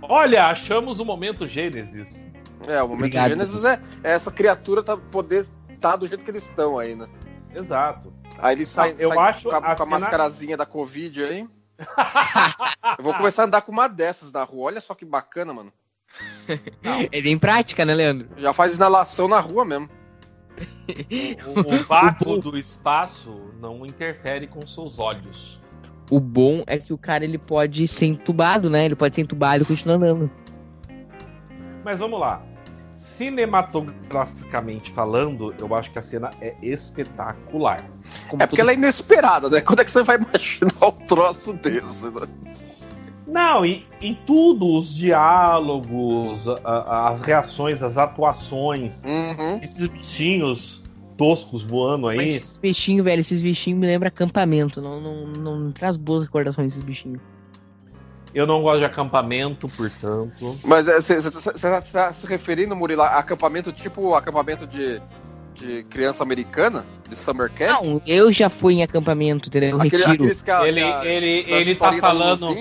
Olha, 0.00 0.46
achamos 0.46 1.00
o 1.00 1.04
momento 1.04 1.46
Gênesis. 1.46 2.28
É, 2.66 2.80
o 2.80 2.86
momento 2.86 3.00
Obrigado. 3.00 3.30
Gênesis 3.30 3.64
é, 3.64 3.80
é 4.04 4.12
essa 4.12 4.30
criatura 4.30 4.82
tá, 4.82 4.96
poder 4.96 5.46
tá 5.80 5.96
do 5.96 6.06
jeito 6.06 6.24
que 6.24 6.30
eles 6.30 6.44
estão 6.44 6.78
aí, 6.78 6.94
né? 6.94 7.08
Exato. 7.54 8.12
Aí 8.38 8.56
eles 8.56 8.68
saem, 8.68 8.94
eu 8.98 9.08
saem 9.10 9.20
acho 9.20 9.48
com 9.48 9.54
a, 9.54 9.58
a 9.58 9.60
com 9.60 9.68
a 9.68 9.76
cena- 9.76 9.86
mascarazinha 9.86 10.56
da 10.56 10.66
Covid 10.66 11.24
aí. 11.24 11.48
eu 12.98 13.04
vou 13.04 13.14
começar 13.14 13.42
a 13.42 13.46
andar 13.46 13.62
com 13.62 13.72
uma 13.72 13.88
dessas 13.88 14.30
da 14.30 14.44
rua. 14.44 14.66
Olha 14.66 14.80
só 14.80 14.94
que 14.94 15.04
bacana, 15.04 15.52
mano. 15.52 15.72
É 17.10 17.20
bem 17.22 17.38
prática, 17.38 17.84
né, 17.84 17.94
Leandro? 17.94 18.28
Já 18.36 18.52
faz 18.52 18.74
inalação 18.74 19.26
na 19.28 19.40
rua 19.40 19.64
mesmo. 19.64 19.88
O, 21.46 21.74
o 21.74 21.78
vácuo 21.84 22.38
do 22.38 22.58
espaço 22.58 23.52
não 23.58 23.86
interfere 23.86 24.46
com 24.46 24.66
seus 24.66 24.98
olhos. 24.98 25.60
O 26.10 26.20
bom 26.20 26.62
é 26.66 26.76
que 26.76 26.92
o 26.92 26.98
cara 26.98 27.24
ele 27.24 27.38
pode 27.38 27.88
ser 27.88 28.06
entubado, 28.06 28.68
né? 28.68 28.84
Ele 28.84 28.96
pode 28.96 29.14
ser 29.14 29.22
entubado 29.22 29.62
e 29.62 29.66
continuar 29.66 29.96
andando. 29.96 30.30
Mas 31.82 31.98
vamos 31.98 32.20
lá. 32.20 32.42
Cinematograficamente 33.02 34.90
falando, 34.90 35.54
eu 35.58 35.74
acho 35.74 35.90
que 35.90 35.98
a 35.98 36.02
cena 36.02 36.30
é 36.40 36.54
espetacular. 36.62 37.84
Como 38.28 38.42
É 38.42 38.46
porque 38.46 38.56
tudo- 38.56 38.60
ela 38.60 38.70
é 38.72 38.74
inesperada, 38.74 39.50
né? 39.50 39.60
Quando 39.60 39.80
é 39.80 39.84
que 39.84 39.90
você 39.90 40.02
vai 40.02 40.16
imaginar 40.22 40.72
o 40.80 40.92
troço 40.92 41.52
desse, 41.54 42.04
né? 42.10 42.26
Não, 43.26 43.64
e, 43.64 43.86
e 44.00 44.14
tudo, 44.26 44.76
os 44.76 44.94
diálogos, 44.94 46.46
a- 46.48 46.58
a- 46.64 47.08
as 47.10 47.22
reações, 47.22 47.82
as 47.82 47.96
atuações, 47.98 49.02
Uhum. 49.04 49.58
esses 49.62 49.86
bichinhos 49.86 50.82
toscos 51.16 51.62
voando 51.62 52.08
aí. 52.08 52.16
Mas 52.18 52.28
esses 52.36 52.58
bichinhos, 52.58 53.04
velho, 53.04 53.20
esses 53.20 53.40
bichinhos 53.42 53.80
me 53.80 53.86
lembram 53.86 54.08
acampamento. 54.08 54.80
Não, 54.80 55.00
não, 55.00 55.26
não, 55.26 55.58
não 55.60 55.72
traz 55.72 55.96
boas 55.96 56.24
recordações 56.24 56.68
desses 56.72 56.84
bichinhos. 56.84 57.20
Eu 58.34 58.46
não 58.46 58.62
gosto 58.62 58.78
de 58.78 58.84
acampamento, 58.86 59.68
portanto. 59.68 60.58
Mas 60.64 60.88
é, 60.88 61.00
você 61.00 61.30
tá 61.92 62.14
se 62.14 62.26
referindo, 62.26 62.74
Murilo, 62.74 63.02
a 63.02 63.18
acampamento 63.18 63.72
tipo 63.72 64.14
acampamento 64.14 64.66
de, 64.66 65.00
de 65.54 65.84
criança 65.84 66.22
americana? 66.22 66.86
De 67.08 67.16
summer 67.16 67.50
camp? 67.50 67.70
Não, 67.82 68.00
eu 68.06 68.32
já 68.32 68.48
fui 68.48 68.74
em 68.74 68.82
acampamento, 68.82 69.48
entendeu? 69.50 69.78
Aquele- 69.80 70.04
Retiro. 70.04 70.24
a- 70.50 70.66
Ele, 70.68 70.82
a- 70.82 71.04
ele, 71.04 71.44
ele 71.46 71.74
tá 71.74 71.92
falando. 71.94 72.54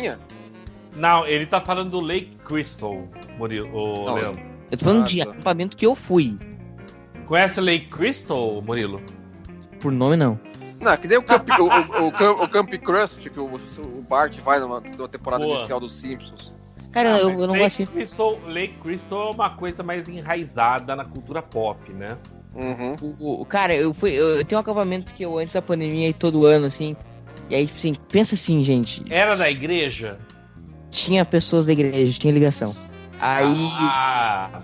Não, 0.94 1.26
ele 1.26 1.46
tá 1.46 1.62
falando 1.62 1.90
do 1.92 2.02
Lake 2.02 2.38
Crystal, 2.44 3.08
Murilo, 3.38 3.74
ô, 3.74 4.06
Não, 4.06 4.16
Leandro. 4.16 4.42
Eu 4.70 4.78
tô 4.78 4.84
falando 4.86 5.04
Ah, 5.04 5.08
de 5.08 5.24
tá. 5.24 5.32
acampamento 5.32 5.78
que 5.78 5.86
eu 5.86 5.96
fui. 5.96 6.38
Conhece 7.26 7.62
Lake 7.62 7.86
Crystal, 7.88 8.62
Murilo? 8.62 9.02
Por 9.80 9.90
nome, 9.92 10.18
não. 10.18 10.38
Não, 10.82 10.98
que 10.98 11.08
nem 11.08 11.18
o 11.18 11.24
Camp, 11.24 11.48
o, 11.60 11.64
o, 12.04 12.08
o 12.08 12.12
Camp, 12.12 12.40
o 12.42 12.48
Camp 12.48 12.70
Crust, 12.84 13.30
que 13.30 13.40
o, 13.40 13.46
o 13.56 14.02
Bart 14.08 14.38
vai 14.40 14.60
numa, 14.60 14.80
numa 14.82 15.08
temporada 15.08 15.44
Boa. 15.44 15.58
inicial 15.60 15.80
dos 15.80 15.94
Simpsons. 15.94 16.52
Cara, 16.92 17.16
Ah, 17.16 17.20
eu, 17.20 17.30
eu 17.30 17.48
não 17.48 17.54
Lake 17.54 17.84
gosto. 17.84 17.88
Crystal, 17.88 18.40
Lake 18.48 18.74
Crystal 18.82 19.30
é 19.30 19.32
uma 19.36 19.50
coisa 19.52 19.82
mais 19.84 20.10
enraizada 20.10 20.96
na 20.96 21.06
cultura 21.06 21.42
pop, 21.42 21.92
né? 21.94 22.18
Uhum. 22.54 22.96
O, 23.18 23.42
o- 23.42 23.46
cara, 23.46 23.74
eu 23.74 23.94
fui. 23.94 24.12
Eu, 24.12 24.38
eu 24.40 24.44
tenho 24.46 24.60
um 24.60 24.62
acampamento 24.62 25.14
que 25.14 25.24
eu 25.24 25.38
antes 25.38 25.54
da 25.54 25.62
pandemia 25.62 26.10
e 26.10 26.14
todo 26.14 26.46
ano, 26.46 26.66
assim. 26.66 26.98
E 27.50 27.56
aí, 27.56 27.70
assim, 27.74 27.94
pensa 28.10 28.36
assim, 28.36 28.62
gente. 28.62 29.04
Era 29.10 29.36
da 29.36 29.50
igreja? 29.50 30.20
Tinha 30.90 31.24
pessoas 31.24 31.66
da 31.66 31.72
igreja, 31.72 32.20
tinha 32.20 32.34
ligação. 32.34 32.76
Aí. 33.22 33.70
Ah, 33.80 34.62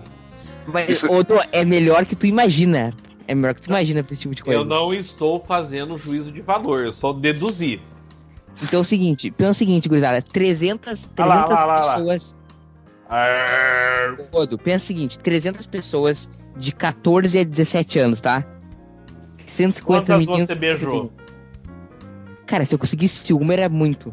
Mas, 0.66 0.90
Isso- 0.90 1.10
outro, 1.10 1.38
é 1.50 1.64
melhor 1.64 2.04
que 2.04 2.14
tu 2.14 2.26
imagina. 2.26 2.92
É 3.28 3.34
melhor 3.34 3.54
que 3.54 3.60
tu 3.60 3.68
imagina 3.68 4.02
pra 4.02 4.12
esse 4.14 4.22
tipo 4.22 4.34
de 4.34 4.42
coisa. 4.42 4.58
eu 4.58 4.64
não 4.64 4.92
estou 4.92 5.38
fazendo 5.38 5.96
juízo 5.98 6.32
de 6.32 6.40
valor, 6.40 6.86
eu 6.86 6.92
só 6.92 7.12
deduzi. 7.12 7.80
Então 8.62 8.78
é 8.78 8.80
o 8.80 8.84
seguinte, 8.84 9.30
pensa 9.30 9.50
o 9.50 9.54
seguinte, 9.54 9.88
gurizada. 9.88 10.22
300, 10.22 11.04
300 11.04 11.14
Ah 11.16 11.24
lá, 11.24 11.44
lá, 11.44 11.64
lá, 11.64 11.94
pessoas. 11.94 12.36
Arr, 13.08 14.28
Todo, 14.32 14.58
pensa 14.58 14.84
o 14.84 14.86
seguinte, 14.86 15.18
300 15.18 15.66
pessoas 15.66 16.28
de 16.56 16.72
14 16.72 17.38
a 17.38 17.44
17 17.44 17.98
anos, 17.98 18.20
tá? 18.20 18.44
150 19.46 19.82
Quantas 19.84 20.18
meninos. 20.26 20.46
você 20.46 20.54
beijou? 20.54 21.12
Cara, 22.46 22.64
se 22.64 22.74
eu 22.74 22.78
conseguisse 22.78 23.32
uma 23.32 23.52
era 23.52 23.68
muito. 23.68 24.12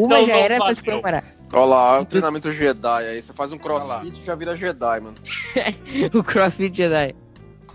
Uma 0.00 0.20
Então 0.20 0.26
já 0.26 0.32
não 0.34 0.40
era 0.40 0.56
pra 0.58 0.74
se 0.74 0.82
comparar. 0.82 1.24
Olha 1.52 1.64
lá, 1.64 2.00
o 2.00 2.04
treinamento 2.04 2.50
Jedi 2.50 3.04
aí. 3.06 3.22
Você 3.22 3.32
faz 3.32 3.52
um 3.52 3.58
crossfit 3.58 4.20
e 4.20 4.24
já 4.24 4.34
vira 4.34 4.56
Jedi, 4.56 5.00
mano. 5.00 5.14
O 6.14 6.22
CrossFit 6.22 6.76
Jedi. 6.76 7.14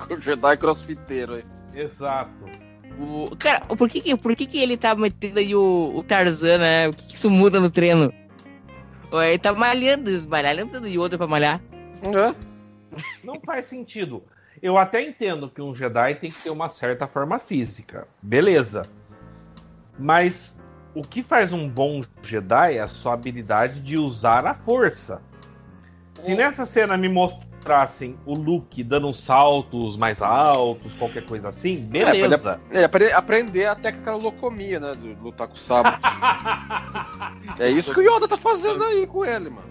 O 0.09 0.15
Jedi 0.19 0.57
crossfiteiro 0.57 1.34
aí. 1.36 1.43
Exato. 1.74 2.32
O... 2.99 3.36
Cara, 3.38 3.61
por 3.61 3.89
que, 3.89 4.01
que- 4.01 4.15
por 4.17 4.36
que, 4.36 4.45
que 4.45 4.59
ele 4.59 4.76
tá 4.78 4.93
metendo 4.93 5.39
aí 5.39 5.55
o, 5.55 5.93
o 5.95 6.03
Tarzan, 6.03 6.57
né? 6.57 6.88
O 6.89 6.93
que, 6.93 7.05
que 7.07 7.15
isso 7.15 7.30
muda 7.30 7.59
no 7.59 7.69
treino? 7.69 8.13
Ó, 9.11 9.22
Ele 9.22 9.39
tá 9.39 9.53
malhando, 9.53 10.09
malhar, 10.28 10.55
não 10.55 10.63
precisa 10.67 10.82
do 10.82 10.88
Yoda 10.88 11.17
pra 11.17 11.28
malhar. 11.28 11.61
É. 12.03 12.36
Não 13.24 13.39
faz 13.45 13.65
sentido. 13.65 14.24
Eu 14.61 14.78
até 14.78 15.01
entendo 15.01 15.49
que 15.49 15.61
um 15.61 15.74
Jedi 15.74 16.15
tem 16.15 16.30
que 16.32 16.41
ter 16.41 16.49
uma 16.49 16.69
certa 16.69 17.07
forma 17.07 17.39
física. 17.39 18.07
Beleza. 18.22 18.84
Mas 20.02 20.60
o 20.95 21.02
que 21.04 21.22
faz 21.22 21.54
um 21.54 21.70
bom 21.70 22.02
Jedi 22.24 22.76
é 22.78 22.82
a 22.82 22.88
sua 22.88 23.14
habilidade 23.14 23.80
de 23.82 23.97
usar 23.97 24.45
a 24.45 24.54
força. 24.54 25.22
Se 26.16 26.36
nessa 26.36 26.66
cena 26.66 26.97
me 26.97 27.08
mostrassem 27.10 28.16
o 28.26 28.34
Luke 28.36 28.84
dando 28.84 29.08
uns 29.08 29.24
saltos 29.24 29.95
mais 29.97 30.22
altos, 30.22 30.93
qualquer 30.95 31.26
coisa 31.26 31.49
assim, 31.49 31.78
beleza. 31.88 32.60
É, 32.72 32.84
apre- 32.84 33.12
aprender 33.14 33.66
a 33.66 33.76
técnica 33.76 34.14
locomia, 34.16 34.80
né? 34.80 34.91
De 35.02 35.14
lutar 35.22 35.47
com 35.47 35.54
o 35.56 35.58
sabre. 35.58 35.93
é 37.60 37.70
isso 37.70 37.93
que 37.93 37.99
o 37.99 38.04
Yoda 38.04 38.28
tá 38.28 38.38
fazendo 38.38 38.84
aí 38.84 39.08
com 39.08 39.24
ele, 39.26 39.49
mano. 39.49 39.70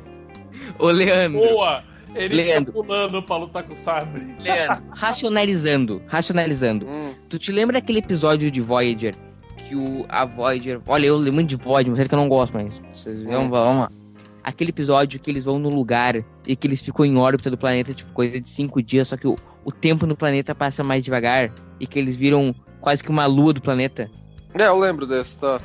Ô, 0.78 0.90
Leandro, 0.90 1.40
Boa! 1.40 1.84
Ele 2.14 2.34
Leandro. 2.34 2.72
fica 2.72 2.84
pulando 2.84 3.22
pra 3.22 3.36
lutar 3.36 3.62
com 3.62 3.72
o 3.72 3.76
sabre. 3.76 4.34
Leandro, 4.40 4.82
racionalizando, 4.90 6.02
racionalizando. 6.08 6.86
Hum. 6.88 7.14
Tu 7.28 7.38
te 7.38 7.52
lembra 7.52 7.74
daquele 7.74 8.00
episódio 8.00 8.50
de 8.50 8.60
Voyager? 8.60 9.14
Que 9.70 9.76
o, 9.76 10.04
a 10.08 10.24
Voyager. 10.24 10.80
Olha, 10.84 11.06
eu 11.06 11.16
lembro 11.16 11.34
muito 11.34 11.50
de 11.50 11.54
Voyager, 11.54 11.92
mas 11.92 12.00
é 12.00 12.08
que 12.08 12.12
eu 12.12 12.18
não 12.18 12.28
gosto, 12.28 12.54
mas. 12.54 12.74
Vocês 12.92 13.22
vão, 13.22 13.48
vamos 13.48 13.82
lá. 13.82 13.92
Aquele 14.42 14.70
episódio 14.70 15.20
que 15.20 15.30
eles 15.30 15.44
vão 15.44 15.60
no 15.60 15.68
lugar 15.68 16.24
e 16.44 16.56
que 16.56 16.66
eles 16.66 16.82
ficam 16.82 17.04
em 17.04 17.16
órbita 17.16 17.48
do 17.48 17.56
planeta, 17.56 17.94
tipo, 17.94 18.10
coisa 18.10 18.40
de 18.40 18.50
cinco 18.50 18.82
dias, 18.82 19.06
só 19.06 19.16
que 19.16 19.28
o, 19.28 19.36
o 19.64 19.70
tempo 19.70 20.06
no 20.06 20.16
planeta 20.16 20.56
passa 20.56 20.82
mais 20.82 21.04
devagar 21.04 21.52
e 21.78 21.86
que 21.86 22.00
eles 22.00 22.16
viram 22.16 22.52
quase 22.80 23.00
que 23.04 23.10
uma 23.10 23.26
lua 23.26 23.52
do 23.52 23.62
planeta. 23.62 24.10
É, 24.54 24.66
eu 24.66 24.76
lembro 24.76 25.06
desse, 25.06 25.38
tá? 25.38 25.60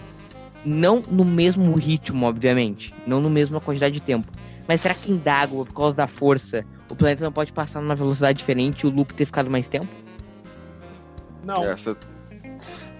Não 0.63 1.01
no 1.09 1.25
mesmo 1.25 1.73
ritmo, 1.73 2.27
obviamente. 2.27 2.93
Não 3.07 3.19
no 3.19 3.27
mesma 3.27 3.59
quantidade 3.59 3.95
de 3.95 4.01
tempo. 4.01 4.31
Mas 4.67 4.81
será 4.81 4.93
que 4.93 5.11
em 5.11 5.17
Dagoba, 5.17 5.65
por 5.65 5.73
causa 5.73 5.95
da 5.95 6.07
força, 6.07 6.63
o 6.91 6.95
planeta 6.95 7.23
não 7.23 7.31
pode 7.31 7.51
passar 7.51 7.81
numa 7.81 7.95
velocidade 7.95 8.37
diferente 8.37 8.81
e 8.81 8.87
o 8.87 8.91
Luke 8.91 9.15
ter 9.15 9.25
ficado 9.25 9.49
mais 9.49 9.67
tempo? 9.67 9.87
Não. 11.43 11.63
Essa... 11.63 11.97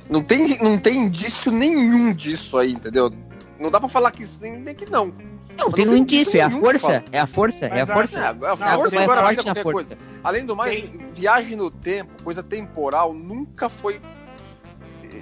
Não, 0.10 0.22
tem, 0.24 0.58
não 0.60 0.78
tem 0.78 0.98
indício 1.06 1.52
nenhum 1.52 2.14
disso 2.14 2.58
aí, 2.58 2.74
entendeu? 2.74 3.12
Não 3.60 3.72
dá 3.72 3.80
pra 3.80 3.90
falar 3.90 4.12
que 4.12 4.24
isso, 4.24 4.40
nem, 4.42 4.58
nem 4.60 4.76
que 4.76 4.86
não. 4.90 5.14
Não, 5.58 5.72
tem 5.72 5.86
não 5.86 5.94
um 5.94 5.96
tem 5.96 6.04
indício, 6.04 6.38
é 6.38 6.42
a 6.42 6.48
nenhum 6.50 6.60
que 6.62 6.66
força, 6.66 7.04
é 7.12 7.20
a 7.20 7.26
força, 7.26 7.66
é 7.68 7.82
a 7.82 7.86
força. 7.86 8.20
É, 8.20 8.28
a 8.28 8.76
força 8.76 9.00
é 9.00 9.04
agora 9.04 9.22
na 9.22 9.34
qualquer 9.34 9.64
força. 9.64 9.72
coisa. 9.72 9.98
Além 10.24 10.46
do 10.46 10.56
mais, 10.56 10.84
viagem 11.14 11.56
no 11.56 11.72
tempo, 11.72 12.24
coisa 12.24 12.44
temporal, 12.44 13.14
nunca 13.14 13.70
foi 13.70 14.02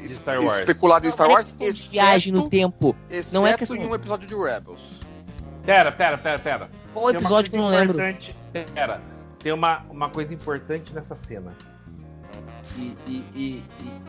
Star 0.08 0.42
Wars. 0.42 0.60
especulado 0.60 1.08
em 1.08 1.12
Star 1.12 1.30
é 1.30 1.34
Wars, 1.34 1.54
questão 1.58 1.70
de 1.86 1.92
viagem 1.92 2.34
no 2.34 2.40
exceto, 2.40 2.50
tempo. 2.50 2.96
exceto 3.10 3.36
Não 3.36 3.48
é 3.48 3.54
questão- 3.56 3.78
em 3.78 3.88
um 3.88 3.94
episódio 3.96 4.28
de 4.28 4.36
Rebels. 4.36 5.00
Pera, 5.66 5.92
pera, 5.92 6.18
pera, 6.18 6.40
pera. 6.40 6.70
Qual 6.94 7.08
Tem 7.08 7.16
episódio 7.18 7.52
que 7.52 7.58
eu 7.58 7.62
não 7.62 7.70
lembro? 7.70 7.98
Pera, 8.74 9.02
tem 9.40 9.54
uma, 9.54 9.84
uma 9.90 10.10
coisa 10.10 10.34
importante 10.34 10.94
nessa 10.94 11.16
cena. 11.16 11.54
E, 12.78 12.96
e, 13.08 13.24
e, 13.36 13.64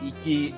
e- 0.07 0.11
que 0.23 0.55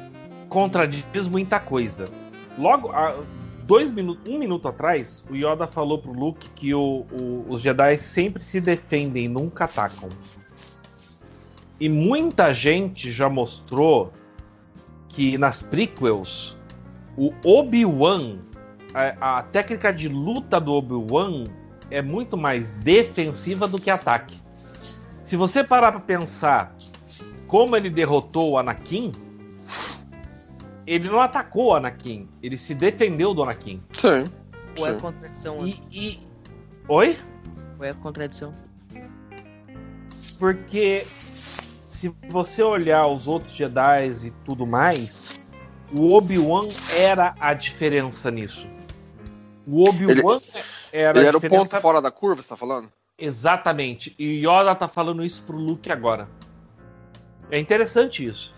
contradiz 0.50 1.28
muita 1.28 1.60
coisa. 1.60 2.10
Logo, 2.58 2.90
há 2.92 3.16
dois 3.64 3.92
minutos, 3.92 4.24
um 4.34 4.40
minuto 4.40 4.68
atrás, 4.68 5.24
o 5.30 5.36
Yoda 5.36 5.68
falou 5.68 6.00
pro 6.00 6.12
Luke 6.14 6.50
que 6.52 6.74
o- 6.74 7.06
o- 7.12 7.46
os 7.50 7.62
Jedi 7.62 7.98
sempre 7.98 8.42
se 8.42 8.62
defendem, 8.62 9.28
nunca 9.28 9.66
atacam. 9.66 10.10
E 11.80 11.88
muita 11.90 12.54
gente 12.54 13.12
já 13.12 13.30
mostrou 13.30 14.12
que 15.10 15.38
nas 15.38 15.62
prequels 15.62 16.58
o 17.16 17.34
Obi-Wan, 17.44 18.38
a, 18.94 19.40
a 19.40 19.44
técnica 19.44 19.92
de 19.92 20.08
luta 20.08 20.60
do 20.60 20.74
Obi-Wan 20.74 21.48
é 21.92 22.02
muito 22.02 22.36
mais 22.38 22.72
defensiva 22.80 23.68
do 23.68 23.80
que 23.80 23.90
ataque. 23.90 24.38
Se 25.24 25.36
você 25.36 25.64
parar 25.64 25.92
pra 25.92 26.02
pensar 26.02 26.74
como 27.48 27.76
ele 27.76 27.90
derrotou 27.90 28.52
o 28.52 28.58
Anakin, 28.58 29.14
ele 30.86 31.10
não 31.10 31.20
atacou 31.20 31.68
o 31.68 31.76
Anakin, 31.76 32.28
ele 32.42 32.58
se 32.58 32.74
defendeu 32.74 33.34
do 33.34 33.44
Anakin. 33.44 33.82
Sim. 33.98 34.26
Ou 34.78 34.88
é 34.88 34.94
Sim. 34.94 35.00
contradição? 35.00 35.68
E, 35.68 35.82
e... 35.92 36.20
Oi? 36.88 37.18
Ou 37.80 37.86
é 37.86 37.94
contradição? 37.94 38.54
Porque 40.40 41.06
se 41.84 42.14
você 42.30 42.62
olhar 42.62 43.08
os 43.08 43.28
outros 43.28 43.54
Jedi 43.54 44.08
e 44.26 44.32
tudo 44.46 44.68
mais, 44.68 45.40
o 45.92 46.14
Obi-Wan 46.14 46.68
era 46.90 47.34
a 47.40 47.54
diferença 47.54 48.30
nisso. 48.30 48.68
O 49.66 49.90
Obi-Wan 49.90 50.38
era 50.92 51.20
Ele 51.20 51.26
a 51.26 51.30
era 51.30 51.38
o 51.38 51.42
diferença 51.42 51.70
ponto 51.72 51.82
fora 51.82 52.02
da 52.02 52.12
curva, 52.12 52.42
você 52.42 52.50
tá 52.50 52.56
falando? 52.56 52.90
Exatamente. 53.18 54.16
E 54.18 54.46
Yoda 54.46 54.76
tá 54.76 54.88
falando 54.88 55.26
isso 55.26 55.42
pro 55.44 55.58
Luke 55.58 55.92
agora. 55.92 56.30
É 57.50 57.60
interessante 57.60 58.26
isso. 58.26 58.56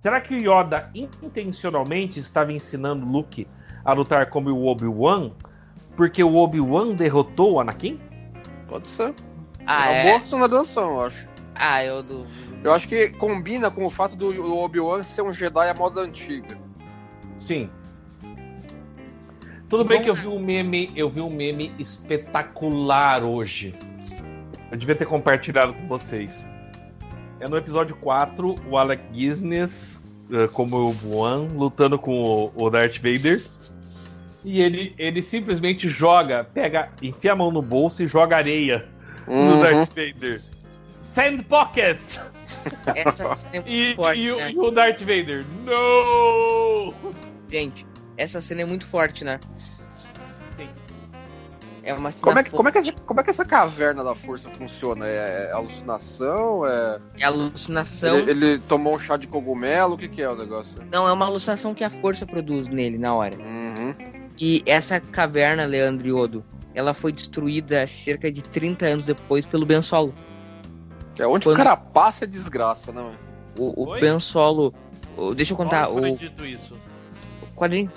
Será 0.00 0.20
que 0.20 0.34
o 0.34 0.38
Yoda 0.38 0.90
intencionalmente 1.22 2.20
estava 2.20 2.52
ensinando 2.52 3.04
Luke 3.04 3.46
a 3.84 3.92
lutar 3.92 4.30
como 4.30 4.50
o 4.50 4.66
Obi-Wan? 4.66 5.32
Porque 5.96 6.22
o 6.22 6.36
Obi-Wan 6.36 6.94
derrotou 6.94 7.54
o 7.54 7.60
Anakin? 7.60 7.98
Pode 8.68 8.86
ser. 8.86 9.14
Ah, 9.66 9.88
é 9.88 9.90
uma 9.90 9.98
é. 9.98 10.04
boa 10.04 10.20
finalização, 10.20 10.90
eu 10.90 11.00
acho. 11.02 11.28
Ah, 11.54 11.84
eu 11.84 12.02
do. 12.02 12.26
Eu 12.62 12.72
acho 12.72 12.86
que 12.86 13.08
combina 13.10 13.70
com 13.70 13.84
o 13.84 13.90
fato 13.90 14.14
do 14.14 14.56
Obi-Wan 14.58 15.02
ser 15.02 15.22
um 15.22 15.32
Jedi 15.32 15.68
à 15.68 15.74
moda 15.74 16.02
antiga. 16.02 16.56
Sim. 17.38 17.70
Tudo 19.68 19.84
bem 19.84 20.00
que 20.00 20.08
eu 20.08 20.14
vi 20.14 20.28
um 20.28 20.38
meme, 20.38 20.92
eu 20.94 21.10
vi 21.10 21.20
um 21.20 21.30
meme 21.30 21.72
espetacular 21.78 23.24
hoje. 23.24 23.74
Eu 24.70 24.76
devia 24.76 24.94
ter 24.94 25.06
compartilhado 25.06 25.74
com 25.74 25.88
vocês. 25.88 26.46
É 27.40 27.48
no 27.48 27.56
episódio 27.56 27.94
4, 27.96 28.54
o 28.68 28.78
Alec 28.78 29.02
Guinness, 29.12 30.00
eh, 30.32 30.48
como 30.52 30.76
o 30.76 30.90
Obi-Wan, 30.90 31.48
lutando 31.54 31.98
com 31.98 32.50
o, 32.56 32.70
Darth 32.70 32.96
Vader. 32.96 33.42
E 34.44 34.60
ele, 34.62 34.94
ele 34.98 35.22
simplesmente 35.22 35.88
joga, 35.90 36.44
pega, 36.44 36.90
enfia 37.02 37.32
a 37.32 37.36
mão 37.36 37.50
no 37.50 37.60
bolso 37.60 38.02
e 38.02 38.06
joga 38.06 38.36
areia 38.36 38.86
no 39.26 39.34
Uhum. 39.34 39.60
Darth 39.60 39.88
Vader. 39.90 40.40
Sand 41.02 41.38
Pocket! 41.48 41.98
Essa 42.94 43.34
cena 43.36 43.50
é 43.52 43.60
muito 43.60 43.70
E, 43.70 43.94
forte, 43.94 44.20
e 44.20 44.30
o- 44.32 44.36
né? 44.36 44.52
e 44.52 44.58
o 44.58 44.70
Darth 44.70 45.00
Vader, 45.00 45.44
no! 45.64 46.94
Gente, 47.50 47.86
essa 48.16 48.40
cena 48.40 48.62
é 48.62 48.64
muito 48.64 48.86
forte, 48.86 49.24
né? 49.24 49.38
É 51.86 51.94
uma 51.94 52.10
Como 52.12 52.36
é, 52.36 52.42
que, 52.42 52.50
como, 52.50 52.68
é 52.68 52.72
que 52.72 52.78
essa, 52.78 52.92
como 52.92 53.20
é 53.20 53.22
que 53.22 53.30
essa 53.30 53.44
caverna 53.44 54.02
da 54.02 54.12
força 54.16 54.50
funciona? 54.50 55.06
É, 55.06 55.50
é 55.50 55.52
alucinação? 55.52 56.66
É... 56.66 56.98
É 57.16 57.24
alucinação. 57.24 58.16
Ele, 58.18 58.30
ele 58.32 58.58
tomou 58.68 58.96
um 58.96 58.98
chá 58.98 59.16
de 59.16 59.28
cogumelo? 59.28 59.94
O 59.94 59.98
que, 59.98 60.08
que 60.08 60.20
é 60.20 60.28
o 60.28 60.34
negócio? 60.34 60.82
Não, 60.90 61.06
é 61.06 61.12
uma 61.12 61.26
alucinação 61.26 61.72
que 61.74 61.84
a 61.84 61.90
força 61.90 62.26
produz 62.26 62.66
nele 62.66 62.98
na 62.98 63.14
hora. 63.14 63.36
Uhum. 63.38 63.94
E 64.36 64.64
essa 64.66 64.98
caverna, 64.98 65.64
Leandro 65.64 66.08
e 66.08 66.12
Odo, 66.12 66.44
ela 66.74 66.92
foi 66.92 67.12
destruída 67.12 67.86
cerca 67.86 68.32
de 68.32 68.42
30 68.42 68.84
anos 68.84 69.06
depois 69.06 69.46
pelo 69.46 69.64
Ben 69.64 69.80
Solo. 69.80 70.12
É 71.16 71.24
onde 71.24 71.46
Quando- 71.46 71.54
o 71.54 71.58
cara 71.58 71.76
passa 71.76 72.24
é 72.24 72.26
desgraça, 72.26 72.90
né? 72.90 73.00
mano? 73.00 73.16
O, 73.56 73.84
o 73.84 73.88
Oi? 73.90 74.00
Ben 74.00 74.18
Solo. 74.18 74.74
o- 75.16 75.36
deixa 75.36 75.52
eu 75.52 75.56
contar. 75.56 75.88
Onde 75.88 76.00
foi 76.00 76.10
O 76.10 76.16
dito 76.16 76.44
isso? 76.44 76.76
quadrinho. 77.54 77.92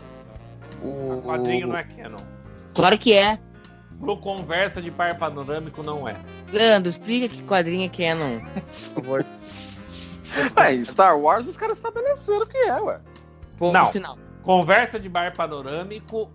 O 0.83 0.87
O 1.17 1.21
quadrinho 1.25 1.67
não 1.67 1.75
é 1.75 1.83
canon. 1.83 2.19
Claro 2.75 2.97
que 2.99 3.13
é. 3.13 3.39
Pro 3.99 4.17
conversa 4.17 4.81
de 4.81 4.89
par 4.89 5.17
panorâmico 5.17 5.83
não 5.83 6.07
é. 6.07 6.15
Leandro, 6.51 6.89
explica 6.89 7.27
que 7.27 7.43
quadrinho 7.43 7.85
é 7.85 7.89
canon, 7.89 8.39
por 8.93 9.03
favor. 9.03 9.25
É, 10.55 10.75
em 10.75 10.85
Star 10.85 11.19
Wars 11.19 11.47
os 11.47 11.57
caras 11.57 11.79
estabeleceram 11.79 12.41
o 12.41 12.45
que 12.45 12.55
é, 12.55 12.79
ué. 12.79 13.01
Ponto 13.57 13.73
Não. 13.73 13.87
final. 13.87 14.15
Conversa 14.43 14.99
de 14.99 15.09
bar 15.09 15.35
panorâmico, 15.35 16.29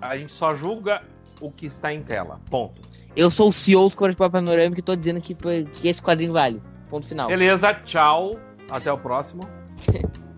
a 0.00 0.16
gente 0.16 0.32
só 0.32 0.54
julga 0.54 1.02
o 1.40 1.48
que 1.50 1.66
está 1.66 1.92
em 1.92 2.02
tela. 2.02 2.40
Ponto. 2.50 2.82
Eu 3.14 3.30
sou 3.30 3.48
o 3.48 3.52
CEO 3.52 3.88
do 3.88 3.96
Corpo 3.96 4.28
Panorâmico 4.28 4.80
e 4.80 4.82
tô 4.82 4.96
dizendo 4.96 5.20
que, 5.20 5.34
que 5.34 5.88
esse 5.88 6.02
quadrinho 6.02 6.32
vale. 6.32 6.60
Ponto 6.90 7.06
final. 7.06 7.28
Beleza, 7.28 7.74
tchau. 7.74 8.38
Até 8.70 8.92
o 8.92 8.98
próximo. 8.98 9.42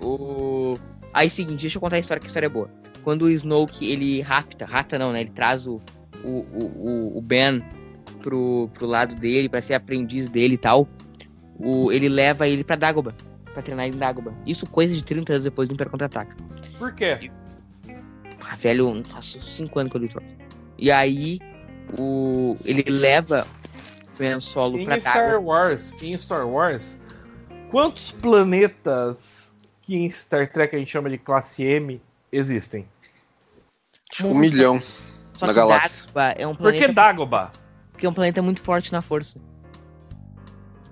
O... 0.00 0.74
Aí, 1.12 1.28
seguinte, 1.28 1.60
deixa 1.60 1.76
eu 1.76 1.80
contar 1.80 1.96
a 1.96 1.98
história, 1.98 2.18
que 2.18 2.26
a 2.26 2.28
história 2.28 2.46
é 2.46 2.48
boa. 2.48 2.70
Quando 3.04 3.22
o 3.22 3.30
Snoke, 3.30 3.86
ele 3.90 4.22
rapta, 4.22 4.64
rapta 4.64 4.98
não, 4.98 5.12
né? 5.12 5.20
Ele 5.20 5.30
traz 5.30 5.66
o, 5.66 5.78
o, 6.24 6.46
o, 6.52 7.18
o 7.18 7.20
Ben 7.20 7.62
pro, 8.22 8.70
pro 8.72 8.86
lado 8.86 9.14
dele, 9.14 9.48
pra 9.48 9.60
ser 9.60 9.74
aprendiz 9.74 10.28
dele 10.28 10.54
e 10.54 10.58
tal. 10.58 10.88
O, 11.58 11.92
ele 11.92 12.08
leva 12.08 12.48
ele 12.48 12.64
pra 12.64 12.76
Dagobah, 12.76 13.14
pra 13.52 13.62
treinar 13.62 13.86
ele 13.86 13.96
em 13.96 13.98
Dagobah. 13.98 14.32
Isso 14.46 14.66
coisa 14.66 14.94
de 14.94 15.02
30 15.02 15.32
anos 15.32 15.44
depois 15.44 15.68
do 15.68 15.74
Império 15.74 15.90
Contra-Ataca. 15.90 16.36
Por 16.78 16.92
quê? 16.94 17.30
Ah, 18.40 18.56
velho, 18.56 18.92
não 18.92 19.04
faço 19.04 19.40
5 19.40 19.78
anos 19.78 19.92
que 19.92 19.98
eu 19.98 20.02
li. 20.02 20.10
E 20.78 20.90
aí, 20.90 21.38
o, 21.98 22.56
ele 22.64 22.82
leva 22.88 23.46
o 24.14 24.18
Ben 24.18 24.40
Solo 24.40 24.78
Em 24.78 24.84
pra 24.84 24.98
Star 24.98 25.30
Dagobah. 25.30 25.38
Wars, 25.40 25.94
em 26.02 26.16
Star 26.16 26.48
Wars, 26.48 26.96
quantos 27.70 28.10
planetas 28.10 29.52
que 29.82 29.96
em 29.96 30.10
Star 30.10 30.50
Trek 30.50 30.74
a 30.74 30.78
gente 30.78 30.90
chama 30.90 31.10
de 31.10 31.18
classe 31.18 31.62
M 31.62 32.00
existem? 32.32 32.86
Um 34.24 34.34
milhão. 34.34 34.80
Só 35.42 35.46
na 35.46 35.52
que 35.52 35.58
galáxia. 35.58 36.02
Dagobah 36.06 36.34
é 36.38 36.46
um 36.46 36.54
Por 36.54 36.72
que 36.72 36.78
planeta, 36.78 36.92
Dagobah? 36.92 37.50
porque 37.92 38.06
é 38.06 38.08
um 38.08 38.12
planeta 38.14 38.42
muito 38.42 38.60
forte 38.62 38.92
na 38.92 39.00
força. 39.02 39.38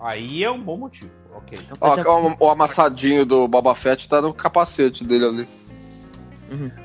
Aí 0.00 0.42
é 0.44 0.50
um 0.50 0.60
bom 0.60 0.76
motivo. 0.76 1.10
Ok. 1.34 1.58
Um 1.58 1.62
Ó, 1.80 1.94
planeta- 1.96 2.10
ó, 2.10 2.34
o 2.46 2.50
amassadinho 2.50 3.24
do 3.24 3.46
Boba 3.46 3.74
Fett 3.74 4.08
tá 4.08 4.20
no 4.20 4.32
capacete 4.34 5.04
dele 5.04 5.26
ali. 5.26 5.48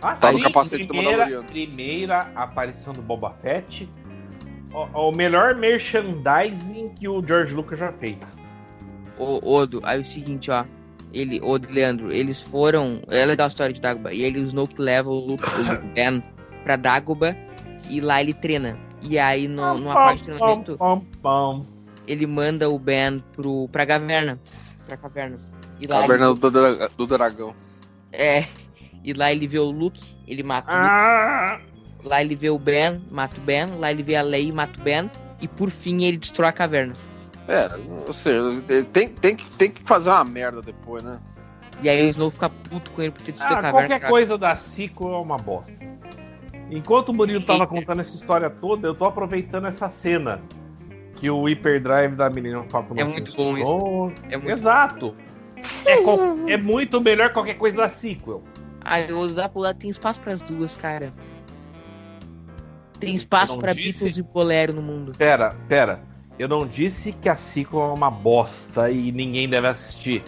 Ah, 0.02 0.14
Tá 0.16 0.32
no 0.32 0.38
sim, 0.38 0.44
capacete 0.46 0.84
do 0.86 0.90
primeira, 0.90 1.12
Mandaloriano. 1.12 1.46
Primeira 1.48 2.20
aparição 2.36 2.94
do 2.94 3.02
Boba 3.02 3.34
Fett. 3.42 3.90
O, 4.72 5.10
o 5.10 5.12
melhor 5.12 5.56
merchandising 5.56 6.90
que 6.90 7.08
o 7.08 7.26
George 7.26 7.54
Lucas 7.54 7.80
já 7.80 7.92
fez. 7.94 8.38
O 9.18 9.40
Odo, 9.50 9.80
aí 9.84 9.98
é 9.98 10.02
o 10.02 10.04
seguinte, 10.06 10.52
ó. 10.52 10.66
Ele, 11.14 11.40
Odo 11.42 11.68
e 11.70 11.74
Leandro, 11.74 12.12
eles 12.12 12.42
foram. 12.42 13.02
É 13.08 13.26
legal 13.26 13.46
a 13.46 13.48
história 13.48 13.74
de 13.74 13.80
Dagobah. 13.80 14.14
E 14.14 14.22
ele, 14.22 14.40
o 14.40 14.44
Snoke 14.44 14.80
leva 14.82 15.10
o 15.10 15.14
Luke, 15.18 15.44
o 15.50 15.58
Luke 15.72 15.88
Ben 15.96 16.22
pra 16.64 16.76
Dagobah 16.76 17.34
e 17.90 18.00
lá 18.02 18.22
ele 18.22 18.34
treina. 18.34 18.78
E 19.02 19.20
aí, 19.20 19.48
no, 19.48 19.76
numa 19.78 19.94
parte 19.94 20.18
de 20.20 20.24
treinamento, 20.26 20.78
ele 22.08 22.26
manda 22.26 22.70
o 22.70 22.80
Ben 22.80 23.20
pro, 23.36 23.68
pra 23.72 23.86
caverna. 23.86 24.40
Pra 24.86 24.98
caverna. 24.98 25.36
E 25.80 25.88
lá, 25.88 26.02
Caverna 26.02 26.34
do, 26.34 26.52
dra- 26.52 26.88
do 26.96 27.06
dragão. 27.06 27.54
ele, 28.12 28.24
é, 28.24 28.48
e 29.04 29.14
lá 29.14 29.32
ele 29.32 29.48
vê 29.48 29.60
o 29.60 29.70
Luke, 29.70 30.02
ele 30.28 30.42
mata 30.42 30.72
o 30.72 30.76
Luke. 30.76 30.88
Ah, 30.90 31.60
Lá 32.04 32.22
ele 32.22 32.36
vê 32.36 32.50
o 32.52 32.60
Ben, 32.60 33.02
mata 33.12 33.36
o 33.38 33.42
Ben. 33.42 33.66
Lá 33.80 33.90
ele 33.92 34.04
vê 34.04 34.16
a 34.16 34.22
Leia 34.22 34.48
e 34.48 34.52
mata 34.52 34.80
o 34.80 34.84
Ben. 34.84 35.10
E 35.42 35.48
por 35.48 35.70
fim 35.72 36.04
ele 36.04 36.18
destrói 36.18 36.50
a 36.50 36.52
caverna. 36.52 36.94
É, 37.48 37.70
ou 38.08 38.14
seja, 38.14 38.42
tem, 38.94 39.10
tem, 39.10 39.36
que, 39.36 39.50
tem 39.58 39.72
que 39.72 39.84
fazer 39.84 40.10
uma 40.10 40.24
merda 40.24 40.62
depois, 40.62 41.04
né? 41.04 41.20
E 41.82 41.90
aí 41.90 42.06
o 42.06 42.10
Snow 42.10 42.30
fica 42.32 42.50
puto 42.50 42.90
com 42.92 43.02
ele 43.02 43.12
por 43.12 43.22
ter 43.22 43.32
destruído 43.34 43.56
ah, 43.56 43.60
a 43.60 43.62
caverna. 43.62 43.88
qualquer 43.90 44.08
coisa 44.10 44.38
da 44.38 44.56
Cico 44.56 45.12
é 45.12 45.18
uma 45.18 45.38
bosta. 45.38 45.74
Enquanto 46.70 47.10
o 47.10 47.14
Murilo 47.14 47.44
tava 47.44 47.68
contando 47.68 48.00
essa 48.02 48.16
história 48.16 48.50
toda, 48.50 48.88
eu 48.88 48.96
tô 48.96 49.06
aproveitando 49.06 49.68
essa 49.68 49.88
cena. 49.90 50.42
Que 51.16 51.30
o 51.30 51.48
hyperdrive 51.48 52.16
da 52.16 52.30
Millennium 52.30 52.66
Falcon 52.66 52.96
É 52.98 53.04
muito 53.06 53.34
bom 53.36 53.56
funcionou. 53.56 54.12
É 54.30 54.36
muito... 54.36 54.50
Exato. 54.52 55.16
É, 55.86 56.02
co- 56.02 56.20
é 56.50 56.58
muito 56.58 57.00
melhor 57.00 57.32
qualquer 57.32 57.54
coisa 57.54 57.78
da 57.78 57.90
sequel. 57.90 58.44
Ah, 58.84 58.98
o 59.14 59.28
da 59.30 59.48
Pula 59.48 59.74
tem 59.74 59.90
espaço 59.90 60.20
pras 60.20 60.42
duas, 60.42 60.76
cara. 60.76 61.14
Tem 63.00 63.16
espaço 63.16 63.58
disse? 63.62 63.76
Beatles 63.76 64.18
e 64.18 64.24
Bolero 64.24 64.74
no 64.74 64.82
mundo. 64.82 65.14
Pera, 65.18 65.56
pera. 65.68 66.02
Eu 66.38 66.48
não 66.48 66.68
disse 66.68 67.14
que 67.14 67.30
a 67.30 67.36
sequel 67.36 67.82
é 67.82 67.94
uma 67.94 68.12
bosta 68.12 68.92
e 68.92 69.12
ninguém 69.12 69.48
deve 69.48 69.68
assistir. 69.68 70.22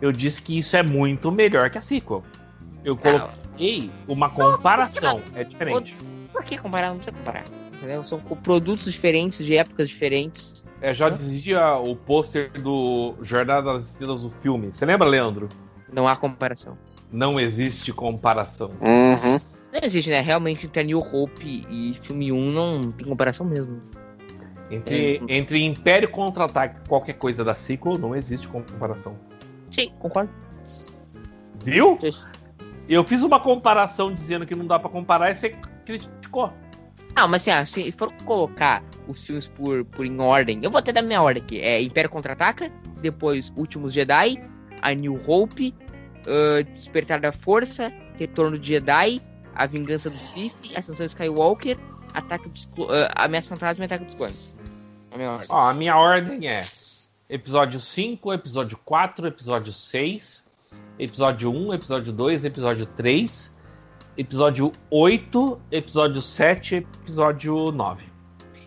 Eu 0.00 0.12
disse 0.12 0.40
que 0.40 0.56
isso 0.58 0.76
é 0.76 0.82
muito 0.82 1.30
melhor 1.32 1.68
que 1.70 1.78
a 1.78 1.80
sequel. 1.80 2.22
Eu 2.84 2.96
coloquei 3.60 3.90
uma 4.08 4.30
comparação. 4.30 5.20
É 5.34 5.44
diferente. 5.44 5.96
Por 6.32 6.44
que 6.44 6.56
comparar? 6.58 6.88
Não 6.90 6.96
precisa 6.96 7.16
comparar. 7.16 7.44
Entendeu? 7.74 8.06
São 8.06 8.18
co- 8.20 8.36
produtos 8.36 8.90
diferentes, 8.92 9.44
de 9.44 9.56
épocas 9.56 9.88
diferentes. 9.88 10.64
É, 10.82 10.92
já 10.94 11.08
dizia 11.10 11.76
o 11.76 11.94
pôster 11.94 12.50
do 12.62 13.14
Jornada 13.22 13.74
das 13.74 13.84
Estrelas 13.86 14.22
do 14.22 14.30
filme. 14.30 14.72
Você 14.72 14.84
lembra, 14.86 15.06
Leandro? 15.08 15.48
Não 15.92 16.06
há 16.08 16.16
comparação. 16.16 16.76
Não 17.12 17.38
existe 17.40 17.92
comparação. 17.92 18.70
Uhum. 18.80 19.38
Não 19.72 19.80
existe, 19.82 20.10
né? 20.10 20.20
Realmente, 20.20 20.66
entre 20.66 20.80
a 20.80 20.84
New 20.84 21.00
Hope 21.00 21.66
e 21.70 21.94
filme 22.02 22.32
1 22.32 22.52
não 22.52 22.92
tem 22.92 23.06
comparação 23.06 23.44
mesmo. 23.46 23.78
Entre, 24.70 25.20
entre 25.28 25.64
Império 25.64 26.08
Contra-Ataque 26.08 26.80
e 26.84 26.88
qualquer 26.88 27.14
coisa 27.14 27.44
da 27.44 27.54
sequel, 27.54 27.98
não 27.98 28.14
existe 28.14 28.46
comparação. 28.46 29.16
Sim, 29.70 29.92
concordo. 29.98 30.30
Viu? 31.64 31.98
Eu 32.90 33.04
fiz 33.04 33.22
uma 33.22 33.38
comparação 33.38 34.12
dizendo 34.12 34.44
que 34.44 34.52
não 34.52 34.66
dá 34.66 34.76
pra 34.76 34.90
comparar 34.90 35.30
e 35.30 35.36
você 35.36 35.50
criticou. 35.86 36.52
Ah, 37.14 37.28
mas 37.28 37.42
assim, 37.42 37.50
ah, 37.52 37.64
se 37.64 37.92
for 37.92 38.12
colocar 38.24 38.82
os 39.06 39.24
filmes 39.24 39.46
por, 39.46 39.84
por 39.84 40.04
em 40.04 40.18
ordem, 40.18 40.58
eu 40.60 40.72
vou 40.72 40.78
até 40.80 40.92
dar 40.92 41.00
minha 41.00 41.22
ordem 41.22 41.40
aqui. 41.40 41.60
É 41.60 41.80
Império 41.80 42.10
Contra-Ataca, 42.10 42.68
depois 43.00 43.52
Últimos 43.56 43.92
Jedi, 43.92 44.42
A 44.82 44.92
New 44.92 45.20
Hope, 45.24 45.72
ah, 46.26 46.62
Despertar 46.62 47.20
da 47.20 47.30
Força, 47.30 47.92
Retorno 48.18 48.58
de 48.58 48.66
Jedi, 48.66 49.22
A 49.54 49.66
Vingança 49.66 50.10
dos 50.10 50.22
Sith, 50.22 50.76
Ascensão 50.76 51.06
Skywalker, 51.06 51.78
Ataque 52.12 52.48
dos 52.48 52.68
ah, 52.88 53.24
Ameaça 53.24 53.50
Fantasma 53.50 53.84
e 53.84 53.86
Ataque 53.86 54.04
dos 54.04 54.16
Clones. 54.16 54.56
A 55.12 55.16
minha 55.16 55.30
ordem. 55.30 55.46
Ó, 55.48 55.68
a 55.70 55.74
minha 55.74 55.96
ordem 55.96 56.48
é 56.48 56.64
episódio 57.28 57.78
5, 57.78 58.32
episódio 58.32 58.76
4, 58.84 59.28
episódio 59.28 59.72
6, 59.72 60.49
episódio 61.00 61.50
1, 61.50 61.74
episódio 61.74 62.12
2, 62.12 62.44
episódio 62.44 62.86
3, 62.86 63.56
episódio 64.18 64.70
8, 64.90 65.60
episódio 65.72 66.20
7, 66.20 66.76
episódio 66.76 67.72
9. 67.72 68.04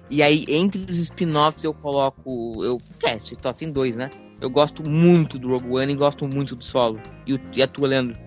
E 0.09 0.23
aí, 0.23 0.45
entre 0.47 0.81
os 0.81 0.97
spin-offs, 0.97 1.63
eu 1.63 1.73
coloco. 1.73 2.63
Eu, 2.63 2.77
é, 3.05 3.15
esse 3.15 3.37
só 3.41 3.53
tem 3.53 3.71
dois, 3.71 3.95
né? 3.95 4.09
Eu 4.41 4.49
gosto 4.49 4.87
muito 4.87 5.37
do 5.39 5.49
Rogue 5.49 5.77
One 5.77 5.93
e 5.93 5.95
gosto 5.95 6.27
muito 6.27 6.55
do 6.55 6.63
solo. 6.63 6.99
E, 7.25 7.35
o, 7.35 7.39
e 7.55 7.63
a 7.63 7.67
tua, 7.67 7.87
Leandro? 7.87 8.17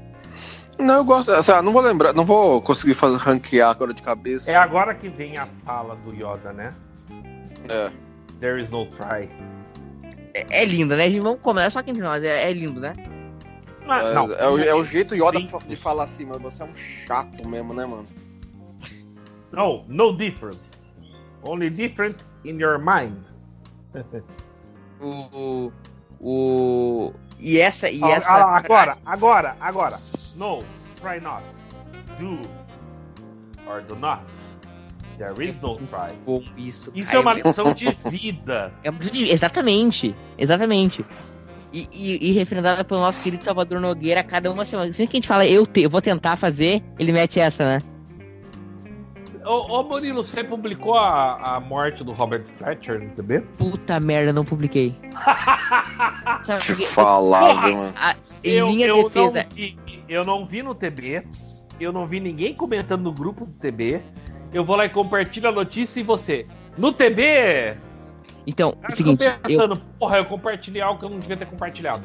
Não, 0.79 0.97
eu 0.97 1.05
gosto. 1.05 1.33
Assim, 1.33 1.53
ah, 1.53 1.61
não 1.61 1.73
vou 1.73 1.83
lembrar, 1.83 2.13
não 2.13 2.25
vou 2.25 2.63
conseguir 2.63 2.95
fazer 2.95 3.17
ranquear 3.17 3.71
agora 3.71 3.93
de 3.93 4.03
cabeça. 4.03 4.51
É 4.51 4.57
agora 4.57 4.95
que 4.95 5.09
vem 5.09 5.37
a 5.37 5.47
fala 5.65 5.97
do 5.97 6.13
Yoda, 6.13 6.53
né? 6.53 6.73
É. 7.69 7.91
There 8.41 8.61
is 8.61 8.71
no 8.71 8.87
try. 8.87 9.29
É, 10.33 10.63
é 10.63 10.65
lindo, 10.65 10.97
né, 10.97 11.11
gente? 11.11 11.23
Vamos 11.23 11.41
começar 11.41 11.71
só 11.71 11.79
aqui 11.81 11.91
entre 11.91 12.03
nós. 12.03 12.23
É, 12.23 12.51
é 12.51 12.53
lindo, 12.53 12.81
né? 12.81 12.95
Ah, 13.89 14.03
É, 14.03 14.15
não. 14.15 14.33
é 14.33 14.49
o, 14.49 14.59
é 14.59 14.75
o 14.75 14.85
jeito 14.85 15.15
Yoda 15.15 15.39
Sim. 15.41 15.49
de 15.69 15.77
falar 15.77 16.05
assim, 16.05 16.25
mano. 16.25 16.41
Você 16.41 16.63
é 16.63 16.67
um 16.67 16.75
chato 16.75 17.47
mesmo, 17.49 17.73
né, 17.75 17.87
mano? 17.87 18.07
No, 19.53 19.85
no 19.87 20.17
different. 20.17 20.59
Only 21.43 21.71
different 21.71 22.17
in 22.45 22.59
your 22.61 22.79
mind. 22.79 23.19
O. 25.01 25.71
O. 26.21 27.13
E 27.39 27.59
essa. 27.61 27.91
E 27.91 28.03
Ah, 28.03 28.11
essa 28.13 28.31
ah, 28.31 28.57
agora, 28.57 28.97
agora, 29.05 29.57
agora. 29.61 29.99
No, 30.37 30.63
try 31.01 31.21
not. 31.21 31.43
Do 32.19 32.41
or 33.71 33.83
do 33.83 33.95
not. 33.97 34.23
There 35.19 35.35
is 35.47 35.59
no 35.61 35.77
try. 35.77 36.13
Bom, 36.25 36.43
isso. 36.57 36.91
Isso 36.95 37.15
é 37.15 37.19
uma 37.19 37.35
lição 37.35 37.73
de 37.73 37.91
vida. 38.09 38.73
é 38.85 38.91
Exatamente. 39.33 40.15
Exatamente. 40.39 41.05
E, 41.77 41.87
e, 41.93 42.31
e 42.31 42.33
referendada 42.33 42.83
pelo 42.83 43.01
nosso 43.01 43.21
querido 43.21 43.45
Salvador 43.45 43.79
Nogueira 43.79 44.21
a 44.21 44.25
cada 44.25 44.51
uma 44.51 44.65
semana. 44.65 44.91
Sempre 44.95 45.09
que 45.09 45.17
a 45.17 45.19
gente 45.19 45.29
fala, 45.29 45.47
eu, 45.47 45.67
te, 45.67 45.83
eu 45.83 45.91
vou 45.91 46.01
tentar 46.01 46.37
fazer, 46.37 46.83
ele 46.99 47.13
mete 47.13 47.39
essa, 47.39 47.67
né? 47.67 47.83
Ô, 49.45 49.79
ô 49.79 49.83
Murilo, 49.83 50.25
você 50.25 50.43
publicou 50.43 50.95
a, 50.95 51.57
a 51.57 51.61
morte 51.61 52.03
do 52.03 52.13
Robert 52.13 52.47
Fletcher 52.57 52.99
no 52.99 53.11
TB? 53.11 53.43
Puta 53.59 54.01
merda, 54.01 54.33
não 54.33 54.43
publiquei. 54.43 54.95
Te 56.63 56.73
viu, 56.73 56.87
mano? 56.97 57.95
Em 58.43 58.51
eu, 58.51 58.69
linha 58.69 58.87
eu 58.87 59.05
defesa. 59.05 59.43
Não 59.45 59.55
vi, 59.55 59.79
eu 60.09 60.25
não 60.25 60.47
vi 60.47 60.63
no 60.63 60.75
TB, 60.75 61.25
eu 61.79 61.93
não 61.93 62.07
vi 62.07 62.21
ninguém 62.21 62.55
comentando 62.55 63.03
no 63.03 63.13
grupo 63.13 63.45
do 63.45 63.53
TB. 63.53 64.01
Eu 64.51 64.65
vou 64.65 64.77
lá 64.77 64.87
e 64.87 64.89
compartilho 64.89 65.51
a 65.51 65.53
notícia 65.53 66.01
e 66.01 66.03
você. 66.03 66.47
No 66.79 66.91
TB! 66.91 67.77
Então, 68.47 68.73
Cara, 68.73 68.93
o 68.93 68.97
seguinte, 68.97 69.19
tô 69.19 69.25
eu, 69.25 69.39
pensando, 69.41 69.77
porra, 69.99 70.19
eu 70.19 70.25
compartilhei 70.25 70.81
algo 70.81 70.99
que 70.99 71.05
eu 71.05 71.11
não 71.11 71.19
devia 71.19 71.37
ter 71.37 71.47
compartilhado. 71.47 72.03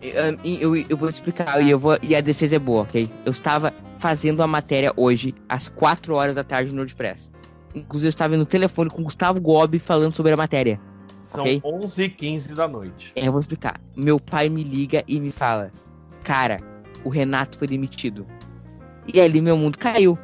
eu, 0.00 0.38
eu, 0.44 0.86
eu 0.88 0.96
vou 0.96 1.08
explicar 1.08 1.60
e, 1.62 1.70
eu 1.70 1.78
vou, 1.78 1.98
e 2.02 2.14
a 2.14 2.20
defesa 2.20 2.56
é 2.56 2.58
boa, 2.58 2.82
ok? 2.82 3.10
Eu 3.24 3.32
estava 3.32 3.72
fazendo 3.98 4.42
a 4.42 4.46
matéria 4.46 4.92
hoje, 4.96 5.34
às 5.48 5.68
4 5.68 6.14
horas 6.14 6.36
da 6.36 6.44
tarde 6.44 6.72
no 6.72 6.78
WordPress. 6.78 7.28
Inclusive, 7.74 8.06
eu 8.06 8.10
estava 8.10 8.36
no 8.36 8.46
telefone 8.46 8.88
com 8.90 9.00
o 9.00 9.04
Gustavo 9.04 9.40
Gobi 9.40 9.78
falando 9.78 10.14
sobre 10.14 10.32
a 10.32 10.36
matéria. 10.36 10.80
São 11.24 11.42
Ok. 11.42 11.60
11h15 11.60 12.54
da 12.54 12.66
noite. 12.66 13.12
É, 13.14 13.26
eu 13.26 13.32
vou 13.32 13.40
explicar. 13.40 13.80
Meu 13.96 14.18
pai 14.18 14.48
me 14.48 14.64
liga 14.64 15.04
e 15.06 15.20
me 15.20 15.30
fala: 15.30 15.70
Cara, 16.24 16.60
o 17.04 17.08
Renato 17.08 17.58
foi 17.58 17.68
demitido. 17.68 18.26
E 19.12 19.20
ali 19.20 19.40
meu 19.40 19.56
mundo 19.56 19.78
caiu. 19.78 20.18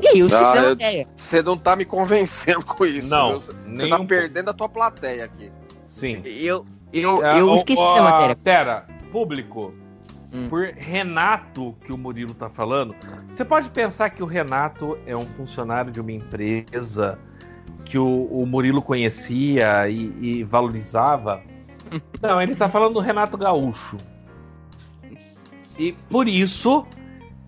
E 0.00 0.08
aí 0.08 0.18
eu 0.18 0.26
esqueci 0.26 0.44
Ah, 0.50 0.52
da 0.54 0.62
eu- 0.62 0.68
matéria. 0.70 1.08
Você 1.16 1.42
não 1.42 1.56
tá 1.56 1.76
me 1.76 1.84
convencendo 1.84 2.64
com 2.64 2.84
isso. 2.84 3.08
Não? 3.08 3.40
Você 3.40 3.88
tá 3.88 3.98
um 3.98 4.06
perdendo 4.06 4.50
a 4.50 4.52
tua 4.52 4.68
plateia 4.68 5.24
aqui. 5.24 5.52
Sim. 5.86 6.20
Eu, 6.24 6.64
eu, 6.92 7.24
Ah, 7.24 7.38
eu 7.38 7.54
esqueci 7.54 7.80
ô, 7.80 7.94
da 7.94 8.02
matéria. 8.02 8.36
Pera, 8.36 8.86
público. 9.12 9.72
Hum. 10.32 10.48
Por 10.48 10.64
Renato 10.76 11.76
que 11.84 11.92
o 11.92 11.96
Murilo 11.96 12.34
tá 12.34 12.50
falando, 12.50 12.92
você 13.30 13.44
pode 13.44 13.70
pensar 13.70 14.10
que 14.10 14.20
o 14.20 14.26
Renato 14.26 14.98
é 15.06 15.16
um 15.16 15.24
funcionário 15.24 15.92
de 15.92 16.00
uma 16.00 16.10
empresa 16.10 17.16
que 17.84 17.96
o, 17.96 18.24
o 18.24 18.44
Murilo 18.44 18.82
conhecia 18.82 19.88
e, 19.88 20.12
e 20.20 20.42
valorizava. 20.42 21.40
Não, 22.20 22.42
ele 22.42 22.56
tá 22.56 22.68
falando 22.68 22.94
do 22.94 22.98
Renato 22.98 23.38
Gaúcho. 23.38 23.96
E 25.78 25.92
por 26.10 26.26
isso 26.26 26.84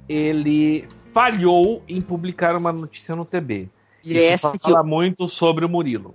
ele 0.08 0.86
falhou 1.16 1.82
em 1.88 1.98
publicar 1.98 2.54
uma 2.56 2.70
notícia 2.70 3.16
no 3.16 3.24
TB. 3.24 3.70
E 4.04 4.12
Isso 4.18 4.20
essa 4.48 4.52
que 4.52 4.58
fala 4.58 4.80
eu, 4.80 4.84
muito 4.84 5.26
sobre 5.30 5.64
o 5.64 5.68
Murilo. 5.68 6.14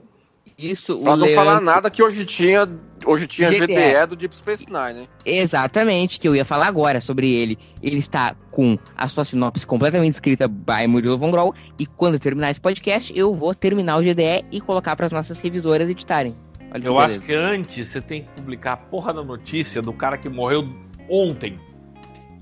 isso 0.56 0.96
o 0.96 1.02
Pra 1.02 1.16
não 1.18 1.26
Leandro- 1.26 1.44
falar 1.44 1.60
nada 1.60 1.90
que 1.90 2.04
hoje 2.04 2.24
tinha, 2.24 2.70
hoje 3.04 3.26
tinha 3.26 3.50
GDE. 3.50 3.66
GDE 3.66 4.06
do 4.08 4.16
Deep 4.16 4.38
Space 4.38 4.66
Nine, 4.68 5.02
né? 5.02 5.08
Exatamente, 5.26 6.20
que 6.20 6.28
eu 6.28 6.36
ia 6.36 6.46
falar 6.46 6.68
agora 6.68 7.02
sobre 7.02 7.32
ele. 7.34 7.58
Ele 7.82 7.98
está 7.98 8.36
com 8.52 8.78
a 8.96 9.08
sua 9.08 9.26
sinopse 9.26 9.66
completamente 9.66 10.14
escrita 10.14 10.48
by 10.48 10.86
Murilo 10.88 11.18
Von 11.18 11.32
Groll. 11.32 11.56
E 11.80 11.88
quando 11.88 12.14
eu 12.14 12.20
terminar 12.20 12.52
esse 12.52 12.62
podcast, 12.62 13.12
eu 13.18 13.34
vou 13.34 13.56
terminar 13.56 13.98
o 13.98 14.02
GDE 14.04 14.46
e 14.52 14.62
colocar 14.62 14.96
para 14.96 15.08
as 15.08 15.12
nossas 15.12 15.40
revisoras 15.40 15.90
editarem. 15.90 16.36
Olha 16.72 16.80
que 16.80 16.88
Eu 16.88 16.94
beleza. 16.94 17.16
acho 17.18 17.26
que 17.26 17.34
antes 17.34 17.88
você 17.88 18.00
tem 18.00 18.22
que 18.22 18.30
publicar 18.40 18.74
a 18.74 18.78
porra 18.78 19.12
da 19.16 19.24
notícia 19.24 19.82
do 19.82 19.92
cara 19.92 20.16
que 20.16 20.30
morreu 20.30 20.70
ontem. 21.10 21.60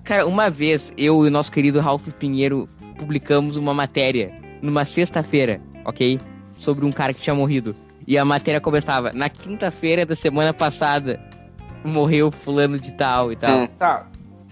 Cara, 0.10 0.26
uma 0.26 0.49
vez 0.49 0.91
eu 0.98 1.23
e 1.23 1.27
o 1.27 1.30
nosso 1.30 1.52
querido 1.52 1.80
Ralph 1.80 2.07
Pinheiro 2.18 2.68
publicamos 2.98 3.56
uma 3.57 3.76
matéria 3.76 4.34
numa 4.60 4.84
sexta-feira, 4.84 5.61
ok? 5.86 6.19
Sobre 6.53 6.84
um 6.84 6.91
cara 6.91 7.14
que 7.14 7.22
tinha 7.22 7.36
morrido. 7.36 7.76
E 8.07 8.18
a 8.18 8.26
matéria 8.26 8.60
começava: 8.60 9.11
na 9.14 9.30
quinta-feira 9.30 10.07
da 10.07 10.15
semana 10.15 10.52
passada 10.52 11.19
morreu 11.84 12.31
fulano 12.31 12.80
de 12.80 12.91
tal 12.94 13.31
e 13.31 13.36
tal. 13.36 13.60
Hum. 13.60 13.68
Tá. 13.68 14.07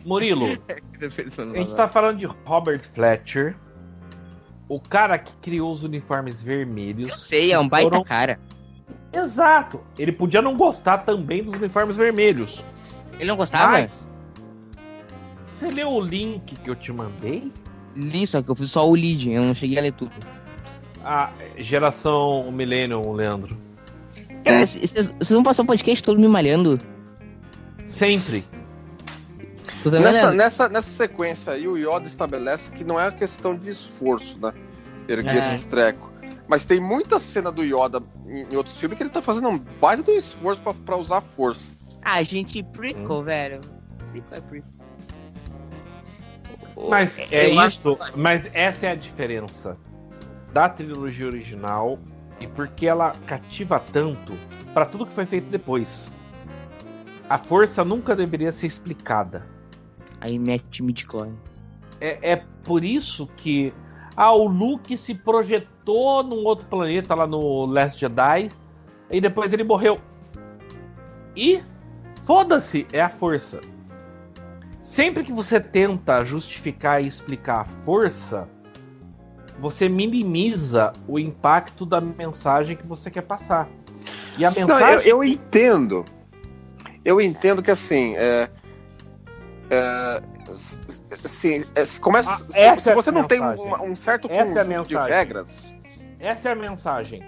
Murilo, 0.06 0.46
a 1.56 1.58
gente 1.58 1.74
tá 1.74 1.88
falando 1.88 2.18
de 2.20 2.28
Robert 2.46 2.82
Fletcher, 2.94 3.56
o 4.70 4.80
cara 4.80 5.18
que 5.18 5.34
criou 5.42 5.72
os 5.72 5.82
uniformes 5.82 6.42
Eu 6.42 6.46
vermelhos. 6.46 7.24
sei, 7.24 7.52
é 7.52 7.58
um 7.58 7.68
baita 7.68 7.90
Foram- 7.90 8.04
cara. 8.04 8.40
Exato. 9.12 9.82
Ele 9.98 10.12
podia 10.12 10.40
não 10.40 10.56
gostar 10.56 11.00
também 11.00 11.44
dos 11.44 11.56
uniformes 11.56 11.98
vermelhos. 11.98 12.64
Ele 13.16 13.26
não 13.26 13.36
gostava? 13.36 13.72
Mas. 13.72 14.16
Você 15.58 15.72
leu 15.72 15.90
o 15.90 16.00
link 16.00 16.56
que 16.56 16.70
eu 16.70 16.76
te 16.76 16.94
mandei? 16.94 17.52
Li, 17.96 18.28
só 18.28 18.44
que 18.44 18.50
eu 18.50 18.54
fiz 18.54 18.70
só 18.70 18.88
o 18.88 18.94
lead, 18.94 19.32
eu 19.32 19.42
não 19.42 19.56
cheguei 19.56 19.80
a 19.80 19.82
ler 19.82 19.92
tudo. 19.92 20.12
A 21.04 21.32
geração 21.58 22.52
Millennium, 22.52 23.12
Leandro. 23.12 23.58
Cara, 24.46 24.68
vocês 24.68 25.12
vão 25.32 25.42
passar 25.42 25.64
o 25.64 25.66
podcast 25.66 26.04
todo 26.04 26.20
me 26.20 26.28
malhando? 26.28 26.80
Sempre. 27.88 28.46
Nessa, 29.84 30.00
malhando? 30.00 30.36
nessa, 30.36 30.70
nessa 30.70 30.92
sequência 30.92 31.54
aí, 31.54 31.68
o 31.68 31.76
Yoda 31.76 32.06
estabelece 32.06 32.70
que 32.72 32.84
não 32.84 33.00
é 33.00 33.12
questão 33.12 33.56
de 33.56 33.72
esforço, 33.72 34.38
né? 34.40 34.54
erguer 35.08 35.38
É. 35.38 35.40
esses 35.40 35.66
trecos. 35.66 36.08
Mas 36.48 36.68
tem 36.68 36.80
muita 36.80 37.20
cena 37.20 37.52
do 37.52 37.64
Yoda 37.64 38.04
em, 38.28 38.46
em 38.54 38.56
outros 38.56 38.78
filmes 38.78 38.96
que 38.96 39.04
ele 39.04 39.10
tá 39.10 39.24
fazendo 39.24 39.50
um 39.50 39.58
baita 39.58 40.04
do 40.04 40.12
esforço 40.12 40.62
pra, 40.62 40.76
pra 40.76 40.98
usar 40.98 41.18
a 41.18 41.22
força. 41.22 41.72
Ah, 42.04 42.22
gente, 42.22 42.62
prequel, 42.62 43.24
velho. 43.24 43.62
Prequel 44.12 44.38
é 44.38 44.42
prequel. 44.42 44.77
Mas 46.90 47.18
Eu 47.18 47.26
é 47.32 47.58
acho- 47.58 47.68
isso, 47.78 47.98
mas 48.16 48.50
essa 48.54 48.88
é 48.88 48.92
a 48.92 48.96
diferença 48.96 49.78
da 50.54 50.70
trilogia 50.70 51.26
original 51.28 51.98
e 52.40 52.48
porque 52.48 52.86
ela 52.86 53.14
cativa 53.26 53.80
tanto 53.92 54.34
pra 54.74 54.86
tudo 54.86 55.06
que 55.06 55.14
foi 55.14 55.26
feito 55.26 55.46
depois. 55.50 56.10
A 57.30 57.38
força 57.38 57.84
nunca 57.84 58.16
deveria 58.16 58.52
ser 58.52 58.68
explicada. 58.68 59.46
Aí 60.22 60.38
mete 60.40 60.82
midichlorian. 60.84 61.34
É, 62.00 62.32
é 62.34 62.44
por 62.64 62.84
isso 62.84 63.28
que 63.38 63.74
ah, 64.16 64.32
o 64.32 64.48
Luke 64.48 64.96
se 64.98 65.14
projetou 65.14 66.24
num 66.24 66.44
outro 66.46 66.68
planeta 66.68 67.14
lá 67.16 67.28
no 67.28 67.66
Last 67.66 68.00
Jedi 68.00 68.50
e 69.12 69.20
depois 69.22 69.52
ele 69.52 69.64
morreu. 69.64 70.00
E 71.36 71.62
foda-se, 72.24 72.88
é 72.94 73.02
a 73.02 73.10
força. 73.10 73.62
Sempre 74.88 75.22
que 75.22 75.34
você 75.34 75.60
tenta 75.60 76.24
justificar 76.24 77.04
e 77.04 77.08
explicar 77.08 77.60
a 77.62 77.66
força, 77.66 78.48
você 79.60 79.90
minimiza 79.90 80.94
o 81.06 81.20
impacto 81.20 81.86
da 81.86 82.00
mensagem 82.00 82.78
que 82.78 82.88
você 82.88 83.12
quer 83.12 83.24
passar. 83.24 83.68
E 84.38 84.46
a 84.46 84.50
Não, 84.50 84.56
mensagem. 84.62 84.96
eu, 85.10 85.18
eu 85.18 85.24
entendo. 85.26 86.06
Eu 87.04 87.20
entendo 87.20 87.62
que 87.62 87.70
assim. 87.70 88.16
É, 88.16 88.50
é, 89.70 90.24
s- 90.52 90.80
assim, 91.12 91.66
é, 91.76 91.84
se 91.84 92.00
começa, 92.00 92.32
Ah, 92.32 92.38
se- 92.38 92.58
essa 92.58 92.82
se 92.82 92.90
é 92.92 92.96
você 92.96 93.12
não 93.12 93.26
tem 93.26 93.42
mensagem. 93.42 93.66
uma- 93.66 93.82
um 93.82 93.96
certo 93.96 94.30
Essa 94.32 94.62
é 94.62 94.64
conjunto 94.66 94.88
de 94.88 94.96
regras. 94.96 95.76
Essa 96.18 96.48
é 96.48 96.52
a 96.54 96.56
mensagem. 96.56 97.22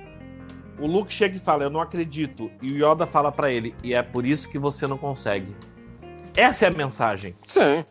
O 0.79 0.87
Luke 0.87 1.11
chega 1.13 1.35
e 1.35 1.39
fala: 1.39 1.63
Eu 1.65 1.69
não 1.69 1.81
acredito. 1.81 2.49
E 2.61 2.71
o 2.71 2.77
Yoda 2.91 3.05
fala 3.05 3.33
pra 3.33 3.51
ele: 3.51 3.75
E 3.83 3.93
é 3.93 4.01
por 4.01 4.25
isso 4.25 4.47
que 4.47 4.57
você 4.57 4.87
não 4.87 4.97
consegue. 4.97 5.53
Essa 6.35 6.65
é 6.65 6.69
a 6.69 6.71
mensagem. 6.71 7.35
Sim. 7.47 7.83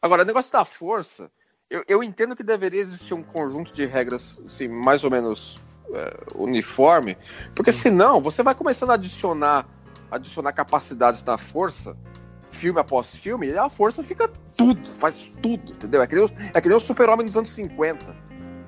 Agora, 0.00 0.22
o 0.22 0.26
negócio 0.26 0.52
da 0.52 0.64
força, 0.64 1.30
eu, 1.70 1.84
eu 1.88 2.02
entendo 2.02 2.34
que 2.34 2.42
deveria 2.42 2.80
existir 2.80 3.14
um 3.14 3.22
conjunto 3.22 3.72
de 3.72 3.86
regras, 3.86 4.40
assim, 4.46 4.66
mais 4.68 5.04
ou 5.04 5.10
menos 5.10 5.56
é, 5.94 6.16
uniforme, 6.34 7.16
porque 7.54 7.70
senão 7.72 8.20
você 8.20 8.42
vai 8.42 8.54
começando 8.54 8.90
a 8.90 8.94
adicionar, 8.94 9.66
adicionar 10.10 10.52
capacidades 10.52 11.22
na 11.22 11.38
força, 11.38 11.96
filme 12.50 12.80
após 12.80 13.14
filme, 13.14 13.46
e 13.48 13.56
a 13.58 13.68
força 13.70 14.02
fica 14.02 14.28
tudo, 14.56 14.86
faz 14.98 15.30
tudo, 15.40 15.72
entendeu? 15.72 16.02
É 16.02 16.06
que 16.06 16.14
nem, 16.16 16.24
o- 16.24 16.30
é 16.52 16.60
que 16.60 16.68
nem 16.68 16.76
o 16.76 16.80
super-homem 16.80 17.24
dos 17.26 17.36
anos 17.36 17.50
50, 17.50 18.14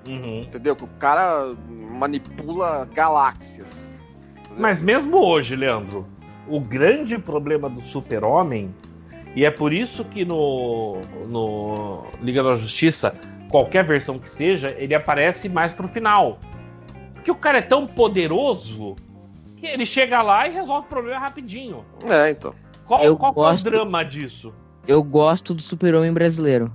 Uhum. 0.06 0.42
entendeu? 0.42 0.76
Que 0.76 0.84
o 0.84 0.88
cara 0.98 1.52
manipula 1.68 2.88
galáxias. 2.92 3.92
entendeu? 4.38 4.58
Mas 4.58 4.80
mesmo 4.80 5.20
hoje, 5.20 5.56
Leandro, 5.56 6.06
o 6.48 6.60
grande 6.60 7.18
problema 7.18 7.68
do 7.70 7.80
Super-Homem, 7.80 8.74
e 9.34 9.44
é 9.44 9.50
por 9.50 9.72
isso 9.72 10.04
que 10.04 10.24
no, 10.24 11.00
no 11.28 12.04
Liga 12.22 12.42
da 12.42 12.54
Justiça, 12.54 13.14
qualquer 13.50 13.84
versão 13.84 14.18
que 14.18 14.28
seja, 14.28 14.70
ele 14.78 14.94
aparece 14.94 15.48
mais 15.48 15.72
pro 15.72 15.88
final. 15.88 16.38
Porque 17.14 17.30
o 17.30 17.34
cara 17.34 17.58
é 17.58 17.62
tão 17.62 17.86
poderoso 17.86 18.94
que 19.56 19.66
ele 19.66 19.86
chega 19.86 20.20
lá 20.22 20.46
e 20.46 20.52
resolve 20.52 20.86
o 20.86 20.88
problema 20.88 21.18
rapidinho. 21.18 21.84
É, 22.04 22.30
então. 22.30 22.54
Qual, 22.86 23.02
Eu 23.02 23.16
qual 23.16 23.32
que 23.32 23.38
é 23.38 23.42
o 23.42 23.44
gosto- 23.46 23.64
drama 23.70 24.04
disso? 24.04 24.52
Eu 24.86 25.02
gosto 25.02 25.54
do 25.54 25.62
super-homem 25.62 26.12
brasileiro. 26.12 26.70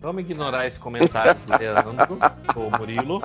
Vamos 0.00 0.22
ignorar 0.22 0.66
esse 0.66 0.80
comentário 0.80 1.34
do 1.46 1.58
Leandro, 1.58 2.18
o 2.56 2.78
Murilo. 2.78 3.20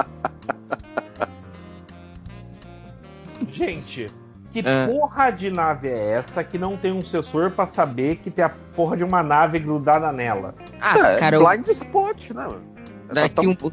Gente, 3.51 4.09
que 4.51 4.59
É. 4.59 4.87
porra 4.87 5.29
de 5.31 5.49
nave 5.51 5.87
é 5.89 6.11
essa 6.13 6.43
que 6.43 6.57
não 6.57 6.77
tem 6.77 6.91
um 6.91 7.01
sensor 7.01 7.51
pra 7.51 7.67
saber 7.67 8.17
que 8.17 8.29
tem 8.31 8.43
a 8.45 8.49
porra 8.49 8.95
de 8.97 9.03
uma 9.03 9.21
nave 9.21 9.59
grudada 9.59 10.11
nela? 10.11 10.55
Ah, 10.79 10.97
é, 11.11 11.15
cara, 11.17 11.35
eu- 11.37 11.45
blind 11.47 11.67
spot, 11.67 12.31
né, 12.31 12.45
mano? 12.47 12.61
É 13.09 13.13
daqui, 13.13 13.35
tão- 13.35 13.51
um, 13.51 13.71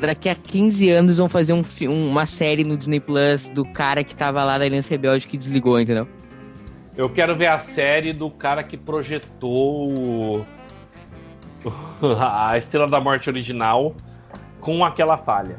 daqui 0.00 0.28
a 0.28 0.34
15 0.34 0.90
anos 0.90 1.18
vão 1.18 1.28
fazer 1.28 1.52
um, 1.52 1.62
fi- 1.64 1.88
um- 1.88 2.08
uma 2.10 2.26
série 2.26 2.64
no 2.64 2.76
Disney 2.76 3.00
Plus 3.00 3.48
do 3.48 3.64
cara 3.64 4.02
que 4.04 4.14
tava 4.14 4.42
lá 4.44 4.58
da 4.58 4.64
Aliança 4.64 4.90
Rebelde 4.90 5.26
que 5.26 5.36
desligou, 5.38 5.80
entendeu? 5.80 6.06
Eu 6.96 7.08
quero 7.10 7.34
ver 7.36 7.46
a 7.48 7.58
série 7.58 8.12
do 8.12 8.30
cara 8.30 8.62
que 8.62 8.76
projetou 8.76 10.44
a 12.20 12.56
Estrela 12.58 12.88
da 12.88 13.00
Morte 13.00 13.28
original 13.28 13.94
com 14.60 14.84
aquela 14.84 15.16
falha. 15.16 15.58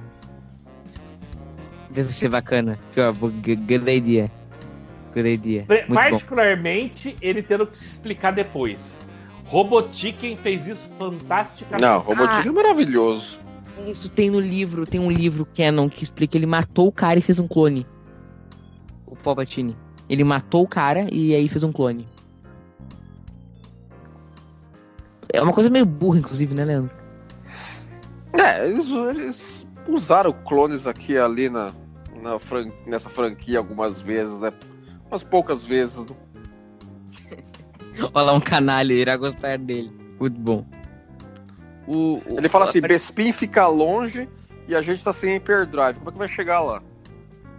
Deve 1.96 2.14
ser 2.14 2.28
bacana. 2.30 2.78
Good 2.94 3.90
idea. 3.90 4.30
Good 5.14 5.28
idea. 5.30 5.64
Pre- 5.64 5.86
Muito 5.88 5.90
bom. 5.90 5.96
Particularmente 5.96 7.16
ele 7.22 7.42
tendo 7.42 7.66
que 7.66 7.78
se 7.78 7.86
explicar 7.86 8.32
depois. 8.32 8.98
Robotiken 9.46 10.36
fez 10.36 10.68
isso 10.68 10.90
fantasticamente. 11.00 11.82
Não, 11.82 12.00
Robotinho 12.00 12.50
é 12.50 12.52
maravilhoso. 12.52 13.38
Isso 13.88 14.10
tem 14.10 14.30
no 14.30 14.40
livro, 14.40 14.86
tem 14.86 15.00
um 15.00 15.10
livro 15.10 15.46
canon 15.56 15.90
que 15.90 16.04
explica 16.04 16.32
que 16.32 16.38
ele 16.38 16.46
matou 16.46 16.88
o 16.88 16.92
cara 16.92 17.18
e 17.20 17.22
fez 17.22 17.40
um 17.40 17.48
clone. 17.48 17.86
O 19.06 19.16
Palpatine. 19.16 19.76
Ele 20.10 20.24
matou 20.24 20.64
o 20.64 20.68
cara 20.68 21.08
e 21.12 21.34
aí 21.34 21.48
fez 21.48 21.64
um 21.64 21.72
clone. 21.72 22.08
É 25.32 25.42
uma 25.42 25.54
coisa 25.54 25.70
meio 25.70 25.86
burra, 25.86 26.20
inclusive, 26.20 26.54
né, 26.54 26.66
Leandro? 26.66 26.92
É, 28.34 28.68
eles, 28.68 28.90
eles 28.92 29.68
usaram 29.88 30.34
clones 30.34 30.88
aqui 30.88 31.14
e 31.14 31.18
ali 31.18 31.50
na, 31.50 31.72
na 32.26 32.40
fran- 32.40 32.72
nessa 32.86 33.10
franquia 33.10 33.60
algumas 33.60 34.02
vezes, 34.02 34.40
né? 34.40 34.52
Umas 35.10 35.24
poucas 35.24 35.64
vezes. 35.64 36.00
né? 36.00 36.16
Olha 38.14 38.26
lá 38.26 38.34
um 38.34 38.40
canalha, 38.40 38.94
irá 38.94 39.16
gostar 39.16 39.58
dele. 39.58 39.92
Muito 40.20 40.40
bom. 40.40 40.66
O, 41.88 42.16
o- 42.28 42.38
Ele 42.38 42.50
fala 42.50 42.66
assim: 42.66 42.82
Bespin 42.82 43.32
fica 43.32 43.68
longe 43.68 44.28
e 44.68 44.76
a 44.76 44.82
gente 44.82 45.04
tá 45.04 45.14
sem 45.14 45.36
hyperdrive. 45.36 45.96
Como 46.00 46.10
é 46.10 46.12
que 46.12 46.18
vai 46.18 46.28
chegar 46.28 46.62
lá? 46.62 46.82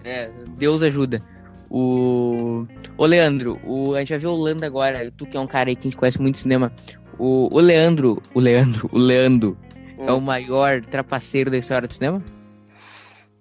É, 0.04 0.30
Deus 0.58 0.82
ajuda. 0.82 1.22
O. 1.70 2.66
Ô 2.96 3.06
Leandro, 3.06 3.60
o... 3.64 3.94
a 3.94 4.00
gente 4.00 4.10
vai 4.10 4.18
ver 4.18 4.26
o 4.26 4.36
Lando 4.36 4.64
agora. 4.64 5.10
Tu 5.16 5.26
que 5.26 5.36
é 5.36 5.40
um 5.40 5.46
cara 5.46 5.68
aí 5.70 5.76
que 5.76 5.86
a 5.86 5.90
gente 5.90 5.96
conhece 5.98 6.20
muito 6.20 6.38
cinema. 6.38 6.72
O, 7.18 7.48
o 7.50 7.58
Leandro, 7.60 8.22
o 8.34 8.40
Leandro, 8.40 8.88
o 8.92 8.98
Leandro 8.98 9.56
é 9.98 10.12
o 10.12 10.16
Hum. 10.16 10.20
maior 10.20 10.82
trapaceiro 10.82 11.50
da 11.50 11.56
história 11.56 11.88
do 11.88 11.94
cinema? 11.94 12.22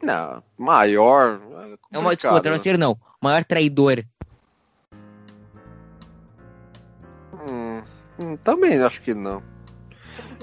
Não, 0.06 0.44
maior. 0.56 1.42
É 1.92 1.98
uma 1.98 2.16
desculpa, 2.16 2.40
trapaceiro 2.42 2.78
não. 2.78 2.96
Maior 3.20 3.44
traidor. 3.44 4.06
Hum, 7.34 7.82
hum, 8.20 8.38
também 8.38 8.80
acho 8.82 9.02
que 9.02 9.14
não. 9.16 9.42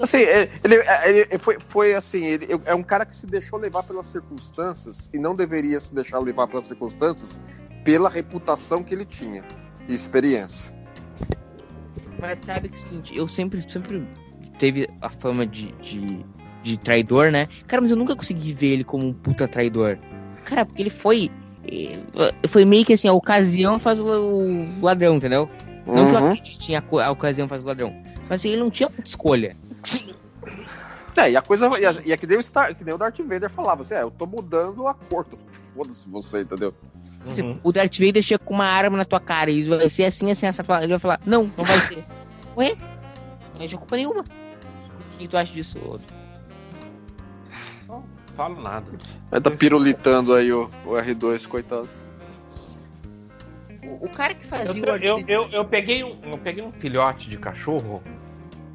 Assim, 0.01 0.17
ele, 0.17 0.49
ele- 0.63 1.27
ele 1.29 1.37
foi, 1.39 1.57
foi 1.59 1.93
assim, 1.93 2.25
ele 2.25 2.47
é 2.65 2.75
um 2.75 2.83
cara 2.83 3.05
que 3.05 3.15
se 3.15 3.25
deixou 3.25 3.57
levar 3.57 3.83
pelas 3.83 4.07
circunstâncias 4.07 5.09
e 5.13 5.17
não 5.17 5.33
deveria 5.35 5.79
se 5.79 5.93
deixar 5.93 6.19
levar 6.19 6.47
pelas 6.47 6.67
circunstâncias 6.67 7.39
pela 7.85 8.09
reputação 8.09 8.83
que 8.83 8.93
ele 8.93 9.05
tinha 9.05 9.43
e 9.87 9.93
experiência. 9.93 10.73
Mas 12.19 12.39
sabe 12.45 12.69
que 12.69 12.75
é 12.75 12.77
o 12.77 12.81
seguinte, 12.81 13.17
eu 13.17 13.27
sempre, 13.27 13.69
sempre 13.71 14.05
teve 14.59 14.87
a 15.01 15.09
fama 15.09 15.45
de, 15.45 15.71
de, 15.73 16.25
de 16.63 16.77
traidor, 16.77 17.31
né? 17.31 17.47
Cara, 17.67 17.81
mas 17.81 17.91
eu 17.91 17.97
nunca 17.97 18.15
consegui 18.15 18.53
ver 18.53 18.67
ele 18.67 18.83
como 18.83 19.05
um 19.05 19.13
puta 19.13 19.47
traidor. 19.47 19.97
Cara, 20.45 20.65
porque 20.65 20.81
ele 20.81 20.89
foi. 20.89 21.29
eh, 21.67 21.97
Foi 22.47 22.65
meio 22.65 22.85
que 22.85 22.93
assim, 22.93 23.07
a 23.07 23.13
ocasião 23.13 23.77
faz 23.79 23.99
o, 23.99 24.05
o 24.05 24.67
ladrão, 24.81 25.15
entendeu? 25.17 25.49
Não 25.85 26.27
Uhum. 26.29 26.35
que 26.37 26.57
tinha 26.57 26.81
a 27.03 27.11
ocasião 27.11 27.47
faz 27.47 27.61
o 27.63 27.65
ladrão. 27.67 27.93
Mas 28.29 28.41
assim, 28.41 28.49
ele 28.49 28.61
não 28.61 28.69
tinha 28.71 28.87
muita 28.89 29.05
escolha. 29.07 29.55
É, 31.15 31.29
e 31.31 31.37
a 31.37 31.41
coisa. 31.41 31.67
E, 31.79 31.85
a- 31.85 31.95
e 32.05 32.11
é 32.11 32.17
que 32.17 32.25
nem, 32.25 32.37
o 32.37 32.43
Star, 32.43 32.73
que 32.75 32.83
nem 32.83 32.93
o 32.93 32.97
Darth 32.97 33.19
Vader 33.19 33.49
falava 33.49 33.81
assim: 33.81 33.93
é, 33.93 34.01
eu 34.01 34.09
tô 34.09 34.25
mudando 34.25 34.87
a 34.87 34.93
cor. 34.93 35.25
do- 35.25 35.37
Foda-se 35.75 36.09
você, 36.09 36.41
entendeu? 36.41 36.73
Uhum. 37.25 37.57
o 37.63 37.71
Darth 37.71 37.97
Vader 37.99 38.21
chega 38.21 38.39
com 38.43 38.53
uma 38.53 38.65
arma 38.65 38.97
na 38.97 39.05
tua 39.05 39.19
cara 39.19 39.49
e 39.49 39.63
vai 39.63 39.89
ser 39.89 40.03
assim, 40.05 40.29
assim, 40.29 40.45
essa 40.45 40.61
tua... 40.61 40.79
Ele 40.83 40.89
vai 40.89 40.99
falar, 40.99 41.21
não, 41.25 41.43
não 41.57 41.63
vai 41.63 41.77
ser. 41.77 42.03
Ué? 42.57 42.75
Não 43.57 43.65
tinha 43.67 43.77
culpa 43.77 43.95
nenhuma. 43.95 44.21
O 44.21 45.17
que 45.17 45.27
tu 45.27 45.37
acha 45.37 45.53
disso? 45.53 45.77
ô? 45.79 45.97
Falo 48.35 48.61
nada. 48.61 48.91
Ele 49.31 49.41
tá 49.41 49.51
pirulitando 49.51 50.33
aí 50.33 50.51
o, 50.51 50.69
o 50.85 50.91
R2, 50.91 51.47
coitado. 51.47 51.89
O, 53.83 54.05
o 54.05 54.09
cara 54.09 54.33
que 54.33 54.45
Eu, 54.45 54.49
fazia 54.49 54.83
o 54.83 54.97
eu, 54.97 55.23
eu, 55.27 55.49
eu 55.49 55.65
peguei 55.65 56.03
um, 56.03 56.17
eu 56.23 56.37
peguei 56.37 56.63
um 56.63 56.71
filhote 56.71 57.29
de 57.29 57.37
cachorro 57.37 58.01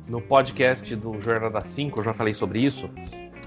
no 0.07 0.21
podcast 0.21 0.95
do 0.97 1.21
Jornada 1.21 1.61
5, 1.65 1.99
eu 2.01 2.05
já 2.05 2.15
falei 2.15 2.35
sobre 2.35 2.61
isso. 2.61 2.89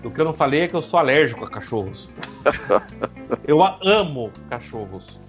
O 0.04 0.10
que 0.12 0.20
eu 0.20 0.26
não 0.26 0.34
falei 0.34 0.62
é 0.62 0.68
que 0.68 0.76
eu 0.76 0.82
sou 0.82 1.00
alérgico 1.00 1.46
a 1.46 1.50
cachorros. 1.50 2.10
eu 3.48 3.64
a- 3.64 3.80
amo 3.84 4.32
cachorros, 4.50 5.20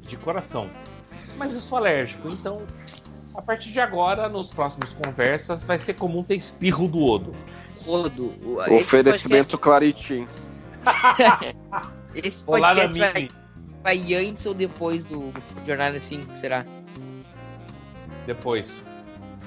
de 0.00 0.16
coração. 0.16 0.68
Mas 1.36 1.54
eu 1.54 1.60
sou 1.60 1.78
alérgico, 1.78 2.28
então 2.28 2.62
A 3.36 3.40
partir 3.40 3.70
de 3.72 3.80
agora, 3.80 4.28
nos 4.28 4.48
próximos 4.48 4.92
conversas, 4.92 5.64
vai 5.64 5.78
ser 5.78 5.94
comum 5.94 6.22
ter 6.22 6.34
espirro 6.34 6.86
do 6.88 7.02
Odo. 7.02 7.32
Odo. 7.86 8.32
o- 8.44 8.62
esse 8.62 8.74
Oferecimento 8.74 9.58
podcast- 9.58 10.26
Esse 12.14 12.44
Olá 12.46 12.74
podcast 12.74 12.98
vai, 12.98 13.28
vai 13.82 14.14
antes 14.14 14.44
ou 14.46 14.52
depois 14.54 15.02
do 15.04 15.32
Jornada 15.66 15.98
5, 16.00 16.36
será? 16.36 16.64
Depois. 18.26 18.84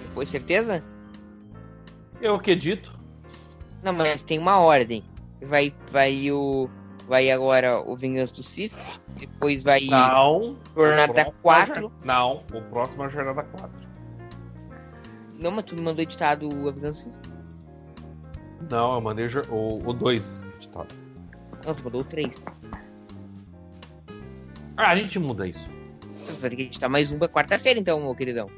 Depois, 0.01 0.29
certeza? 0.29 0.83
Eu 2.21 2.35
acredito. 2.35 2.91
Não, 3.83 3.93
mas 3.93 4.23
tem 4.23 4.39
uma 4.39 4.59
ordem. 4.59 5.03
Vai, 5.41 5.73
vai 5.91 6.31
o. 6.31 6.69
Vai 7.07 7.29
agora 7.29 7.79
o 7.87 7.95
Vingança 7.95 8.33
do 8.33 8.41
Sith. 8.41 8.73
Depois 9.17 9.61
vai 9.61 9.81
Não. 9.85 10.57
Jornada 10.75 11.11
O 11.11 11.13
próximo 11.15 11.33
4. 11.43 11.73
é 11.73 11.77
a 11.77 11.81
jor- 11.81 11.91
Não, 12.03 12.43
o 12.51 12.61
próximo 12.63 13.03
é 13.03 13.05
a 13.05 13.09
Jornada 13.09 13.43
4. 13.43 13.87
Não, 15.37 15.51
mas 15.51 15.65
tu 15.65 15.75
me 15.75 15.81
mandou 15.81 16.01
editado 16.01 16.47
o 16.47 16.71
Vingança 16.73 17.07
do 17.09 17.13
Sith. 17.13 17.34
Não, 18.69 18.95
eu 18.95 19.01
mandei 19.01 19.25
o 19.25 19.29
jor- 19.29 19.47
o 19.51 19.93
2 19.93 20.45
editado. 20.57 20.93
Não, 21.65 21.73
tu 21.73 21.83
mandou 21.83 22.01
o 22.01 22.03
3. 22.03 22.41
Ah, 24.77 24.91
a 24.91 24.95
gente 24.95 25.17
muda 25.19 25.47
isso. 25.47 25.69
Vai 26.39 26.49
ter 26.49 26.55
que 26.55 26.61
editar 26.63 26.89
mais 26.89 27.11
um 27.11 27.17
pra 27.17 27.29
quarta-feira, 27.29 27.79
então, 27.79 27.99
meu 27.99 28.15
queridão. 28.15 28.49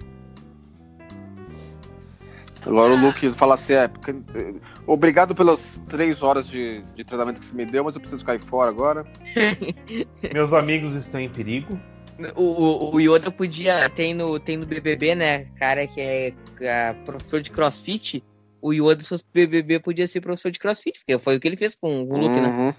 Agora 2.66 2.94
o 2.94 2.98
Luke 2.98 3.30
fala 3.32 3.54
assim: 3.56 3.74
é, 3.74 3.88
porque, 3.88 4.12
eh, 4.12 4.56
obrigado 4.86 5.34
pelas 5.34 5.80
três 5.88 6.22
horas 6.22 6.48
de, 6.48 6.82
de 6.96 7.04
treinamento 7.04 7.40
que 7.40 7.46
você 7.46 7.56
me 7.56 7.66
deu, 7.66 7.84
mas 7.84 7.96
eu 7.96 8.02
preciso 8.02 8.26
cair 8.26 8.40
fora 8.40 8.70
agora. 8.70 9.06
Meus 10.34 10.52
amigos 10.52 10.94
estão 10.94 11.22
em 11.22 11.30
perigo. 11.30 11.80
O, 12.36 12.42
o, 12.42 12.96
o 12.96 13.00
Yoda 13.00 13.30
podia. 13.32 13.90
Tem 13.90 14.14
no, 14.14 14.40
tem 14.40 14.58
no 14.58 14.66
BBB, 14.66 15.16
né? 15.16 15.46
Cara 15.56 15.86
que 15.88 16.02
é 16.02 16.34
ah, 16.62 16.96
professor 17.06 17.42
de 17.42 17.52
crossfit. 17.52 18.24
O 18.68 18.74
Yoda, 18.74 19.02
se 19.02 19.10
fosse 19.10 19.24
BBB, 19.34 19.80
podia 19.80 20.08
ser 20.08 20.22
professor 20.22 20.52
de 20.52 20.60
crossfit. 20.60 21.00
Porque 21.00 21.18
foi 21.20 21.36
o 21.36 21.40
que 21.40 21.48
ele 21.48 21.58
fez 21.58 21.76
com 21.76 22.04
o 22.04 22.18
Luke, 22.18 22.40
né? 22.40 22.48
Uhum. 22.50 22.74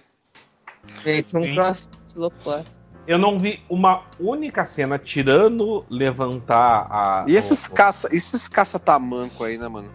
Ele 1.05 1.23
tinha 1.23 1.41
um 1.43 1.55
crossfit 1.55 1.89
louco 2.15 2.37
lá. 2.49 2.65
Eu 3.07 3.17
não 3.19 3.39
vi 3.39 3.61
uma 3.71 4.03
única 4.21 4.65
cena 4.67 4.99
tirando 4.99 5.85
levantar 5.89 6.87
a. 6.91 7.25
E 7.27 7.37
esses 7.37 7.67
o- 7.67 7.73
caça, 7.73 8.09
esses 8.13 8.47
caça-tamanco 8.49 9.43
aí, 9.45 9.57
né, 9.57 9.67
mano? 9.67 9.91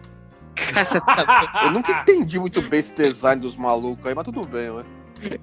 Caça 0.72 1.00
tamanco, 1.00 1.58
Eu 1.64 1.70
nunca 1.70 1.92
entendi 2.02 2.38
muito 2.40 2.60
bem 2.62 2.80
esse 2.80 2.92
design 2.92 3.40
dos 3.40 3.54
malucos 3.56 4.04
aí, 4.06 4.14
mas 4.14 4.24
tudo 4.24 4.44
bem, 4.46 4.72
né? 4.72 4.84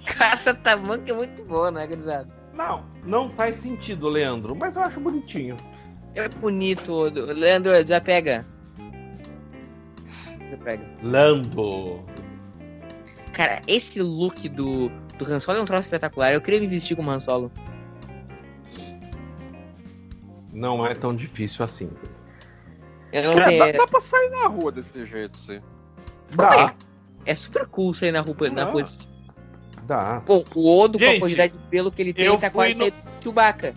caça 0.06 0.53
tamanco 0.53 1.10
é 1.10 1.14
muito 1.14 1.44
bom, 1.45 1.72
né, 1.72 1.88
gurizada? 1.88 2.28
Não, 2.53 2.84
não 3.06 3.30
faz 3.30 3.56
sentido, 3.56 4.10
Leandro, 4.10 4.53
mas 4.56 4.76
eu 4.76 4.84
acho 4.84 4.99
bonitinho. 4.99 5.56
É 6.14 6.28
bonito. 6.28 6.91
o- 6.91 7.10
Leandro, 7.10 7.72
desapega. 7.72 8.45
Lando. 11.03 12.03
Cara, 13.34 13.61
esse 13.68 14.02
look 14.02 14.48
do, 14.49 14.90
do 15.18 15.26
Han 15.34 15.40
Solo 15.40 15.60
é 15.60 15.61
um 15.61 15.65
troço 15.65 15.84
espetacular. 15.84 16.34
Eu 16.34 16.41
queria 16.41 16.60
me 16.60 16.68
vestir 16.68 16.95
como 16.95 17.10
Han 17.11 17.19
Solo. 17.19 17.52
Não 20.53 20.86
é 20.86 20.94
tão 20.94 21.15
difícil 21.15 21.64
assim. 21.64 21.90
Eu 23.11 23.23
não 23.36 23.41
É, 23.41 23.45
tenho... 23.45 23.72
dá, 23.73 23.78
dá 23.80 23.88
pra 23.88 23.99
sair 24.02 24.30
na 24.30 24.48
rua 24.48 24.72
desse 24.72 25.06
jeito, 25.06 25.38
sim. 25.40 25.61
Dá, 26.36 26.73
É 27.26 27.36
super 27.36 27.65
cool 27.68 27.94
sair 27.94 28.11
na 28.11 28.22
rua. 28.22 28.36
Na 28.49 28.65
rua. 28.65 28.84
dá. 29.86 30.22
Pô, 30.26 30.44
o 30.56 30.80
Odo 30.80 30.98
com 30.98 31.06
Gente, 31.06 31.18
a 31.18 31.19
quantidade 31.19 31.53
de 31.53 31.60
pelo 31.69 31.91
que 31.91 32.02
ele 32.02 32.14
tem 32.14 32.38
tá 32.38 32.49
quase 32.49 32.72
no- 32.73 32.78
saindo 32.86 32.95
do 32.95 33.23
Chewbacca. 33.23 33.73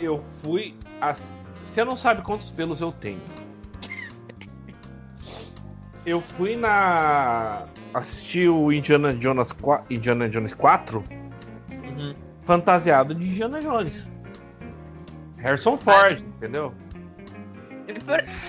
Eu 0.00 0.20
fui. 0.22 0.74
As... 1.00 1.30
Você 1.62 1.84
não 1.84 1.94
sabe 1.94 2.22
quantos 2.22 2.50
pelos 2.50 2.80
eu 2.80 2.90
tenho. 2.92 3.20
Eu 6.06 6.20
fui 6.20 6.56
na. 6.56 7.66
Assisti 7.92 8.48
o 8.48 8.72
Indiana 8.72 9.12
Jones, 9.12 9.52
4, 9.52 9.94
Indiana 9.94 10.28
Jones 10.28 10.54
4 10.54 11.04
Uhum. 11.70 12.14
fantasiado 12.42 13.14
de 13.14 13.26
Indiana 13.28 13.60
Jones. 13.60 14.10
Harrison 15.38 15.76
Ford, 15.76 16.20
entendeu? 16.36 16.72
Tu- 17.86 17.94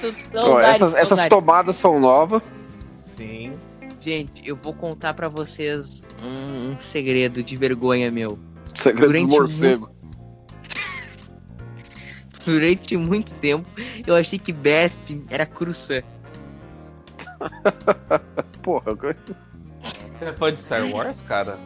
tu- 0.01 0.15
não, 0.33 0.51
Ó, 0.51 0.55
Zares, 0.61 0.75
essas 0.75 0.93
essas 0.93 1.27
tomadas 1.27 1.75
são 1.75 1.99
novas. 1.99 2.41
Sim. 3.17 3.53
Gente, 3.99 4.47
eu 4.47 4.55
vou 4.55 4.73
contar 4.73 5.13
pra 5.13 5.27
vocês 5.27 6.03
um, 6.23 6.71
um 6.71 6.77
segredo 6.79 7.43
de 7.43 7.57
vergonha 7.57 8.09
meu. 8.11 8.37
Segredo 8.75 9.01
do 9.01 9.07
Durante 9.07 9.29
morcego. 9.29 9.91
Durante 12.45 12.97
muito 12.97 13.33
tempo, 13.35 13.67
eu 14.05 14.15
achei 14.15 14.39
que 14.39 14.51
Bespin 14.51 15.23
era 15.29 15.45
Cruzan. 15.45 16.01
Porra, 18.63 18.93
Você 18.95 19.15
é 20.25 20.33
fã 20.33 20.51
de 20.53 20.59
Star 20.59 20.85
Wars, 20.89 21.21
cara? 21.21 21.57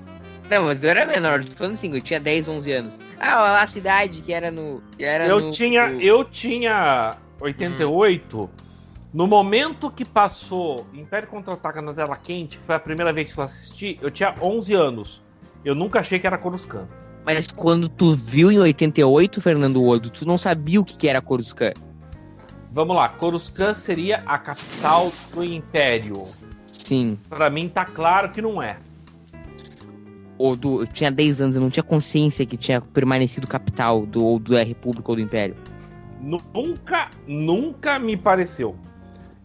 Não, 0.50 0.66
mas 0.66 0.84
eu 0.84 0.92
era 0.92 1.06
menor, 1.06 1.44
tô 1.44 1.52
falando 1.56 1.74
assim, 1.74 1.92
eu 1.94 2.02
tinha 2.02 2.20
10, 2.20 2.48
11 2.48 2.72
anos. 2.72 2.94
Ah, 3.20 3.62
a 3.62 3.68
cidade 3.68 4.22
que 4.22 4.32
era 4.32 4.52
no. 4.52 4.82
Que 4.98 5.04
era 5.04 5.26
Eu 5.26 5.42
no- 5.42 5.50
tinha, 5.50 5.88
no- 5.88 6.02
eu 6.02 6.24
tinha 6.24 7.16
88. 7.40 8.50
No 9.14 9.28
momento 9.28 9.90
que 9.90 10.04
passou 10.04 10.86
Império 10.94 11.28
Contra-Ataca 11.30 11.82
na 11.82 11.94
tela 11.94 12.16
quente, 12.18 12.60
que 12.60 12.66
foi 12.66 12.76
a 12.76 12.80
primeira 12.80 13.14
vez 13.14 13.34
que 13.34 13.40
eu 13.40 13.44
assisti, 13.44 13.98
eu 14.02 14.12
tinha 14.12 14.36
11 14.42 14.74
anos. 14.74 15.24
Eu 15.64 15.74
nunca 15.74 16.00
achei 16.00 16.20
que 16.20 16.28
era 16.28 16.38
Coruscant. 16.38 16.86
Mas 17.26 17.48
quando 17.48 17.90
tu 17.90 18.14
viu 18.14 18.52
em 18.52 18.60
88, 18.60 19.42
Fernando 19.42 19.84
Odo, 19.84 20.10
tu 20.12 20.28
não 20.28 20.38
sabia 20.38 20.80
o 20.80 20.86
que, 20.86 20.96
que 20.96 21.08
era 21.08 21.22
Coruscant. 21.22 21.74
Vamos 22.76 22.94
lá, 22.94 23.08
Coruscant 23.08 23.74
seria 23.74 24.22
a 24.26 24.38
capital 24.38 25.10
do 25.34 25.42
Império. 25.46 26.22
Sim. 26.74 27.18
Pra 27.30 27.50
mim 27.50 27.70
tá 27.70 27.86
claro 27.86 28.32
que 28.32 28.42
não 28.42 28.62
é. 28.62 28.76
Odo, 30.38 30.82
eu 30.82 30.88
tinha 30.88 31.10
10 31.10 31.40
anos, 31.40 31.56
eu 31.56 31.62
não 31.62 31.70
tinha 31.70 31.82
consciência 31.84 32.46
que 32.46 32.58
tinha 32.58 32.82
permanecido 32.82 33.48
capital 33.48 34.06
do, 34.06 34.26
ou 34.26 34.38
da 34.40 34.62
República 34.62 35.10
ou 35.10 35.16
do 35.16 35.22
Império. 35.22 35.56
Nunca, 36.20 37.10
nunca 37.26 37.98
me 37.98 38.18
pareceu. 38.18 38.76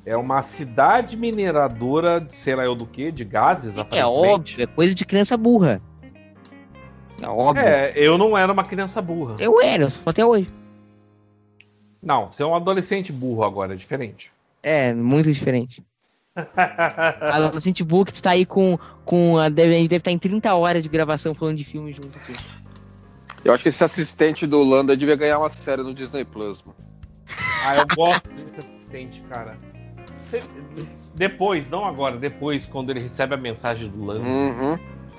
É 0.05 0.17
uma 0.17 0.43
cidade 0.43 1.17
mineradora 1.17 2.21
de 2.21 2.35
sei 2.35 2.57
lá 2.57 2.65
eu 2.65 2.75
do 2.75 2.85
que, 2.85 3.13
de 3.13 3.25
gases, 3.25 3.77
É 3.77 3.81
aparentemente. 3.81 4.29
óbvio, 4.35 4.63
é 4.65 4.67
coisa 4.67 4.93
de 4.93 5.05
criança 5.05 5.37
burra. 5.37 5.81
É 7.23 7.29
óbvio. 7.29 7.63
É, 7.65 7.93
eu 7.95 8.19
não 8.19 8.37
era 8.37 8.53
uma 8.53 8.65
criança 8.65 9.01
burra. 9.01 9.37
Eu 9.39 9.63
era, 9.63 9.85
eu 9.85 9.91
sou 9.91 10.11
até 10.11 10.27
hoje. 10.27 10.49
Não, 12.03 12.31
você 12.31 12.43
é 12.43 12.47
um 12.47 12.55
adolescente 12.55 13.13
burro 13.13 13.45
agora, 13.45 13.75
é 13.75 13.77
diferente. 13.77 14.33
É, 14.63 14.93
muito 14.95 15.33
diferente. 15.33 15.83
Adolescente 17.21 17.83
Book, 17.83 18.13
tu 18.13 18.23
tá 18.23 18.31
aí 18.31 18.47
com. 18.47 18.79
com 19.05 19.39
a, 19.39 19.49
deve, 19.49 19.75
a 19.75 19.79
gente 19.79 19.91
deve 19.91 20.01
estar 20.01 20.11
em 20.11 20.19
30 20.19 20.55
horas 20.55 20.83
de 20.83 20.89
gravação 20.89 21.35
falando 21.35 21.57
de 21.57 21.65
filme 21.65 21.93
junto 21.93 22.17
aqui. 22.19 22.33
Eu 23.45 23.53
acho 23.53 23.63
que 23.63 23.69
esse 23.69 23.83
assistente 23.83 24.47
do 24.47 24.63
Landa 24.63 24.97
devia 24.97 25.17
ganhar 25.17 25.39
uma 25.39 25.49
série 25.49 25.83
no 25.83 25.95
Disney 25.95 26.25
Plus, 26.25 26.63
mano. 26.63 26.79
Ah, 27.63 27.77
eu 27.77 27.87
gosto 27.95 28.27
desse 28.31 28.59
assistente, 28.59 29.21
cara. 29.29 29.59
Depois, 31.15 31.69
não 31.69 31.85
agora, 31.85 32.17
depois, 32.17 32.67
quando 32.67 32.91
ele 32.91 33.01
recebe 33.01 33.35
a 33.35 33.37
mensagem 33.37 33.89
do 33.91 34.03
Lando. 34.03 34.23
Uhum. 34.23 34.79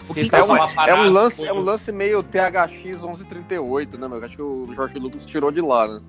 O 0.10 0.14
que 0.14 0.22
Ele 0.22 0.30
que 0.30 0.36
É, 0.36 0.40
tava 0.42 0.54
um, 0.54 0.58
lá 0.58 0.90
é 0.90 0.96
um 0.96 1.10
lance, 1.10 1.38
foi 1.38 1.48
é 1.48 1.54
um 1.54 1.60
lance 1.60 1.92
meio 1.92 2.24
THX 2.24 3.02
1138, 3.02 3.98
né, 3.98 4.08
meu? 4.08 4.18
Eu 4.18 4.26
Acho 4.26 4.36
que 4.36 4.42
o 4.42 4.74
Jorge 4.74 4.98
Lucas 4.98 5.26
tirou 5.26 5.52
de 5.52 5.62
lá, 5.62 5.88
né? 5.88 6.02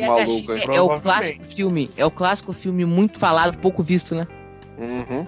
Maluco 0.00 0.52
é, 0.52 0.76
é 0.76 0.80
o 0.80 1.00
clássico 1.00 1.44
filme. 1.44 1.90
É 1.96 2.04
o 2.06 2.10
clássico 2.10 2.52
filme 2.52 2.84
muito 2.84 3.18
falado, 3.18 3.58
pouco 3.58 3.82
visto, 3.82 4.14
né? 4.14 4.26
Uhum. 4.78 5.26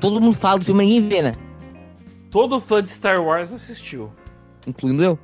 Todo 0.00 0.20
mundo 0.20 0.36
fala 0.36 0.58
do 0.58 0.64
filme, 0.64 0.84
ninguém 0.84 1.08
vê, 1.08 1.22
né? 1.22 1.34
Todo 2.30 2.60
fã 2.60 2.82
de 2.82 2.90
Star 2.90 3.22
Wars 3.22 3.52
assistiu. 3.52 4.10
Incluindo 4.66 5.02
eu. 5.02 5.18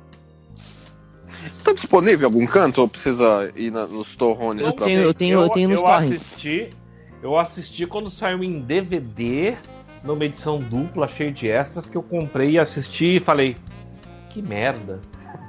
Tá 1.63 1.73
disponível 1.73 2.21
em 2.29 2.31
algum 2.33 2.45
canto 2.45 2.81
ou 2.81 2.87
precisa 2.87 3.51
ir 3.55 3.71
na, 3.71 3.85
nos 3.87 4.15
torrones 4.15 4.65
Eu 4.65 4.73
pra 4.73 4.85
tenho- 4.85 4.99
ver? 5.01 5.05
eu 5.07 5.13
tenho- 5.13 5.49
tenho 5.49 5.69
nos 5.69 5.79
eu 5.79 5.83
torrents. 5.85 6.21
assisti, 6.21 6.69
eu 7.21 7.37
assisti 7.39 7.85
quando 7.87 8.09
saiu 8.09 8.43
em 8.43 8.59
DVD, 8.61 9.55
numa 10.03 10.23
edição 10.25 10.59
dupla, 10.59 11.07
cheia 11.07 11.31
de 11.31 11.49
extras, 11.49 11.89
que 11.89 11.97
eu 11.97 12.03
comprei 12.03 12.51
e 12.51 12.59
assisti 12.59 13.17
e 13.17 13.19
falei, 13.19 13.55
que 14.29 14.41
merda. 14.41 14.99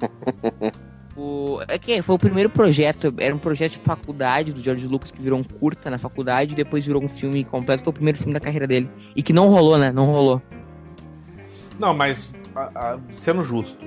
O, 1.17 1.61
é 1.69 1.79
que 1.79 2.01
foi 2.01 2.15
o 2.15 2.19
primeiro 2.19 2.49
projeto, 2.49 3.13
era 3.19 3.35
um 3.35 3.39
projeto 3.39 3.73
de 3.73 3.79
faculdade 3.81 4.53
do 4.53 4.63
George 4.63 4.87
Lucas 4.87 5.11
que 5.11 5.21
virou 5.21 5.39
um 5.39 5.45
curta 5.45 5.91
na 5.91 5.99
faculdade 5.99 6.53
e 6.53 6.57
depois 6.57 6.87
virou 6.87 7.03
um 7.05 7.09
filme 7.09 7.45
completo. 7.45 7.83
Foi 7.83 7.91
o 7.91 7.95
primeiro 7.95 8.17
filme 8.19 8.33
da 8.33 8.41
carreira 8.41 8.67
dele. 8.67 8.89
E 9.15 9.23
que 9.23 9.33
não 9.33 9.49
rolou, 9.49 9.77
né? 9.79 9.93
Não 9.93 10.07
rolou. 10.07 10.41
Não, 11.79 11.93
mas 11.95 12.33
a- 12.55 12.71
a- 12.95 12.99
sendo 13.11 13.43
justo, 13.43 13.85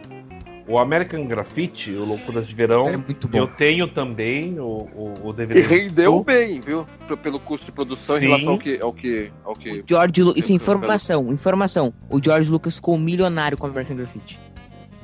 o 0.67 0.77
American 0.79 1.25
Graffiti, 1.27 1.91
o 1.93 2.03
Loucuras 2.05 2.47
de 2.47 2.53
Verão, 2.55 2.87
é 2.87 2.97
muito 2.97 3.27
bom. 3.27 3.37
eu 3.37 3.47
tenho 3.47 3.87
também 3.87 4.59
o, 4.59 4.63
o, 4.95 5.13
o 5.23 5.29
E 5.31 5.33
DVD. 5.33 5.61
rendeu 5.61 6.23
bem, 6.23 6.59
viu? 6.59 6.85
P- 7.07 7.15
Pelo 7.17 7.39
custo 7.39 7.67
de 7.67 7.71
produção 7.71 8.17
Sim. 8.17 8.25
em 8.25 8.27
relação 8.27 8.53
ao 8.53 8.59
que. 8.59 8.79
Ao 8.81 8.93
que, 8.93 9.31
ao 9.43 9.55
que... 9.55 9.83
George 9.87 10.21
Lu... 10.23 10.33
Isso 10.35 10.51
é 10.51 10.55
informação, 10.55 11.31
informação. 11.31 11.93
O 12.09 12.21
George 12.23 12.49
Lucas 12.49 12.75
ficou 12.75 12.97
milionário 12.97 13.57
com 13.57 13.67
American 13.67 13.95
Graffiti. 13.97 14.39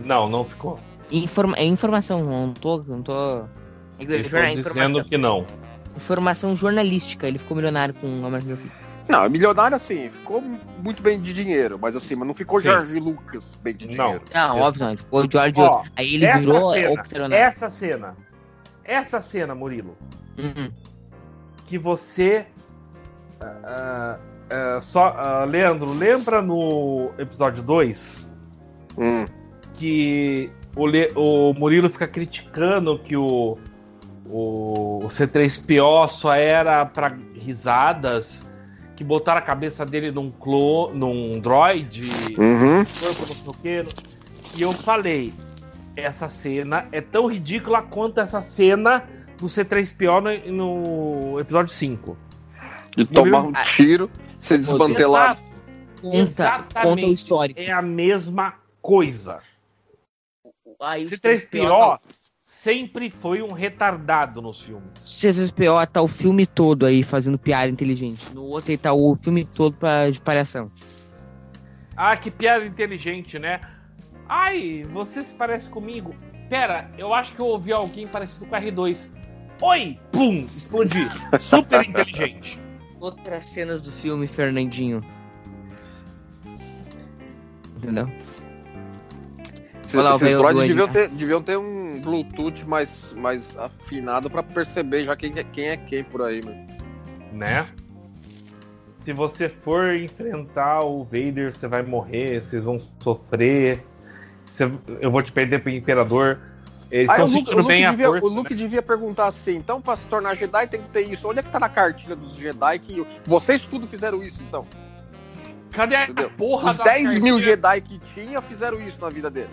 Não, 0.03 0.27
não 0.27 0.43
ficou. 0.43 0.80
Informa... 1.12 1.56
É 1.58 1.66
informação, 1.66 2.24
não 2.24 2.54
tô. 2.54 2.78
Não 2.88 3.02
tô. 3.02 3.44
Eu 4.00 4.20
estou 4.22 4.42
dizendo 4.56 5.04
que 5.04 5.18
não. 5.18 5.46
Informação 5.96 6.56
jornalística, 6.56 7.28
ele 7.28 7.38
ficou 7.38 7.56
milionário 7.56 7.94
com 7.94 8.08
o 8.08 8.26
American 8.26 8.56
Graffiti. 8.56 8.82
Não, 9.10 9.30
milionário 9.30 9.76
assim, 9.76 10.10
ficou 10.10 10.42
muito 10.42 11.02
bem 11.04 11.20
de 11.20 11.34
dinheiro, 11.34 11.78
mas 11.82 11.96
assim, 11.96 12.16
mas 12.16 12.26
não 12.28 12.34
ficou 12.34 12.60
Sim. 12.60 12.70
George 12.70 13.00
Lucas 13.00 13.58
bem 13.62 13.76
de 13.76 13.88
Não. 13.88 14.06
dinheiro. 14.06 14.24
Não, 14.34 14.60
óbvio 14.60 14.84
não, 14.84 14.92
ele 14.92 14.98
ficou 14.98 15.26
o 15.26 15.30
George. 15.30 15.54
Ó, 15.60 15.84
aí 15.98 16.16
ele 16.16 16.26
essa 16.26 16.40
virou 16.40 16.72
cena, 16.72 17.36
essa 17.36 17.70
cena, 17.70 18.16
essa 18.86 19.20
cena, 19.22 19.54
Murilo, 19.54 19.98
Uhum. 20.38 20.72
que 21.68 21.78
você. 21.78 22.46
ah, 23.42 24.18
ah, 24.50 24.80
só, 24.82 25.14
ah, 25.18 25.44
Leandro, 25.44 25.92
lembra 25.94 26.42
no 26.42 27.12
episódio 27.18 27.64
2 27.64 28.30
Hum. 28.98 29.26
que 29.74 30.50
o, 30.76 30.85
Le- 30.85 31.11
o 31.15 31.53
Murilo 31.53 31.89
fica 31.89 32.07
criticando 32.07 32.98
que 32.99 33.15
o, 33.18 33.57
o, 34.26 34.99
o 35.03 35.07
C3PO 35.07 36.07
só 36.10 36.34
era 36.34 36.85
pra 36.85 37.15
risadas, 37.35 38.45
que 38.95 39.03
botaram 39.03 39.39
a 39.39 39.41
cabeça 39.41 39.85
dele 39.85 40.11
num, 40.11 40.31
clo, 40.31 40.91
num 40.93 41.39
droid, 41.39 42.03
Uhum. 42.38 42.84
E 44.57 44.61
eu 44.61 44.72
falei, 44.72 45.34
essa 45.95 46.27
cena 46.30 46.85
é 46.91 46.99
tão 47.02 47.27
ridícula 47.27 47.81
quanto 47.81 48.19
essa 48.19 48.41
cena 48.41 49.03
do 49.39 49.48
C3PO 49.48 50.49
no, 50.52 51.31
no 51.34 51.39
episódio 51.39 51.73
5. 51.73 52.18
De 52.95 53.06
tomar 53.06 53.41
um 53.41 53.53
tiro, 53.64 54.10
ser 54.41 54.57
desmantelado. 54.60 55.39
Exato, 55.39 55.52
Conta, 56.02 56.18
Exatamente. 56.18 56.84
conta 56.95 57.06
o 57.06 57.14
histórico. 57.14 57.60
é 57.60 57.72
a 57.72 57.81
mesma 57.81 58.56
coisa. 58.81 59.39
Aí 60.80 61.06
o 61.06 61.10
C3PO 61.10 61.99
sempre 62.43 63.10
foi 63.10 63.41
um 63.41 63.52
retardado 63.52 64.41
nos 64.41 64.61
filmes. 64.61 64.91
C3PO 64.99 65.88
tá 65.88 66.02
o 66.02 66.07
filme 66.07 66.45
todo 66.45 66.85
aí 66.85 67.02
fazendo 67.02 67.38
piada 67.38 67.69
inteligente. 67.69 68.34
No 68.34 68.43
outro 68.43 68.72
ele 68.72 68.77
tá 68.77 68.93
o 68.93 69.15
filme 69.15 69.45
todo 69.45 69.76
pra, 69.76 70.10
de 70.10 70.19
palhação. 70.19 70.72
Ah, 71.95 72.15
que 72.15 72.31
piada 72.31 72.65
inteligente, 72.65 73.38
né? 73.39 73.61
Ai, 74.27 74.85
você 74.91 75.26
se 75.26 75.35
parece 75.35 75.69
comigo. 75.69 76.15
Pera, 76.49 76.91
eu 76.98 77.14
acho 77.14 77.34
que 77.34 77.39
eu 77.39 77.48
ouvi 77.48 77.72
alguém 77.72 78.07
parecido 78.07 78.45
com 78.45 78.56
R2. 78.56 79.10
Oi! 79.61 79.99
Pum! 80.11 80.48
Explodi. 80.56 81.07
Super 81.39 81.88
inteligente. 81.88 82.60
Outras 82.99 83.45
cenas 83.45 83.81
do 83.81 83.91
filme, 83.91 84.27
Fernandinho. 84.27 85.03
Entendeu? 87.77 88.10
Olha 89.99 90.09
esses 90.15 90.19
deviam 90.68 90.88
né? 90.88 90.93
ter, 90.93 91.09
deviam 91.09 91.41
ter 91.41 91.57
um 91.57 91.99
Bluetooth 92.01 92.65
mais, 92.65 93.11
mais 93.15 93.57
afinado 93.57 94.30
pra 94.30 94.41
perceber 94.43 95.03
já 95.05 95.15
quem, 95.15 95.34
é- 95.38 95.43
quem 95.43 95.68
é 95.69 95.77
quem 95.77 96.03
por 96.03 96.22
aí, 96.22 96.43
mano. 96.43 96.68
Né? 97.34 97.65
Se 99.03 99.13
você 99.13 99.49
for 99.49 99.95
enfrentar 99.95 100.81
o 100.85 101.03
Vader, 101.03 101.51
você 101.53 101.68
vai 101.68 101.81
morrer, 101.81 102.39
vocês 102.41 102.63
vão 102.65 102.80
sofrer. 102.99 103.84
Você- 104.45 104.72
eu 104.99 105.09
vou 105.09 105.22
te 105.22 105.31
perder 105.31 105.59
pro 105.59 105.72
Imperador. 105.72 106.39
Eles 106.91 107.09
estão 107.09 107.26
o 107.26 107.27
Luke, 107.30 107.39
sentindo 107.39 107.55
o 107.55 107.61
Luke 107.61 107.68
bem 107.73 107.85
a 107.85 107.91
devia, 107.91 108.07
força. 108.07 108.26
o 108.26 108.30
Luke 108.30 108.53
devia 108.53 108.81
perguntar 108.81 109.27
assim, 109.27 109.55
então 109.55 109.81
pra 109.81 109.95
se 109.95 110.05
tornar 110.07 110.35
Jedi 110.35 110.68
tem 110.68 110.81
que 110.81 110.89
ter 110.89 111.01
isso. 111.07 111.27
Onde 111.27 111.39
é 111.39 111.41
que 111.43 111.49
tá 111.49 111.59
na 111.59 111.69
cartilha 111.69 112.15
dos 112.18 112.35
Jedi 112.35 112.80
que 112.80 113.07
vocês 113.26 113.65
tudo 113.65 113.88
fizeram 113.88 114.22
isso, 114.22 114.39
então? 114.47 114.63
né? 114.63 114.68
Cadê 115.72 115.95
a 115.95 116.03
Entendeu? 116.03 116.30
porra 116.31 116.72
Os 116.72 116.77
da 116.77 116.84
10 116.84 117.18
mil 117.18 117.35
cartilha? 117.35 117.51
Jedi 117.51 117.81
que 117.81 117.99
tinha 118.13 118.41
fizeram 118.41 118.80
isso 118.81 118.99
na 118.99 119.07
vida 119.09 119.30
deles. 119.30 119.49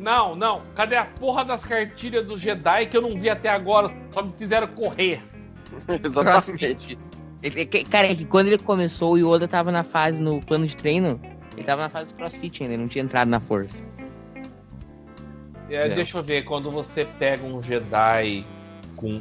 Não, 0.00 0.34
não. 0.36 0.62
Cadê 0.74 0.96
a 0.96 1.04
porra 1.04 1.44
das 1.44 1.64
cartilhas 1.64 2.24
do 2.24 2.36
Jedi 2.36 2.86
que 2.86 2.96
eu 2.96 3.02
não 3.02 3.18
vi 3.18 3.28
até 3.28 3.48
agora? 3.48 3.90
Só 4.10 4.22
me 4.22 4.32
fizeram 4.36 4.66
correr. 4.68 5.22
Exatamente. 6.02 6.98
Ele- 7.42 7.66
que- 7.66 7.84
Cara, 7.84 8.08
é 8.08 8.14
que 8.14 8.24
quando 8.24 8.48
ele 8.48 8.58
começou, 8.58 9.12
o 9.14 9.18
Yoda 9.36 9.46
tava 9.46 9.70
na 9.70 9.82
fase, 9.84 10.20
no 10.20 10.40
plano 10.42 10.66
de 10.66 10.76
treino, 10.76 11.20
ele 11.56 11.64
tava 11.64 11.82
na 11.82 11.88
fase 11.88 12.12
do 12.12 12.16
crossfit 12.16 12.62
ainda, 12.62 12.74
ele 12.74 12.82
não 12.82 12.88
tinha 12.88 13.04
entrado 13.04 13.28
na 13.28 13.38
força. 13.40 13.76
É, 15.68 15.86
É. 15.86 15.88
Deixa 15.88 16.18
eu 16.18 16.22
ver, 16.22 16.44
quando 16.44 16.70
você 16.70 17.04
pega 17.18 17.44
um 17.44 17.62
Jedi 17.62 18.44
com 18.96 19.20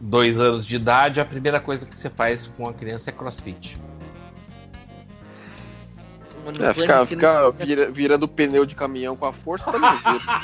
dois 0.00 0.40
anos 0.40 0.64
de 0.66 0.76
idade, 0.76 1.20
a 1.20 1.24
primeira 1.24 1.60
coisa 1.60 1.84
que 1.86 1.94
você 1.94 2.08
faz 2.10 2.46
com 2.48 2.66
a 2.68 2.72
criança 2.72 3.10
é 3.10 3.12
crossfit. 3.12 3.78
No 6.52 6.64
É, 6.64 6.74
ficar 6.74 7.06
ficar 7.06 7.50
vira- 7.50 7.90
virando 7.90 8.28
pneu 8.28 8.64
de 8.66 8.74
caminhão 8.76 9.16
com 9.16 9.26
a 9.26 9.32
força 9.32 9.70
também 9.72 9.90
vira. 9.90 10.40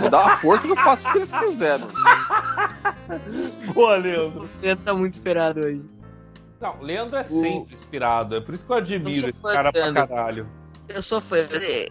Se 0.00 0.08
dá 0.08 0.26
a 0.26 0.36
força, 0.38 0.66
eu 0.66 0.76
faço 0.76 1.08
o 1.08 1.12
que 1.12 1.18
eles 1.18 1.32
quiserem. 1.32 1.86
Pô, 3.74 3.88
Leandro. 3.94 4.48
Leandro 4.62 4.84
tá 4.84 4.94
muito 4.94 5.14
esperado 5.14 5.60
hoje. 5.60 5.82
Não, 6.60 6.80
Leandro 6.80 7.16
é 7.16 7.24
sempre 7.24 7.72
inspirado. 7.74 8.36
É 8.36 8.40
por 8.40 8.54
isso 8.54 8.64
que 8.64 8.72
eu 8.72 8.76
admiro 8.76 9.26
Eu 9.26 9.30
esse 9.30 9.42
cara 9.42 9.72
pra 9.72 9.92
caralho. 9.92 10.46
Eu 10.88 11.02
sou 11.02 11.20
fã. 11.20 11.36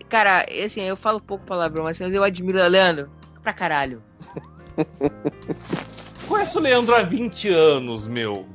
Cara, 0.10 0.46
assim, 0.66 0.82
eu 0.82 0.98
falo 0.98 1.20
pouco 1.22 1.46
palavrão, 1.46 1.84
mas 1.84 2.00
eu 2.02 2.24
admiro 2.24 2.60
o 2.60 2.68
Leandro 2.68 3.10
pra 3.44 3.54
caralho. 3.54 4.02
Conheço 6.28 6.60
o 6.60 6.62
Leandro 6.62 6.94
há 6.96 7.04
20 7.04 7.50
anos, 7.50 8.08
meu. 8.08 8.46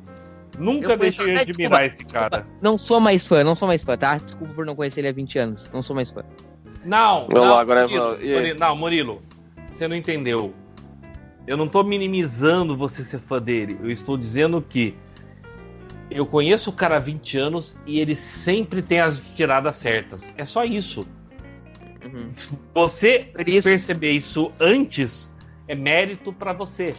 Nunca 0.59 0.97
deixei 0.97 1.35
de 1.35 1.41
admirar 1.41 1.83
desculpa, 1.83 1.85
esse 1.85 2.05
cara. 2.05 2.47
Não 2.61 2.77
sou 2.77 3.01
mais 3.01 3.27
fã, 3.27 3.43
não 3.43 3.55
sou 3.55 3.67
mais 3.67 3.83
fã, 3.83 3.97
tá? 3.97 4.17
Desculpa 4.17 4.53
por 4.55 4.67
não 4.67 4.77
conhecer 4.77 5.01
ele 5.01 5.09
há 5.09 5.13
20 5.13 5.39
anos. 5.39 5.71
Não 5.73 5.83
sou 5.83 5.97
mais 5.97 6.11
fã. 6.11 6.23
Não, 6.85 7.29
não, 7.29 7.51
lá, 7.51 7.61
agora 7.61 7.81
é- 7.81 7.85
Murilo, 7.85 8.13
aí? 8.13 8.35
Murilo, 8.35 8.59
não, 8.59 8.77
Murilo, 8.77 9.23
você 9.71 9.89
não 9.89 9.97
entendeu. 9.97 10.53
Eu 11.47 11.57
não 11.57 11.67
tô 11.69 11.83
minimizando 11.83 12.77
você 12.77 13.03
ser 13.03 13.19
fã 13.19 13.41
dele. 13.41 13.79
Eu 13.83 13.91
estou 13.91 14.17
dizendo 14.17 14.61
que 14.63 14.95
eu 16.11 16.27
conheço 16.27 16.71
o 16.71 16.73
cara 16.73 16.97
há 16.97 16.99
20 16.99 17.39
anos 17.39 17.77
e 17.87 17.99
ele 17.99 18.15
sempre 18.15 18.83
tem 18.83 19.01
as 19.01 19.19
tiradas 19.35 19.77
certas. 19.77 20.31
É 20.37 20.45
só 20.45 20.65
isso. 20.65 21.07
Uhum. 22.05 22.31
Você 22.75 23.31
isso, 23.47 23.69
perceber 23.69 24.13
isso 24.13 24.53
antes 24.61 25.33
é 25.67 25.75
mérito 25.75 26.33
pra 26.33 26.53
você. 26.53 26.95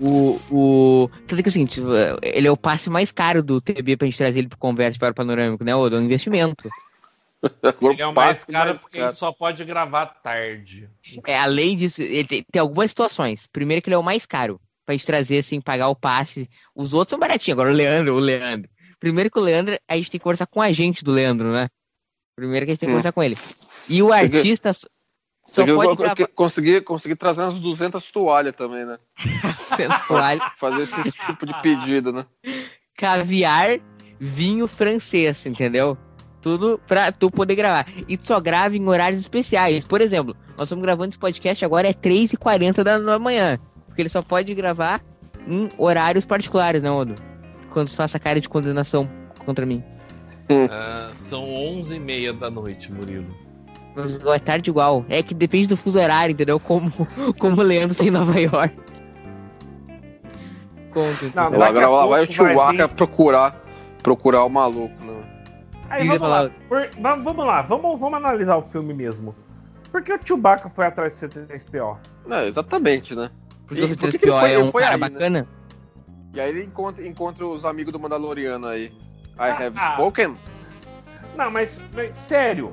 O, 0.00 0.38
o. 0.50 1.10
Tanto 1.26 1.42
que 1.42 1.48
assim, 1.48 1.66
ele 2.22 2.46
é 2.46 2.50
o 2.50 2.56
passe 2.56 2.88
mais 2.90 3.10
caro 3.12 3.42
do 3.42 3.60
TB 3.60 3.96
pra 3.96 4.06
gente 4.06 4.18
trazer 4.18 4.40
ele 4.40 4.48
pro 4.48 4.58
Converte 4.58 4.98
para 4.98 5.12
o 5.12 5.14
Panorâmico, 5.14 5.64
né? 5.64 5.74
O 5.74 5.88
do 5.88 6.00
investimento. 6.00 6.68
Ele 7.80 8.02
é 8.02 8.06
o 8.06 8.14
mais 8.14 8.44
caro 8.44 8.70
mais 8.70 8.80
porque 8.80 8.96
caro. 8.98 9.10
ele 9.10 9.14
só 9.16 9.30
pode 9.30 9.64
gravar 9.64 10.06
tarde. 10.06 10.88
É, 11.26 11.38
além 11.38 11.76
disso, 11.76 12.02
ele 12.02 12.24
tem, 12.26 12.42
tem 12.50 12.60
algumas 12.60 12.90
situações. 12.90 13.46
Primeiro 13.46 13.80
que 13.82 13.88
ele 13.88 13.94
é 13.94 13.98
o 13.98 14.02
mais 14.02 14.26
caro. 14.26 14.58
Pra 14.84 14.94
gente 14.96 15.06
trazer, 15.06 15.38
assim, 15.38 15.60
pagar 15.60 15.88
o 15.88 15.94
passe. 15.94 16.48
Os 16.74 16.92
outros 16.94 17.10
são 17.10 17.18
baratinhos. 17.20 17.56
Agora 17.56 17.70
o 17.70 17.74
Leandro, 17.76 18.14
o 18.14 18.18
Leandro. 18.18 18.68
Primeiro 18.98 19.30
que 19.30 19.38
o 19.38 19.42
Leandro, 19.42 19.76
a 19.86 19.96
gente 19.96 20.10
tem 20.10 20.18
que 20.18 20.24
conversar 20.24 20.46
com 20.46 20.60
a 20.62 20.72
gente 20.72 21.04
do 21.04 21.12
Leandro, 21.12 21.52
né? 21.52 21.68
Primeiro 22.34 22.66
que 22.66 22.72
a 22.72 22.74
gente 22.74 22.80
tem 22.80 22.88
que 22.88 22.90
Hum. 22.90 22.94
conversar 22.94 23.12
com 23.12 23.22
ele. 23.22 23.36
E 23.88 24.02
o 24.02 24.10
artista 24.12 24.72
só- 25.56 25.62
só 25.62 25.66
Eu- 25.66 25.76
pode 25.76 25.86
eu- 25.88 25.90
eu- 25.92 25.96
gravar 25.96 26.28
consegui, 26.34 26.80
consegui 26.80 27.16
trazer 27.16 27.42
umas 27.42 27.58
200 27.58 28.10
toalhas 28.10 28.54
também, 28.54 28.84
né? 28.84 28.98
sensual, 29.54 30.38
Fazer 30.58 30.82
esse 30.82 31.12
tipo 31.12 31.46
de 31.46 31.54
pedido, 31.62 32.12
né? 32.12 32.26
caviar, 32.96 33.78
vinho 34.18 34.66
francês, 34.66 35.44
entendeu? 35.46 35.96
Tudo 36.40 36.80
pra 36.86 37.10
tu 37.12 37.30
poder 37.30 37.54
gravar. 37.56 37.86
E 38.08 38.16
tu 38.16 38.26
só 38.26 38.40
grava 38.40 38.76
em 38.76 38.88
horários 38.88 39.20
especiais. 39.20 39.84
Por 39.84 40.00
exemplo, 40.00 40.36
nós 40.56 40.68
estamos 40.68 40.82
gravando 40.82 41.08
esse 41.10 41.18
podcast 41.18 41.64
agora 41.64 41.88
é 41.88 41.92
3h40 41.92 42.82
da 42.84 42.98
da 42.98 43.18
manhã. 43.18 43.58
Porque 43.86 44.02
ele 44.02 44.08
só 44.08 44.22
pode 44.22 44.54
gravar 44.54 45.02
em 45.46 45.68
horários 45.76 46.24
particulares, 46.24 46.82
né, 46.82 46.90
Odo? 46.90 47.14
Quando 47.70 47.88
tu 47.88 47.96
faça 47.96 48.18
cara 48.18 48.40
de 48.40 48.48
condenação 48.48 49.10
contra 49.44 49.66
mim. 49.66 49.82
Ah, 50.70 51.10
são 51.16 51.42
11h30 51.52 52.32
da 52.38 52.48
noite, 52.50 52.92
Murilo. 52.92 53.34
Mas 53.96 54.18
É 54.26 54.38
tarde 54.38 54.70
igual. 54.70 55.04
É 55.08 55.22
que 55.22 55.32
depende 55.34 55.66
do 55.68 55.76
fuso 55.76 55.98
horário, 55.98 56.32
entendeu? 56.34 56.60
Como, 56.60 56.92
como 57.40 57.60
o 57.60 57.64
Leandro 57.64 57.96
tem 57.96 58.08
em 58.08 58.10
Nova 58.10 58.38
York. 58.38 58.76
Conta. 60.92 61.30
Não, 61.34 61.62
Agora 61.62 61.88
lá 61.88 62.06
vai 62.06 62.06
o 62.06 62.08
vai 62.08 62.26
Chewbacca 62.26 62.86
vir- 62.86 62.94
procurar, 62.94 63.62
procurar 64.02 64.44
o 64.44 64.48
maluco, 64.48 64.94
né? 65.04 65.14
Aí 65.88 66.06
vamos 66.08 66.28
lá. 66.28 66.50
Por- 66.68 66.88
va- 67.00 67.16
vamos 67.16 67.46
lá, 67.46 67.62
vamos, 67.62 67.98
vamos 68.00 68.14
analisar 68.16 68.56
o 68.56 68.62
filme 68.62 68.92
mesmo. 68.94 69.34
Por 69.92 70.02
que 70.02 70.12
o 70.12 70.18
Chewbacca 70.22 70.68
foi 70.68 70.86
atrás 70.86 71.12
de 71.18 71.26
C3PO? 71.28 71.96
É, 72.30 72.46
exatamente, 72.48 73.14
né? 73.14 73.30
Porque 73.66 73.82
o 73.82 73.86
E 73.86 73.96
por 73.96 74.10
que 74.10 74.18
que 74.18 74.24
ele 74.26 74.32
C3PO 74.32 74.40
foi- 74.40 74.52
é 74.52 74.58
um 74.58 74.72
foi 74.72 74.82
cara 74.82 74.94
aí, 74.94 75.00
né? 75.00 75.08
bacana. 75.10 75.48
E 76.34 76.40
aí 76.40 76.48
ele 76.50 76.64
encontra, 76.64 77.06
encontra 77.06 77.46
os 77.46 77.64
amigos 77.64 77.92
do 77.92 77.98
Mandaloriano 78.00 78.66
aí. 78.66 78.86
I 79.38 79.50
have 79.50 79.72
Ah. 79.76 79.92
spoken? 79.92 80.34
Não, 81.36 81.50
mas, 81.50 81.80
mas, 81.94 82.16
sério. 82.16 82.72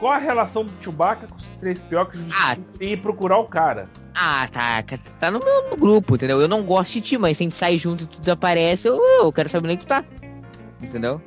Qual 0.00 0.12
a 0.12 0.16
relação 0.16 0.64
do 0.64 0.72
Chewbacca 0.80 1.26
com 1.26 1.34
o 1.34 1.38
C3PO 1.38 2.06
que 2.10 2.18
Ah. 2.34 2.56
ir 2.80 2.96
procurar 3.02 3.36
o 3.36 3.44
cara? 3.44 3.86
Ah, 4.14 4.48
tá. 4.50 4.82
Tá 5.20 5.30
no 5.30 5.38
meu 5.38 5.68
no 5.70 5.76
grupo, 5.76 6.14
entendeu? 6.14 6.40
Eu 6.40 6.48
não 6.48 6.62
gosto 6.62 6.94
de 6.94 7.02
ti, 7.02 7.18
mas 7.18 7.36
se 7.36 7.42
a 7.42 7.44
gente 7.44 7.54
sai 7.54 7.76
junto 7.76 8.04
e 8.04 8.06
tu 8.06 8.18
desaparece, 8.18 8.88
eu, 8.88 8.96
eu 8.96 9.30
quero 9.30 9.50
saber 9.50 9.68
onde 9.68 9.76
que 9.76 9.84
tu 9.84 9.88
tá. 9.88 10.02
Entendeu? 10.82 11.20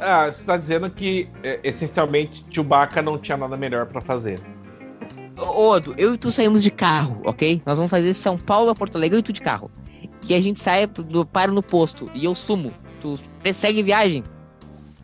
Ah, 0.00 0.30
você 0.30 0.44
tá 0.44 0.56
dizendo 0.56 0.88
que 0.88 1.28
é, 1.42 1.58
essencialmente 1.64 2.46
Chewbacca 2.48 3.02
não 3.02 3.18
tinha 3.18 3.36
nada 3.36 3.56
melhor 3.56 3.86
pra 3.86 4.00
fazer. 4.00 4.38
Ô, 5.36 5.70
Odo, 5.70 5.92
eu 5.98 6.14
e 6.14 6.18
tu 6.18 6.30
saímos 6.30 6.62
de 6.62 6.70
carro, 6.70 7.20
ok? 7.24 7.60
Nós 7.66 7.76
vamos 7.76 7.90
fazer 7.90 8.14
São 8.14 8.38
Paulo 8.38 8.70
a 8.70 8.76
Porto 8.76 8.94
Alegre, 8.94 9.16
eu 9.16 9.20
e 9.20 9.24
tu 9.24 9.32
de 9.32 9.40
carro. 9.40 9.72
E 10.28 10.34
a 10.36 10.40
gente 10.40 10.60
sai, 10.60 10.86
do, 10.86 11.26
para 11.26 11.50
no 11.50 11.62
posto, 11.64 12.08
e 12.14 12.24
eu 12.24 12.34
sumo. 12.34 12.70
Tu 13.00 13.18
segue 13.52 13.82
viagem? 13.82 14.22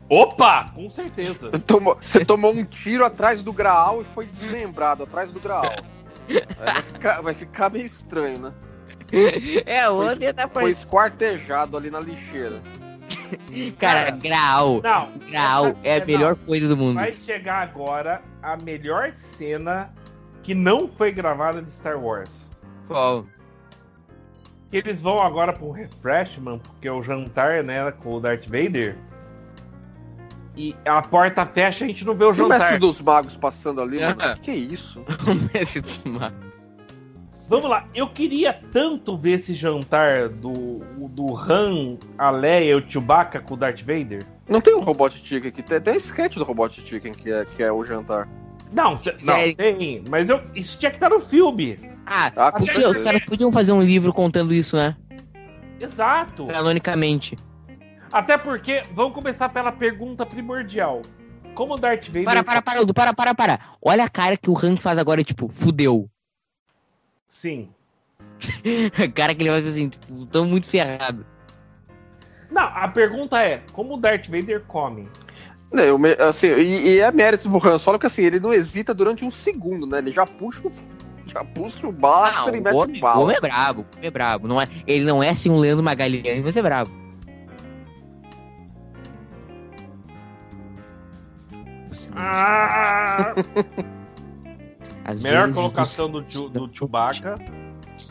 Opa! 0.08 0.70
Com 0.74 0.88
certeza. 0.90 1.50
Você 1.50 1.58
tomou, 1.60 1.98
você 2.00 2.24
tomou 2.24 2.52
um 2.52 2.64
tiro 2.64 3.04
atrás 3.04 3.42
do 3.42 3.52
Graal 3.52 4.02
e 4.02 4.04
foi 4.04 4.26
desmembrado 4.26 5.02
atrás 5.04 5.32
do 5.32 5.40
Graal. 5.40 5.72
Vai, 6.58 6.82
ficar, 6.82 7.20
vai 7.20 7.34
ficar 7.34 7.70
meio 7.70 7.86
estranho, 7.86 8.38
né? 8.38 8.52
É, 9.66 9.88
o 9.88 9.98
Odo 9.98 10.22
ia 10.22 10.34
tá 10.34 10.48
Foi 10.48 10.70
esquartejado 10.70 11.76
ali 11.76 11.90
na 11.90 12.00
lixeira. 12.00 12.60
Cara, 13.78 14.10
Graal. 14.10 14.80
Não, 14.82 15.12
Graal 15.30 15.66
essa- 15.66 15.78
é 15.82 15.96
a 15.96 16.00
não, 16.00 16.06
melhor 16.06 16.36
coisa 16.36 16.68
do 16.68 16.76
mundo. 16.76 16.94
Vai 16.94 17.12
chegar 17.12 17.62
agora 17.62 18.22
a 18.42 18.56
melhor 18.56 19.10
cena 19.12 19.90
que 20.42 20.54
não 20.54 20.88
foi 20.88 21.12
gravada 21.12 21.62
de 21.62 21.70
Star 21.70 21.98
Wars. 21.98 22.48
Qual? 22.86 23.24
Que 24.70 24.78
eles 24.78 25.00
vão 25.00 25.20
agora 25.20 25.52
pro 25.52 25.70
refreshment, 25.70 26.58
porque 26.58 26.88
é 26.88 26.92
o 26.92 27.02
jantar, 27.02 27.62
né, 27.62 27.90
com 27.92 28.14
o 28.14 28.20
Darth 28.20 28.46
Vader. 28.46 28.96
E 30.56 30.74
a 30.84 31.02
porta 31.02 31.44
fecha, 31.46 31.84
a 31.84 31.88
gente 31.88 32.04
não 32.04 32.14
vê 32.14 32.24
o 32.24 32.28
E 32.32 32.40
o 32.40 32.48
mestre 32.48 32.58
jantar. 32.66 32.78
dos 32.78 33.00
magos 33.00 33.36
passando 33.36 33.80
ali, 33.80 33.98
mano. 34.00 34.16
Que, 34.36 34.40
que 34.40 34.50
é 34.50 34.56
isso? 34.56 35.00
O 35.26 35.34
mestre 35.52 35.80
dos 35.80 35.98
magos. 36.04 36.54
Vamos 37.48 37.68
lá, 37.68 37.86
eu 37.94 38.08
queria 38.08 38.58
tanto 38.72 39.18
ver 39.18 39.32
esse 39.32 39.52
jantar 39.52 40.30
do, 40.30 40.78
do 41.10 41.36
Han, 41.36 41.98
a 42.16 42.30
Leia 42.30 42.70
e 42.72 42.74
o 42.74 42.90
Chewbacca 42.90 43.38
com 43.40 43.52
o 43.52 43.56
Darth 43.56 43.80
Vader. 43.80 44.22
Não 44.48 44.62
tem 44.62 44.74
um 44.74 44.80
Robot 44.80 45.14
Chicken 45.22 45.48
aqui. 45.50 45.62
Tem, 45.62 45.78
tem 45.80 45.96
sketch 45.96 46.36
do 46.36 46.44
Robot 46.44 46.80
Chicken 46.86 47.12
que 47.12 47.30
é, 47.30 47.44
que 47.44 47.62
é 47.62 47.70
o 47.70 47.84
jantar. 47.84 48.26
Não, 48.72 48.94
não 49.22 49.54
tem, 49.54 50.02
mas 50.08 50.30
eu, 50.30 50.40
isso 50.54 50.78
tinha 50.78 50.90
que 50.90 50.96
estar 50.96 51.10
no 51.10 51.20
filme. 51.20 51.78
Ah, 52.06 52.32
Ah, 52.34 52.52
podia- 52.52 52.88
os 52.88 53.00
caras 53.02 53.22
podiam 53.24 53.52
fazer 53.52 53.72
um 53.72 53.82
livro 53.82 54.12
contando 54.12 54.54
isso, 54.54 54.76
né? 54.76 54.96
Exato. 55.78 56.46
Canonicamente. 56.46 57.36
Até 58.14 58.38
porque, 58.38 58.84
vamos 58.92 59.12
começar 59.12 59.48
pela 59.48 59.72
pergunta 59.72 60.24
primordial. 60.24 61.02
Como 61.52 61.74
o 61.74 61.76
Darth 61.76 62.06
Vader... 62.06 62.24
Para, 62.24 62.44
para, 62.44 62.62
para, 62.62 62.80
Odo, 62.80 62.94
para, 62.94 63.12
para, 63.12 63.34
para. 63.34 63.60
Olha 63.82 64.04
a 64.04 64.08
cara 64.08 64.36
que 64.36 64.48
o 64.48 64.56
Han 64.56 64.76
faz 64.76 64.98
agora, 64.98 65.24
tipo, 65.24 65.48
fudeu. 65.48 66.08
Sim. 67.26 67.70
A 68.96 69.10
cara 69.10 69.34
que 69.34 69.42
ele 69.42 69.50
faz 69.50 69.66
assim, 69.66 69.88
tipo, 69.88 70.26
tão 70.26 70.44
muito 70.44 70.68
ferrado. 70.68 71.26
Não, 72.52 72.62
a 72.62 72.86
pergunta 72.86 73.42
é, 73.42 73.62
como 73.72 73.94
o 73.94 73.96
Darth 73.96 74.28
Vader 74.28 74.62
come? 74.68 75.08
Eu 75.72 75.98
me- 75.98 76.12
assim, 76.12 76.46
e, 76.46 76.90
e 76.90 77.00
é 77.00 77.10
mérito 77.10 77.48
do 77.48 77.68
Han 77.68 77.80
Solo 77.80 77.98
que 77.98 78.06
assim, 78.06 78.22
ele 78.22 78.38
não 78.38 78.54
hesita 78.54 78.94
durante 78.94 79.24
um 79.24 79.30
segundo, 79.32 79.88
né? 79.88 79.98
Ele 79.98 80.12
já 80.12 80.24
puxa 80.24 80.68
o, 80.68 80.72
já 81.26 81.44
puxa 81.44 81.88
o 81.88 81.90
blaster 81.90 82.54
e 82.54 82.60
o 82.60 82.62
mete 82.62 82.98
o 82.98 83.00
bala. 83.00 83.18
homem 83.18 83.36
é 83.36 83.40
brabo, 83.40 83.80
o 83.80 83.96
homem 83.96 84.06
é 84.06 84.10
brabo. 84.12 84.46
Não 84.46 84.62
é, 84.62 84.68
ele 84.86 85.04
não 85.04 85.20
é 85.20 85.30
assim 85.30 85.50
um 85.50 85.58
Leandro 85.58 85.82
Magalhães, 85.82 86.44
mas 86.44 86.56
é 86.56 86.62
brabo. 86.62 87.03
Ah, 92.16 93.34
Às 95.04 95.20
melhor 95.22 95.42
vezes, 95.46 95.56
colocação 95.56 96.10
do, 96.10 96.24
Chu- 96.28 96.48
do 96.48 96.68
Chewbacca. 96.72 97.36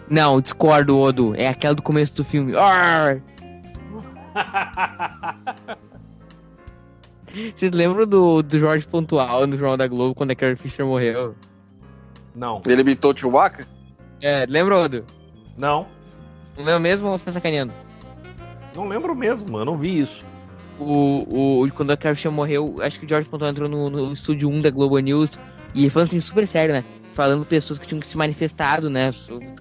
Não, 0.10 0.40
discordo, 0.42 0.98
Odo. 1.00 1.34
É 1.36 1.48
aquela 1.48 1.74
do 1.76 1.82
começo 1.82 2.14
do 2.16 2.24
filme. 2.24 2.54
Vocês 7.56 7.72
lembram 7.72 8.06
do, 8.06 8.44
do 8.44 8.60
Jorge 8.60 8.86
Pontual 8.86 9.48
no 9.48 9.58
Jornal 9.58 9.78
da 9.78 9.88
Globo 9.88 10.14
quando 10.14 10.32
a 10.32 10.36
Carrie 10.36 10.56
Fisher 10.56 10.86
morreu? 10.86 11.36
Não, 12.36 12.62
Ele 12.66 12.82
imitou 12.82 13.12
o 13.14 13.18
Chewbacca? 13.18 13.66
É, 14.22 14.46
lembra, 14.48 14.78
Odo? 14.78 15.04
não. 15.58 15.88
Não 16.56 16.64
lembra 16.66 16.80
mesmo 16.80 17.08
ou 17.08 17.18
tá 17.18 17.32
sacaneando? 17.32 17.74
Não 18.76 18.88
lembro 18.88 19.16
mesmo, 19.16 19.58
eu 19.58 19.66
não 19.66 19.76
vi 19.76 20.00
isso. 20.00 20.24
O, 20.80 21.62
o, 21.64 21.72
quando 21.74 21.92
a 21.92 21.98
Carrie 21.98 22.16
Fisher 22.16 22.32
morreu, 22.32 22.78
acho 22.82 23.00
que 23.00 23.06
o 23.06 23.10
Jorge 23.10 23.30
Pontual 23.30 23.52
entrou 23.52 23.70
no, 23.70 23.90
no 23.90 24.12
estúdio 24.12 24.50
1 24.50 24.60
da 24.60 24.70
Globo 24.70 24.98
News 25.00 25.38
e 25.76 25.90
falando 25.90 26.08
assim 26.10 26.20
super 26.20 26.48
sério, 26.48 26.74
né? 26.74 26.84
Falando 27.14 27.46
pessoas 27.46 27.78
que 27.78 27.86
tinham 27.88 28.02
se 28.02 28.18
manifestado, 28.18 28.90
né? 28.90 29.12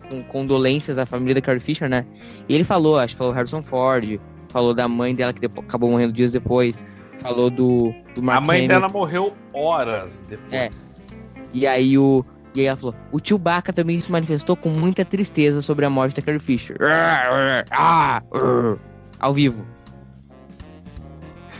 Com 0.09 0.23
condolências 0.25 0.99
à 0.99 1.05
família 1.05 1.35
da 1.35 1.41
Carrie 1.43 1.61
Fisher, 1.61 1.89
né? 1.89 2.05
E 2.49 2.55
ele 2.55 2.65
falou, 2.65 2.99
acho 2.99 3.15
que 3.15 3.19
falou 3.19 3.33
Harrison 3.33 3.61
Ford, 3.63 4.19
falou 4.49 4.73
da 4.75 4.89
mãe 4.89 5.15
dela 5.15 5.33
que 5.35 5.41
depo- 5.41 5.61
acabou 5.61 5.91
morrendo 5.91 6.13
dias 6.15 6.33
depois, 6.33 6.83
falou 7.19 7.51
do, 7.51 7.93
do 8.15 8.23
Mark 8.23 8.39
a 8.39 8.47
mãe 8.47 8.59
Hamill. 8.61 8.69
dela 8.69 8.89
morreu 8.89 9.35
horas 9.53 10.25
depois. 10.29 10.53
É. 10.53 10.71
E 11.53 11.67
aí 11.67 11.99
o. 11.99 12.25
E 12.55 12.61
aí 12.61 12.67
ela 12.67 12.77
falou, 12.77 12.95
o 13.11 13.19
Chewbacca 13.23 13.73
também 13.73 13.99
se 14.01 14.11
manifestou 14.13 14.55
com 14.57 14.69
muita 14.71 15.05
tristeza 15.07 15.63
sobre 15.63 15.87
a 15.87 15.91
morte 15.91 16.17
da 16.17 16.23
Carrie 16.23 16.39
Fisher. 16.41 16.77
Ah, 16.83 17.65
ah, 17.71 18.23
ao 19.19 19.33
vivo. 19.33 19.65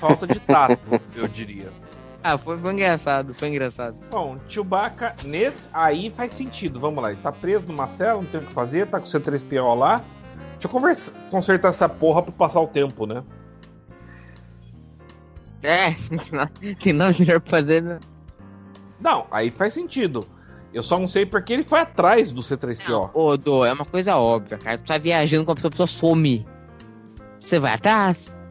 Falta 0.03 0.27
de 0.27 0.41
tato, 0.41 1.01
eu 1.15 1.29
diria. 1.29 1.71
Ah, 2.25 2.37
foi, 2.37 2.59
foi 2.59 2.73
engraçado, 2.73 3.33
foi 3.33 3.49
engraçado. 3.49 3.97
Bom, 4.11 4.37
Chewbacca, 4.49 5.15
nesse, 5.25 5.71
aí 5.73 6.11
faz 6.11 6.33
sentido. 6.33 6.81
Vamos 6.81 7.01
lá, 7.01 7.13
ele 7.13 7.21
tá 7.23 7.31
preso 7.31 7.69
numa 7.69 7.87
cela, 7.87 8.21
não 8.21 8.25
tem 8.25 8.41
o 8.41 8.45
que 8.45 8.53
fazer, 8.53 8.89
tá 8.89 8.99
com 8.99 9.07
o 9.07 9.09
C3PO 9.09 9.79
lá. 9.79 9.99
Deixa 10.55 10.67
eu 10.67 10.71
conversa, 10.71 11.13
consertar 11.31 11.69
essa 11.69 11.89
porra 11.89 12.21
pra 12.21 12.33
passar 12.33 12.61
o 12.61 12.67
tempo, 12.67 13.07
né? 13.07 13.23
É, 15.63 15.95
tem 16.83 16.93
nada 16.93 17.15
melhor 17.17 17.41
pra 17.41 17.51
fazer, 17.51 17.81
né? 17.81 18.01
Não, 19.01 19.29
aí 19.31 19.53
faz 19.53 19.73
sentido. 19.73 20.27
Eu 20.75 20.83
só 20.83 20.99
não 20.99 21.07
sei 21.07 21.25
porque 21.25 21.53
ele 21.53 21.63
foi 21.63 21.79
atrás 21.79 22.33
do 22.33 22.43
C3PO. 22.43 23.11
Ô, 23.15 23.37
Dô, 23.37 23.65
é 23.65 23.73
uma 23.73 23.85
coisa 23.85 24.17
óbvia, 24.17 24.59
cara. 24.59 24.79
Tu 24.79 24.85
tá 24.85 24.99
viajando 24.99 25.45
com 25.45 25.53
a 25.53 25.55
pessoa, 25.55 25.69
a 25.69 25.71
pessoa 25.71 25.87
some. 25.87 26.45
Você 27.39 27.61
vai 27.61 27.75
atrás? 27.75 28.42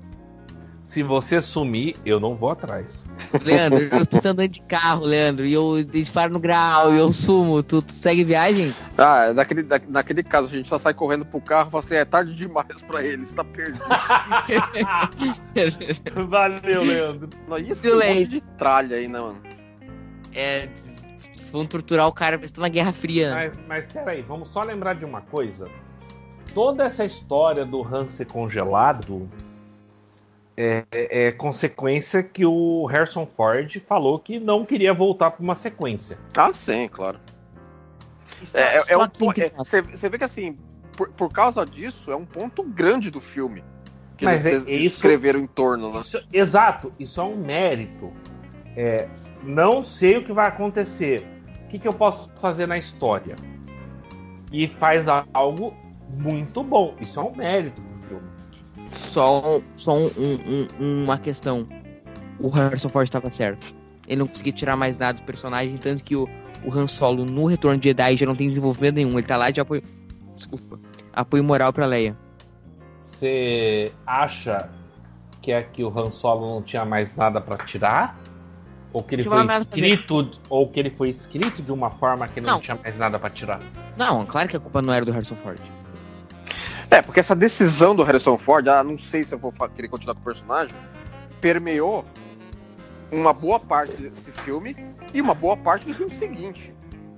Se 0.92 1.02
você 1.04 1.40
sumir, 1.42 1.96
eu 2.06 2.20
não 2.20 2.36
vou 2.36 2.50
atrás. 2.50 3.06
Leandro, 3.46 3.80
eu 3.80 4.06
tô 4.06 4.18
andando 4.18 4.46
de 4.46 4.62
carro, 4.64 5.06
Leandro, 5.06 5.46
e 5.46 5.54
eu 5.54 5.82
disparo 5.86 6.34
no 6.34 6.38
grau, 6.40 6.94
e 6.94 6.98
eu 6.98 7.14
sumo. 7.14 7.64
Tu, 7.64 7.82
tu 7.82 7.94
segue 7.94 8.26
viagem? 8.26 8.76
Ah, 8.98 9.32
naquele, 9.32 9.64
na- 9.64 9.80
naquele 9.88 10.22
caso, 10.22 10.48
a 10.48 10.50
gente 10.58 10.68
só 10.68 10.78
sai 10.78 10.94
correndo 10.94 11.24
pro 11.26 11.40
carro 11.40 11.70
e 11.70 11.72
fala 11.72 11.82
assim, 11.82 11.96
é 11.96 12.04
tarde 12.04 12.36
demais 12.36 12.82
pra 12.86 13.06
ele, 13.06 13.26
você 13.26 13.34
tá 13.34 13.42
perdido. 13.46 13.80
Valeu, 16.28 16.84
Leandro. 16.84 17.30
Ia 17.58 17.74
Too 17.74 17.94
um 17.94 17.98
monte 18.16 18.28
de 18.28 18.42
tralha 18.58 18.98
aí, 18.98 19.08
né, 19.08 19.20
mano? 19.22 19.42
é. 20.36 20.68
Vão 21.54 21.66
torturar 21.66 22.06
o 22.08 22.12
cara, 22.12 22.38
que 22.38 22.52
tá 22.52 22.62
uma 22.62 22.68
guerra 22.68 22.92
fria. 22.92 23.32
Mas, 23.34 23.64
mas 23.66 23.88
peraí, 23.88 24.22
vamos 24.22 24.50
só 24.50 24.62
lembrar 24.62 24.96
de 24.96 25.06
uma 25.06 25.22
coisa. 25.22 25.70
Toda 26.54 26.84
essa 26.84 27.06
história 27.06 27.66
do 27.66 27.82
Han 27.82 28.10
ser 28.10 28.26
congelado 28.26 29.30
é, 30.58 30.84
é- 30.92 31.28
é 31.28 31.32
consequência 31.32 32.22
que 32.22 32.46
o 32.46 32.86
Harrison 32.86 33.26
Ford 33.26 33.80
falou 33.80 34.20
que 34.20 34.40
não 34.40 34.66
queria 34.66 34.94
voltar 34.94 35.32
para 35.32 35.44
uma 35.44 35.56
sequência. 35.56 36.18
Ah, 36.36 36.52
sim, 36.54 36.88
claro. 36.90 37.20
Só- 38.44 38.58
É, 38.58 38.62
é, 38.62 38.78
é 38.78 38.82
só 38.82 39.04
um 39.04 39.32
que 39.32 39.44
é, 39.44 39.50
você, 39.56 39.82
você 39.82 40.10
vê 40.10 40.18
que 40.18 40.24
assim, 40.24 40.58
por, 40.98 41.10
por 41.10 41.32
causa 41.32 41.66
disso, 41.66 42.12
é 42.12 42.16
um 42.16 42.26
ponto 42.26 42.64
grande 42.64 43.10
do 43.12 43.22
filme. 43.22 43.64
Que 44.18 44.26
Mas 44.26 44.46
eles 44.46 44.68
é- 44.68 44.72
é 44.72 44.76
isso- 44.76 44.98
escreveram 44.98 45.40
em 45.40 45.48
torno, 45.48 45.94
né? 45.94 46.00
Isso- 46.02 46.24
exato, 46.32 46.94
isso 47.00 47.20
é 47.20 47.24
um 47.24 47.36
mérito. 47.38 48.12
É, 48.76 49.08
não 49.44 49.82
sei 49.82 50.18
o 50.18 50.24
que 50.24 50.32
vai 50.34 50.48
acontecer. 50.48 51.26
O 51.66 51.68
que, 51.68 51.80
que 51.80 51.88
eu 51.88 51.94
posso 51.94 52.30
fazer 52.40 52.68
na 52.68 52.78
história? 52.78 53.36
E 54.52 54.68
faz 54.68 55.06
algo 55.34 55.74
muito 56.18 56.62
bom. 56.64 56.96
Isso 57.00 57.20
é 57.20 57.24
um 57.24 57.34
mérito 57.36 57.82
do 57.82 57.98
filme. 58.00 58.28
Só, 58.94 59.60
só 59.78 59.96
um- 59.98 60.12
um- 60.18 60.68
um- 60.80 61.04
uma 61.04 61.18
questão. 61.18 61.68
O 62.40 62.50
Harrison 62.50 62.90
Ford 62.90 63.06
estava 63.08 63.30
certo. 63.30 63.66
Ele 64.08 64.18
não 64.20 64.28
conseguia 64.28 64.52
tirar 64.54 64.76
mais 64.76 64.98
nada 64.98 65.20
do 65.20 65.24
personagem, 65.24 65.78
tanto 65.78 66.04
que 66.04 66.16
o, 66.16 66.28
o 66.66 66.74
Han 66.78 66.88
Solo 66.88 67.26
no 67.26 67.46
Retorno 67.46 67.78
de 67.80 67.90
Jedi 67.90 68.18
já 68.18 68.26
não 68.26 68.36
tem 68.36 68.50
desenvolvimento 68.50 68.96
nenhum. 68.96 69.18
Ele 69.18 69.28
tá 69.28 69.38
lá 69.38 69.52
de 69.52 69.62
apoio. 69.62 69.84
Desculpa. 70.36 70.80
Apoio 71.14 71.44
moral 71.44 71.72
pra 71.72 71.86
Leia. 71.86 72.18
Você 73.04 73.92
acha 74.06 74.70
que 75.42 75.52
é 75.52 75.62
que 75.62 75.84
o 75.84 75.90
Han 75.98 76.12
Solo 76.12 76.56
não 76.56 76.62
tinha 76.62 76.86
mais 76.86 77.16
nada 77.16 77.40
pra 77.42 77.58
tirar? 77.58 78.20
Ou 78.94 79.02
que 79.02 79.16
ele 79.16 79.24
foi 79.24 79.46
escrito, 79.46 80.32
ou 80.50 80.68
que 80.68 80.80
ele 80.80 80.90
foi 80.90 81.10
escrito 81.10 81.62
de 81.64 81.72
uma 81.72 81.90
forma 81.92 82.28
que 82.28 82.42
não, 82.42 82.54
Não. 82.56 82.60
tinha 82.60 82.78
mais 82.82 83.00
nada 83.00 83.18
pra 83.18 83.30
tirar? 83.30 83.60
Não, 83.96 84.26
claro 84.26 84.50
que 84.50 84.58
a 84.58 84.60
culpa 84.60 84.82
não 84.82 84.94
era 84.94 85.06
do 85.06 85.12
Harrison 85.14 85.36
Ford. 85.36 85.58
É, 86.92 87.02
porque 87.02 87.20
essa 87.22 87.36
decisão 87.36 87.96
do 87.96 88.04
Harrison 88.04 88.38
Ford, 88.38 88.68
ah, 88.68 88.84
não 88.84 88.98
sei 88.98 89.24
se 89.24 89.34
eu 89.34 89.40
vou 89.40 89.52
querer 89.74 89.88
continuar 89.88 90.14
com 90.16 90.22
o 90.22 90.24
personagem, 90.26 90.76
permeou 91.40 92.04
uma 93.12 93.32
boa 93.34 93.60
parte 93.60 93.94
desse 94.02 94.30
filme 94.32 94.76
e 95.14 95.22
uma 95.22 95.34
boa 95.34 95.56
parte 95.56 95.86
do 95.88 95.94
filme 95.94 96.14
seguinte. 96.14 96.74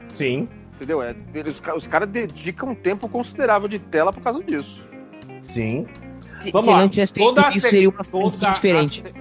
Sim, 0.10 0.48
Entendeu? 0.76 1.02
É, 1.04 1.16
eles, 1.36 1.56
os 1.56 1.60
ca- 1.60 1.76
os 1.76 1.88
caras 1.88 2.10
dedicam 2.10 2.70
um 2.72 2.76
tempo 2.76 3.08
considerável 3.08 3.68
de 3.68 3.78
tela 3.80 4.12
por 4.12 4.22
causa 4.24 4.44
disso. 4.44 4.84
sim. 5.42 5.88
Se, 6.42 6.52
Vamos 6.52 6.66
se 6.66 6.72
lá. 6.74 6.80
não 6.82 6.90
tivesse 6.90 7.14
feito 7.14 7.26
Toda 7.28 7.48
a 7.48 7.50
isso, 7.52 7.62
se- 7.62 7.70
seria 7.70 7.90
uma 7.90 8.04
toda 8.04 8.30
franquia 8.32 8.50
a 8.50 8.52
diferente. 8.54 9.02
se- 9.04 9.14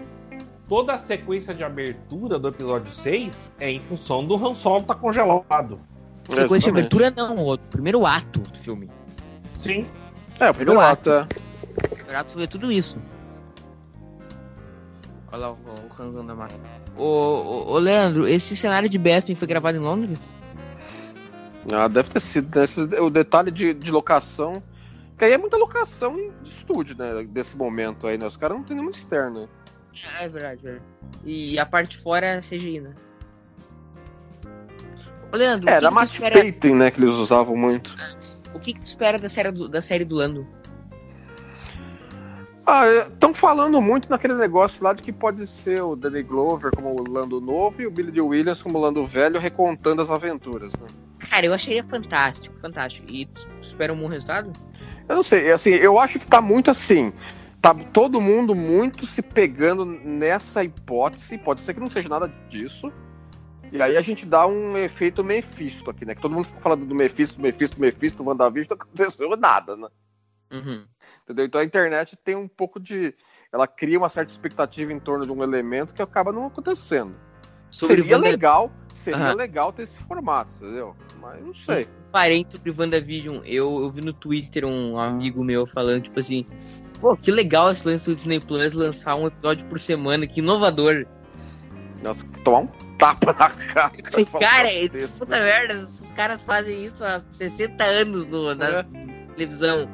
Toda 0.68 0.94
a 0.94 0.98
sequência 0.98 1.54
de 1.54 1.62
abertura 1.62 2.38
do 2.38 2.48
episódio 2.48 2.90
6 2.90 3.52
é 3.60 3.70
em 3.70 3.78
função 3.80 4.24
do 4.24 4.34
Han 4.34 4.54
Solo 4.54 4.82
tá 4.84 4.94
congelado. 4.94 5.78
Sequência 6.28 6.72
de 6.72 6.78
abertura 6.78 7.10
não, 7.10 7.46
o 7.46 7.58
primeiro 7.58 8.04
ato 8.06 8.40
do 8.40 8.58
filme. 8.58 8.90
Sim. 9.56 9.86
É, 10.40 10.50
o 10.50 10.54
primeiro 10.54 10.80
Eu 10.80 10.84
ato, 10.84 11.10
é. 11.10 11.22
O 11.22 11.88
primeiro 11.94 12.18
ato 12.18 12.32
foi 12.34 12.46
tudo 12.46 12.70
isso. 12.72 12.98
Olha 15.30 15.38
lá 15.46 15.52
o, 15.52 15.54
o 15.54 15.88
Ranzão 15.94 16.26
da 16.26 16.34
massa. 16.34 16.60
Ô, 16.96 17.04
ô, 17.04 17.72
ô, 17.72 17.78
Leandro, 17.78 18.28
esse 18.28 18.56
cenário 18.56 18.88
de 18.88 18.98
Bespin 18.98 19.34
foi 19.34 19.48
gravado 19.48 19.78
em 19.78 19.80
Londres? 19.80 20.18
Ah, 21.72 21.88
deve 21.88 22.10
ter 22.10 22.20
sido. 22.20 22.54
né? 22.58 22.64
Esse- 22.64 22.80
o 22.80 23.08
detalhe 23.08 23.50
de, 23.50 23.72
de 23.72 23.90
locação. 23.90 24.62
Que 25.16 25.26
aí 25.26 25.32
é 25.32 25.38
muita 25.38 25.56
locação 25.56 26.16
de 26.16 26.48
estúdio, 26.48 26.96
né? 26.98 27.22
Desse 27.28 27.56
momento 27.56 28.06
aí, 28.06 28.18
né? 28.18 28.26
Os 28.26 28.36
caras 28.36 28.56
não 28.56 28.64
tem 28.64 28.74
nenhuma 28.76 28.90
externa. 28.90 29.48
É, 30.18 30.24
é 30.24 30.28
verdade, 30.28 30.60
é 30.60 30.70
verdade. 30.70 30.84
E 31.24 31.58
a 31.58 31.64
parte 31.64 31.90
de 31.96 31.98
fora 32.02 32.26
é 32.26 32.40
CGI, 32.40 32.80
né? 32.80 32.90
Ô, 35.32 35.36
Leandro, 35.36 35.70
É, 35.70 35.74
era 35.74 35.90
Matt 35.90 36.10
espera, 36.12 36.34
Payton, 36.34 36.74
né? 36.74 36.90
Que 36.90 37.00
eles 37.00 37.14
usavam 37.14 37.56
muito. 37.56 37.94
O 38.54 38.60
que, 38.60 38.74
que 38.74 38.80
tu 38.80 38.86
espera 38.86 39.18
da 39.18 39.28
série 39.28 39.50
do, 39.50 39.68
da 39.68 39.80
série 39.80 40.04
do 40.04 40.16
Lando? 40.16 40.46
Ah, 42.66 42.86
estão 43.08 43.34
falando 43.34 43.80
muito 43.82 44.08
naquele 44.08 44.34
negócio 44.34 44.84
lá 44.84 44.92
de 44.92 45.02
que 45.02 45.12
pode 45.12 45.46
ser 45.46 45.82
o 45.82 45.96
Danny 45.96 46.22
Glover 46.22 46.70
como 46.74 46.92
o 46.92 47.10
Lando 47.10 47.40
novo 47.40 47.82
e 47.82 47.86
o 47.86 47.90
Billy 47.90 48.20
Williams 48.20 48.62
como 48.62 48.78
o 48.78 48.80
Lando 48.80 49.04
velho 49.04 49.40
recontando 49.40 50.00
as 50.00 50.10
aventuras. 50.10 50.72
Né? 50.74 50.86
Cara, 51.18 51.46
eu 51.46 51.52
acharia 51.52 51.82
fantástico, 51.82 52.56
fantástico. 52.60 53.06
E 53.10 53.26
tu 53.26 53.48
espera 53.60 53.92
um 53.92 53.98
bom 53.98 54.06
resultado? 54.06 54.52
Eu 55.08 55.16
não 55.16 55.22
sei, 55.24 55.50
assim, 55.50 55.70
eu 55.70 55.98
acho 55.98 56.20
que 56.20 56.26
tá 56.26 56.40
muito 56.40 56.70
assim. 56.70 57.12
Tá 57.60 57.74
todo 57.74 58.20
mundo 58.20 58.54
muito 58.54 59.06
se 59.06 59.22
pegando 59.22 59.84
nessa 59.84 60.62
hipótese. 60.64 61.38
Pode 61.38 61.62
ser 61.62 61.74
que 61.74 61.80
não 61.80 61.90
seja 61.90 62.08
nada 62.08 62.32
disso. 62.48 62.92
E 63.72 63.80
aí 63.80 63.96
a 63.96 64.02
gente 64.02 64.26
dá 64.26 64.46
um 64.46 64.76
efeito 64.76 65.24
Mephisto 65.24 65.90
aqui, 65.90 66.04
né? 66.04 66.14
Que 66.14 66.20
todo 66.20 66.34
mundo 66.34 66.44
fica 66.44 66.60
falando 66.60 66.84
do 66.84 66.94
Mephisto, 66.94 67.40
Mephisto, 67.40 67.80
Mephisto, 67.80 68.22
WandaVision, 68.22 68.68
não 68.76 68.84
aconteceu 68.84 69.36
nada, 69.36 69.76
né? 69.76 69.88
Uhum. 70.52 70.84
Entendeu? 71.24 71.46
Então 71.46 71.60
a 71.60 71.64
internet 71.64 72.14
tem 72.22 72.36
um 72.36 72.46
pouco 72.46 72.78
de. 72.78 73.14
Ela 73.50 73.66
cria 73.66 73.98
uma 73.98 74.10
certa 74.10 74.30
expectativa 74.30 74.92
em 74.92 75.00
torno 75.00 75.24
de 75.24 75.32
um 75.32 75.42
elemento 75.42 75.94
que 75.94 76.02
acaba 76.02 76.30
não 76.32 76.46
acontecendo. 76.46 77.14
Sobre 77.70 77.96
seria 77.96 78.16
Wanda- 78.16 78.28
legal, 78.28 78.70
seria 78.92 79.18
Aham. 79.18 79.34
legal 79.34 79.72
ter 79.72 79.82
esse 79.84 79.98
formato, 80.00 80.54
entendeu? 80.56 80.94
Mas 81.18 81.42
não 81.42 81.54
sei. 81.54 81.88
parente 82.10 82.52
sobre 82.52 82.70
WandaVision. 82.70 83.38
Eu, 83.46 83.82
eu 83.82 83.90
vi 83.90 84.02
no 84.02 84.12
Twitter 84.12 84.66
um 84.66 84.98
amigo 84.98 85.42
meu 85.42 85.66
falando, 85.66 86.02
tipo 86.02 86.20
assim, 86.20 86.46
pô, 87.00 87.16
que 87.16 87.30
legal 87.30 87.72
esse 87.72 87.86
lance 87.86 88.04
do 88.10 88.14
Disney 88.14 88.40
Plus 88.40 88.74
lançar 88.74 89.14
um 89.16 89.26
episódio 89.26 89.64
por 89.66 89.80
semana, 89.80 90.26
que 90.26 90.40
inovador. 90.40 91.06
Nossa, 92.02 92.26
tomar 92.44 92.58
um 92.60 92.66
tapa 93.02 93.32
na 93.32 93.50
cara. 93.50 93.92
Cara, 94.40 94.68
um 94.68 94.70
é- 94.70 94.88
texto, 94.88 95.18
puta 95.18 95.40
merda, 95.40 95.78
os 95.78 96.10
caras 96.12 96.40
fazem 96.44 96.84
isso 96.84 97.04
há 97.04 97.20
60 97.30 97.82
anos 97.84 98.26
no, 98.28 98.54
na 98.54 98.66
É. 98.80 98.82
televisão. 99.36 99.88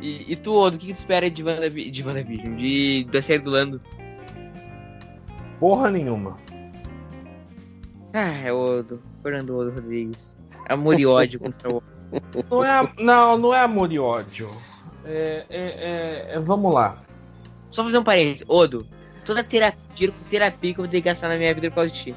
E, 0.00 0.30
e 0.32 0.36
tu, 0.36 0.54
Odo, 0.54 0.76
o 0.76 0.78
que, 0.78 0.86
que 0.88 0.92
tu 0.92 0.96
espera 0.98 1.28
de, 1.30 1.42
WandaVi- 1.42 1.90
de 1.90 2.02
WandaVision? 2.06 2.56
De, 2.56 3.04
da 3.10 3.20
série 3.22 3.42
do 3.42 3.50
Lando? 3.50 3.80
Porra 5.58 5.90
nenhuma. 5.90 6.36
Ah, 8.12 8.32
é 8.44 8.52
Odo. 8.52 9.02
Fernando 9.22 9.56
Odo 9.58 9.70
Rodrigues. 9.70 10.36
Amor 10.68 10.98
e 11.00 11.06
ódio 11.06 11.40
contra 11.40 11.70
o 11.70 11.82
Não 12.50 12.64
é, 12.64 12.92
não, 12.98 13.38
não 13.38 13.54
é 13.54 13.60
amor 13.60 13.90
e 13.92 13.98
ódio. 13.98 14.50
É, 15.04 15.44
é, 15.48 15.60
é- 15.60 16.26
é- 16.34 16.40
vamos 16.40 16.72
lá. 16.74 16.98
Só 17.70 17.82
fazer 17.84 17.98
um 17.98 18.04
parênteses. 18.04 18.44
Odo, 18.48 18.86
toda 19.26 19.42
terapia, 19.42 19.78
dinheiro 19.94 20.12
com 20.16 20.30
terapia 20.30 20.72
que 20.72 20.80
eu 20.80 20.84
vou 20.84 20.90
ter 20.90 21.02
que 21.02 21.08
gastar 21.08 21.28
na 21.28 21.36
minha 21.36 21.52
vida 21.52 21.68
por 21.68 21.74
causa 21.76 21.90
de 21.90 22.04
ti. 22.04 22.16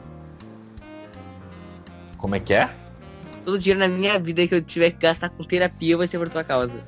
Como 2.17 2.35
é 2.35 2.39
que 2.39 2.53
é? 2.53 2.69
Todo 3.43 3.57
dinheiro 3.57 3.79
na 3.79 3.87
minha 3.87 4.19
vida 4.19 4.47
que 4.47 4.53
eu 4.53 4.61
tiver 4.61 4.91
que 4.91 4.99
gastar 4.99 5.29
com 5.29 5.43
terapia 5.43 5.97
vai 5.97 6.05
ser 6.05 6.19
por 6.19 6.29
tua 6.29 6.43
causa. 6.43 6.85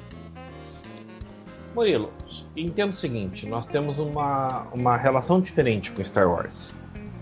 Murilo, 1.73 2.11
entenda 2.55 2.91
o 2.91 2.93
seguinte: 2.93 3.47
nós 3.47 3.65
temos 3.65 3.97
uma, 3.97 4.67
uma 4.71 4.95
relação 4.97 5.41
diferente 5.41 5.91
com 5.91 6.03
Star 6.03 6.29
Wars. 6.29 6.75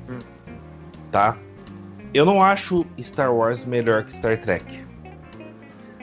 Hum. 0.10 0.20
Tá? 1.12 1.38
Eu 2.14 2.26
não 2.26 2.42
acho 2.42 2.86
Star 3.00 3.34
Wars 3.34 3.64
melhor 3.66 4.04
que 4.04 4.12
Star 4.12 4.38
Trek. 4.40 4.84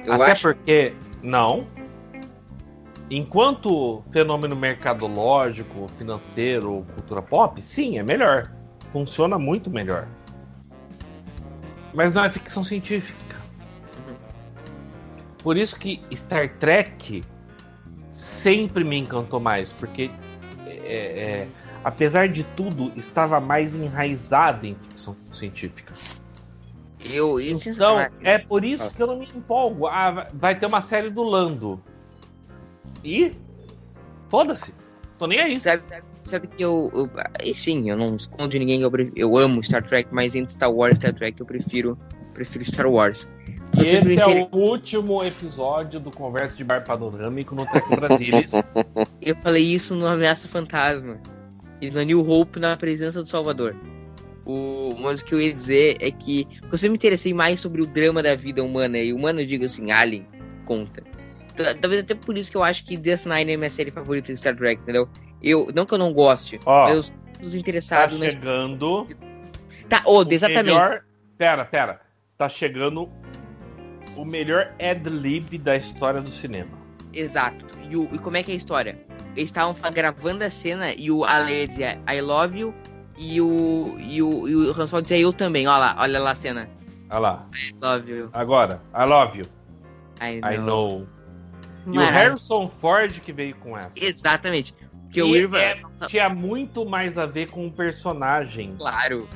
Eu 0.05 0.13
Até 0.13 0.33
acho. 0.33 0.43
porque, 0.43 0.95
não. 1.23 1.67
Enquanto 3.11 4.03
fenômeno 4.11 4.57
mercadológico, 4.57 5.87
financeiro, 5.97 6.85
cultura 6.95 7.23
pop, 7.23 7.61
sim, 7.61 7.99
é 7.99 8.03
melhor. 8.03 8.51
Funciona 8.93 9.39
muito 9.39 9.71
melhor. 9.71 10.09
Mas 11.95 12.13
não 12.13 12.25
é 12.25 12.31
ficção 12.31 12.65
científica. 12.65 13.37
Por 15.39 15.57
isso 15.57 15.79
que 15.79 16.03
Star 16.13 16.53
Trek 16.59 17.23
sempre 18.11 18.83
me 18.83 18.97
encantou 18.97 19.39
mais, 19.39 19.73
porque 19.73 20.11
é, 20.67 20.73
é, 20.85 21.49
apesar 21.85 22.29
de 22.29 22.43
tudo, 22.43 22.93
estava 22.97 23.41
mais 23.41 23.77
enraizado 23.77 24.67
em 24.67 24.75
ficção 24.75 25.17
científica. 25.31 25.95
Eu, 26.99 27.39
isso 27.39 27.71
Então, 27.71 28.05
é 28.23 28.39
por 28.39 28.65
isso 28.65 28.93
que 28.93 29.01
eu 29.01 29.07
não 29.07 29.17
me 29.17 29.27
empolgo. 29.27 29.87
Ah, 29.87 30.29
vai 30.35 30.59
ter 30.59 30.67
uma 30.67 30.83
série 30.83 31.11
do 31.11 31.23
Lando. 31.23 31.81
E 33.07 33.33
foda-se. 34.29 34.75
Tô 35.17 35.27
nem 35.29 35.39
aí. 35.39 35.61
Sabe, 35.61 35.83
sabe, 35.87 36.03
sabe 36.25 36.47
que 36.49 36.63
eu, 36.63 36.91
eu. 36.93 37.11
e 37.43 37.55
Sim, 37.55 37.89
eu 37.89 37.97
não 37.97 38.17
escondo 38.17 38.49
de 38.49 38.59
ninguém 38.59 38.83
eu, 38.83 38.91
eu 39.15 39.39
amo 39.39 39.63
Star 39.63 39.87
Trek, 39.87 40.09
mas 40.13 40.35
entre 40.35 40.53
Star 40.53 40.71
Wars 40.71 40.99
e 40.99 41.01
Star 41.01 41.15
Trek 41.15 41.41
eu 41.41 41.47
prefiro, 41.47 41.97
prefiro 42.35 42.65
Star 42.65 42.91
Wars. 42.91 43.29
Eu 43.79 43.87
sempre 43.87 44.15
esse 44.15 44.23
é 44.23 44.27
o 44.27 44.57
último 44.57 45.23
episódio 45.23 46.01
do 46.01 46.11
Conversa 46.11 46.57
de 46.57 46.65
Bar 46.65 46.85
Panorâmico 46.85 47.55
no 47.55 47.67
Tec 47.67 47.85
Brasilis. 47.91 48.53
Eu 49.21 49.37
falei 49.37 49.65
isso 49.65 49.95
no 49.95 50.07
Ameaça 50.07 50.49
Fantasma. 50.49 51.19
E 51.81 51.91
no 51.91 52.01
New 52.03 52.27
Hope 52.29 52.59
na 52.59 52.77
presença 52.77 53.23
do 53.23 53.29
Salvador. 53.29 53.77
O, 54.47 54.95
mas 54.99 55.21
o 55.21 55.25
que 55.25 55.35
eu 55.35 55.41
ia 55.41 55.53
dizer 55.53 55.97
é 56.01 56.11
que 56.11 56.47
eu 56.71 56.79
sempre 56.79 56.91
me 56.91 56.97
interessei 56.97 57.35
mais 57.35 57.61
sobre 57.61 57.83
o 57.83 57.87
drama 57.87 58.23
da 58.23 58.35
vida 58.35 58.63
humana. 58.63 58.97
E 58.99 59.13
humana 59.13 59.43
eu 59.43 59.47
digo 59.47 59.65
assim, 59.65 59.91
Alien, 59.91 60.27
conta. 60.65 61.03
Talvez 61.81 62.03
até 62.03 62.15
por 62.15 62.37
isso 62.37 62.51
que 62.51 62.57
eu 62.57 62.63
acho 62.63 62.85
que 62.85 62.97
DS9 62.97 63.49
é 63.49 63.57
minha 63.57 63.71
série 63.71 63.91
favorita 63.91 64.33
de 64.33 64.39
Star 64.39 64.55
Trek, 64.57 64.83
entendeu? 64.83 65.09
Eu, 65.43 65.69
não 65.75 65.87
que 65.87 65.95
eu 65.95 65.99
não 65.99 66.13
goste, 66.13 66.59
Ó, 66.67 66.85
mas 66.89 67.11
eu 67.11 67.17
dos 67.41 67.53
tá 67.53 67.59
interessados 67.59 68.19
na. 68.21 68.31
chegando. 68.31 69.07
Tá, 69.89 70.03
oh, 70.05 70.23
o 70.23 70.27
exatamente. 70.33 70.65
Melhor... 70.65 71.01
Pera, 71.39 71.65
pera. 71.65 72.01
Tá 72.39 72.49
chegando 72.49 73.09
o 74.17 74.25
melhor 74.25 74.73
ad-lib 74.81 75.59
da 75.59 75.77
história 75.77 76.21
do 76.21 76.31
cinema. 76.31 76.71
Exato. 77.13 77.65
E, 77.91 77.97
o- 77.97 78.09
e 78.13 78.19
como 78.19 78.37
é 78.37 78.43
que 78.43 78.51
é 78.51 78.55
a 78.55 78.57
história? 78.57 78.99
Eles 79.37 79.49
estavam 79.51 79.75
gravando 79.93 80.45
a 80.45 80.51
cena 80.51 80.93
e 80.93 81.11
o 81.11 81.25
Ale 81.25 81.67
dizia 81.67 81.99
I 82.11 82.21
love 82.21 82.59
you 82.59 82.75
e 83.17 83.41
o, 83.41 83.97
e 83.99 84.23
o, 84.23 84.49
e 84.49 84.55
o 84.57 84.71
Han 84.81 84.87
Solo 84.87 85.03
dizia 85.03 85.19
eu 85.19 85.33
também. 85.33 85.67
Olha 85.67 85.79
lá, 85.79 85.97
olha 85.99 86.19
lá 86.19 86.31
a 86.33 86.35
cena. 86.35 86.69
Olha 87.11 87.19
lá. 87.19 87.47
I 87.55 87.75
love 87.83 88.11
you. 88.11 88.31
Agora, 88.33 88.81
I 88.95 89.05
love 89.05 89.39
you. 89.39 89.47
I 90.21 90.41
I 90.43 90.59
know. 90.59 91.07
E 91.87 91.99
o. 91.99 92.01
Harrison 92.01 92.69
Ford 92.69 93.21
que 93.21 93.33
veio 93.33 93.55
com 93.57 93.77
essa. 93.79 93.93
Exatamente. 93.97 94.75
Porque 95.03 95.23
o 95.23 95.35
Irva. 95.37 95.59
é- 95.61 95.81
tinha 96.07 96.29
muito 96.29 96.85
mais 96.85 97.17
a 97.17 97.27
ver 97.27 97.51
com 97.51 97.67
o 97.67 97.71
personagem. 97.71 98.75
Claro. 98.79 99.29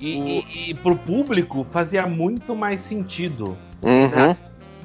E, 0.00 0.14
O- 0.16 0.26
e, 0.28 0.70
e 0.70 0.74
pro 0.74 0.96
público 0.96 1.64
fazia 1.64 2.06
muito 2.06 2.54
mais 2.54 2.80
sentido. 2.80 3.58
Uhum. 3.82 4.04
Exato. 4.04 4.40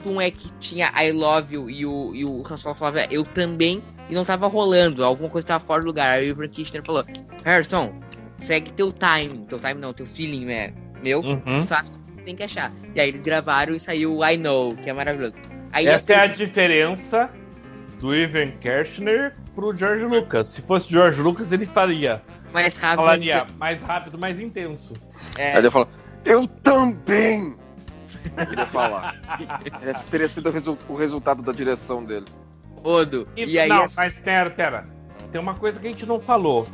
Um 0.06 0.20
é 0.20 0.30
que 0.32 0.52
tinha 0.60 0.92
I 1.02 1.12
love 1.14 1.54
you 1.56 1.70
e 1.70 1.86
o, 1.86 2.14
e 2.14 2.26
o 2.26 2.44
Han 2.50 2.58
Solo 2.58 2.76
falava 2.76 3.06
eu 3.10 3.24
também 3.24 3.82
e 4.10 4.14
não 4.14 4.26
tava 4.26 4.48
rolando. 4.48 5.04
Alguma 5.06 5.30
coisa 5.30 5.48
tava 5.48 5.64
fora 5.64 5.82
do 5.82 5.88
lugar. 5.88 6.10
Aí 6.18 6.28
o 6.28 6.30
Ivan 6.32 6.48
Kirchner 6.50 6.84
falou: 6.84 7.06
Harrison, 7.46 7.94
segue 8.40 8.72
teu 8.74 8.92
time. 8.92 9.46
Teu 9.48 9.60
time 9.60 9.76
não, 9.80 9.94
teu 9.94 10.06
feeling, 10.06 10.46
né? 10.46 10.74
Meu. 11.02 11.22
Uhum. 11.22 11.66
faz 11.66 11.88
o 11.90 11.92
que 12.18 12.24
tem 12.24 12.36
que 12.36 12.44
achar. 12.44 12.72
E 12.96 13.00
aí 13.00 13.10
eles 13.10 13.22
gravaram 13.22 13.74
e 13.76 13.80
saiu 13.80 14.18
o 14.18 14.26
I 14.26 14.36
Know, 14.38 14.76
que 14.76 14.90
é 14.90 14.94
maravilhoso. 14.94 15.36
Aí 15.74 15.88
Essa 15.88 16.14
é 16.14 16.20
a 16.20 16.28
diferença 16.28 17.30
do 18.00 18.16
Ivan 18.16 18.52
Kershner 18.62 19.36
pro 19.56 19.76
George 19.76 20.04
Lucas. 20.06 20.48
Se 20.48 20.62
fosse 20.62 20.90
George 20.90 21.20
Lucas, 21.22 21.52
ele 21.52 21.66
faria. 21.66 22.22
mais 22.54 22.76
rápido. 22.78 22.98
Falaria 22.98 23.48
mais 23.58 23.82
rápido, 23.82 24.18
mais 24.20 24.40
intenso. 24.40 24.94
É, 25.38 25.54
Aí 25.54 25.58
ele 25.60 25.72
fala, 25.72 25.88
eu 26.24 26.48
também! 26.48 27.56
Eu 28.38 28.46
queria 28.48 28.66
falar. 28.68 29.16
Esse 29.86 30.06
teria 30.08 30.28
sido 30.28 30.50
o, 30.50 30.52
resu- 30.52 30.78
o 30.88 30.96
resultado 30.96 31.42
da 31.42 31.52
direção 31.52 32.04
dele. 32.04 32.26
Odo. 32.84 33.28
E, 33.36 33.46
E, 33.46 33.60
aí 33.60 33.70
não, 33.70 33.84
essa- 33.84 34.02
mas 34.02 34.16
pera, 34.16 34.50
pera. 34.50 34.86
Tem 35.32 35.42
uma 35.42 35.56
coisa 35.56 35.80
que 35.80 35.88
a 35.88 35.90
gente 35.90 36.06
não 36.06 36.20
falou. 36.20 36.68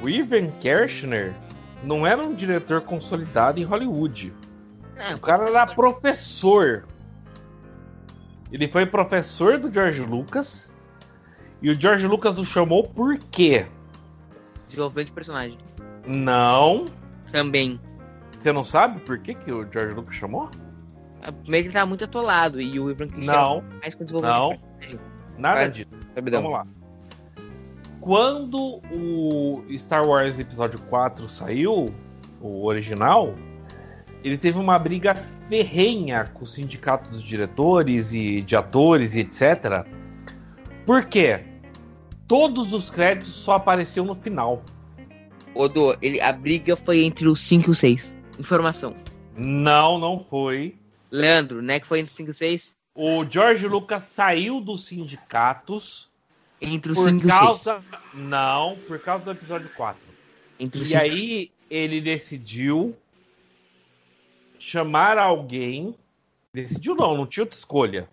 O 0.00 0.08
Ivan 0.08 0.48
Kershner 0.60 1.34
não 1.82 2.06
era 2.06 2.22
um 2.22 2.32
diretor 2.34 2.80
consolidado 2.82 3.58
em 3.60 3.64
Hollywood. 3.64 4.32
É, 4.96 5.14
O 5.14 5.18
cara 5.20 5.48
era 5.48 5.66
professor. 5.66 6.84
Ele 8.52 8.66
foi 8.68 8.86
professor 8.86 9.58
do 9.58 9.72
George 9.72 10.02
Lucas. 10.02 10.72
E 11.60 11.70
o 11.70 11.80
George 11.80 12.06
Lucas 12.06 12.38
o 12.38 12.44
chamou 12.44 12.84
por 12.84 13.18
quê? 13.18 13.66
Desenvolvimento 14.66 15.08
de 15.08 15.12
personagem. 15.12 15.58
Não. 16.06 16.86
Também. 17.32 17.80
Você 18.38 18.52
não 18.52 18.62
sabe 18.62 19.00
por 19.00 19.18
que, 19.18 19.34
que 19.34 19.50
o 19.50 19.66
George 19.70 19.94
Lucas 19.94 20.14
chamou? 20.14 20.48
Primeiro 21.42 21.64
que 21.64 21.68
ele 21.68 21.72
tava 21.72 21.86
muito 21.86 22.04
atolado 22.04 22.60
e 22.60 22.78
o 22.78 22.88
Ivan 22.90 23.08
Clichy 23.08 23.26
Não, 23.26 23.62
mais 23.80 23.94
com 23.94 24.04
desenvolvimento 24.04 24.38
não. 24.38 24.54
de 24.54 24.62
personagem. 24.62 25.00
nada 25.36 25.60
Vai. 25.60 25.70
disso. 25.70 25.90
Sabidão. 26.14 26.42
Vamos 26.42 26.58
lá. 26.58 26.66
Quando 28.00 28.80
o 28.92 29.64
Star 29.76 30.06
Wars 30.06 30.38
Episódio 30.38 30.80
4 30.82 31.28
saiu, 31.28 31.92
o 32.40 32.64
original, 32.64 33.34
ele 34.24 34.36
teve 34.38 34.58
uma 34.58 34.78
briga 34.78 35.14
ferrenha 35.14 36.24
com 36.34 36.44
o 36.44 36.46
sindicato 36.46 37.10
dos 37.10 37.22
diretores 37.22 38.12
e 38.12 38.40
de 38.42 38.56
atores 38.56 39.14
e 39.14 39.20
etc. 39.20 39.84
Por 40.84 41.04
quê? 41.04 41.44
Todos 42.26 42.72
os 42.72 42.90
créditos 42.90 43.34
só 43.34 43.54
apareciam 43.54 44.04
no 44.04 44.14
final. 44.14 44.62
Odo, 45.54 45.96
ele, 46.02 46.20
a 46.20 46.32
briga 46.32 46.76
foi 46.76 47.02
entre 47.02 47.26
os 47.26 47.40
5 47.40 47.68
e 47.68 47.70
o 47.70 47.74
6. 47.74 48.16
Informação. 48.38 48.94
Não, 49.36 49.98
não 49.98 50.20
foi. 50.20 50.76
Leandro, 51.10 51.62
né? 51.62 51.80
Que 51.80 51.86
foi 51.86 52.00
entre 52.00 52.10
os 52.10 52.16
5 52.16 52.30
e 52.30 52.32
o 52.32 52.34
6? 52.34 52.76
O 52.94 53.24
George 53.24 53.66
Lucas 53.66 54.02
saiu 54.04 54.60
dos 54.60 54.84
sindicatos 54.86 56.10
Entre 56.60 56.92
os 56.92 56.98
por 56.98 57.08
5 57.08 57.14
e 57.22 57.26
o 57.26 57.30
6. 57.30 57.38
causa. 57.38 57.82
Não, 58.12 58.76
por 58.86 58.98
causa 58.98 59.24
do 59.24 59.30
episódio 59.30 59.70
4. 59.76 60.00
Entre 60.60 60.80
os 60.80 60.86
E 60.86 60.90
cinco 60.90 61.04
e 61.04 61.08
aí 61.08 61.50
ele 61.70 62.00
decidiu 62.00 62.94
chamar 64.58 65.18
alguém. 65.18 65.94
Decidiu 66.52 66.94
não, 66.94 67.16
não 67.16 67.26
tinha 67.26 67.44
outra 67.44 67.58
escolha. 67.58 68.08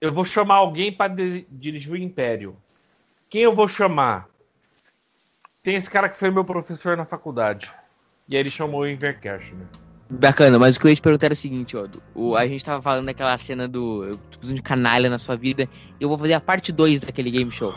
Eu 0.00 0.12
vou 0.12 0.24
chamar 0.24 0.56
alguém 0.56 0.92
para 0.92 1.14
dirigir 1.50 1.92
o 1.92 1.96
Império. 1.96 2.56
Quem 3.28 3.42
eu 3.42 3.54
vou 3.54 3.66
chamar? 3.66 4.28
Tem 5.62 5.74
esse 5.74 5.90
cara 5.90 6.08
que 6.08 6.16
foi 6.16 6.30
meu 6.30 6.44
professor 6.44 6.96
na 6.96 7.04
faculdade. 7.04 7.72
E 8.28 8.36
aí 8.36 8.40
ele 8.40 8.50
chamou 8.50 8.82
o 8.82 8.88
Inver 8.88 9.20
Kershner. 9.20 9.66
Bacana, 10.08 10.58
mas 10.58 10.76
o 10.76 10.80
que 10.80 10.86
eu 10.86 10.90
ia 10.90 10.94
te 10.94 11.02
perguntar 11.02 11.26
era 11.26 11.34
o 11.34 11.36
seguinte, 11.36 11.76
Odo. 11.76 12.00
O, 12.14 12.36
a 12.36 12.46
gente 12.46 12.64
tava 12.64 12.80
falando 12.80 13.06
daquela 13.06 13.36
cena 13.38 13.66
do 13.66 14.04
eu 14.04 14.16
tô 14.16 14.52
de 14.52 14.62
canalha 14.62 15.10
na 15.10 15.18
sua 15.18 15.36
vida. 15.36 15.68
Eu 16.00 16.08
vou 16.08 16.16
fazer 16.16 16.34
a 16.34 16.40
parte 16.40 16.70
2 16.72 17.00
daquele 17.00 17.30
game 17.30 17.50
show. 17.50 17.74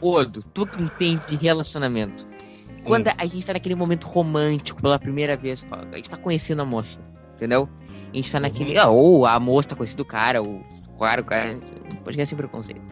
Odo, 0.00 0.42
tu 0.54 0.66
que 0.66 0.80
entende 0.80 1.26
de 1.26 1.36
relacionamento. 1.36 2.24
Quando 2.84 3.08
a 3.16 3.26
gente 3.26 3.44
tá 3.46 3.52
naquele 3.52 3.74
momento 3.74 4.06
romântico 4.06 4.80
pela 4.80 4.98
primeira 4.98 5.36
vez, 5.36 5.66
a 5.70 5.96
gente 5.96 6.10
tá 6.10 6.16
conhecendo 6.16 6.62
a 6.62 6.64
moça, 6.64 7.00
entendeu? 7.34 7.68
A 8.12 8.16
gente 8.16 8.30
tá 8.30 8.38
naquele. 8.38 8.78
ah, 8.78 8.88
Ou 8.88 9.26
a 9.26 9.40
moça 9.40 9.70
tá 9.70 9.76
conhecendo 9.76 10.00
o 10.00 10.04
cara, 10.04 10.42
ou 10.42 10.62
claro, 10.98 11.22
o 11.22 11.24
cara. 11.24 11.58
Pode 12.04 12.16
ser 12.16 12.26
sem 12.26 12.36
preconceito. 12.36 12.82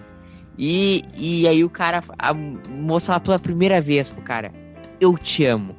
E, 0.58 1.02
e 1.16 1.46
aí 1.48 1.64
o 1.64 1.70
cara, 1.70 2.02
a 2.18 2.34
moça 2.34 3.06
fala 3.06 3.20
pela 3.20 3.38
primeira 3.38 3.80
vez 3.80 4.08
pro 4.08 4.22
cara, 4.22 4.52
eu 5.00 5.16
te 5.16 5.44
amo. 5.44 5.76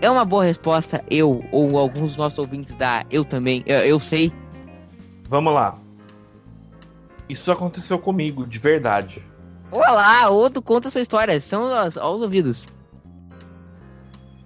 É 0.00 0.10
uma 0.10 0.24
boa 0.24 0.44
resposta, 0.44 1.04
eu, 1.08 1.44
ou 1.52 1.78
alguns 1.78 2.08
dos 2.08 2.16
nossos 2.16 2.38
ouvintes 2.38 2.74
da 2.74 3.04
eu 3.10 3.24
também, 3.24 3.62
eu, 3.66 3.78
eu 3.78 4.00
sei. 4.00 4.32
Vamos 5.28 5.54
lá. 5.54 5.78
Isso 7.28 7.50
aconteceu 7.52 7.98
comigo, 7.98 8.46
de 8.46 8.58
verdade. 8.58 9.22
Olá, 9.70 10.28
outro 10.28 10.60
conta 10.60 10.88
a 10.88 10.90
sua 10.90 11.00
história, 11.00 11.40
são 11.40 11.72
aos, 11.72 11.96
aos 11.96 12.20
ouvidos. 12.20 12.66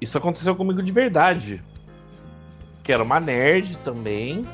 Isso 0.06 0.16
aconteceu 0.18 0.54
comigo 0.54 0.80
de 0.84 0.92
verdade. 0.92 1.60
Que 2.84 2.92
era 2.92 3.02
uma 3.02 3.18
nerd 3.18 3.76
também. 3.78 4.46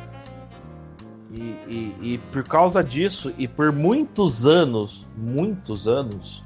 E, 1.30 1.40
e- 1.68 1.96
e 2.14 2.18
por 2.32 2.42
causa 2.44 2.82
disso, 2.82 3.34
e 3.36 3.46
por 3.46 3.70
muitos 3.70 4.46
anos, 4.46 5.06
muitos 5.14 5.86
anos, 5.86 6.42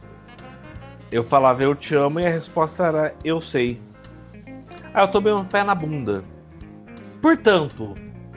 eu 1.12 1.22
falava 1.22 1.62
eu 1.62 1.72
te 1.74 1.94
amo 1.94 2.18
e 2.18 2.26
a 2.26 2.30
resposta 2.30 2.84
era 2.86 3.14
eu 3.22 3.40
sei. 3.40 3.80
Ah, 4.92 5.02
eu 5.02 5.08
tomei 5.08 5.32
um 5.32 5.44
pé 5.44 5.62
na 5.62 5.74
bunda. 5.74 6.22
Portanto, 7.22 7.94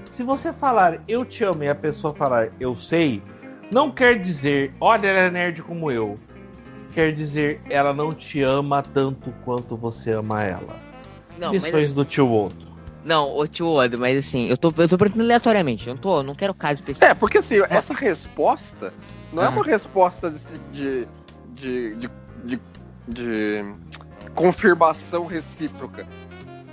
se 0.08 0.24
você 0.24 0.54
falar 0.54 1.02
eu 1.08 1.26
te 1.26 1.44
amo 1.44 1.64
e 1.64 1.70
a 1.70 1.76
pessoa 1.76 2.14
falar 2.14 2.50
eu 2.60 2.76
sei, 2.76 3.24
não 3.72 3.90
quer 3.92 4.20
dizer, 4.20 4.74
olha, 4.80 5.08
ela 5.08 5.20
é 5.22 5.32
nerd 5.32 5.64
como 5.64 5.90
eu. 5.92 6.20
Quer 6.94 7.14
dizer, 7.14 7.62
ela 7.70 7.94
não 7.94 8.12
te 8.12 8.42
ama 8.42 8.82
tanto 8.82 9.32
quanto 9.46 9.78
você 9.78 10.12
ama 10.12 10.44
ela. 10.44 10.76
Não, 11.38 11.54
mas, 11.54 11.64
Lições 11.66 11.94
do 11.94 12.04
tio 12.04 12.32
Otto. 12.34 12.66
não, 13.06 13.30
ô 13.38 13.48
tio 13.48 13.68
Odo, 13.68 13.98
mas 13.98 14.18
assim, 14.18 14.48
eu 14.48 14.58
tô, 14.58 14.74
eu 14.78 14.90
tô 14.90 14.98
perguntando 14.98 15.24
aleatoriamente, 15.24 15.88
eu 15.88 15.94
não 15.94 16.02
tô, 16.02 16.22
não 16.24 16.36
quero 16.36 16.54
caso 16.54 16.76
específico. 16.82 17.06
É, 17.06 17.14
porque 17.14 17.38
assim, 17.38 17.56
essa 17.70 17.94
resposta 17.94 18.94
não 19.32 19.44
é 19.44 19.46
Ah. 19.46 19.50
uma 19.50 19.64
resposta 19.64 20.30
de, 20.32 20.40
de, 20.74 21.08
de, 21.56 21.96
de, 21.96 22.10
de- 22.44 22.60
de 23.08 23.66
confirmação 24.36 25.26
recíproca. 25.26 26.06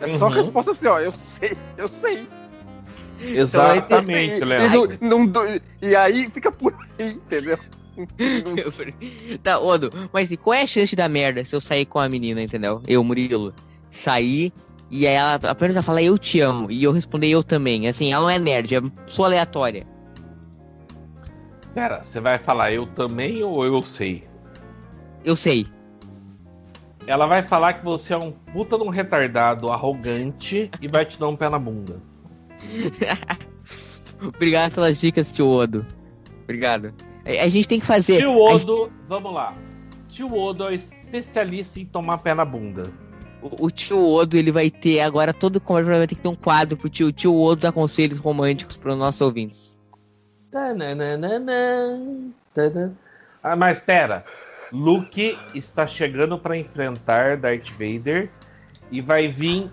É 0.00 0.08
só 0.08 0.26
Uhum. 0.26 0.32
resposta 0.32 0.72
assim, 0.72 0.86
ó, 0.88 0.98
eu 0.98 1.12
sei, 1.14 1.56
eu 1.76 1.88
sei. 1.88 2.26
Exatamente, 3.20 4.40
e, 4.40 4.44
Léo. 4.44 4.92
e, 4.94 4.98
não- 5.04 5.32
e 5.80 5.94
aí 5.96 6.28
fica 6.30 6.50
por 6.52 6.74
aí, 6.98 7.12
entendeu? 7.12 7.58
Tá, 9.42 9.58
Odo, 9.58 9.90
mas 10.12 10.30
e 10.30 10.36
qual 10.36 10.54
é 10.54 10.62
a 10.62 10.66
chance 10.66 10.94
da 10.94 11.08
merda 11.08 11.44
se 11.44 11.54
eu 11.54 11.60
sair 11.60 11.86
com 11.86 11.98
a 11.98 12.08
menina, 12.08 12.42
entendeu? 12.42 12.82
Eu, 12.86 13.02
Murilo, 13.02 13.54
sair 13.90 14.52
e 14.90 15.06
aí 15.06 15.14
ela 15.14 15.34
apenas 15.34 15.74
ela 15.74 15.82
fala 15.82 16.02
eu 16.02 16.16
te 16.16 16.40
amo 16.40 16.70
e 16.70 16.84
eu 16.84 16.92
responder 16.92 17.28
eu 17.28 17.42
também. 17.42 17.88
Assim, 17.88 18.12
ela 18.12 18.22
não 18.22 18.30
é 18.30 18.38
nerd, 18.38 18.74
é 18.74 18.82
só 19.06 19.24
aleatória. 19.24 19.86
Pera, 21.74 22.02
você 22.02 22.20
vai 22.20 22.38
falar 22.38 22.72
eu 22.72 22.86
também 22.86 23.42
ou 23.42 23.64
eu 23.64 23.82
sei? 23.82 24.24
Eu 25.24 25.36
sei. 25.36 25.66
Ela 27.06 27.26
vai 27.26 27.42
falar 27.42 27.74
que 27.74 27.84
você 27.84 28.14
é 28.14 28.16
um 28.16 28.32
puta 28.32 28.76
de 28.76 28.82
um 28.82 28.88
retardado, 28.88 29.70
arrogante 29.70 30.70
e 30.80 30.88
vai 30.88 31.04
te 31.04 31.18
dar 31.18 31.28
um 31.28 31.36
pé 31.36 31.48
na 31.48 31.58
bunda. 31.58 32.00
Obrigado 34.20 34.72
pelas 34.72 34.98
dicas, 34.98 35.30
tio 35.30 35.46
Odo. 35.48 35.86
Obrigado. 36.44 36.94
A, 37.26 37.44
a 37.44 37.48
gente 37.48 37.66
tem 37.68 37.80
que 37.80 37.86
fazer. 37.86 38.18
Tio 38.18 38.46
a 38.46 38.52
gente- 38.52 38.70
Odo, 38.70 38.92
vamos 39.08 39.32
lá. 39.34 39.54
Tio 40.08 40.32
Odo 40.34 40.68
é 40.68 40.74
especialista 40.74 41.80
em 41.80 41.84
tomar 41.86 42.18
pé 42.18 42.32
na 42.34 42.44
bunda. 42.44 42.90
o, 43.42 43.66
o 43.66 43.70
tio 43.70 43.98
Odo, 44.12 44.36
ele 44.36 44.50
vai 44.52 44.70
ter 44.70 45.00
agora 45.00 45.32
todo 45.34 45.60
conversa 45.60 45.98
vai 45.98 46.06
ter 46.06 46.14
que 46.14 46.22
ter 46.22 46.28
um 46.28 46.34
quadro 46.34 46.76
pro 46.76 46.88
tio. 46.88 47.12
Tio 47.12 47.34
Odo 47.38 47.62
dá 47.62 47.72
conselhos 47.72 48.18
românticos 48.18 48.76
para 48.76 48.92
os 48.92 48.98
nossos 48.98 49.20
ouvintes. 49.20 49.76
Ah, 53.42 53.54
mas 53.56 53.80
pera. 53.80 54.24
Luke 54.72 55.38
está 55.54 55.86
chegando 55.86 56.38
para 56.38 56.56
enfrentar 56.56 57.36
Darth 57.36 57.70
Vader 57.72 58.30
e 58.90 59.00
vai 59.00 59.28
vir 59.28 59.70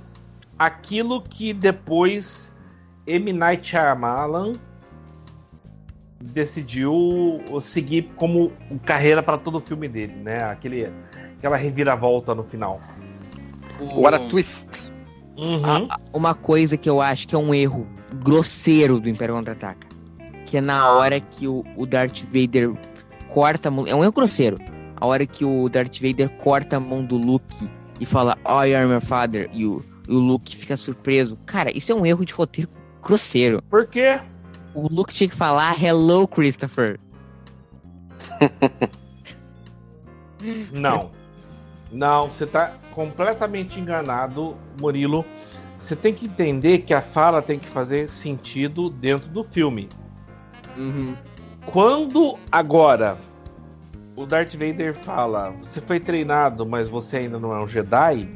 aquilo 0.58 1.22
que 1.22 1.52
depois 1.54 2.54
M. 3.08 3.34
Night 3.34 3.68
Shyamalan 3.70 4.54
decidiu 6.32 7.42
seguir 7.62 8.10
como 8.16 8.52
carreira 8.86 9.22
para 9.22 9.38
todo 9.38 9.58
o 9.58 9.62
filme 9.62 9.88
dele, 9.88 10.14
né? 10.16 10.44
Aquele, 10.44 10.90
aquela 11.38 11.58
reviravolta 11.58 12.34
no 12.34 12.44
final. 12.44 12.80
What 13.80 14.16
a 14.16 14.30
twist. 14.30 14.66
Uhum. 15.38 15.88
Uma 16.14 16.34
coisa 16.34 16.78
que 16.78 16.90
eu 16.90 17.02
acho 17.02 17.28
que 17.28 17.36
é 17.36 17.38
um 17.38 17.54
erro 17.54 17.88
grosseiro 18.24 19.00
do 19.00 19.10
Império 19.10 19.36
Contra-Ataca. 19.36 19.88
Que 20.46 20.58
é 20.58 20.62
na 20.62 20.90
hora 20.92 21.20
que 21.20 21.48
o, 21.48 21.64
o 21.76 21.86
Darth 21.86 22.22
Vader 22.32 22.74
corta 23.28 23.70
a 23.70 23.72
mão. 23.72 23.88
É 23.88 23.96
um 23.96 24.04
erro 24.04 24.14
grosseiro. 24.14 24.58
A 24.96 25.06
hora 25.06 25.26
que 25.26 25.44
o 25.44 25.68
Darth 25.68 26.00
Vader 26.00 26.30
corta 26.38 26.78
a 26.78 26.80
mão 26.80 27.04
do 27.04 27.18
Luke 27.18 27.70
e 28.00 28.06
fala 28.06 28.38
I 28.46 28.74
am 28.76 28.92
your 28.92 29.02
father. 29.02 29.50
E 29.52 29.66
o, 29.66 29.84
e 30.08 30.14
o 30.14 30.20
Luke 30.20 30.56
fica 30.56 30.78
surpreso. 30.78 31.38
Cara, 31.46 31.76
isso 31.76 31.92
é 31.92 31.96
um 31.96 32.06
erro 32.06 32.24
de 32.26 32.34
roteiro 32.34 32.70
grosseiro. 33.02 33.62
Por 33.70 33.88
quê? 33.88 34.20
O 34.74 34.88
Luke 34.88 35.14
tinha 35.14 35.30
que 35.30 35.36
falar 35.36 35.82
Hello, 35.82 36.28
Christopher. 36.28 37.00
Não. 40.72 41.12
Não, 41.92 42.30
você 42.30 42.46
tá 42.46 42.74
completamente 42.92 43.80
enganado, 43.80 44.58
Murilo. 44.82 45.24
Você 45.78 45.96
tem 45.96 46.14
que 46.14 46.26
entender 46.26 46.80
que 46.80 46.94
a 46.94 47.02
fala 47.02 47.42
tem 47.42 47.60
que 47.60 47.68
fazer 47.68 48.10
sentido 48.10 48.90
dentro 48.90 49.30
do 49.30 49.44
filme. 49.44 49.90
Uhum. 50.78 51.16
Quando 51.66 52.38
agora 52.52 53.18
o 54.16 54.26
Darth 54.26 54.54
Vader 54.54 54.96
fala: 54.96 55.52
Você 55.62 55.82
foi 55.82 56.00
treinado, 56.00 56.66
mas 56.66 56.90
você 56.90 57.18
ainda 57.18 57.40
não 57.40 57.54
é 57.54 57.62
um 57.62 57.68
Jedi. 57.68 58.30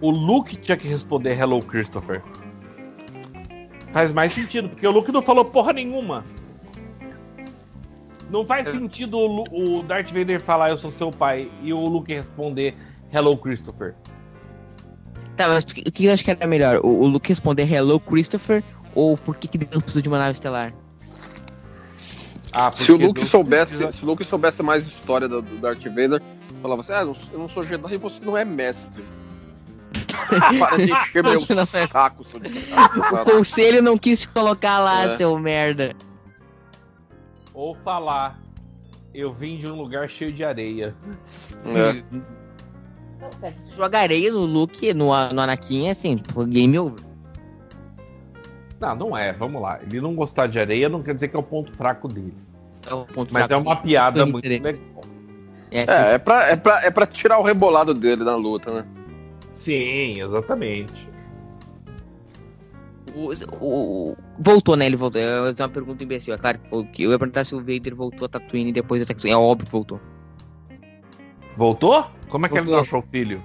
O 0.00 0.10
Luke 0.10 0.56
tinha 0.56 0.76
que 0.76 0.88
responder 0.88 1.38
Hello, 1.38 1.62
Christopher. 1.62 2.22
Faz 3.96 4.12
mais 4.12 4.30
sentido, 4.34 4.68
porque 4.68 4.86
o 4.86 4.90
Luke 4.90 5.10
não 5.10 5.22
falou 5.22 5.42
porra 5.42 5.72
nenhuma. 5.72 6.22
Não 8.30 8.44
faz 8.44 8.68
sentido 8.68 9.16
o, 9.16 9.26
Lu- 9.26 9.78
o 9.78 9.82
Darth 9.84 10.10
Vader 10.10 10.38
falar 10.38 10.68
eu 10.68 10.76
sou 10.76 10.90
seu 10.90 11.10
pai 11.10 11.50
e 11.62 11.72
o 11.72 11.78
Luke 11.80 12.12
responder 12.12 12.74
Hello, 13.10 13.34
Christopher. 13.38 13.94
Tá, 15.34 15.48
mas 15.48 15.64
o 15.64 15.68
que 15.68 16.04
eu 16.04 16.12
acho 16.12 16.22
que 16.22 16.30
era 16.30 16.46
melhor? 16.46 16.80
O, 16.84 16.88
o 16.88 17.06
Luke 17.06 17.26
responder 17.26 17.62
Hello, 17.72 17.98
Christopher? 17.98 18.62
Ou 18.94 19.16
por 19.16 19.34
que, 19.34 19.48
que 19.48 19.56
Deus 19.56 19.82
precisa 19.82 20.02
de 20.02 20.08
uma 20.10 20.18
nave 20.18 20.32
estelar? 20.32 20.74
Ah, 22.52 22.70
Se 22.70 22.92
o 22.92 22.98
Luke 22.98 23.14
Deus 23.14 23.30
soubesse, 23.30 23.76
precisa- 23.78 23.92
se 23.98 24.04
o 24.04 24.06
Luke 24.06 24.24
soubesse 24.24 24.62
mais 24.62 24.86
história 24.86 25.26
do, 25.26 25.40
do 25.40 25.56
Darth 25.56 25.82
Vader, 25.84 26.20
falava 26.60 26.82
assim: 26.82 26.92
"Ah, 26.92 27.00
eu 27.00 27.06
não- 27.06 27.16
eu 27.32 27.38
não 27.38 27.48
sou 27.48 27.62
Jedi 27.62 27.94
e 27.94 27.96
você 27.96 28.22
não 28.22 28.36
é 28.36 28.44
mestre". 28.44 28.90
Para 30.58 30.76
de 30.76 30.92
encher 30.92 31.22
meu 31.22 31.32
é- 31.34 31.86
saco, 31.86 32.24
seu 32.24 32.40
O 32.40 33.24
conselho 33.24 33.82
não 33.82 33.96
quis 33.98 34.20
te 34.20 34.28
colocar 34.28 34.78
lá, 34.78 35.04
É. 35.04 35.10
seu 35.16 35.38
merda. 35.38 35.94
Ou 37.54 37.74
falar, 37.74 38.38
eu 39.14 39.32
vim 39.32 39.56
de 39.56 39.66
um 39.66 39.74
lugar 39.76 40.08
cheio 40.08 40.32
de 40.32 40.44
areia. 40.44 40.94
É. 41.66 42.02
Joga 43.76 43.98
areia 44.00 44.30
no 44.30 44.44
Luke, 44.44 44.92
no, 44.92 45.06
no 45.06 45.40
Anakin, 45.40 45.86
é 45.86 45.90
assim, 45.90 46.20
game 46.48 46.78
over. 46.78 47.04
Não, 48.78 48.94
não 48.94 49.16
é, 49.16 49.32
vamos 49.32 49.60
lá. 49.62 49.80
Ele 49.82 50.00
não 50.00 50.14
gostar 50.14 50.46
de 50.46 50.58
areia 50.58 50.88
não 50.88 51.02
quer 51.02 51.14
dizer 51.14 51.28
que 51.28 51.36
é 51.36 51.38
o 51.38 51.42
ponto 51.42 51.72
fraco 51.72 52.08
dele. 52.08 52.34
É 52.88 52.94
o 52.94 53.04
ponto 53.06 53.32
Mas 53.32 53.44
é 53.44 53.48
fraco, 53.48 53.62
uma 53.64 53.76
sim. 53.76 53.82
piada 53.82 54.26
muito 54.26 54.46
legal. 54.46 54.74
É, 55.70 55.80
É, 55.80 56.12
é 56.14 56.18
pra, 56.18 56.48
é, 56.50 56.56
pra, 56.56 56.84
é 56.84 56.90
pra 56.90 57.06
tirar 57.06 57.38
o 57.38 57.42
rebolado 57.42 57.94
dele 57.94 58.22
na 58.22 58.36
luta, 58.36 58.70
né? 58.72 58.86
Sim, 59.56 60.22
exatamente. 60.22 61.08
o, 63.14 63.30
o- 63.60 64.10
o- 64.12 64.16
voltou, 64.38 64.76
né? 64.76 64.84
Ele 64.86 64.96
voltou. 64.96 65.20
Fazer 65.22 65.62
uma 65.62 65.68
pergunta 65.70 66.04
imbecil. 66.04 66.34
É 66.34 66.38
claro 66.38 66.60
foi- 66.68 66.84
que 66.86 67.02
eu 67.04 67.10
ia 67.10 67.18
perguntar 67.18 67.44
se 67.44 67.54
o 67.54 67.58
Vader 67.60 67.94
voltou 67.96 68.26
a 68.26 68.28
Tatooine 68.28 68.72
depois 68.72 69.00
da 69.00 69.06
Tatooine. 69.06 69.32
É 69.34 69.36
óbvio 69.36 69.64
que 69.66 69.72
voltou. 69.72 70.00
Voltou? 71.56 72.10
Como 72.28 72.44
é 72.44 72.48
que 72.48 72.54
ele 72.56 72.64
Voltou. 72.66 72.80
achou 72.82 72.98
o 72.98 73.02
filho? 73.02 73.42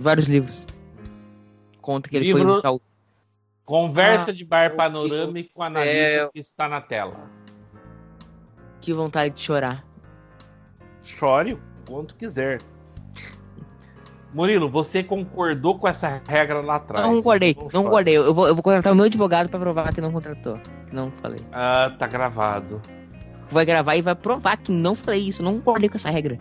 Vários 0.00 0.26
livros. 0.26 0.66
Conta 1.80 2.08
que 2.10 2.16
ele 2.16 2.32
foi 2.32 2.42
buscar 2.44 2.72
o. 2.72 2.80
Conversa 3.64 4.30
Ah, 4.30 4.34
de 4.34 4.44
bar 4.44 4.74
panorâmico 4.76 5.50
do 5.56 5.72
céu. 5.72 6.26
o 6.26 6.32
que 6.32 6.38
está 6.40 6.68
na 6.68 6.80
tela. 6.80 7.30
Que 8.80 8.92
vontade 8.92 9.34
de 9.34 9.42
chorar. 9.42 9.84
Chore 11.02 11.54
o 11.54 11.60
quanto 11.88 12.14
quiser. 12.16 12.60
Murilo, 14.34 14.68
você 14.68 15.02
concordou 15.02 15.78
com 15.78 15.88
essa 15.88 16.20
regra 16.28 16.60
lá 16.60 16.76
atrás. 16.76 17.06
Não 17.06 17.16
concordei, 17.16 17.50
Então 17.50 17.68
não 17.72 17.84
concordei. 17.84 18.16
Eu 18.16 18.34
vou, 18.34 18.46
eu 18.48 18.54
vou 18.54 18.62
contratar 18.62 18.92
o 18.92 18.96
meu 18.96 19.06
advogado 19.06 19.48
pra 19.48 19.58
provar 19.58 19.94
que 19.94 20.00
não 20.00 20.12
contratou. 20.12 20.58
Que 20.88 20.94
não 20.94 21.10
falei. 21.10 21.40
Ah, 21.52 21.92
tá 21.98 22.06
gravado. 22.06 22.80
Vai 23.50 23.64
gravar 23.64 23.96
e 23.96 24.02
vai 24.02 24.14
provar 24.14 24.56
que 24.56 24.70
não 24.72 24.94
falei 24.94 25.28
isso. 25.28 25.42
Não 25.42 25.54
concordei 25.54 25.88
com 25.88 25.96
essa 25.96 26.10
regra. 26.10 26.38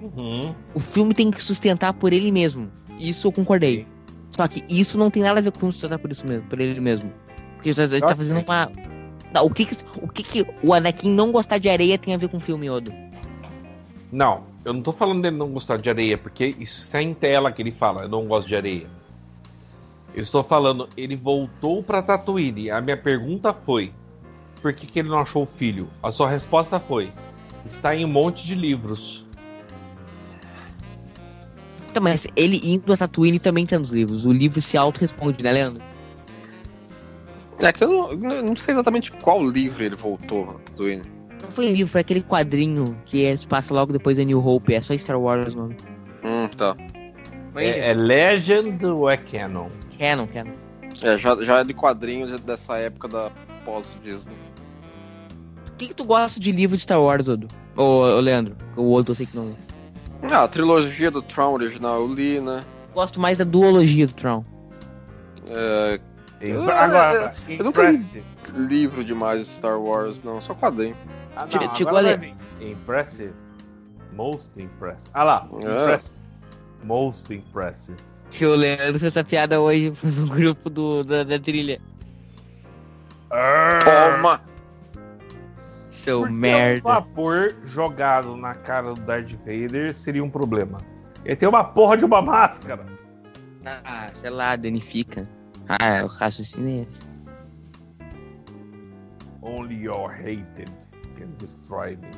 Uhum. 0.00 0.54
O 0.74 0.80
filme 0.80 1.14
tem 1.14 1.30
que 1.30 1.42
sustentar 1.42 1.92
por 1.92 2.12
ele 2.12 2.32
mesmo. 2.32 2.68
Isso 2.98 3.28
eu 3.28 3.32
concordei. 3.32 3.86
Só 4.30 4.48
que 4.48 4.64
isso 4.68 4.96
não 4.98 5.10
tem 5.10 5.22
nada 5.22 5.38
a 5.38 5.42
ver 5.42 5.52
com 5.52 5.70
sustentar 5.70 5.98
por 5.98 6.10
isso 6.10 6.26
mesmo, 6.26 6.48
por 6.48 6.58
ele 6.58 6.80
mesmo. 6.80 7.12
Porque 7.56 7.72
tá, 7.74 7.84
ele 7.84 8.00
tá 8.00 8.06
Ok. 8.06 8.16
fazendo 8.16 8.42
uma. 8.42 8.72
Não, 9.32 9.46
o 9.46 9.50
que 9.50 9.64
que, 9.66 9.76
o 10.02 10.08
que 10.08 10.22
que 10.22 10.46
o 10.62 10.74
Anakin 10.74 11.12
não 11.12 11.30
gostar 11.30 11.58
de 11.58 11.68
areia 11.68 11.96
tem 11.96 12.14
a 12.14 12.16
ver 12.16 12.28
com 12.28 12.38
o 12.38 12.40
filme 12.40 12.68
Odo? 12.68 12.92
Não, 14.10 14.44
eu 14.64 14.72
não 14.72 14.82
tô 14.82 14.92
falando 14.92 15.22
dele 15.22 15.36
não 15.36 15.50
gostar 15.50 15.76
de 15.78 15.90
areia, 15.90 16.16
porque 16.16 16.54
isso 16.58 16.80
está 16.80 17.02
em 17.02 17.14
tela 17.14 17.50
que 17.50 17.60
ele 17.60 17.72
fala, 17.72 18.02
eu 18.02 18.08
não 18.08 18.26
gosto 18.26 18.48
de 18.48 18.56
areia. 18.56 18.86
Eu 20.14 20.22
estou 20.22 20.44
falando, 20.44 20.88
ele 20.96 21.16
voltou 21.16 21.82
pra 21.82 22.02
Tatooine. 22.02 22.70
A 22.70 22.80
minha 22.80 22.96
pergunta 22.96 23.52
foi: 23.52 23.92
por 24.60 24.72
que, 24.72 24.86
que 24.86 24.98
ele 24.98 25.08
não 25.08 25.18
achou 25.18 25.42
o 25.42 25.46
filho? 25.46 25.88
A 26.02 26.10
sua 26.10 26.28
resposta 26.28 26.78
foi: 26.78 27.10
está 27.64 27.96
em 27.96 28.04
um 28.04 28.08
monte 28.08 28.44
de 28.44 28.54
livros. 28.54 29.26
Então, 31.90 32.02
mas 32.02 32.26
ele 32.36 32.60
indo 32.62 32.92
a 32.92 32.96
Tatooine 32.96 33.38
também 33.38 33.66
tá 33.66 33.78
nos 33.78 33.90
livros. 33.90 34.26
O 34.26 34.32
livro 34.32 34.60
se 34.60 34.76
auto-responde, 34.76 35.42
né, 35.42 35.52
Leandro? 35.52 35.82
É 37.60 37.72
que 37.72 37.84
eu 37.84 37.92
não, 37.92 38.32
eu 38.32 38.42
não 38.42 38.56
sei 38.56 38.74
exatamente 38.74 39.12
qual 39.12 39.42
livro 39.42 39.82
ele 39.84 39.94
voltou 39.94 40.46
na 40.46 40.52
Tatooine. 40.54 41.02
Não 41.42 41.50
foi 41.50 41.66
livro, 41.70 41.90
foi 41.92 42.00
aquele 42.00 42.22
quadrinho 42.22 42.96
que 43.04 43.24
é, 43.24 43.36
se 43.36 43.46
passa 43.46 43.74
logo 43.74 43.92
depois 43.92 44.16
da 44.16 44.24
New 44.24 44.44
Hope. 44.46 44.72
É 44.74 44.80
só 44.80 44.96
Star 44.96 45.20
Wars 45.20 45.54
o 45.54 45.58
nome. 45.58 45.76
Hum, 46.24 46.48
tá. 46.56 46.76
É, 47.56 47.90
é 47.90 47.94
Legend 47.94 48.86
ou 48.86 49.10
é 49.10 49.16
Canon? 49.16 49.68
Canon, 49.98 50.26
Canon. 50.28 50.52
É, 51.02 51.18
já, 51.18 51.40
já 51.42 51.58
é 51.60 51.64
de 51.64 51.74
quadrinhos 51.74 52.40
dessa 52.42 52.76
época 52.78 53.08
da 53.08 53.30
pós-Disney. 53.64 54.32
O 55.68 55.76
que, 55.76 55.88
que 55.88 55.94
tu 55.94 56.04
gosta 56.04 56.38
de 56.38 56.52
livro 56.52 56.76
de 56.76 56.82
Star 56.84 57.02
Wars, 57.02 57.28
Odo? 57.28 57.48
Ô, 57.76 57.82
ô, 57.82 58.20
Leandro, 58.20 58.54
o 58.76 58.92
Odo 58.94 59.10
eu 59.12 59.16
sei 59.16 59.26
que 59.26 59.36
não. 59.36 59.54
Ah, 60.30 60.44
a 60.44 60.48
trilogia 60.48 61.10
do 61.10 61.20
Tron 61.20 61.52
original 61.54 62.00
eu 62.02 62.14
li, 62.14 62.40
né? 62.40 62.62
Gosto 62.94 63.18
mais 63.18 63.38
da 63.38 63.44
duologia 63.44 64.06
do 64.06 64.12
Tron. 64.12 64.44
É, 65.48 65.98
Eu- 66.40 66.62
Agora, 66.70 67.34
eu 67.48 67.64
nunca 67.64 67.90
li. 67.90 68.22
Livro 68.54 69.02
demais 69.04 69.40
de 69.40 69.46
Star 69.46 69.80
Wars, 69.80 70.20
não, 70.22 70.40
só 70.40 70.54
quadrinho. 70.54 70.94
Ah, 71.36 71.46
não, 71.46 71.74
chegou 71.74 71.96
a. 71.96 72.02
Impressive. 72.62 73.32
Most 74.12 74.60
impressive. 74.60 75.10
Ah 75.14 75.24
lá, 75.24 75.48
É. 75.52 75.56
impressive. 75.56 76.14
Most 76.84 77.34
impressive. 77.34 77.98
Que 78.30 78.44
o 78.46 78.54
Leandro 78.54 78.98
fez 78.98 79.04
essa 79.16 79.24
piada 79.24 79.60
hoje 79.60 79.92
no 80.02 80.26
grupo 80.28 80.68
do, 80.70 81.02
da, 81.04 81.24
da 81.24 81.38
trilha. 81.38 81.80
Toma! 83.84 84.40
Seu 86.04 86.20
Porque 86.20 86.34
merda. 86.34 86.80
um 86.80 86.82
vapor 86.82 87.54
jogado 87.64 88.36
na 88.36 88.54
cara 88.54 88.92
do 88.92 89.00
Darth 89.02 89.30
Vader 89.46 89.94
seria 89.94 90.22
um 90.22 90.28
problema. 90.30 90.80
Ele 91.24 91.36
tem 91.36 91.48
uma 91.48 91.62
porra 91.62 91.96
de 91.96 92.04
uma 92.04 92.20
máscara. 92.20 92.84
Ah, 93.64 94.08
sei 94.14 94.28
lá, 94.30 94.56
danifica. 94.56 95.26
Ah, 95.68 96.02
o 96.02 96.08
raciocínio 96.08 96.80
é 96.80 96.82
esse. 96.82 97.00
Only 99.40 99.84
your 99.84 100.10
hated 100.10 100.70
can 101.12 101.28
destroy 101.38 101.96
me. 101.96 102.08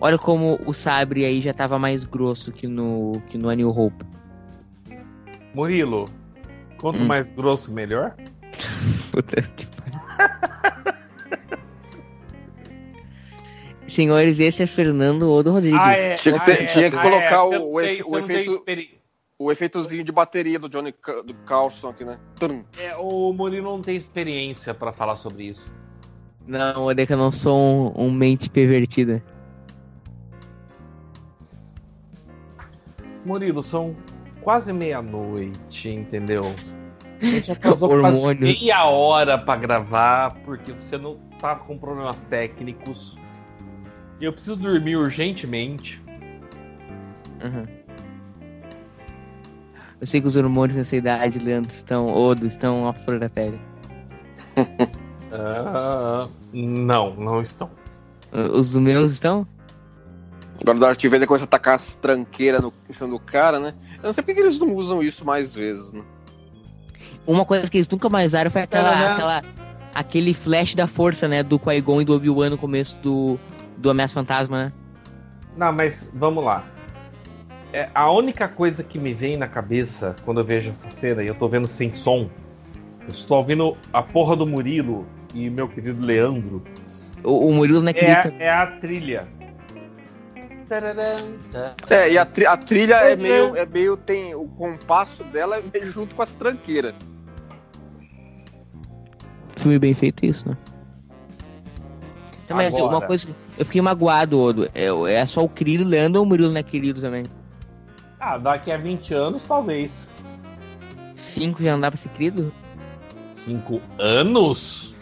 Olha 0.00 0.18
como 0.18 0.58
o 0.66 0.72
sabre 0.72 1.24
aí 1.24 1.40
já 1.40 1.52
tava 1.54 1.78
mais 1.78 2.04
grosso 2.04 2.50
que 2.52 2.66
no, 2.66 3.12
que 3.28 3.38
no 3.38 3.48
A 3.48 3.54
New 3.54 3.70
Hope. 3.70 4.04
Murilo, 5.54 6.08
quanto 6.78 7.00
Hum. 7.02 7.06
mais 7.06 7.30
grosso, 7.30 7.72
melhor? 7.72 8.14
Puta 9.12 9.40
que 9.42 9.66
pariu. 9.66 10.94
Senhores, 13.86 14.40
esse 14.40 14.62
é 14.62 14.66
Fernando 14.66 15.30
Odo 15.30 15.52
Rodrigues. 15.52 15.78
é, 15.80 16.14
Tinha 16.16 16.38
que 16.40 16.46
ter- 16.46 16.66
tinha 16.66 16.90
que 16.90 16.96
colocar 16.96 17.44
você 17.44 17.56
o- 17.58 17.72
o 17.72 17.80
efe- 17.80 18.02
o 18.04 18.18
efeito- 18.18 18.64
O 19.36 19.50
efeitozinho 19.52 20.04
de 20.04 20.12
bateria 20.12 20.58
do 20.60 20.68
Johnny 20.68 20.94
do 21.26 21.34
Carlson 21.44 21.88
aqui, 21.88 22.04
né? 22.04 22.18
É, 22.78 22.94
o 22.96 23.32
Murilo 23.32 23.68
não 23.72 23.82
tem 23.82 23.96
experiência 23.96 24.72
pra 24.72 24.92
falar 24.92 25.16
sobre 25.16 25.42
isso. 25.48 25.70
Não, 26.46 26.84
Odeca, 26.84 27.14
eu 27.14 27.18
não 27.18 27.32
sou 27.32 27.94
um, 27.96 28.06
um 28.06 28.10
mente 28.10 28.50
pervertida. 28.50 29.22
Murilo, 33.24 33.62
são 33.62 33.96
quase 34.42 34.72
meia-noite, 34.72 35.88
entendeu? 35.88 36.54
A 37.20 37.24
gente 37.24 37.50
atrasou 37.52 37.88
quase 38.00 38.18
Hormônio. 38.18 38.42
meia 38.42 38.84
hora 38.84 39.38
pra 39.38 39.56
gravar, 39.56 40.34
porque 40.44 40.72
você 40.72 40.98
não 40.98 41.16
tava 41.38 41.60
com 41.60 41.78
problemas 41.78 42.20
técnicos. 42.22 43.16
E 44.20 44.24
eu 44.26 44.32
preciso 44.32 44.56
dormir 44.56 44.96
urgentemente. 44.96 46.02
Uhum. 47.42 47.66
Eu 50.00 50.06
sei 50.06 50.20
que 50.20 50.26
os 50.26 50.36
hormônios 50.36 50.76
nessa 50.76 50.96
idade, 50.96 51.38
Leandro, 51.38 51.72
estão. 51.72 52.12
Odo, 52.12 52.46
estão 52.46 52.86
à 52.86 52.92
flor 52.92 53.18
da 53.18 53.30
pele. 53.30 53.58
Ah, 55.34 56.28
não, 56.52 57.14
não 57.14 57.42
estão. 57.42 57.70
Os 58.52 58.74
meus 58.76 59.12
estão? 59.12 59.46
Agora 60.60 60.76
o 60.76 60.80
Darth 60.80 61.02
Vader 61.04 61.26
começa 61.26 61.44
a 61.44 61.48
tacar 61.48 61.76
as 61.76 61.94
tranqueiras 61.96 62.60
no, 62.60 62.72
em 62.88 62.92
cima 62.92 63.08
do 63.08 63.18
cara, 63.18 63.58
né? 63.58 63.74
Eu 63.96 64.04
não 64.04 64.12
sei 64.12 64.22
por 64.22 64.34
que 64.34 64.40
eles 64.40 64.58
não 64.58 64.72
usam 64.74 65.02
isso 65.02 65.24
mais 65.24 65.54
vezes, 65.54 65.92
né? 65.92 66.02
Uma 67.26 67.44
coisa 67.44 67.68
que 67.68 67.78
eles 67.78 67.88
nunca 67.88 68.08
mais 68.08 68.32
usaram 68.32 68.50
foi 68.50 68.62
aquela, 68.62 68.92
Aham. 68.92 69.12
aquela 69.12 69.42
aquele 69.94 70.34
flash 70.34 70.74
da 70.74 70.86
força, 70.86 71.28
né? 71.28 71.42
Do 71.42 71.58
Qui-Gon 71.58 72.02
e 72.02 72.04
do 72.04 72.14
Obi-Wan 72.14 72.50
no 72.50 72.58
começo 72.58 72.98
do, 73.00 73.38
do 73.76 73.90
Ameaça 73.90 74.14
Fantasma, 74.14 74.64
né? 74.64 74.72
Não, 75.56 75.72
mas 75.72 76.10
vamos 76.14 76.44
lá. 76.44 76.64
É, 77.72 77.88
a 77.94 78.10
única 78.10 78.48
coisa 78.48 78.82
que 78.82 78.98
me 78.98 79.12
vem 79.12 79.36
na 79.36 79.48
cabeça 79.48 80.14
quando 80.24 80.40
eu 80.40 80.44
vejo 80.44 80.70
essa 80.70 80.90
cena, 80.90 81.22
e 81.22 81.26
eu 81.26 81.34
tô 81.34 81.48
vendo 81.48 81.66
sem 81.66 81.92
som, 81.92 82.28
eu 83.02 83.08
estou 83.08 83.38
ouvindo 83.38 83.76
a 83.92 84.02
porra 84.02 84.36
do 84.36 84.46
Murilo 84.46 85.06
e 85.34 85.50
meu 85.50 85.68
querido 85.68 86.04
Leandro, 86.04 86.62
O, 87.22 87.48
o 87.48 87.52
Murilo 87.54 87.80
não 87.80 87.88
é, 87.88 87.90
acredita. 87.90 88.28
a- 88.28 88.42
é 88.42 88.50
a 88.50 88.66
trilha. 88.78 89.28
É, 91.90 92.10
e 92.12 92.18
a, 92.18 92.24
tri- 92.24 92.46
a 92.46 92.56
trilha 92.56 92.94
é 92.96 93.14
meio, 93.16 93.54
é 93.54 93.66
meio. 93.66 93.96
tem 93.96 94.34
O 94.34 94.48
compasso 94.48 95.22
dela 95.24 95.56
é 95.58 95.62
meio 95.72 95.92
junto 95.92 96.14
com 96.14 96.22
as 96.22 96.34
tranqueiras. 96.34 96.94
Filme 99.56 99.78
bem 99.78 99.94
feito 99.94 100.24
isso, 100.26 100.48
né? 100.48 100.56
Então, 102.44 102.56
mas 102.56 102.74
Agora. 102.74 102.96
uma 102.96 103.06
coisa. 103.06 103.26
que 103.26 103.34
Eu 103.58 103.64
fiquei 103.64 103.80
magoado, 103.80 104.38
Odo. 104.38 104.68
É, 104.74 104.86
é 105.12 105.26
só 105.26 105.44
o 105.44 105.48
querido 105.48 105.84
Leandro 105.84 106.20
ou 106.20 106.26
o 106.26 106.28
Murilo 106.28 106.50
não 106.50 106.58
é 106.58 106.62
querido 106.62 107.00
também? 107.00 107.24
Ah, 108.18 108.36
daqui 108.38 108.72
a 108.72 108.76
20 108.76 109.12
anos, 109.14 109.44
talvez. 109.44 110.10
Cinco 111.16 111.62
já 111.62 111.72
não 111.72 111.80
dá 111.80 111.90
pra 111.90 111.96
ser 111.98 112.08
querido? 112.10 112.52
Cinco 113.30 113.80
anos? 113.98 114.93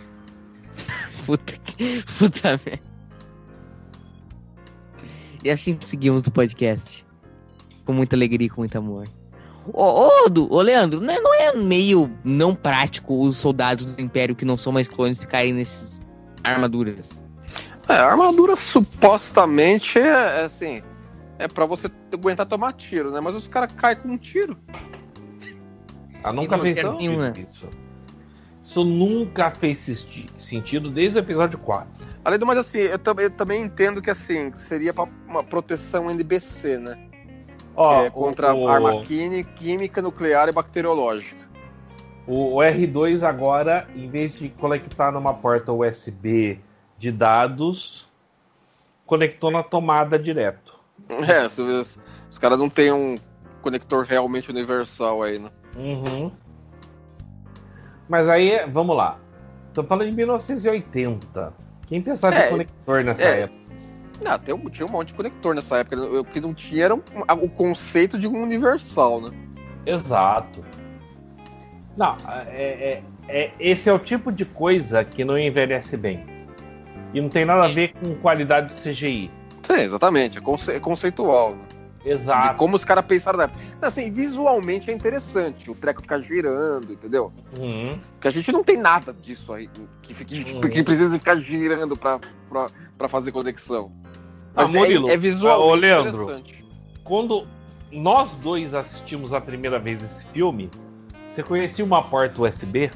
Puta 1.27 1.53
que. 1.65 2.03
Puta 2.19 2.61
merda. 2.65 2.83
E 5.45 5.51
assim 5.51 5.77
seguimos 5.81 6.27
o 6.27 6.31
podcast. 6.31 7.05
Com 7.85 7.93
muita 7.93 8.15
alegria 8.15 8.47
e 8.47 8.51
com 8.51 8.61
muito 8.61 8.77
amor. 8.79 9.09
Ô, 9.73 10.07
ô, 10.25 10.29
Du- 10.29 10.53
ô, 10.53 10.61
Leandro, 10.61 11.01
não 11.01 11.13
é, 11.13 11.21
não 11.21 11.35
é 11.35 11.57
meio 11.57 12.11
não 12.25 12.55
prático 12.55 13.21
os 13.27 13.37
soldados 13.39 13.85
do 13.85 14.01
Império 14.01 14.35
que 14.37 14.45
não 14.45 14.57
são 14.57 14.73
mais 14.73 14.89
clones 14.89 15.19
ficarem 15.19 15.53
nessas 15.53 16.01
armaduras? 16.45 17.11
É, 17.89 17.95
a 17.95 18.07
armadura 18.07 18.55
supostamente 18.57 19.99
é, 19.99 20.41
é 20.41 20.45
assim. 20.45 20.83
É 21.39 21.49
pra 21.49 21.67
você 21.67 21.91
aguentar 22.13 22.47
tomar 22.47 22.73
tiro, 22.73 23.11
né? 23.11 23.21
Mas 23.21 23.35
os 23.35 23.49
caras 23.49 23.73
caem 23.73 23.97
com 23.97 24.09
um 24.11 24.19
tiro. 24.19 24.57
Ah, 26.23 26.33
nunca 26.33 26.57
fez 26.59 26.77
você, 26.77 26.83
sentido 26.83 27.19
né? 27.19 27.33
isso. 27.37 27.69
Isso 28.63 28.85
nunca 28.85 29.51
fez 29.51 29.79
sentido 30.39 30.89
desde 30.89 31.19
o 31.19 31.21
episódio 31.21 31.59
4. 31.59 32.07
Além 32.25 32.39
do 32.39 32.47
mais, 32.47 32.59
assim, 32.61 32.79
eu, 32.79 32.99
tam- 32.99 33.17
eu 33.19 33.31
também 33.31 33.63
entendo 33.65 34.01
que 34.01 34.09
assim, 34.09 34.53
seria 34.57 34.95
uma 35.27 35.43
proteção 35.43 36.09
NBC, 36.09 36.79
né? 36.79 37.09
Ó, 37.75 38.05
é, 38.05 38.11
contra 38.11 38.55
o, 38.55 38.69
arma 38.69 39.03
quími- 39.03 39.43
química, 39.45 40.01
nuclear 40.01 40.49
e 40.49 40.53
bacteriológica. 40.53 41.49
o, 42.27 42.55
o 42.55 42.59
R2 42.59 43.27
agora, 43.27 43.89
em 43.97 44.09
vez 44.09 44.35
de 44.37 44.49
conectar 44.51 45.11
numa 45.11 45.35
porta 45.35 45.73
USB 45.73 46.61
de 46.97 47.11
dados, 47.11 48.09
conectou 49.05 49.51
na 49.51 49.63
tomada 49.63 50.17
direto. 50.19 50.73
É, 51.29 51.47
os, 51.47 51.99
os 52.31 52.39
caras 52.39 52.59
não 52.59 52.69
têm 52.71 52.93
um 52.93 53.17
conector 53.61 54.05
realmente 54.05 54.51
universal 54.51 55.21
aí, 55.23 55.39
né? 55.39 55.51
Uhum. 55.77 56.31
Mas 58.09 58.29
aí, 58.29 58.65
vamos 58.71 58.97
lá. 58.97 59.19
Tô 59.73 59.83
falando 59.85 60.09
de 60.09 60.13
1980. 60.15 61.53
Quem 61.87 62.03
pensava 62.03 62.35
É, 62.37 62.45
de 62.45 62.51
conector 62.51 63.05
nessa 63.05 63.25
é. 63.25 63.41
época? 63.43 63.63
Não, 64.23 64.39
tem 64.39 64.55
um- 64.55 64.71
tinha 64.71 64.87
um 64.87 64.91
monte 64.91 65.09
de 65.09 65.15
conector 65.15 65.55
nessa 65.55 65.79
época. 65.79 65.97
O 66.01 66.25
que 66.25 66.41
não 66.41 66.55
tinha 66.55 66.85
era 66.85 66.95
um- 66.95 67.01
o 67.43 67.49
conceito 67.49 68.19
de 68.19 68.27
um 68.29 68.43
universal, 68.43 69.21
né? 69.21 69.31
Exato. 69.85 70.63
Não, 71.97 72.17
é, 72.49 72.63
é- 72.63 73.03
é- 73.29 73.51
esse 73.59 73.89
é 73.89 73.93
o 73.93 73.99
tipo 73.99 74.31
de 74.33 74.45
coisa 74.45 75.05
que 75.05 75.25
não 75.25 75.39
envelhece 75.39 75.97
bem. 75.97 76.25
E 77.13 77.21
não 77.21 77.29
tem 77.29 77.45
nada 77.45 77.65
a 77.65 77.69
ver 77.69 77.93
com 77.95 78.15
qualidade 78.17 78.73
do 78.75 78.81
CGI. 78.81 79.31
Sim, 79.63 79.75
exatamente. 79.81 80.39
É, 80.39 80.41
conce- 80.41 80.73
é 80.73 80.81
conceitual, 80.81 81.55
né? 81.57 81.63
De 82.03 82.11
Exato. 82.11 82.57
como 82.57 82.75
os 82.77 82.85
caras 82.85 83.05
pensaram 83.07 83.39
na 83.39 83.45
época. 83.45 83.61
Assim, 83.81 84.11
visualmente 84.11 84.91
é 84.91 84.95
interessante 84.95 85.71
o 85.71 85.75
treco 85.75 86.03
ficar 86.03 86.19
girando, 86.21 86.93
entendeu? 86.93 87.33
Uhum. 87.57 87.99
Porque 88.15 88.29
a 88.29 88.31
gente 88.33 88.51
não 88.51 88.65
tem 88.65 88.77
nada 88.77 89.13
disso 89.13 89.53
aí 89.53 89.69
que, 90.03 90.13
fique, 90.13 90.53
Uhum. 90.55 90.61
que 90.63 90.83
precisa 90.83 91.17
ficar 91.19 91.37
girando 91.37 91.97
pra, 91.97 92.19
pra, 92.49 92.67
pra 92.99 93.09
fazer 93.09 93.31
conexão. 93.31 93.93
Ah, 94.55 94.63
Mas 94.63 94.71
Murilo, 94.71 95.09
é, 95.09 95.15
é 95.15 95.17
visualmente 95.17 95.63
ô, 95.71 95.75
Leandro. 95.75 96.23
interessante. 96.25 96.65
Quando 97.05 97.47
nós 97.91 98.33
dois 98.33 98.75
assistimos 98.75 99.33
a 99.33 99.41
primeira 99.41 99.79
vez 99.79 100.03
esse 100.03 100.27
filme, 100.27 100.69
você 101.29 101.43
conhecia 101.43 101.85
uma 101.85 102.03
porta 102.03 102.43
USB? 102.43 102.91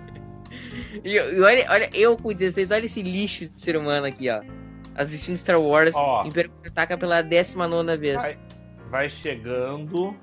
E, 1.03 1.13
e 1.13 1.41
olha, 1.41 1.67
olha, 1.69 1.89
eu 1.93 2.17
com 2.17 2.33
16, 2.33 2.71
olha 2.71 2.85
esse 2.87 3.03
lixo 3.03 3.47
de 3.49 3.61
ser 3.61 3.77
humano 3.77 4.07
aqui, 4.07 4.31
ó. 4.31 4.41
Assistindo 4.95 5.37
Star 5.37 5.61
Wars, 5.61 5.93
Ó. 5.93 6.25
Império 6.25 6.51
ataca 6.65 6.97
pela 6.97 7.21
19 7.21 7.97
vez. 7.97 8.19
Vai, 8.19 8.39
vai 8.89 9.09
chegando 9.11 10.15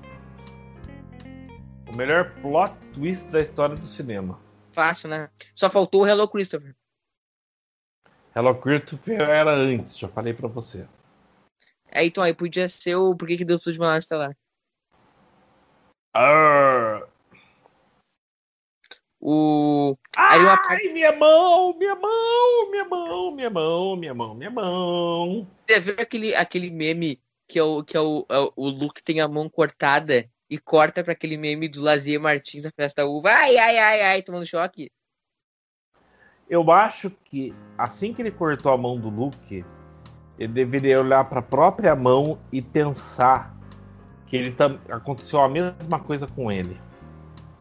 o 1.87 1.97
melhor 1.97 2.33
plot 2.43 2.73
twist 2.93 3.29
da 3.29 3.39
história 3.39 3.77
do 3.77 3.87
cinema. 3.87 4.41
Fácil, 4.73 5.11
né? 5.11 5.29
Só 5.55 5.71
faltou 5.71 6.03
o 6.03 6.07
Hello 6.07 6.27
Christopher. 6.27 6.75
Hello 8.35 8.55
Christopher 8.55 9.21
era 9.21 9.53
antes, 9.53 9.99
já 9.99 10.09
falei 10.09 10.33
pra 10.33 10.49
você. 10.49 10.87
Aí, 11.91 12.07
então, 12.07 12.25
aí 12.25 12.33
podia 12.33 12.69
ser 12.69 12.97
o 12.97 13.15
Por 13.15 13.29
que, 13.29 13.37
que 13.37 13.45
Deus 13.45 13.63
tudo 13.63 13.75
de 13.75 13.79
uma 13.79 13.89
nave 13.89 13.99
estelar. 13.99 14.35
Arr. 16.15 17.07
O. 19.21 19.97
Aí 20.17 20.41
uma. 20.41 20.59
Ai, 20.69 20.89
minha 20.93 21.13
mão, 21.17 21.77
minha 21.79 21.95
mão, 21.95 22.71
minha 22.71 22.85
mão, 22.85 23.31
minha 23.31 23.51
mão, 23.51 23.97
minha 23.97 24.15
mão, 24.15 24.35
minha 24.35 24.51
mão. 24.51 25.47
Você 25.69 25.79
viu 25.79 25.95
aquele, 25.99 26.35
aquele 26.35 26.71
meme 26.71 27.23
que 27.47 27.59
é, 27.59 27.63
o, 27.63 27.85
que 27.85 27.97
é 27.97 28.01
o, 28.01 28.27
é 28.29 28.39
o- 28.57 28.69
Luke 28.69 29.03
tem 29.03 29.21
a 29.21 29.29
mão 29.29 29.49
cortada 29.49 30.29
e 30.51 30.59
corta 30.59 31.05
pra 31.05 31.13
aquele 31.13 31.37
meme 31.37 31.69
do 31.69 31.81
Lazier 31.83 32.21
Martins 32.21 32.65
na 32.65 32.71
festa 32.73 33.05
uva. 33.07 33.31
Ai, 33.31 33.57
ai, 33.57 33.79
ai, 33.79 34.03
ai, 34.03 34.23
tomando 34.23 34.47
choque. 34.47 34.91
Eu 36.53 36.71
acho 36.71 37.09
que 37.25 37.55
assim 37.79 38.13
que 38.13 38.21
ele 38.21 38.31
cortou 38.31 38.71
a 38.71 38.77
mão 38.77 39.01
do 39.01 39.09
Luke, 39.09 39.65
ele 40.39 40.53
deveria 40.53 41.01
olhar 41.01 41.25
para 41.25 41.39
a 41.39 41.43
própria 41.43 41.97
mão 41.97 42.39
e 42.53 42.61
pensar 42.61 43.57
que 44.27 44.37
ele 44.37 44.53
tam... 44.53 44.79
aconteceu 44.91 45.41
a 45.41 45.49
mesma 45.49 45.99
coisa 45.99 46.27
com 46.27 46.53
ele. 46.53 46.79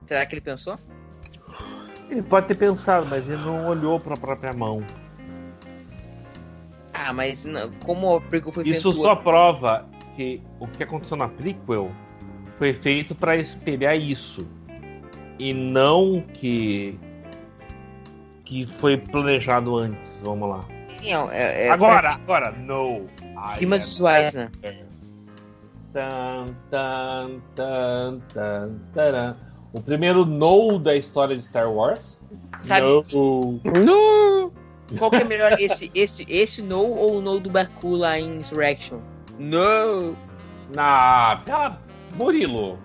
Será 0.05 0.25
que 0.25 0.33
ele 0.35 0.41
pensou? 0.41 0.77
Ele 2.09 2.21
pode 2.21 2.47
ter 2.47 2.55
pensado, 2.55 3.07
mas 3.09 3.29
ele 3.29 3.41
não 3.45 3.65
olhou 3.65 3.97
para 3.97 4.15
a 4.15 4.17
própria 4.17 4.51
mão. 4.51 4.83
Ah, 6.93 7.13
mas 7.13 7.45
não, 7.45 7.71
como 7.85 8.17
a 8.17 8.19
prequel 8.19 8.51
foi 8.51 8.67
Isso 8.67 8.91
só 8.91 9.15
prova 9.15 9.87
que 10.17 10.43
o 10.59 10.67
que 10.67 10.83
aconteceu 10.83 11.15
na 11.15 11.29
prequel 11.29 11.89
foi 12.57 12.73
feito 12.73 13.15
para 13.15 13.37
espelhar 13.37 13.95
isso 13.95 14.45
e 15.39 15.53
não 15.53 16.19
que 16.19 16.99
que 18.51 18.65
foi 18.79 18.97
planejado 18.97 19.77
antes. 19.77 20.19
Vamos 20.25 20.49
lá. 20.49 20.65
Não, 21.01 21.31
é, 21.31 21.67
é 21.67 21.69
agora, 21.71 22.09
agora, 22.11 22.51
no. 22.51 23.05
rimas 23.57 23.85
visuais, 23.85 24.33
né? 24.33 24.51
Tan, 25.93 26.47
tan, 26.69 27.39
tan, 27.55 28.19
tan, 28.33 28.71
taran. 28.93 29.35
O 29.71 29.81
primeiro 29.81 30.25
no 30.25 30.77
da 30.77 30.97
história 30.97 31.35
de 31.35 31.45
Star 31.45 31.71
Wars. 31.71 32.19
Sabe- 32.61 32.85
No. 33.13 33.59
Não! 33.63 34.51
Qual 34.99 35.09
que 35.09 35.15
é 35.17 35.23
melhor, 35.23 35.55
esse, 35.57 35.89
esse, 35.95 36.25
esse 36.27 36.61
no 36.61 36.83
ou 36.85 37.19
o 37.19 37.21
no 37.21 37.39
do 37.39 37.49
Baku 37.49 37.95
lá 37.95 38.19
em 38.19 38.35
Insurrection? 38.39 38.99
No! 39.39 40.13
Na. 40.75 41.41
Pela. 41.45 41.79
Murilo. 42.15 42.77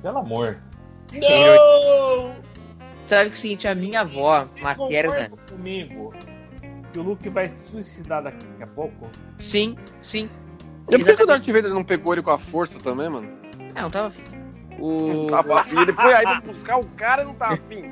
Pelo 0.00 0.18
amor. 0.18 0.56
No! 1.12 2.32
Sabe 3.10 3.30
que 3.30 3.34
é 3.34 3.34
o 3.34 3.40
seguinte, 3.40 3.66
a 3.66 3.74
minha 3.74 4.02
avó 4.02 4.44
materna. 4.62 5.32
comigo 5.50 6.14
que 6.92 6.98
o 7.00 7.02
Luke 7.02 7.28
vai 7.28 7.48
se 7.48 7.72
suicidar 7.72 8.22
daqui 8.22 8.46
a 8.62 8.66
pouco? 8.68 9.08
Sim, 9.36 9.76
sim. 10.00 10.30
E 10.88 10.96
por 10.96 11.16
que 11.16 11.22
o. 11.24 11.26
Darth 11.26 11.44
Vader 11.44 11.74
não 11.74 11.82
pegou 11.82 12.12
ele 12.12 12.22
com 12.22 12.30
a 12.30 12.38
força 12.38 12.78
também, 12.78 13.08
mano? 13.08 13.28
Ah, 13.74 13.82
não 13.82 13.90
tava 13.90 14.06
afim. 14.06 14.22
O. 14.78 15.26
Tava 15.26 15.60
afim. 15.60 15.80
Ele 15.80 15.92
foi 15.92 16.14
aí 16.14 16.22
pra 16.22 16.40
buscar 16.40 16.78
o 16.78 16.84
cara 16.90 17.22
e 17.22 17.24
não 17.24 17.34
tá 17.34 17.48
afim. 17.48 17.90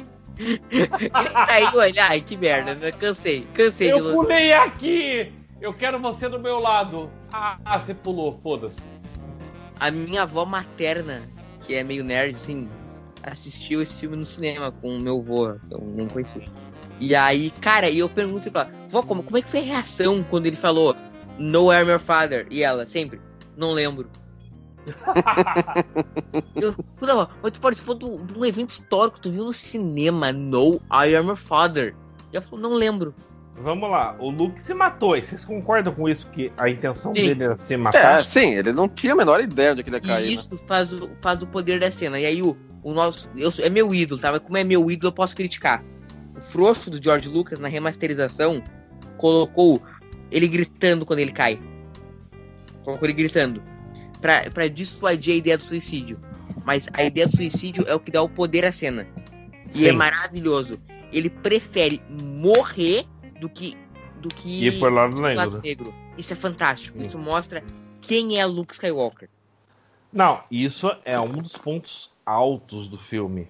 Aí, 1.49 1.65
olha, 1.74 2.05
ai, 2.05 2.20
que 2.20 2.36
merda, 2.36 2.77
né? 2.77 2.93
Cansei, 2.93 3.45
cansei 3.55 3.93
de 3.93 3.99
Eu 3.99 4.12
pulei 4.12 4.53
aqui! 4.53 5.32
Eu 5.61 5.74
quero 5.74 5.99
você 5.99 6.28
do 6.28 6.39
meu 6.39 6.61
lado. 6.61 7.11
Ah, 7.32 7.59
você 7.81 7.93
pulou, 7.93 8.39
foda-se. 8.40 8.81
A 9.81 9.90
minha 9.90 10.23
avó 10.23 10.45
materna, 10.45 11.28
que 11.62 11.74
é 11.74 11.82
meio 11.82 12.05
nerd, 12.05 12.36
assim, 12.36 12.69
assistiu 13.28 13.82
esse 13.82 14.00
filme 14.00 14.16
no 14.16 14.24
cinema 14.24 14.72
com 14.72 14.96
o 14.96 15.00
meu 15.00 15.18
avô, 15.18 15.56
eu 15.70 15.80
nem 15.94 16.09
conheci. 16.09 16.42
E 17.00 17.14
aí, 17.14 17.50
cara, 17.60 17.88
e 17.88 17.98
eu 17.98 18.09
pergunto 18.09 18.50
pra 18.50 18.62
ela, 18.62 18.72
vó, 18.88 19.02
como, 19.02 19.22
como 19.22 19.38
é 19.38 19.42
que 19.42 19.48
foi 19.48 19.60
a 19.60 19.64
reação 19.64 20.24
quando 20.28 20.46
ele 20.46 20.56
falou 20.56 20.96
No 21.38 21.72
I'm 21.72 21.88
your 21.88 22.00
father? 22.00 22.46
E 22.50 22.62
ela, 22.62 22.86
sempre, 22.86 23.20
não 23.56 23.72
lembro. 23.72 24.09
eu, 26.56 26.72
puta, 26.72 27.14
vó, 27.14 27.28
mas 27.42 27.52
tu 27.52 27.60
participou 27.60 27.94
de 27.94 28.38
um 28.38 28.44
evento 28.44 28.70
histórico, 28.70 29.20
tu 29.20 29.30
viu 29.30 29.44
no 29.44 29.52
cinema 29.52 30.32
No 30.32 30.80
I 30.90 31.14
am 31.14 31.26
your 31.26 31.36
father. 31.36 31.94
E 32.32 32.36
ela 32.36 32.44
falou, 32.44 32.60
não 32.60 32.74
lembro. 32.74 33.14
Vamos 33.60 33.90
lá, 33.90 34.14
o 34.20 34.30
Luke 34.30 34.62
se 34.62 34.72
matou. 34.72 35.16
E 35.16 35.22
vocês 35.22 35.44
concordam 35.44 35.92
com 35.92 36.09
isso? 36.09 36.28
Que 36.30 36.52
a 36.56 36.68
intenção 36.68 37.14
Sim. 37.14 37.28
dele 37.28 37.44
era 37.44 37.59
se 37.59 37.76
matar? 37.76 38.20
É, 38.20 38.24
sim, 38.24 38.55
ele 38.55 38.72
não 38.72 38.88
tinha 38.88 39.12
a 39.12 39.16
menor 39.16 39.40
ideia 39.40 39.74
de 39.74 39.82
que 39.82 39.88
ele 39.90 39.96
ia 39.96 40.02
cair. 40.02 40.24
E 40.24 40.28
né? 40.28 40.34
isso 40.34 40.56
faz, 40.59 40.92
o, 40.92 41.10
faz 41.20 41.42
o 41.42 41.46
poder 41.46 41.80
da 41.80 41.90
cena. 41.90 42.20
E 42.20 42.26
aí 42.26 42.42
o, 42.42 42.56
o 42.90 42.94
nosso. 42.94 43.28
Eu, 43.36 43.51
sou- 43.51 43.65
é 43.65 43.70
meu 43.70 43.94
ídolo, 43.94 44.20
tá? 44.20 44.31
Mas 44.31 44.40
como 44.40 44.56
é 44.56 44.65
meu 44.65 44.90
ídolo, 44.90 45.09
eu 45.09 45.15
posso 45.15 45.35
criticar. 45.35 45.82
O 46.36 46.40
frouxo 46.40 46.90
do 46.90 47.02
George 47.02 47.28
Lucas 47.28 47.59
na 47.59 47.69
remasterização 47.69 48.62
colocou 49.16 49.82
ele 50.31 50.47
gritando 50.48 51.05
quando 51.05 51.19
ele 51.20 51.32
cai. 51.32 51.60
Colocou 52.85 53.06
ele 53.06 53.15
gritando. 53.15 53.62
Pra, 54.20 54.51
pra 54.51 54.69
dissuadir 54.69 55.35
a 55.35 55.36
ideia 55.36 55.59
do 55.59 55.65
suicídio. 55.65 56.20
Mas 56.65 56.89
a 56.93 57.02
ideia 57.02 57.27
do 57.27 57.36
suicídio 57.36 57.85
é 57.86 57.94
o 57.94 58.01
que 58.01 58.10
dá 58.10 58.23
o 58.23 58.28
poder 58.28 58.65
à 58.65 58.73
cena. 58.73 59.06
E 59.70 59.78
Sim. 59.78 59.86
é 59.89 59.93
maravilhoso. 59.93 60.81
Ele 61.12 61.31
prefere 61.31 62.02
morrer 62.10 63.06
do 63.40 63.48
que. 63.48 63.77
Do 64.20 64.28
que 64.28 64.66
E 64.66 64.73
por 64.78 64.93
lado 64.93 65.15
do 65.15 65.20
lado 65.20 65.60
negro. 65.60 65.60
negro. 65.62 65.94
Isso 66.16 66.32
é 66.32 66.36
fantástico. 66.36 66.98
Sim. 66.98 67.06
Isso 67.06 67.19
mostra 67.19 67.62
quem 68.01 68.39
é 68.40 68.44
Luke 68.44 68.73
Skywalker. 68.74 69.28
Não, 70.12 70.43
isso 70.51 70.90
é 71.05 71.19
um 71.20 71.28
dos 71.32 71.52
pontos 71.52 72.10
altos 72.28 72.88
do 72.88 72.98
filme. 72.98 73.48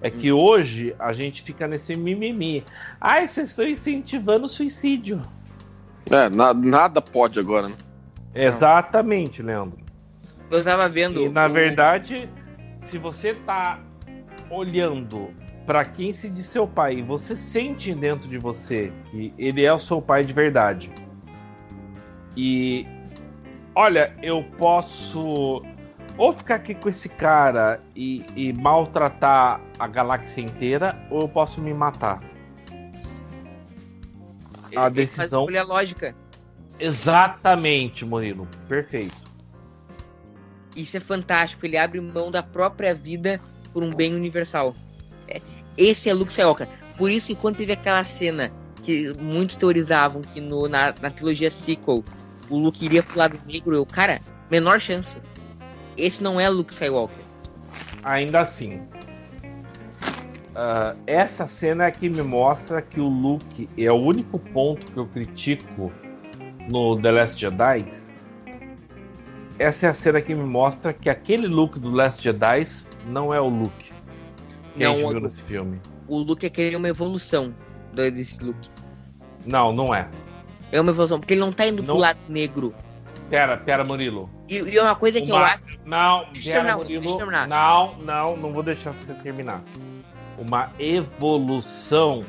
É 0.00 0.10
que 0.10 0.32
hoje 0.32 0.94
a 0.98 1.12
gente 1.12 1.42
fica 1.42 1.68
nesse 1.68 1.94
mimimi. 1.94 2.64
Ai, 3.00 3.28
vocês 3.28 3.50
estão 3.50 3.66
incentivando 3.68 4.46
o 4.46 4.48
suicídio. 4.48 5.20
É, 6.10 6.28
na- 6.28 6.52
nada 6.52 7.00
pode 7.00 7.38
agora, 7.38 7.68
né? 7.68 7.74
Exatamente, 8.34 9.42
Leandro. 9.42 9.78
Eu 10.50 10.64
tava 10.64 10.88
vendo. 10.88 11.20
E 11.20 11.28
na 11.28 11.46
o- 11.46 11.50
verdade, 11.52 12.28
se 12.80 12.98
você 12.98 13.34
tá 13.34 13.78
olhando 14.50 15.28
pra 15.64 15.84
quem 15.84 16.12
se 16.12 16.28
diz 16.28 16.46
seu 16.46 16.66
pai 16.66 16.96
e 16.98 17.02
você 17.02 17.36
sente 17.36 17.94
dentro 17.94 18.28
de 18.28 18.38
você 18.38 18.92
que 19.10 19.32
ele 19.38 19.64
é 19.64 19.72
o 19.72 19.78
seu 19.78 20.02
pai 20.02 20.24
de 20.24 20.32
verdade. 20.32 20.90
E 22.36 22.86
olha, 23.74 24.14
eu 24.22 24.42
posso 24.58 25.62
ou 26.18 26.32
ficar 26.32 26.56
aqui 26.56 26.74
com 26.74 26.88
esse 26.88 27.08
cara 27.08 27.80
e, 27.96 28.24
e 28.36 28.52
maltratar 28.52 29.60
a 29.78 29.86
galáxia 29.86 30.40
inteira, 30.42 30.96
ou 31.10 31.22
eu 31.22 31.28
posso 31.28 31.60
me 31.60 31.72
matar. 31.74 32.22
ele- 34.70 34.78
a 34.78 34.88
decisão- 34.88 35.46
Faz 35.48 35.68
lógica. 35.68 36.14
Exatamente, 36.80 38.04
Murilo. 38.04 38.48
Perfeito. 38.68 39.14
Isso 40.74 40.96
é 40.96 41.00
fantástico. 41.00 41.66
Ele 41.66 41.76
abre 41.76 42.00
mão 42.00 42.30
da 42.30 42.42
própria 42.42 42.94
vida 42.94 43.38
por 43.72 43.82
um 43.82 43.92
bem 43.94 44.14
universal. 44.14 44.74
É, 45.28 45.40
Esse 45.76 46.08
é 46.08 46.14
Luke 46.14 46.30
Skywalker. 46.30 46.66
Por 46.96 47.10
isso 47.10 47.28
que 47.28 47.34
quando 47.34 47.56
teve 47.56 47.72
aquela 47.72 48.02
cena 48.04 48.50
que 48.82 49.12
muitos 49.20 49.56
teorizavam 49.56 50.22
que 50.22 50.40
no, 50.40 50.66
na, 50.68 50.94
na 51.00 51.10
trilogia 51.10 51.50
sequel 51.50 52.02
o 52.50 52.58
Luke 52.58 52.84
iria 52.84 53.02
pro 53.02 53.18
lado 53.18 53.38
negro, 53.46 53.74
eu, 53.74 53.84
cara, 53.86 54.20
menor 54.50 54.80
chance. 54.80 55.16
Esse 55.96 56.22
não 56.22 56.40
é 56.40 56.48
Luke 56.48 56.72
Skywalker. 56.72 57.16
Ainda 58.04 58.40
assim, 58.40 58.80
ah, 60.54 60.94
essa 61.06 61.46
cena 61.46 61.84
é 61.84 61.90
que 61.90 62.08
me 62.10 62.22
mostra 62.22 62.82
que 62.82 63.00
o 63.00 63.08
Luke 63.08 63.68
é 63.78 63.90
o 63.90 63.96
único 63.96 64.38
ponto 64.38 64.90
que 64.92 64.96
eu 64.98 65.06
critico 65.06 65.92
no 66.68 67.00
The 67.00 67.10
Last 67.10 67.40
Jedi. 67.40 67.84
Essa 69.58 69.86
é 69.86 69.90
a 69.90 69.94
cena 69.94 70.20
que 70.20 70.34
me 70.34 70.44
mostra 70.44 70.92
que 70.92 71.08
aquele 71.08 71.46
Luke 71.46 71.78
do 71.78 71.90
Last 71.90 72.22
Jedi 72.22 72.62
não 73.06 73.32
é 73.32 73.40
o 73.40 73.48
Luke 73.48 73.92
que 74.74 74.82
a 74.84 74.88
Não, 74.88 74.96
gente 74.96 75.06
o- 75.06 75.10
viu 75.10 75.20
nesse 75.20 75.42
filme. 75.42 75.80
O 76.08 76.18
Luke 76.18 76.44
é 76.46 76.50
querer 76.50 76.74
uma 76.76 76.88
evolução 76.88 77.54
desse 77.94 78.42
Luke. 78.42 78.68
Não, 79.46 79.72
não 79.72 79.94
é. 79.94 80.08
É 80.72 80.80
uma 80.80 80.90
evolução, 80.90 81.20
porque 81.20 81.34
ele 81.34 81.40
não 81.40 81.52
tá 81.52 81.66
indo 81.66 81.78
Não. 81.82 81.94
pro 81.94 81.96
lado 81.98 82.18
negro. 82.28 82.74
Pera, 83.28 83.56
pera, 83.56 83.84
Murilo. 83.84 84.28
E, 84.52 84.70
e 84.70 84.78
é 84.78 84.82
uma 84.82 84.94
coisa 84.94 85.20
que 85.20 85.30
eu 85.30 85.36
acho. 85.36 85.64
Não, 85.84 86.26
Deixa 86.32 86.50
eu 86.50 86.52
pera, 86.52 86.54
terminar, 86.54 86.76
Murilo. 86.76 87.00
deixa 87.00 87.14
eu 87.14 87.16
terminar. 87.16 87.48
Não, 87.48 87.94
não, 87.96 88.36
não 88.36 88.52
vou 88.52 88.62
deixar 88.62 88.92
você 88.92 89.14
terminar. 89.14 89.62
Uma 90.38 90.70
evolução 90.78 92.24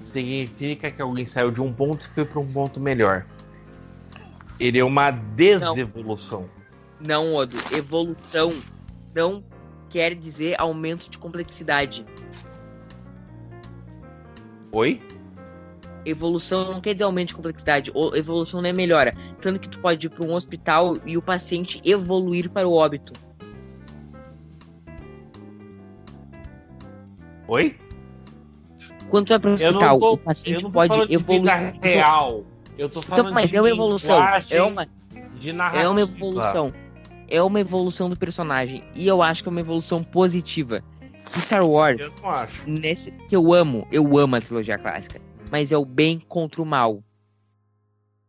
significa 0.00 0.90
que 0.90 1.02
alguém 1.02 1.26
saiu 1.26 1.50
de 1.50 1.60
um 1.60 1.72
ponto 1.72 2.06
e 2.06 2.14
foi 2.14 2.24
para 2.24 2.38
um 2.40 2.46
ponto 2.46 2.80
melhor. 2.80 3.26
Ele 4.58 4.78
é 4.78 4.84
uma 4.84 5.10
desevolução. 5.10 6.48
Não, 7.00 7.34
Odo. 7.34 7.56
Evolução 7.72 8.52
não 9.14 9.42
quer 9.88 10.14
dizer 10.14 10.60
aumento 10.60 11.08
de 11.08 11.18
complexidade. 11.18 12.04
Oi? 14.72 15.00
Evolução 16.04 16.72
não 16.72 16.80
quer 16.80 16.94
dizer 16.94 17.04
aumento 17.04 17.28
de 17.28 17.34
complexidade. 17.34 17.90
O- 17.94 18.14
Evolução 18.16 18.62
não 18.62 18.68
é 18.68 18.72
melhora. 18.72 19.14
Tanto 19.40 19.58
que 19.60 19.68
tu 19.68 19.78
pode 19.80 20.06
ir 20.06 20.10
para 20.10 20.24
um 20.24 20.32
hospital 20.32 20.96
e 21.04 21.16
o 21.16 21.22
paciente 21.22 21.80
evoluir 21.84 22.48
para 22.50 22.66
o 22.66 22.72
óbito. 22.72 23.12
Oi? 27.48 27.76
Quando 29.10 29.26
tu 29.26 29.30
vai 29.30 29.38
para 29.38 29.48
o 29.48 29.50
Eu 29.52 29.68
hospital, 29.70 29.98
tô, 29.98 30.12
o 30.12 30.18
paciente 30.18 30.70
pode 30.70 31.06
de 31.06 31.14
evoluir. 31.14 31.40
vida 31.42 31.78
real. 31.82 32.44
Eu 32.76 32.88
tô 32.88 33.00
falando 33.02 33.20
Então, 33.22 33.34
mas 33.34 33.50
de 33.50 33.56
é 33.56 33.60
uma 33.60 33.70
evolução. 33.70 34.20
É 34.50 34.62
uma, 34.62 34.86
de 35.38 35.50
é 35.50 35.88
uma 35.88 36.00
evolução. 36.00 36.72
É 37.30 37.42
uma 37.42 37.60
evolução 37.60 38.08
do 38.10 38.16
personagem. 38.16 38.84
E 38.94 39.06
eu 39.06 39.22
acho 39.22 39.42
que 39.42 39.48
é 39.48 39.52
uma 39.52 39.60
evolução 39.60 40.02
positiva. 40.02 40.82
Star 41.40 41.66
Wars, 41.66 42.00
Eu 42.00 42.12
não 42.22 42.30
acho. 42.30 42.70
nesse 42.70 43.10
que 43.10 43.36
eu 43.36 43.52
amo, 43.52 43.86
eu 43.92 44.16
amo 44.16 44.36
a 44.36 44.40
trilogia 44.40 44.78
clássica. 44.78 45.20
Mas 45.50 45.72
é 45.72 45.76
o 45.78 45.84
bem 45.84 46.18
contra 46.20 46.60
o 46.62 46.66
mal. 46.66 47.02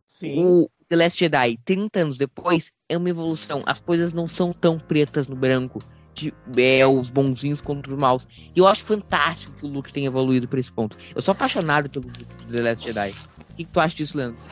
Sim. 0.06 0.44
O 0.44 0.70
The 0.88 0.96
Last 0.96 1.18
Jedi, 1.18 1.58
30 1.64 2.00
anos 2.00 2.16
depois, 2.18 2.72
é 2.88 2.96
uma 2.96 3.08
evolução. 3.08 3.62
As 3.66 3.80
coisas 3.80 4.12
não 4.12 4.26
são 4.26 4.52
tão 4.52 4.78
pretas 4.78 5.28
no 5.28 5.36
branco. 5.36 5.80
De, 6.12 6.34
é, 6.56 6.84
os 6.86 7.08
bonzinhos 7.08 7.60
contra 7.60 7.92
os 7.92 7.98
maus. 7.98 8.26
E 8.54 8.58
eu 8.58 8.66
acho 8.66 8.82
fantástico 8.84 9.52
que 9.54 9.64
o 9.64 9.68
Luke 9.68 9.92
tenha 9.92 10.08
evoluído 10.08 10.48
pra 10.48 10.58
esse 10.58 10.70
ponto. 10.70 10.98
Eu 11.14 11.22
sou 11.22 11.30
apaixonado 11.32 11.88
pelo 11.88 12.06
The 12.50 12.60
Last 12.62 12.84
Jedi. 12.84 13.10
O 13.52 13.54
que, 13.54 13.64
que 13.64 13.70
tu 13.70 13.78
acha 13.80 13.94
disso, 13.96 14.18
Leandro? 14.18 14.42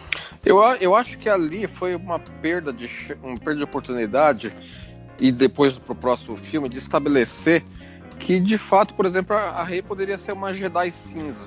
Eu, 0.47 0.63
a- 0.63 0.77
eu 0.77 0.95
acho 0.95 1.19
que 1.19 1.29
ali 1.29 1.67
foi 1.67 1.97
uma 1.97 2.19
perda 2.21 2.73
de 2.73 2.89
uma 3.23 3.37
perda 3.37 3.57
de 3.57 3.65
oportunidade 3.65 4.53
e 5.21 5.33
depois 5.33 5.77
pro 5.79 5.97
próximo 5.97 6.37
filme 6.37 6.69
de 6.69 6.79
estabelecer 6.79 7.65
que 8.21 8.39
de 8.39 8.57
fato, 8.57 8.95
por 8.95 9.05
exemplo, 9.05 9.35
a 9.37 9.41
a 9.51 9.65
Rey 9.65 9.83
poderia 9.83 10.17
ser 10.17 10.33
uma 10.33 10.55
Jedi 10.55 10.91
cinza. 10.93 11.45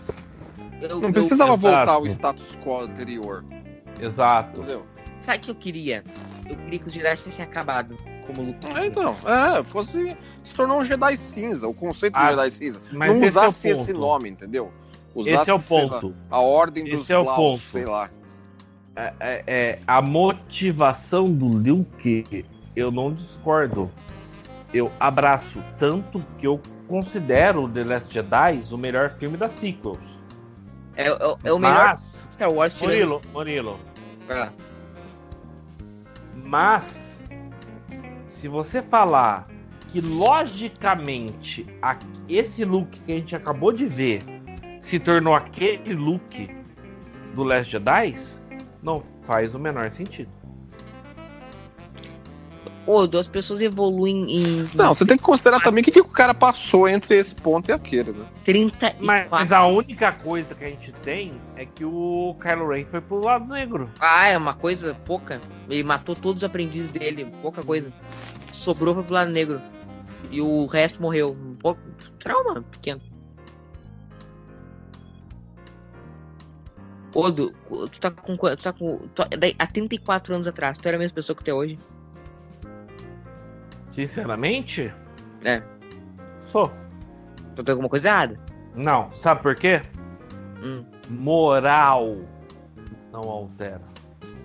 Eu, 0.82 1.00
Não 1.00 1.10
eu- 1.10 1.14
precisava 1.14 1.54
Exato. 1.54 1.62
voltar 1.62 1.92
ao 1.92 2.08
status 2.08 2.58
quo 2.64 2.82
anterior, 2.82 3.44
Exato. 4.00 4.60
entendeu? 4.62 4.86
sabe 5.20 5.38
o 5.38 5.42
que 5.42 5.52
eu 5.52 5.56
queria? 5.56 6.04
Eu 6.50 6.56
queria 6.56 6.80
que 6.80 6.88
os 6.88 6.94
Jedi 6.94 7.16
tivessem 7.18 7.46
acabado 7.46 7.96
como 8.26 8.42
Luke. 8.42 8.66
É, 8.76 8.88
então, 8.88 9.16
é, 9.26 9.64
fosse, 9.66 10.18
se 10.44 10.54
tornou 10.56 10.80
um 10.80 10.84
Jedi 10.84 11.16
cinza, 11.18 11.68
o 11.68 11.74
conceito 11.74 12.16
Ah, 12.16 12.32
de 12.32 12.36
Jedi 12.38 12.52
cinza. 12.52 12.82
Mas 12.92 13.10
Não 13.20 13.24
esse 13.24 13.38
é 13.38 13.42
o 13.42 13.44
usasse 13.44 13.70
esse 13.70 13.94
ponto. 13.94 14.00
nome, 14.00 14.30
entendeu? 14.30 14.72
Usasse, 15.14 15.36
Esse 15.42 15.50
é 15.52 15.54
o 15.54 15.60
sei 15.60 15.84
lá, 15.86 16.00
ponto. 16.00 16.16
a 16.32 16.40
ordem 16.40 16.84
dos 16.86 17.02
Esse 17.02 17.14
é 17.14 17.18
o 17.18 17.24
Klaus, 17.24 17.62
ponto. 17.62 17.72
sei 17.72 17.86
lá. 17.86 18.10
É, 18.96 19.14
é- 19.20 19.44
é, 19.48 19.80
a 19.86 20.02
motivação 20.02 21.32
do 21.32 21.46
Luke, 21.46 22.46
eu 22.76 22.92
não 22.92 23.14
discordo. 23.14 23.92
Eu 24.74 24.92
abraço. 25.00 25.62
Tanto 25.78 26.24
que 26.38 26.48
eu 26.48 26.60
considero 26.88 27.68
The 27.70 27.84
Last 27.84 28.12
Jedi 28.14 28.62
o 28.72 28.78
melhor 28.78 29.12
filme 29.12 29.38
das 29.38 29.52
sequels. 29.54 30.11
É, 31.02 31.08
é- 31.10 31.36
é 31.46 31.54
o 31.54 31.60
melhor 31.60 31.88
Mas, 31.90 32.30
Star 32.34 32.52
Wars 32.52 32.74
tirando. 32.74 32.90
Murilo, 32.94 33.22
Murilo, 33.34 33.80
Ah, 34.30 34.50
mas 36.36 37.28
se 38.28 38.48
você 38.48 38.82
falar 38.82 39.48
que 39.88 40.00
logicamente 40.02 41.66
a- 41.82 41.98
esse 42.30 42.64
look 42.64 43.00
que 43.02 43.12
a 43.12 43.16
gente 43.16 43.36
acabou 43.36 43.72
de 43.74 43.86
ver 43.86 44.24
se 44.82 45.00
tornou 45.00 45.34
aquele 45.36 45.94
look 45.94 46.50
do 47.36 47.44
Last 47.44 47.72
Jedi, 47.72 48.16
não 48.82 49.02
faz 49.24 49.54
o 49.54 49.60
menor 49.60 49.90
sentido. 49.90 50.30
Odo, 52.86 53.20
as 53.20 53.28
pessoas 53.28 53.62
evoluem 53.62 54.38
em 54.38 54.70
Não, 54.74 54.94
você 54.94 55.06
tem 55.06 55.16
que 55.16 55.24
considerar 55.24 55.60
também 55.60 55.82
o 55.82 55.86
que, 55.86 55.92
que 55.92 56.02
o 56.02 56.06
cara 56.06 56.34
passou 56.34 56.90
entre 56.90 57.16
esse 57.16 57.36
ponto 57.36 57.70
e 57.70 57.72
aquele, 57.72 58.12
né? 58.12 58.26
34. 58.44 59.06
Mas 59.30 59.52
a 59.52 59.66
única 59.68 60.12
coisa 60.12 60.56
que 60.56 60.66
a 60.66 60.70
gente 60.70 60.92
tem 60.94 61.34
é 61.56 61.66
que 61.66 61.86
o 61.86 62.36
Kylo 62.42 62.70
Ren 62.70 62.86
foi 62.86 63.00
pro 63.00 63.24
lado 63.24 63.46
negro. 63.46 63.90
Ah, 64.00 64.28
é 64.28 64.38
uma 64.38 64.56
coisa 64.56 64.96
pouca. 65.06 65.40
Ele 65.70 65.84
matou 65.84 66.16
todos 66.16 66.42
os 66.42 66.44
aprendizes 66.44 66.90
dele, 66.90 67.32
pouca 67.42 67.64
coisa. 67.64 67.94
Sobrou 68.52 68.96
foi 68.96 69.04
pro 69.04 69.14
lado 69.14 69.32
negro. 69.32 69.62
E 70.32 70.42
o 70.42 70.66
resto 70.66 71.02
morreu. 71.02 71.38
pouco. 71.60 71.80
Trauma 72.20 72.64
pequeno. 72.64 73.02
Odo, 77.14 77.54
tu 77.70 78.00
tá 78.00 78.10
com 78.10 78.38
quanto? 78.38 78.58
Tu 78.58 78.64
tá 78.64 78.74
com. 78.74 78.98
Tu, 79.14 79.22
há 79.60 79.68
34 79.68 80.34
anos 80.34 80.48
atrás, 80.48 80.78
tu 80.78 80.88
era 80.88 80.98
a 80.98 81.00
mesma 81.00 81.14
pessoa 81.14 81.36
que 81.36 81.44
tu 81.44 81.50
é 81.50 81.54
hoje? 81.54 81.78
Sinceramente? 83.92 84.92
É. 85.44 85.62
Sou. 86.40 86.72
Tu 87.56 87.64
tem 87.64 87.74
alguma 87.74 87.90
coisa 87.90 88.08
errada? 88.08 88.40
Não. 88.76 89.12
Sabe 89.14 89.42
por 89.44 89.54
quê? 89.56 89.82
Hum. 90.64 90.84
Moral 91.10 92.16
não 93.12 93.22
altera. 93.30 93.82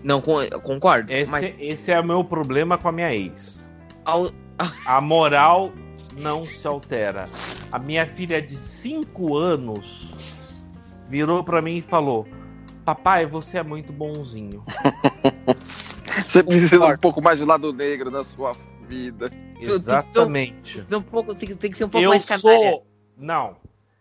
Não, 0.02 0.20
concordo. 0.20 1.12
Esse, 1.12 1.30
Mas 1.30 1.54
esse 1.58 1.90
é 1.92 2.00
o 2.00 2.04
meu 2.04 2.22
problema 2.24 2.76
com 2.76 2.88
a 2.88 2.92
minha 2.92 3.14
ex. 3.14 3.68
ao- 4.04 4.30
A 4.84 5.00
moral 5.00 5.70
não 6.18 6.44
se 6.44 6.66
altera. 6.66 7.24
A 7.70 7.78
minha 7.78 8.06
filha 8.06 8.40
de 8.42 8.56
5 8.56 9.36
anos 9.36 10.64
virou 11.08 11.44
pra 11.44 11.60
mim 11.62 11.76
e 11.76 11.82
falou: 11.82 12.26
Papai, 12.84 13.26
você 13.26 13.58
é 13.58 13.62
muito 13.62 13.92
bonzinho. 13.92 14.64
Você 16.26 16.42
precisa 16.42 16.86
um 16.86 16.96
pouco 16.96 17.20
mais 17.20 17.38
do 17.40 17.44
lado 17.44 17.72
negro 17.74 18.10
da 18.10 18.24
sua 18.24 18.52
vida. 18.86 19.30
Exatamente. 19.60 20.82
tem, 20.82 20.98
um 20.98 21.02
pouco, 21.02 21.34
tem, 21.34 21.54
tem 21.56 21.70
que 21.70 21.76
ser 21.78 21.84
um 21.84 21.88
pouco 21.88 22.04
Eu 22.04 22.10
mais 22.10 22.24
canalha. 22.24 22.70
sou. 22.70 22.86
Não. 23.16 23.56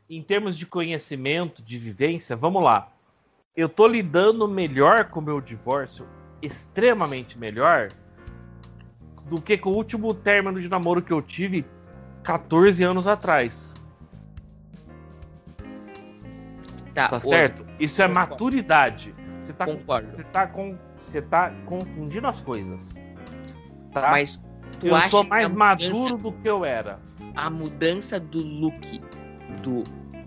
Em 0.10 0.22
termos 0.22 0.58
de 0.58 0.66
conhecimento, 0.66 1.64
de 1.64 1.78
vivência, 1.78 2.36
vamos 2.36 2.64
lá. 2.64 2.92
Eu 3.56 3.68
tô 3.70 3.88
lidando 3.88 4.48
melhor 4.48 5.06
com 5.06 5.20
o 5.20 5.24
meu 5.24 5.40
divórcio, 5.42 6.08
extremamente 6.42 7.38
melhor, 7.40 7.90
do 9.26 9.42
que 9.42 9.58
com 9.58 9.70
o 9.72 9.74
último 9.76 10.14
término 10.14 10.60
de 10.62 10.70
namoro 10.70 11.02
que 11.02 11.12
eu 11.14 11.22
tive 11.22 11.66
14 12.24 12.84
anos 12.84 13.08
atrás. 13.08 13.74
Tá, 16.94 17.10
Tá 17.10 17.20
certo? 17.20 17.66
Isso 17.80 18.02
é 18.02 18.08
Concordo. 18.08 18.30
maturidade. 18.32 19.16
Você 19.40 19.54
tá, 19.54 19.66
Concordo. 19.66 20.10
você 20.12 20.24
tá, 20.24 20.48
com, 20.48 20.78
você 20.98 21.22
tá 21.22 21.52
confundindo 21.66 22.28
as 22.28 22.42
coisas. 22.42 22.96
Tá? 23.92 24.12
Mas 24.12 24.40
tu 24.80 24.88
eu 24.88 24.96
acha 24.96 25.10
sou 25.10 25.24
mais 25.24 25.46
a 25.46 25.50
maduro 25.54 26.18
do 26.18 26.32
que 26.32 26.48
eu 26.50 26.64
era. 26.66 27.00
a 27.36 27.50
mudança 27.50 28.20
do 28.20 28.40
look 28.42 29.02
do 29.62 29.84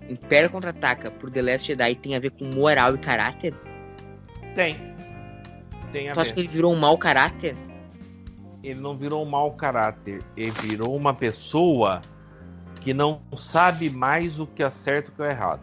Império 0.09 0.49
Contra-Ataca 0.49 1.11
pro 1.11 1.29
The 1.29 1.41
Last 1.41 1.67
Jedi 1.67 1.95
tem 1.95 2.15
a 2.15 2.19
ver 2.19 2.31
com 2.31 2.45
moral 2.45 2.95
e 2.95 2.97
caráter? 2.97 3.53
Tem. 4.55 4.75
Tem 5.91 6.09
a 6.09 6.13
Tu 6.13 6.19
acha 6.19 6.29
ver. 6.29 6.33
que 6.35 6.39
ele 6.41 6.47
virou 6.47 6.73
um 6.73 6.79
mau 6.79 6.97
caráter? 6.97 7.55
ele 8.61 8.79
não 8.81 8.95
virou 8.97 9.23
um 9.25 9.29
mau 9.29 9.51
caráter, 9.53 10.21
ele 10.35 10.51
virou 10.51 10.93
uma 10.93 11.13
pessoa 11.13 12.01
que 12.81 12.93
não 12.93 13.21
sabe 13.37 13.89
mais 13.89 14.37
o 14.37 14.45
que 14.45 14.61
é 14.61 14.69
certo 14.69 15.07
e 15.07 15.11
o 15.11 15.15
que 15.15 15.21
é 15.23 15.29
errado. 15.29 15.61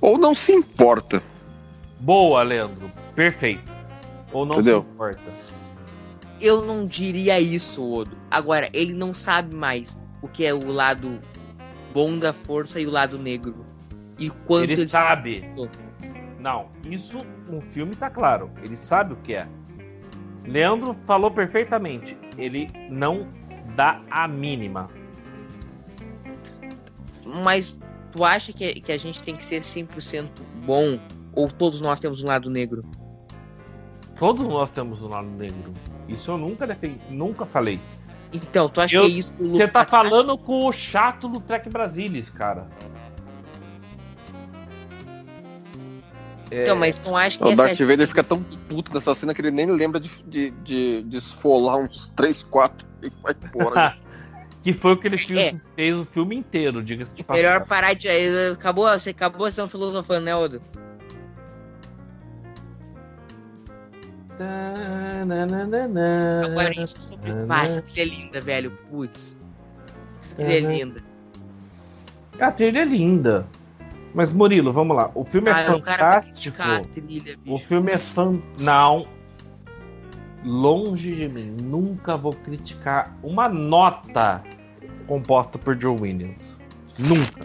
Ou 0.00 0.18
não 0.18 0.34
se 0.34 0.52
importa. 0.52 1.22
Boa, 2.00 2.42
Leandro. 2.42 2.90
Perfeito. 3.14 3.62
Ou 4.32 4.44
não 4.44 4.54
Entendeu? 4.56 4.82
se 4.82 4.88
importa. 4.88 5.20
Eu 6.44 6.60
não 6.60 6.84
diria 6.84 7.40
isso, 7.40 7.82
Odo. 7.82 8.14
Agora, 8.30 8.68
ele 8.74 8.92
não 8.92 9.14
sabe 9.14 9.56
mais 9.56 9.98
o 10.20 10.28
que 10.28 10.44
é 10.44 10.52
o 10.52 10.70
lado 10.70 11.18
bom 11.94 12.18
da 12.18 12.34
força 12.34 12.78
e 12.78 12.86
o 12.86 12.90
lado 12.90 13.18
negro. 13.18 13.64
E 14.18 14.28
quanto 14.28 14.64
ele 14.64 14.82
ele 14.82 14.88
sabe. 14.88 15.40
sabe. 15.40 15.70
Não, 16.38 16.68
isso 16.84 17.24
no 17.48 17.62
filme 17.62 17.96
tá 17.96 18.10
claro. 18.10 18.50
Ele 18.62 18.76
sabe 18.76 19.14
o 19.14 19.16
que 19.16 19.32
é. 19.32 19.48
Leandro 20.44 20.94
falou 21.06 21.30
perfeitamente. 21.30 22.14
Ele 22.36 22.70
não 22.90 23.26
dá 23.74 24.02
a 24.10 24.28
mínima. 24.28 24.90
Mas 27.24 27.78
tu 28.12 28.22
acha 28.22 28.52
que, 28.52 28.82
que 28.82 28.92
a 28.92 28.98
gente 28.98 29.22
tem 29.22 29.34
que 29.34 29.46
ser 29.46 29.62
100% 29.62 30.28
bom? 30.66 30.98
Ou 31.32 31.50
todos 31.50 31.80
nós 31.80 32.00
temos 32.00 32.22
um 32.22 32.26
lado 32.26 32.50
negro? 32.50 32.84
Todos 34.18 34.46
nós 34.46 34.70
temos 34.70 35.02
um 35.02 35.08
lado 35.08 35.26
negro. 35.28 35.72
Isso 36.08 36.30
eu 36.30 36.38
nunca 36.38 36.66
defendi, 36.66 37.00
nunca 37.10 37.44
falei. 37.44 37.80
Então, 38.32 38.68
tu 38.68 38.80
acha 38.80 38.96
Eu- 38.96 39.02
que 39.02 39.08
é 39.08 39.10
isso 39.18 39.32
Você 39.38 39.66
tá 39.68 39.84
falando 39.84 40.36
com 40.36 40.66
o 40.66 40.72
chato 40.72 41.28
do 41.28 41.40
Trek 41.40 41.68
Brasilis, 41.68 42.30
cara. 42.30 42.66
Então, 46.50 46.76
mas 46.76 46.96
tu 46.98 47.08
não 47.08 47.16
acha 47.16 47.36
que 47.38 47.44
O 47.44 47.48
essa 47.48 47.64
Darth 47.66 47.78
Vader 47.80 48.06
fica 48.06 48.22
tão 48.22 48.40
puto 48.42 48.92
nessa 48.94 49.14
cena 49.14 49.34
que 49.34 49.40
ele 49.40 49.50
nem 49.50 49.66
lembra 49.66 49.98
de, 49.98 50.08
de, 50.24 50.50
de, 50.50 51.02
de 51.02 51.16
esfolar 51.16 51.78
uns 51.78 52.06
3, 52.14 52.42
4 52.44 52.86
e 53.02 53.10
vai 53.22 53.34
embora. 53.42 53.96
que 54.62 54.72
foi 54.72 54.92
o 54.92 54.96
que 54.96 55.08
ele 55.08 55.18
fez, 55.18 55.40
É. 55.54 55.60
fez 55.74 55.96
o 55.96 56.04
filme 56.04 56.36
inteiro, 56.36 56.82
diga-se 56.82 57.12
de 57.14 57.24
Melhor 57.28 57.60
passagem. 57.64 57.68
parar 57.68 57.92
de. 57.94 58.08
Acabou, 58.52 58.86
você 58.88 59.10
acabou 59.10 59.50
sendo 59.50 59.68
filosofando, 59.68 60.20
né, 60.26 60.36
Odo? 60.36 60.62
Agora 66.44 66.72
isso 66.82 67.00
sobre 67.00 67.32
paz. 67.46 67.76
Que 67.76 67.82
trilha 67.92 68.04
linda, 68.16 68.40
velho. 68.40 68.70
Putz. 68.90 69.36
Que 70.36 70.44
trilha 70.44 70.68
Uhum. 70.68 70.74
linda. 70.76 71.02
A 72.40 72.50
trilha 72.50 72.80
é 72.80 72.84
linda. 72.84 73.46
Mas, 74.14 74.32
Murilo, 74.32 74.72
vamos 74.72 74.96
lá. 74.96 75.10
O 75.14 75.24
filme 75.24 75.50
Ah, 75.50 75.60
é 75.60 75.64
fantástico. 75.64 76.56
a 76.62 76.80
trilha, 76.80 77.36
O 77.46 77.58
filme 77.58 77.90
é 77.92 77.98
fan... 77.98 78.40
Não. 78.58 79.06
Longe 80.44 81.14
de 81.16 81.28
mim. 81.28 81.56
Nunca 81.62 82.16
vou 82.16 82.32
criticar 82.32 83.16
uma 83.22 83.48
nota 83.48 84.42
composta 85.06 85.58
por 85.58 85.80
Joe 85.80 85.98
Williams. 86.00 86.60
Nunca. 86.98 87.44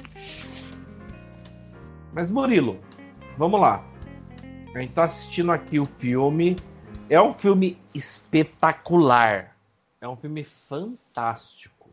Mas, 2.13 2.29
Murilo, 2.29 2.77
vamos 3.37 3.59
lá. 3.59 3.83
A 4.75 4.79
gente 4.79 4.93
tá 4.93 5.05
assistindo 5.05 5.51
aqui 5.51 5.79
o 5.79 5.85
filme. 5.85 6.55
É 7.09 7.19
um 7.19 7.33
filme 7.33 7.75
espetacular. 7.93 9.55
É 9.99 10.07
um 10.07 10.15
filme 10.15 10.43
fantástico. 10.43 11.89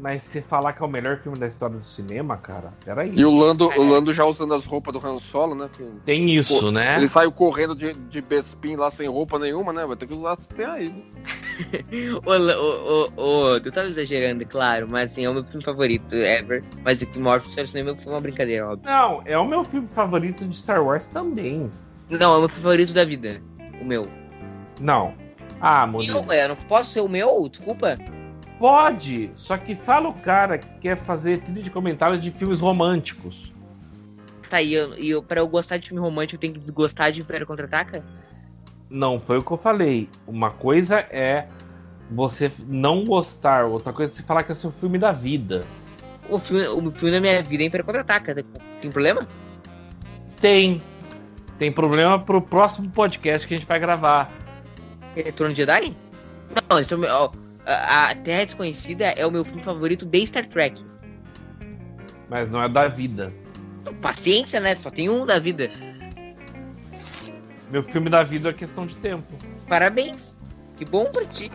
Mas 0.00 0.22
você 0.22 0.40
falar 0.40 0.72
que 0.72 0.82
é 0.82 0.86
o 0.86 0.88
melhor 0.88 1.18
filme 1.18 1.36
da 1.36 1.46
história 1.48 1.76
do 1.76 1.84
cinema, 1.84 2.36
cara, 2.36 2.72
peraí. 2.84 3.10
E 3.14 3.24
o 3.24 3.32
Lando, 3.32 3.66
o 3.68 3.82
Lando 3.82 4.14
já 4.14 4.24
usando 4.24 4.54
as 4.54 4.64
roupas 4.64 4.94
do 4.94 5.04
Han 5.04 5.18
Solo, 5.18 5.56
né? 5.56 5.68
que- 5.76 5.92
Tem 6.04 6.30
isso, 6.30 6.60
Pô, 6.60 6.70
né? 6.70 6.96
Ele 6.96 7.08
saiu 7.08 7.32
correndo 7.32 7.74
de, 7.74 7.92
de 7.92 8.20
Bespin 8.22 8.76
lá 8.76 8.90
sem 8.92 9.08
roupa 9.08 9.38
nenhuma, 9.40 9.72
né? 9.72 9.84
Vai 9.84 9.96
ter 9.96 10.06
que 10.06 10.14
usar 10.14 10.34
as 10.34 10.46
que 10.46 10.54
tem 10.54 10.66
aí. 10.66 10.88
né? 11.90 12.56
Ô, 12.56 13.10
ô, 13.16 13.54
ô, 13.56 13.60
tava 13.72 13.88
exagerando, 13.88 14.44
é 14.44 14.46
claro, 14.46 14.86
mas 14.88 15.10
assim, 15.10 15.24
é 15.24 15.30
o 15.30 15.34
meu 15.34 15.44
filme 15.44 15.64
favorito 15.64 16.14
ever. 16.14 16.64
Mas 16.84 17.02
o 17.02 17.06
que 17.06 17.18
Morpheus 17.18 17.72
foi 17.72 18.12
uma 18.12 18.20
brincadeira, 18.20 18.68
óbvio. 18.68 18.88
Não, 18.88 19.20
é 19.26 19.36
o 19.36 19.46
meu 19.46 19.64
filme 19.64 19.88
favorito 19.88 20.46
de 20.46 20.56
Star 20.56 20.82
Wars 20.82 21.06
também. 21.08 21.68
Não, 22.10 22.32
é 22.32 22.36
o 22.36 22.40
meu 22.40 22.48
favorito 22.48 22.92
da 22.92 23.04
vida. 23.04 23.40
O 23.80 23.84
meu. 23.84 24.08
Não. 24.80 25.12
Ah, 25.60 25.86
Murilo. 25.86 26.18
Eu, 26.18 26.32
eu 26.32 26.48
não 26.50 26.56
posso 26.56 26.90
ser 26.92 27.00
o 27.00 27.08
meu? 27.08 27.48
Desculpa. 27.48 27.98
Pode, 28.58 29.30
só 29.36 29.56
que 29.56 29.74
fala 29.74 30.08
o 30.08 30.14
cara 30.14 30.58
que 30.58 30.66
quer 30.80 30.96
fazer 30.96 31.38
trilha 31.38 31.62
de 31.62 31.70
comentários 31.70 32.20
de 32.20 32.30
filmes 32.32 32.60
românticos. 32.60 33.52
Tá, 34.50 34.60
e 34.62 34.74
eu, 34.74 34.98
e 34.98 35.10
eu, 35.10 35.22
pra 35.22 35.40
eu 35.40 35.46
gostar 35.46 35.76
de 35.76 35.88
filme 35.88 36.00
romântico, 36.02 36.36
eu 36.36 36.40
tenho 36.40 36.54
que 36.54 36.58
desgostar 36.60 37.12
de 37.12 37.20
Império 37.20 37.46
Contra-Ataca? 37.46 38.02
Não, 38.90 39.20
foi 39.20 39.38
o 39.38 39.42
que 39.42 39.52
eu 39.52 39.58
falei. 39.58 40.08
Uma 40.26 40.50
coisa 40.50 40.98
é 41.10 41.46
você 42.10 42.50
não 42.66 43.04
gostar, 43.04 43.66
outra 43.66 43.92
coisa 43.92 44.12
é 44.12 44.16
você 44.16 44.22
falar 44.22 44.42
que 44.42 44.50
é 44.50 44.54
seu 44.54 44.72
filme 44.72 44.98
da 44.98 45.12
vida. 45.12 45.64
O 46.28 46.38
filme, 46.38 46.66
o 46.66 46.90
filme 46.90 47.12
da 47.14 47.20
minha 47.20 47.42
vida 47.42 47.62
é 47.62 47.66
Império 47.66 47.84
Contra-Ataca. 47.84 48.34
Tem- 48.34 48.44
Tem 48.80 48.90
problema? 48.90 49.26
Tem. 50.40 50.80
Tem 51.58 51.72
problema 51.72 52.18
pro 52.18 52.40
próximo 52.40 52.88
podcast 52.90 53.46
que 53.46 53.54
a 53.54 53.58
gente 53.58 53.66
vai 53.66 53.80
gravar. 53.80 54.30
Retorno 55.14 55.52
de 55.52 55.62
Jedi? 55.62 55.96
Não, 56.70 56.78
esse 56.78 56.94
é 56.94 56.96
o 56.96 57.00
meu, 57.00 57.12
ó, 57.12 57.32
a, 57.66 58.10
a 58.10 58.14
Terra 58.14 58.44
Desconhecida 58.44 59.06
é 59.06 59.26
o 59.26 59.30
meu 59.30 59.44
filme 59.44 59.62
favorito 59.62 60.06
de 60.06 60.26
Star 60.26 60.46
Trek. 60.46 60.84
Mas 62.28 62.48
não 62.48 62.62
é 62.62 62.68
da 62.68 62.86
vida. 62.86 63.32
Paciência, 64.00 64.60
né? 64.60 64.76
Só 64.76 64.90
tem 64.90 65.08
um 65.08 65.26
da 65.26 65.38
vida. 65.38 65.70
Meu 67.70 67.82
filme 67.82 68.08
da 68.08 68.22
vida 68.22 68.50
é 68.50 68.52
questão 68.52 68.86
de 68.86 68.96
tempo. 68.96 69.28
Parabéns. 69.68 70.38
Que 70.76 70.84
bom 70.84 71.06
pra 71.06 71.24
ti. 71.24 71.50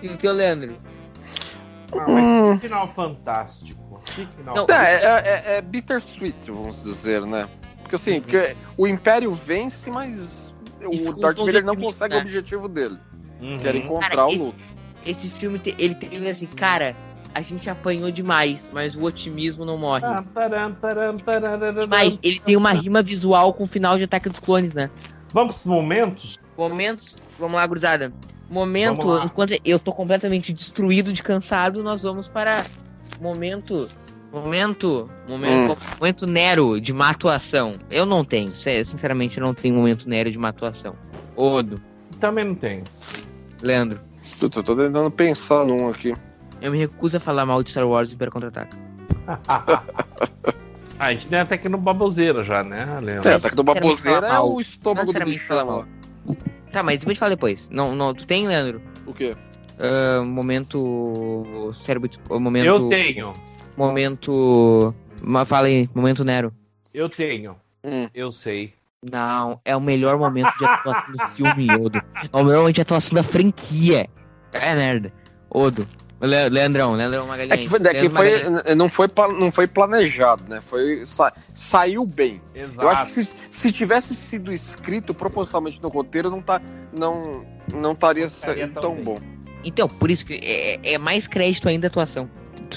E 0.00 0.08
o 0.08 0.16
teu, 0.16 0.32
Leandro? 0.32 0.74
Ah, 1.92 2.06
mas 2.08 2.54
que 2.60 2.68
final 2.68 2.88
fantástico. 2.92 4.00
Que 4.06 4.26
final 4.26 4.54
Não, 4.54 4.66
É, 4.68 4.94
é, 4.94 5.06
é, 5.06 5.56
é 5.56 5.62
bittersweet, 5.62 6.36
vamos 6.46 6.82
dizer, 6.82 7.22
né? 7.26 7.48
Porque 7.98 8.10
Uhum. 8.10 8.16
assim, 8.16 8.20
porque 8.20 8.56
o 8.76 8.86
Império 8.86 9.32
vence, 9.32 9.90
mas 9.90 10.52
o 10.82 11.12
Darth 11.20 11.38
Vader 11.38 11.64
não 11.64 11.76
consegue 11.76 12.16
o 12.16 12.20
objetivo 12.20 12.68
dele. 12.68 12.98
Uhum. 13.40 13.58
Que 13.58 13.68
era 13.68 13.76
encontrar 13.76 14.08
Cara, 14.10 14.26
o 14.26 14.30
esse- 14.30 14.38
Luke. 14.44 14.64
Esse 15.06 15.28
filme, 15.28 15.58
te- 15.58 15.74
ele 15.78 15.94
tem 15.94 16.30
assim, 16.30 16.46
cara, 16.46 16.96
a 17.34 17.42
gente 17.42 17.68
apanhou 17.68 18.10
demais, 18.10 18.68
mas 18.72 18.96
o 18.96 19.02
otimismo 19.02 19.64
não 19.64 19.76
morre. 19.76 20.02
Mas 21.88 22.18
ele 22.22 22.40
tem 22.40 22.56
uma 22.56 22.72
rima 22.72 23.02
visual 23.02 23.52
com 23.52 23.64
o 23.64 23.66
final 23.66 23.98
de 23.98 24.04
Ataque 24.04 24.28
dos 24.28 24.38
Clones, 24.38 24.72
né? 24.74 24.90
Vamos 25.32 25.56
pros 25.56 25.66
momentos? 25.66 26.38
Momentos, 26.56 27.16
vamos 27.38 27.56
lá, 27.56 27.66
gurizada. 27.66 28.12
Momento, 28.48 29.08
lá. 29.08 29.24
enquanto 29.24 29.54
eu 29.64 29.78
tô 29.78 29.92
completamente 29.92 30.52
destruído 30.52 31.12
de 31.12 31.22
cansado, 31.22 31.82
nós 31.82 32.02
vamos 32.02 32.28
para 32.28 32.64
momento. 33.20 33.88
Momento. 34.34 35.08
Momento. 35.28 35.78
Momento 36.00 36.26
Nero 36.26 36.80
de 36.80 36.92
má 36.92 37.10
atuação. 37.10 37.72
Eu 37.88 38.04
não 38.04 38.24
tenho. 38.24 38.50
Sinceramente, 38.50 39.38
eu 39.38 39.44
não 39.44 39.54
tenho 39.54 39.76
momento 39.76 40.08
Nero 40.08 40.30
de 40.30 40.38
má 40.38 40.48
atuação. 40.48 40.96
Odo. 41.36 41.80
Também 42.18 42.44
não 42.44 42.54
tem. 42.54 42.82
Leandro. 43.62 44.00
Eu 44.42 44.50
tô, 44.50 44.62
tô 44.62 44.74
tentando 44.74 45.10
pensar 45.10 45.64
num 45.64 45.88
aqui. 45.88 46.14
Eu 46.60 46.72
me 46.72 46.78
recuso 46.78 47.16
a 47.16 47.20
falar 47.20 47.46
mal 47.46 47.62
de 47.62 47.70
Star 47.70 47.86
Wars 47.86 48.10
e 48.10 48.16
Contra-Ataca. 48.16 48.76
Ah, 50.96 51.06
a 51.06 51.12
gente 51.12 51.26
tem 51.26 51.40
até 51.40 51.56
aqui 51.56 51.68
no 51.68 51.76
baboseira 51.76 52.44
já, 52.44 52.62
né, 52.62 53.00
Leandro? 53.02 53.28
É, 53.28 53.34
ataque 53.34 53.56
do 53.56 53.64
baboseira 53.64 54.18
é 54.18 54.20
falar 54.20 54.34
mal. 54.34 54.54
o 54.54 54.60
estômago 54.60 55.06
do 55.06 55.08
Sinceramente, 55.08 55.38
bicho. 55.38 55.48
falar 55.48 55.64
mal. 55.64 55.84
Tá, 56.70 56.84
mas 56.84 57.00
depois 57.00 57.18
fala 57.18 57.30
depois. 57.30 57.68
Não, 57.68 57.96
não, 57.96 58.14
tu 58.14 58.24
tem, 58.24 58.46
Leandro? 58.46 58.80
O 59.04 59.12
quê? 59.12 59.36
Ah, 59.76 60.22
momento. 60.22 61.72
Cérebro. 61.82 62.08
Momento. 62.30 62.64
Eu 62.64 62.88
tenho. 62.88 63.32
Momento. 63.76 64.94
Fala 65.46 65.66
aí, 65.66 65.88
momento 65.94 66.24
Nero. 66.24 66.52
Eu 66.92 67.08
tenho. 67.08 67.56
Hum. 67.82 68.08
Eu 68.14 68.30
sei. 68.30 68.72
Não, 69.02 69.60
é 69.64 69.76
o 69.76 69.80
melhor 69.80 70.16
momento 70.18 70.50
de 70.58 70.64
atuação 70.64 71.12
do 71.14 71.26
filme, 71.28 71.70
Odo. 71.76 71.98
É 72.32 72.36
o 72.36 72.42
melhor 72.44 72.60
momento 72.60 72.74
de 72.76 72.80
atuação 72.80 73.14
da 73.14 73.22
franquia. 73.22 74.08
É 74.52 74.74
merda. 74.74 75.12
Odo. 75.50 75.86
Le 76.20 76.48
Leandrão, 76.48 76.92
Leandrão 76.94 77.24
É 77.24 77.28
Magalhães. 77.28 77.60
que, 77.62 77.68
foi, 77.68 77.78
é 77.86 78.08
foi, 78.08 78.08
Magalhães. 78.08 78.76
não, 78.76 78.88
foi, 78.88 79.08
não 79.38 79.52
foi 79.52 79.66
planejado, 79.66 80.44
né? 80.48 80.62
Foi, 80.62 81.04
sa- 81.04 81.34
saiu 81.54 82.06
bem. 82.06 82.40
Exato. 82.54 82.80
Eu 82.80 82.88
acho 82.88 83.04
que 83.06 83.12
se, 83.12 83.28
se 83.50 83.72
tivesse 83.72 84.14
sido 84.14 84.50
escrito 84.50 85.12
propositalmente 85.12 85.82
no 85.82 85.88
roteiro, 85.90 86.30
não, 86.30 86.40
tá, 86.40 86.62
não, 86.96 87.44
não 87.74 87.92
estaria 87.92 88.30
tão, 88.68 88.80
tão 88.80 88.94
bom. 89.02 89.18
Então, 89.62 89.86
por 89.86 90.10
isso 90.10 90.24
que 90.24 90.34
é, 90.42 90.94
é 90.94 90.98
mais 90.98 91.26
crédito 91.26 91.68
ainda 91.68 91.86
a 91.86 91.88
atuação. 91.88 92.30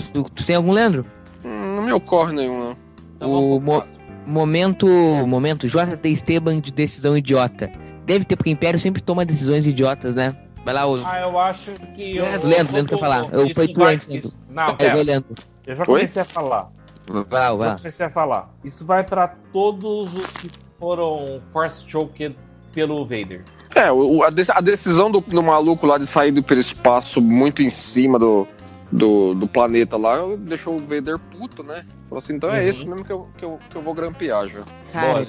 Tu, 0.04 0.24
tu- 0.24 0.30
tu 0.32 0.46
tem 0.46 0.56
algum, 0.56 0.72
Leandro? 0.72 1.06
Hum, 1.44 1.76
Não 1.78 1.84
me 1.84 1.92
ocorre 1.94 2.34
nenhum, 2.34 2.60
não. 2.60 2.76
Então 3.16 3.32
o 3.32 3.60
mo- 3.60 3.78
próximo. 3.82 3.98
Momento. 4.26 4.88
Momento 5.26 5.68
JT 5.68 6.10
Esteban 6.10 6.60
de 6.60 6.72
decisão 6.72 7.18
idiota. 7.18 7.70
Deve 8.06 8.26
ter, 8.26 8.36
porque 8.36 8.50
o 8.50 8.54
Império 8.54 8.80
sempre 8.80 9.02
toma 9.02 9.26
decisões 9.26 9.66
idiotas, 9.66 10.16
né? 10.16 10.36
Vai 10.66 10.74
lá, 10.74 10.86
Odo. 10.86 11.04
Ah, 11.06 11.22
eu 11.22 11.40
acho 11.40 11.72
que. 11.96 12.18
eu- 12.18 12.24
Leandro, 12.26 12.48
Leandro, 12.50 12.68
eu- 12.72 12.74
Leandro 12.76 12.96
quer 12.96 13.00
falar. 13.00 13.26
Eu- 13.32 13.54
foi 13.56 13.68
tu 13.70 13.84
antes, 13.84 14.08
Leandro. 14.08 14.32
Não, 14.50 14.76
pera. 14.76 14.94
vai, 14.96 15.04
Leandro. 15.04 15.36
Eu 15.66 15.76
já 15.76 15.82
Oi? 15.84 15.86
comecei 15.88 16.22
a 16.22 16.26
falar. 16.26 16.70
Vai 17.08 17.24
lá, 17.24 17.24
vai 17.24 17.42
Já 17.42 17.54
lá. 17.74 17.78
comecei 17.78 18.06
a 18.06 18.10
falar. 18.10 18.54
Isso 18.66 18.86
vai 18.86 19.04
para 19.04 19.30
todos 19.54 20.14
os 20.14 20.28
que 20.28 20.50
foram 20.78 21.42
force 21.54 21.84
choked 21.88 22.36
pelo 22.74 23.04
Vader. 23.06 23.44
É, 23.76 23.92
o- 23.92 24.18
o- 24.18 24.24
a 24.24 24.30
decisão 24.62 25.10
do, 25.10 25.22
do 25.22 25.42
maluco 25.44 25.86
lá 25.86 25.98
de 25.98 26.06
sair 26.08 26.32
do 26.32 26.40
hiperespaço 26.40 27.22
muito 27.22 27.62
em 27.62 27.70
cima 27.70 28.18
do, 28.20 28.46
do, 28.92 29.34
do 29.34 29.48
planeta 29.48 29.98
lá 29.98 30.18
deixou 30.40 30.76
o 30.76 30.80
Vader 30.80 31.20
puto, 31.20 31.64
né? 31.64 31.84
Falou 32.10 32.20
assim, 32.20 32.34
então 32.36 32.50
é 32.52 32.62
Uhum. 32.64 32.68
esse 32.70 32.86
mesmo 32.88 33.04
que 33.06 33.12
eu, 33.12 33.28
que, 33.38 33.46
eu, 33.46 33.60
que 33.70 33.76
eu 33.76 33.82
vou 33.82 33.94
grampear 33.94 34.48
já. 34.48 34.64
Cara, 34.94 35.14
Bora. 35.14 35.28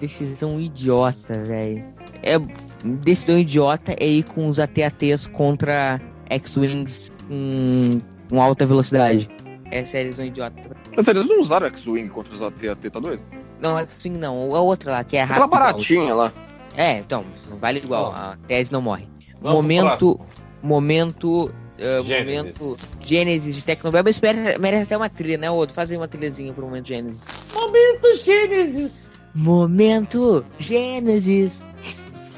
decisão 0.00 0.60
idiota, 0.60 1.38
velho. 1.42 1.84
É, 2.22 2.38
decisão 2.84 3.38
idiota 3.38 3.92
é 3.98 4.06
ir 4.06 4.22
com 4.24 4.48
os 4.48 4.58
AT-ATs 4.58 5.26
contra 5.28 6.00
X-Wings 6.30 7.10
com, 7.28 7.98
com 8.28 8.42
alta 8.42 8.64
velocidade. 8.66 9.28
Essa 9.70 9.98
é 9.98 10.00
a 10.00 10.04
decisão 10.04 10.24
idiota. 10.26 10.56
Mas 10.96 11.08
eles 11.08 11.26
não 11.26 11.40
usaram 11.40 11.66
X-Wing 11.68 12.08
contra 12.08 12.34
os 12.34 12.42
AT-AT, 12.42 12.90
tá 12.90 13.00
doido? 13.00 13.22
Não, 13.60 13.78
X-Wing 13.78 14.18
não. 14.18 14.54
A 14.54 14.60
outra 14.60 14.90
lá, 14.92 15.04
que 15.04 15.16
é 15.16 15.22
Aquela 15.22 15.40
rápida. 15.40 15.58
baratinha 15.58 16.14
lá. 16.14 16.32
É, 16.76 16.98
então, 16.98 17.24
vale 17.60 17.78
igual. 17.78 18.12
A 18.12 18.36
tese 18.46 18.72
não 18.72 18.82
morre. 18.82 19.08
Vamos 19.40 19.62
momento. 19.62 20.20
Momento. 20.62 21.50
Uh, 21.78 22.02
Gênesis. 22.04 22.58
momento. 22.60 22.76
Gênesis 23.04 23.54
de 23.56 23.64
Tecnobel. 23.64 24.02
Mas 24.04 24.16
espera, 24.16 24.58
merece 24.58 24.84
até 24.84 24.96
uma 24.96 25.08
trilha, 25.08 25.38
né, 25.38 25.50
outro? 25.50 25.74
Faz 25.74 25.90
aí 25.90 25.96
uma 25.96 26.08
trilhazinha 26.08 26.52
pro 26.52 26.64
momento 26.66 26.88
Gênesis. 26.88 27.22
Momento 27.52 28.14
Gênesis! 28.16 29.10
Momento 29.34 30.44
Gênesis. 30.58 31.64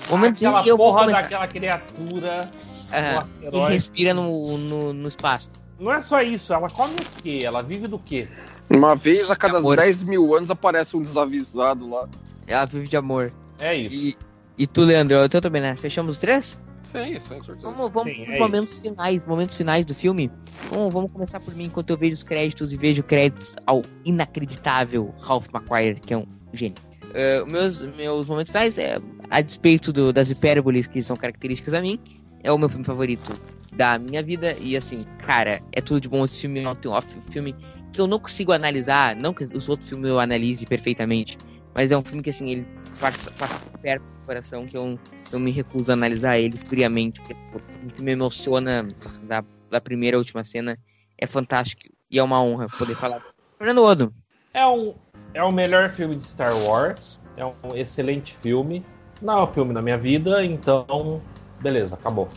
Momento 0.09 0.37
Aquela 0.37 0.63
Gênesis. 0.63 0.77
Porra 0.77 1.01
começar. 1.01 1.23
daquela 1.23 1.47
criatura 1.49 2.51
Aham. 2.93 3.13
do 3.13 3.17
E 3.17 3.19
asteroide. 3.19 3.73
respira 3.75 4.15
no, 4.15 4.59
no, 4.59 4.93
no 4.93 5.09
espaço. 5.09 5.51
Não 5.79 5.93
é 5.93 6.01
só 6.01 6.23
isso, 6.23 6.55
ela 6.55 6.71
come 6.71 6.95
o 6.95 7.23
quê? 7.23 7.41
Ela 7.43 7.61
vive 7.63 7.87
do 7.87 7.99
quê? 7.99 8.29
Uma 8.71 8.97
vez 8.97 9.31
a 9.31 9.37
cada 9.37 9.59
Amor. 9.59 9.77
10 9.77 10.03
mil 10.05 10.35
anos 10.35 10.51
aparece 10.51 10.97
um 10.97 11.03
desavisado 11.03 11.89
lá. 11.89 12.09
Ela 12.47 12.65
vive 12.65 12.89
de 12.89 12.97
amor. 12.97 13.31
É 13.59 13.75
isso. 13.77 13.95
E, 13.95 14.17
e 14.57 14.67
tu, 14.67 14.83
Leandro, 14.83 15.17
eu 15.17 15.29
também, 15.29 15.61
né? 15.61 15.77
Fechamos 15.77 16.13
os 16.13 16.19
três? 16.19 16.59
Sim, 16.93 17.19
sim, 17.21 17.43
certeza. 17.43 17.71
Vamos, 17.71 17.93
vamos 17.93 18.13
Sim, 18.13 18.23
pros 18.23 18.35
é 18.35 18.39
momentos 18.39 18.81
finais, 18.81 19.25
momentos 19.27 19.57
finais 19.57 19.85
do 19.85 19.95
filme. 19.95 20.31
Vamos, 20.71 20.93
vamos 20.93 21.11
começar 21.13 21.41
por 21.41 21.55
mim, 21.55 21.65
enquanto 21.65 21.91
eu 21.91 21.97
vejo 21.97 22.15
os 22.15 22.23
créditos 22.23 22.73
e 22.73 22.77
vejo 22.77 23.03
créditos 23.03 23.55
ao 23.67 23.83
inacreditável 24.05 25.15
Ralph 25.21 25.47
McQuarrie, 25.53 25.95
que 26.01 26.15
é 26.15 26.19
um 26.19 26.27
gênio. 26.53 26.77
Eh, 27.15 27.45
meus, 27.47 27.83
meus 27.83 28.27
momentos 28.27 28.51
finais, 28.53 28.79
é, 28.79 28.99
a 29.31 29.41
despeito 29.41 29.93
do- 29.93 30.13
das 30.13 30.31
hipérboles 30.31 30.87
que 30.87 31.03
são 31.03 31.17
características 31.17 31.75
a 31.75 31.81
mim, 31.81 31.99
é 32.43 32.53
o 32.53 32.59
meu 32.59 32.69
filme 32.69 32.85
favorito 32.85 33.33
da 33.73 33.99
minha 33.99 34.23
vida. 34.23 34.57
E 34.61 34.77
assim, 34.77 35.05
cara, 35.19 35.61
é 35.73 35.81
tudo 35.81 36.01
de 36.01 36.09
bom 36.09 36.25
esse 36.25 36.41
filme. 36.41 36.61
É 36.63 36.69
um 36.69 36.73
um 36.73 37.31
filme 37.31 37.55
que 37.93 38.01
eu 38.01 38.07
não 38.07 38.19
consigo 38.19 38.53
analisar, 38.53 39.17
não 39.17 39.33
que 39.33 39.45
os 39.45 39.69
outros 39.69 39.89
filmes 39.89 40.09
eu 40.09 40.21
analise 40.21 40.67
perfeitamente, 40.67 41.39
mas 41.75 41.91
é 41.91 41.97
um 41.97 42.03
filme 42.03 42.23
que 42.23 42.31
assim, 42.31 42.51
ele 42.51 42.67
passa, 43.01 43.31
passa 43.33 43.59
perto 43.81 44.16
coração 44.27 44.67
que 44.67 44.77
eu, 44.77 44.99
eu 45.33 45.39
me 45.39 45.51
recuso 45.51 45.91
a 45.91 45.95
analisar 45.95 46.39
ele 46.39 46.59
friamente, 46.59 47.21
porque 47.21 47.35
pô, 47.53 47.59
o 47.59 47.93
que 47.93 48.03
me 48.03 48.13
emociona 48.13 48.87
da, 49.23 49.45
da 49.71 49.81
primeira 49.81 50.17
à 50.17 50.19
última 50.19 50.45
cena 50.45 50.79
é 51.17 51.27
fantástico 51.27 51.83
e 52.11 52.19
é 52.19 52.23
uma 52.23 52.43
honra 52.43 52.69
poder 52.69 52.97
falar. 52.97 53.23
Fernando 53.57 53.83
Odo, 53.83 54.15
É 54.53 54.67
um, 54.67 54.95
é 55.33 55.43
o 55.43 55.53
melhor 55.53 55.89
filme 55.89 56.17
de 56.17 56.25
Star 56.25 56.55
Wars. 56.65 57.21
É 57.37 57.45
um 57.45 57.75
excelente 57.75 58.35
filme. 58.37 58.85
Não 59.21 59.39
é 59.39 59.43
o 59.43 59.47
filme 59.47 59.73
da 59.73 59.81
minha 59.81 59.97
vida, 59.97 60.45
então. 60.45 61.23
Beleza, 61.61 61.95
acabou. 61.95 62.29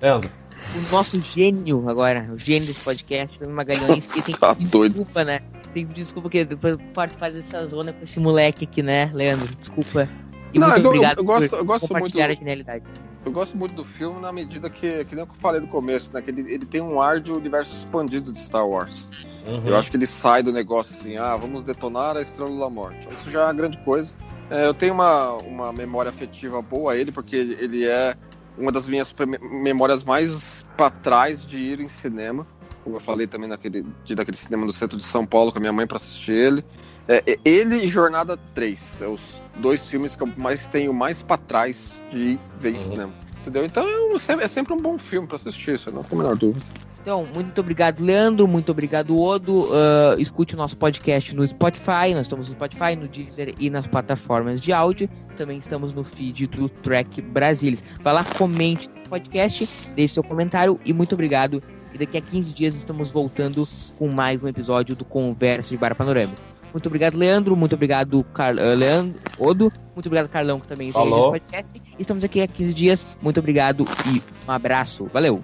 Leandro. 0.00 0.30
o 0.74 0.92
nosso 0.92 1.20
gênio 1.20 1.88
agora, 1.88 2.28
o 2.32 2.38
gênio 2.38 2.66
desse 2.66 2.80
podcast, 2.80 3.38
Fernando 3.38 3.56
Magalhães, 3.56 4.06
que 4.06 4.22
tem 4.22 4.34
que 4.34 4.40
Tá 4.40 4.54
desculpa, 4.54 5.24
né? 5.24 5.40
Tem 5.72 5.86
que 5.86 5.86
pedir 5.86 6.02
desculpa 6.02 6.28
porque 6.28 6.44
depois 6.44 6.76
participar 6.92 7.30
dessa 7.30 7.66
zona 7.66 7.92
com 7.92 8.04
esse 8.04 8.20
moleque 8.20 8.64
aqui, 8.64 8.82
né, 8.82 9.10
Leandro? 9.14 9.54
Desculpa. 9.56 10.08
E 10.52 10.58
Não, 10.58 10.68
muito 10.68 10.78
eu- 10.78 10.84
eu- 10.84 10.88
obrigado 10.90 11.18
eu 11.18 11.24
gosto- 11.24 11.48
por 11.48 11.58
eu 11.58 11.64
gosto 11.64 11.92
muito 11.98 12.20
a 12.20 12.32
genialidade. 12.32 12.84
Eu 13.24 13.30
gosto 13.32 13.56
muito 13.56 13.74
do 13.74 13.84
filme 13.84 14.20
na 14.20 14.32
medida 14.32 14.68
que, 14.68 15.04
que 15.04 15.14
nem 15.14 15.24
o 15.24 15.26
que 15.26 15.32
eu 15.34 15.40
falei 15.40 15.60
no 15.60 15.68
começo, 15.68 16.12
né? 16.12 16.20
Que 16.20 16.30
ele, 16.30 16.40
ele 16.52 16.66
tem 16.66 16.80
um 16.80 17.00
ar 17.00 17.20
de 17.20 17.30
universo 17.30 17.72
expandido 17.74 18.32
de 18.32 18.40
Star 18.40 18.66
Wars. 18.66 19.08
Uhum. 19.46 19.62
Eu 19.66 19.76
acho 19.76 19.90
que 19.90 19.96
ele 19.96 20.06
sai 20.06 20.42
do 20.42 20.52
negócio 20.52 20.96
assim, 20.96 21.16
ah, 21.16 21.36
vamos 21.36 21.62
detonar 21.62 22.16
a 22.16 22.20
Estrela 22.22 22.58
da 22.58 22.68
Morte. 22.70 23.08
Isso 23.12 23.30
já 23.30 23.42
é 23.42 23.44
uma 23.44 23.54
grande 23.54 23.78
coisa. 23.78 24.16
É, 24.50 24.66
eu 24.66 24.74
tenho 24.74 24.92
uma, 24.94 25.34
uma 25.34 25.72
memória 25.72 26.10
afetiva 26.10 26.60
boa 26.60 26.92
a 26.92 26.96
ele, 26.96 27.10
porque 27.12 27.36
ele, 27.36 27.56
ele 27.60 27.86
é 27.86 28.16
uma 28.58 28.70
das 28.70 28.86
minhas 28.86 29.14
memórias 29.40 30.04
mais 30.04 30.64
pra 30.76 30.90
trás 30.90 31.46
de 31.46 31.58
ir 31.58 31.80
em 31.80 31.88
cinema. 31.88 32.46
Como 32.84 32.96
eu 32.96 33.00
falei 33.00 33.26
também 33.28 33.48
naquele 33.48 33.86
dia 34.04 34.16
daquele 34.16 34.36
cinema 34.36 34.66
no 34.66 34.72
centro 34.72 34.98
de 34.98 35.04
São 35.04 35.24
Paulo 35.24 35.52
com 35.52 35.58
a 35.58 35.60
minha 35.60 35.72
mãe 35.72 35.86
pra 35.86 35.96
assistir 35.96 36.32
ele. 36.32 36.64
É, 37.08 37.22
é, 37.26 37.38
ele 37.44 37.76
e 37.84 37.88
Jornada 37.88 38.36
3, 38.54 39.00
é 39.00 39.06
os 39.06 39.41
dois 39.56 39.86
filmes 39.86 40.14
que 40.16 40.22
eu 40.22 40.28
mais 40.36 40.66
tenho 40.68 40.92
mais 40.94 41.22
pra 41.22 41.36
trás 41.36 41.90
de 42.10 42.38
ver 42.58 42.74
Uhum. 42.74 42.80
cinema. 42.80 43.12
Entendeu? 43.42 43.64
Então 43.64 43.86
é, 43.86 44.00
um- 44.14 44.40
é 44.40 44.48
sempre 44.48 44.72
um 44.72 44.78
bom 44.80 44.96
filme 44.98 45.26
pra 45.26 45.36
assistir, 45.36 45.74
isso 45.74 45.90
não 45.90 46.02
tem 46.04 46.18
a 46.18 46.22
menor 46.22 46.36
dúvida. 46.36 46.64
Então, 47.00 47.26
muito 47.34 47.60
obrigado, 47.60 48.00
Leandro. 48.00 48.46
Muito 48.46 48.70
obrigado, 48.70 49.18
Odo. 49.20 49.68
Ah, 49.72 50.14
escute 50.20 50.54
o 50.54 50.56
nosso 50.56 50.76
podcast 50.76 51.34
no 51.34 51.44
Spotify. 51.44 52.14
Nós 52.14 52.26
estamos 52.26 52.46
no 52.48 52.54
Spotify, 52.54 52.94
no 52.94 53.08
Deezer 53.08 53.56
e 53.58 53.68
nas 53.68 53.88
plataformas 53.88 54.60
de 54.60 54.72
áudio. 54.72 55.10
Também 55.36 55.58
estamos 55.58 55.92
no 55.92 56.04
feed 56.04 56.46
do 56.46 56.68
Track 56.68 57.20
Brasilis. 57.20 57.82
Vai 58.00 58.14
lá, 58.14 58.22
comente 58.22 58.88
no 58.88 59.08
podcast, 59.08 59.88
deixe 59.96 60.14
seu 60.14 60.22
comentário 60.22 60.78
e 60.84 60.92
muito 60.92 61.14
obrigado. 61.16 61.60
E 61.92 61.98
daqui 61.98 62.16
a 62.18 62.20
15 62.20 62.52
dias 62.54 62.76
estamos 62.76 63.10
voltando 63.10 63.66
com 63.98 64.06
mais 64.06 64.40
um 64.40 64.46
episódio 64.46 64.94
do 64.94 65.04
Conversa 65.04 65.70
de 65.70 65.76
Bar 65.76 65.96
Panorâmico. 65.96 66.40
Muito 66.72 66.86
obrigado, 66.86 67.16
Leandro. 67.16 67.54
Muito 67.54 67.74
obrigado, 67.74 68.24
Car... 68.32 68.54
ah, 68.58 68.74
Leandro, 68.74 69.20
Odo. 69.38 69.72
Muito 69.94 70.06
obrigado, 70.06 70.28
Carlão, 70.28 70.58
que 70.58 70.66
também 70.66 70.90
Falou. 70.90 71.32
nesse 71.32 71.44
podcast. 71.46 71.82
Estamos 71.98 72.24
aqui 72.24 72.40
há 72.40 72.46
15 72.46 72.74
dias. 72.74 73.18
Muito 73.20 73.38
obrigado 73.40 73.86
e 74.06 74.22
um 74.48 74.52
abraço. 74.52 75.06
Valeu! 75.12 75.42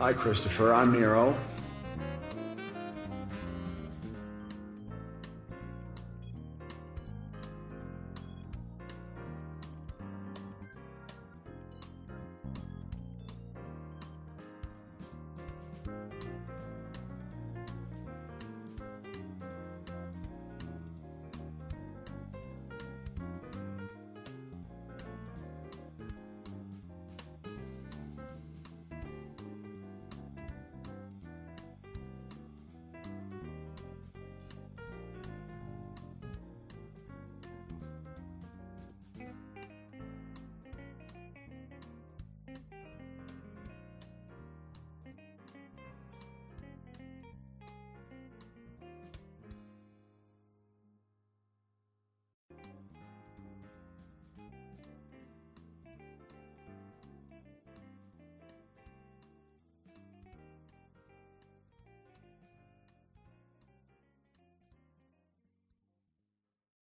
Hi, 0.00 0.14
Christopher. 0.14 0.72
I'm 0.72 0.92
Nero. 0.92 1.34